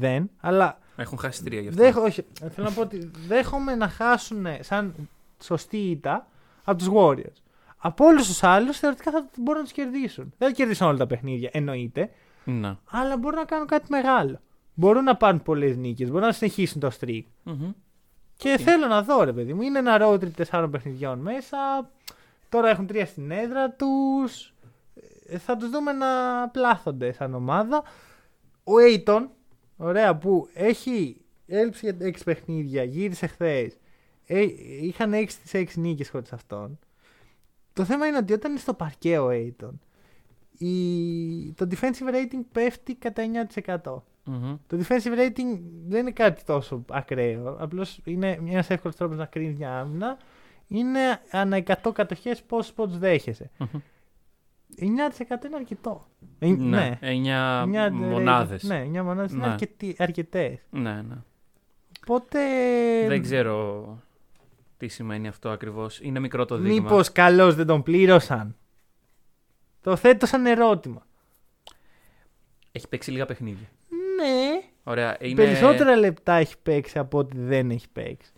82-0, 0.01 0.23
αλλά 0.39 0.79
Έχουν 0.95 1.17
χάσει 1.17 1.43
τρία 1.43 1.61
γι' 1.61 1.67
αυτό. 1.67 1.81
Δέχω, 1.83 2.01
όχι, 2.01 2.25
θέλω 2.49 2.67
να 2.67 2.73
πω 2.73 2.81
ότι 2.81 3.11
δέχομαι 3.27 3.75
να 3.75 3.87
χάσουν 3.87 4.45
σαν 4.59 4.93
σωστή 5.43 5.77
ήττα 5.77 6.27
από 6.63 6.77
τους 6.77 6.89
Warriors. 6.93 7.40
Από 7.83 8.05
όλους 8.05 8.27
τους 8.27 8.43
άλλους 8.43 8.77
θεωρητικά 8.79 9.11
θα 9.11 9.29
μπορούν 9.37 9.57
να 9.59 9.63
τους 9.63 9.73
κερδίσουν. 9.73 10.33
Δεν 10.37 10.47
θα 10.47 10.53
κερδίσουν 10.53 10.87
όλα 10.87 10.97
τα 10.97 11.07
παιχνίδια, 11.07 11.49
εννοείται, 11.53 12.09
Να. 12.43 12.79
αλλά 12.89 13.17
μπορούν 13.17 13.37
να 13.39 13.45
κάνουν 13.45 13.67
κάτι 13.67 13.85
μεγάλο. 13.89 14.39
Μπορούν 14.73 15.03
να 15.03 15.15
πάρουν 15.15 15.41
πολλές 15.41 15.77
νίκες, 15.77 16.09
μπορούν 16.09 16.25
να 16.25 16.31
συνεχίσουν 16.31 16.79
το 16.79 16.91
streak. 16.99 17.23
Μμμ. 17.43 17.71
Και 18.37 18.57
θέλω 18.57 18.87
να 18.87 19.01
δω, 19.03 19.23
ρε 19.23 19.33
παιδί 19.33 19.53
μου, 19.53 19.61
είναι 19.61 19.79
ένα 19.79 19.97
road 20.01 20.13
trip 20.13 20.31
τεσσάρων 20.31 20.71
παιχνιδιών 20.71 21.19
μέσα. 21.19 21.57
Τώρα 22.49 22.69
έχουν 22.69 22.87
τρία 22.87 23.05
στην 23.05 23.31
έδρα 23.31 23.69
τους. 23.71 24.53
Θα 25.37 25.57
τους 25.57 25.69
δούμε 25.69 25.91
να 25.91 26.07
πλάθονται 26.49 27.11
σαν 27.11 27.33
ομάδα. 27.33 27.83
Ο 28.63 28.71
Aiton, 28.89 29.27
ωραία, 29.77 30.15
που 30.17 30.49
έχει 30.53 31.21
έλειψε 31.47 31.89
για 31.89 32.07
6 32.07 32.23
παιχνίδια, 32.25 32.83
γύρισε 32.83 33.27
χθες. 33.27 33.77
Ε, 34.25 34.45
είχαν 34.81 35.13
6 35.13 35.25
στις 35.29 35.53
6 35.53 35.65
νίκες 35.79 36.09
χωρίς 36.09 36.33
αυτόν. 36.33 36.79
Το 37.73 37.85
θέμα 37.85 38.05
είναι 38.07 38.17
ότι 38.17 38.33
όταν 38.33 38.51
είναι 38.51 38.59
στο 38.59 38.73
παρκέ 38.73 39.17
ο 39.19 39.29
Aiton, 39.31 39.71
η... 40.57 41.51
το 41.51 41.67
defensive 41.71 42.13
rating 42.13 42.41
πέφτει 42.51 42.95
κατά 42.95 43.23
9%. 43.65 43.93
Μμμ. 44.23 44.55
Το 44.67 44.77
defensive 44.77 45.17
rating 45.19 45.59
δεν 45.87 45.99
είναι 45.99 46.11
κάτι 46.11 46.43
τόσο 46.43 46.85
ακραίο. 46.89 47.55
Απλώς 47.59 47.99
είναι 48.03 48.39
ένας 48.47 48.69
εύκολος 48.69 48.95
τρόπος 48.95 49.17
να 49.17 49.25
κρίνεις 49.25 49.57
μια 49.57 49.79
άμυνα. 49.79 50.17
Είναι 50.67 50.99
ανά 51.31 51.63
100 51.83 51.91
κατοχές 51.93 52.41
πόσου 52.43 52.73
πόντου 52.73 52.97
δέχεσαι. 52.97 53.49
Μμμ. 53.57 53.67
9% 54.77 55.45
είναι 55.45 55.55
αρκετό. 55.55 56.07
Ε, 56.39 56.47
Ναι, 56.47 56.99
9 57.01 57.63
9 57.63 57.89
μονάδες. 57.91 58.63
Ναι, 58.63 58.83
9 58.93 59.01
μονάδες 59.03 59.31
είναι 59.31 59.47
Ναι. 59.47 59.93
αρκετές. 59.97 60.59
ναι, 60.69 60.93
ναι. 61.01 61.15
Οπότε. 62.01 62.39
Δεν 63.07 63.21
ξέρω 63.21 63.85
τι 64.81 64.87
σημαίνει 64.87 65.27
αυτό 65.27 65.49
ακριβώς; 65.49 65.99
Είναι 66.01 66.19
μικρό 66.19 66.45
το 66.45 66.57
δείγμα. 66.57 66.81
Μήπως 66.81 67.11
καλώς 67.11 67.55
δεν 67.55 67.65
τον 67.65 67.83
πλήρωσαν; 67.83 68.55
Το 69.81 69.95
θέτω 69.95 70.25
σαν 70.25 70.45
ερώτημα. 70.45 71.05
Έχει 72.71 72.87
παίξει 72.87 73.11
λίγα 73.11 73.25
παιχνίδια. 73.25 73.67
Ναι. 73.89 74.61
Ωραία. 74.83 75.17
Είναι... 75.19 75.35
Περισσότερα 75.35 75.95
λεπτά 75.95 76.33
έχει 76.33 76.55
παίξει 76.63 76.99
από 76.99 77.17
ότι 77.17 77.37
δεν 77.37 77.69
έχει 77.69 77.89
παίξει. 77.89 78.31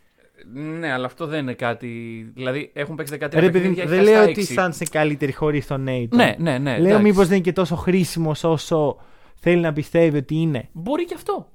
Ναι, 0.53 0.91
αλλά 0.91 1.05
αυτό 1.05 1.25
δεν 1.25 1.39
είναι 1.39 1.53
κάτι. 1.53 1.87
Δηλαδή 2.35 2.71
έχουν 2.73 2.95
παίξει 2.95 3.17
13 3.19 3.19
Ρε 3.19 3.27
παιδί, 3.27 3.51
παιχνίδια. 3.51 3.83
μου, 3.85 3.89
έχει 3.89 3.89
δεν 3.89 3.97
χάσει 3.97 4.11
λέω 4.11 4.23
τα 4.23 4.29
ότι 4.29 4.39
έξι. 4.39 4.53
σαν 4.53 4.73
σε 4.73 4.85
καλύτερη 4.85 5.31
χωρίς 5.31 5.67
τον 5.67 5.83
Νέιτον. 5.83 6.19
Ναι, 6.19 6.35
ναι, 6.37 6.57
ναι. 6.57 6.77
Λέω 6.77 6.87
εντάξει. 6.87 7.03
μήπως 7.03 7.27
δεν 7.27 7.35
είναι 7.35 7.45
και 7.45 7.53
τόσο 7.53 7.75
χρήσιμος 7.75 8.43
όσο 8.43 8.97
θέλει 9.35 9.61
να 9.61 9.73
πιστεύει 9.73 10.17
ότι 10.17 10.35
είναι. 10.35 10.69
Μπορεί 10.71 11.05
και 11.05 11.13
αυτό. 11.13 11.52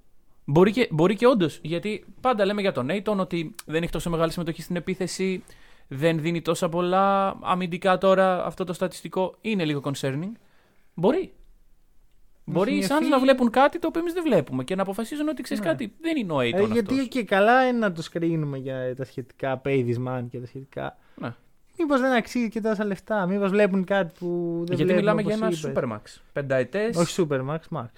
Μπορεί 0.50 0.70
και, 0.72 0.88
μπορεί 0.90 1.14
και 1.14 1.26
όντως. 1.26 1.58
Γιατί 1.62 2.04
πάντα 2.20 2.44
λέμε 2.44 2.60
για 2.60 2.72
τον 2.72 2.86
Νέιτον 2.86 3.20
ότι 3.20 3.54
δεν 3.66 3.82
έχει 3.82 3.92
τόσο 3.92 4.10
μεγάλη 4.10 4.32
συμμετοχή 4.32 4.62
στην 4.62 4.76
επίθεση, 4.76 5.44
δεν 5.88 6.20
δίνει 6.20 6.42
τόσα 6.42 6.68
πολλά. 6.68 7.36
Αμυντικά 7.42 7.98
τώρα 7.98 8.44
αυτό 8.44 8.64
το 8.64 8.72
στατιστικό 8.72 9.34
είναι 9.40 9.64
λίγο 9.64 9.80
concerning. 9.84 10.32
Μπορεί. 10.94 11.32
Μπορεί 12.44 12.70
οι 12.76 12.82
σημειωθεί- 12.82 13.06
Suns 13.06 13.10
να 13.10 13.18
βλέπουν 13.18 13.50
κάτι 13.50 13.78
το 13.78 13.86
οποίο 13.86 14.00
εμείς 14.00 14.12
δεν 14.12 14.22
βλέπουμε 14.22 14.64
και 14.64 14.74
να 14.74 14.82
αποφασίζουν 14.82 15.28
ότι 15.28 15.42
ξέρεις 15.42 15.62
Ναι. 15.64 15.70
κάτι. 15.70 15.92
Δεν 16.00 16.16
είναι 16.16 16.32
ο 16.32 16.40
Ε, 16.40 16.48
Aiton 16.48 16.70
γιατί 16.72 16.94
αυτός. 16.94 17.08
και 17.08 17.22
καλά 17.24 17.68
είναι 17.68 17.78
να 17.78 17.92
του 17.92 18.02
κρίνουμε 18.10 18.58
για 18.58 18.94
τα 18.96 19.04
σχετικά 19.04 19.60
pay 19.64 19.86
this 19.88 20.06
man 20.08 20.24
και 20.30 20.38
τα 20.38 20.46
σχετικά. 20.46 20.96
Ναι. 21.14 21.34
Μήπως 21.78 22.00
δεν 22.00 22.12
αξίζει 22.12 22.48
και 22.48 22.60
τόσα 22.60 22.84
λεφτά. 22.84 23.26
Μήπως 23.26 23.50
βλέπουν 23.50 23.84
κάτι 23.84 24.12
που 24.18 24.26
δεν 24.66 24.76
Γιατί 24.76 24.92
βλέπουμε, 24.92 24.94
μιλάμε 25.00 25.22
για 25.22 25.34
όπως 25.46 25.64
ένα 25.64 25.72
είπες. 25.72 26.00
Supermax. 26.16 26.20
Πενταετές. 26.32 26.96
Όχι 26.96 27.26
Supermax, 27.30 27.58
Max. 27.78 27.88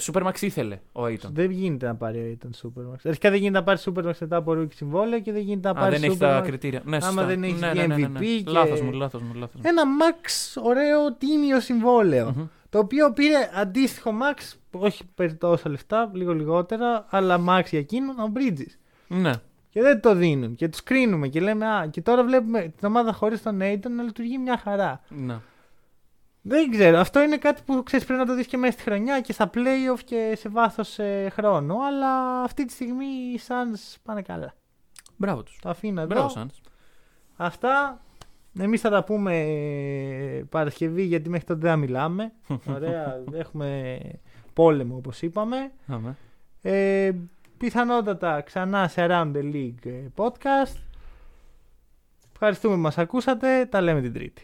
Supermax 0.00 0.40
ήθελε 0.40 0.78
ο 0.92 1.04
Ayton. 1.04 1.30
Δεν 1.32 1.50
γίνεται 1.50 1.86
να 1.86 1.94
πάρει 1.94 2.18
ο 2.18 2.22
Ayton 2.32 2.50
Supermax. 2.66 2.96
Αρχικά 3.04 3.30
δεν 3.30 3.38
γίνεται 3.40 3.58
να 3.58 3.64
πάρει 3.64 3.78
Supermax 3.84 4.12
μετά 4.20 4.36
από 4.36 4.52
rookie 4.54 4.74
συμβόλαιο 4.76 5.20
και 5.20 5.32
δεν 5.32 5.42
γίνεται 5.42 5.72
να 5.72 5.78
Α, 5.80 5.82
πάρει 5.82 5.96
δεν 5.98 6.10
έχει 6.10 6.18
τα 6.18 6.38
Supermax. 6.40 6.46
κριτήρια. 6.46 6.82
Ναι, 6.84 6.96
άμα 6.96 7.04
σωστά. 7.06 7.24
δεν 7.24 7.42
έχεις 7.42 7.60
ναι, 7.60 7.70
βγει 7.70 7.78
ναι, 7.80 7.86
ναι, 7.86 7.96
ναι, 7.96 8.06
ναι. 8.08 8.18
MVP 8.18 8.42
και- 8.44 8.50
Λάθος 8.50 8.80
μου, 8.80 8.92
λάθος 8.92 9.22
μου, 9.22 9.34
λάθος 9.34 9.54
μου. 9.54 9.62
Ένα 9.64 9.82
Max 10.00 10.60
ωραίο 10.62 11.12
τίμιο 11.18 11.60
συμβόλαιο. 11.60 12.32
Μμμ. 12.36 12.46
Το 12.70 12.78
οποίο 12.78 13.12
πήρε 13.12 13.50
αντίστοιχο 13.54 14.10
Max, 14.10 14.52
όχι 14.70 15.04
περί 15.14 15.34
τόσα 15.34 15.68
λεφτά, 15.70 16.10
λίγο 16.14 16.34
λιγότερα, 16.34 17.06
αλλά 17.10 17.36
Max 17.48 17.62
για 17.70 17.78
εκείνον, 17.78 18.18
ο 18.18 18.32
Bridges. 18.34 18.74
Ναι. 19.08 19.32
Και 19.70 19.82
δεν 19.82 20.00
το 20.00 20.14
δίνουν. 20.14 20.54
Και 20.54 20.68
τους 20.68 20.82
κρίνουμε 20.82 21.28
και 21.28 21.40
λέμε, 21.40 21.66
Α, 21.66 21.86
και 21.90 22.00
τώρα 22.02 22.24
βλέπουμε 22.24 22.60
την 22.78 22.88
ομάδα 22.88 23.12
χωρίς 23.12 23.42
τον 23.42 23.58
Ayton 23.62 23.90
να 23.96 24.02
λειτουργεί 24.02 24.38
μια 24.38 24.58
χαρά. 24.58 25.00
ναι. 25.08 25.34
Δεν 26.48 26.70
ξέρω. 26.70 26.98
Αυτό 26.98 27.22
είναι 27.22 27.36
κάτι 27.36 27.62
που 27.66 27.82
ξέρεις 27.82 28.06
πρέπει 28.06 28.20
να 28.20 28.26
το 28.26 28.34
δεις 28.34 28.46
και 28.46 28.56
μέσα 28.56 28.72
στη 28.72 28.82
χρονιά 28.82 29.20
και 29.20 29.32
στα 29.32 29.50
playoff 29.54 29.98
και 30.04 30.34
σε 30.36 30.48
βάθος 30.48 30.98
χρόνου. 31.30 31.84
Αλλά 31.84 32.42
αυτή 32.42 32.64
τη 32.64 32.72
στιγμή 32.72 33.04
οι 33.04 33.40
Suns 33.48 33.96
πάνε 34.02 34.22
καλά. 34.22 34.54
Μπράβο 35.16 35.42
τους. 35.42 35.58
Το 35.62 35.68
αφήνω 35.68 36.00
εδώ. 36.00 36.14
Μπράβο, 36.14 36.32
Suns. 36.36 36.70
Αυτά. 37.36 38.00
Εμείς 38.58 38.80
θα 38.80 38.90
τα 38.90 39.04
πούμε 39.04 39.36
ε, 39.36 40.42
Παρασκευή 40.48 41.02
γιατί 41.02 41.28
μέχρι 41.28 41.46
τότε 41.46 41.68
δεν 41.68 41.78
μιλάμε. 41.78 42.32
Ωραία. 42.74 43.22
Έχουμε 43.32 43.98
πόλεμο 44.52 44.96
όπως 44.96 45.22
είπαμε. 45.22 45.72
Αμέ. 45.86 46.16
Ε, 46.62 47.12
πιθανότατα 47.58 48.40
ξανά 48.40 48.88
σε 48.88 49.06
Around 49.08 49.32
the 49.34 49.52
League 49.54 49.86
ε, 49.86 50.04
podcast. 50.16 50.76
Ευχαριστούμε 52.32 52.74
που 52.74 52.80
μας 52.80 52.98
ακούσατε. 52.98 53.66
Τα 53.70 53.80
λέμε 53.80 54.00
την 54.00 54.12
Τρίτη. 54.12 54.42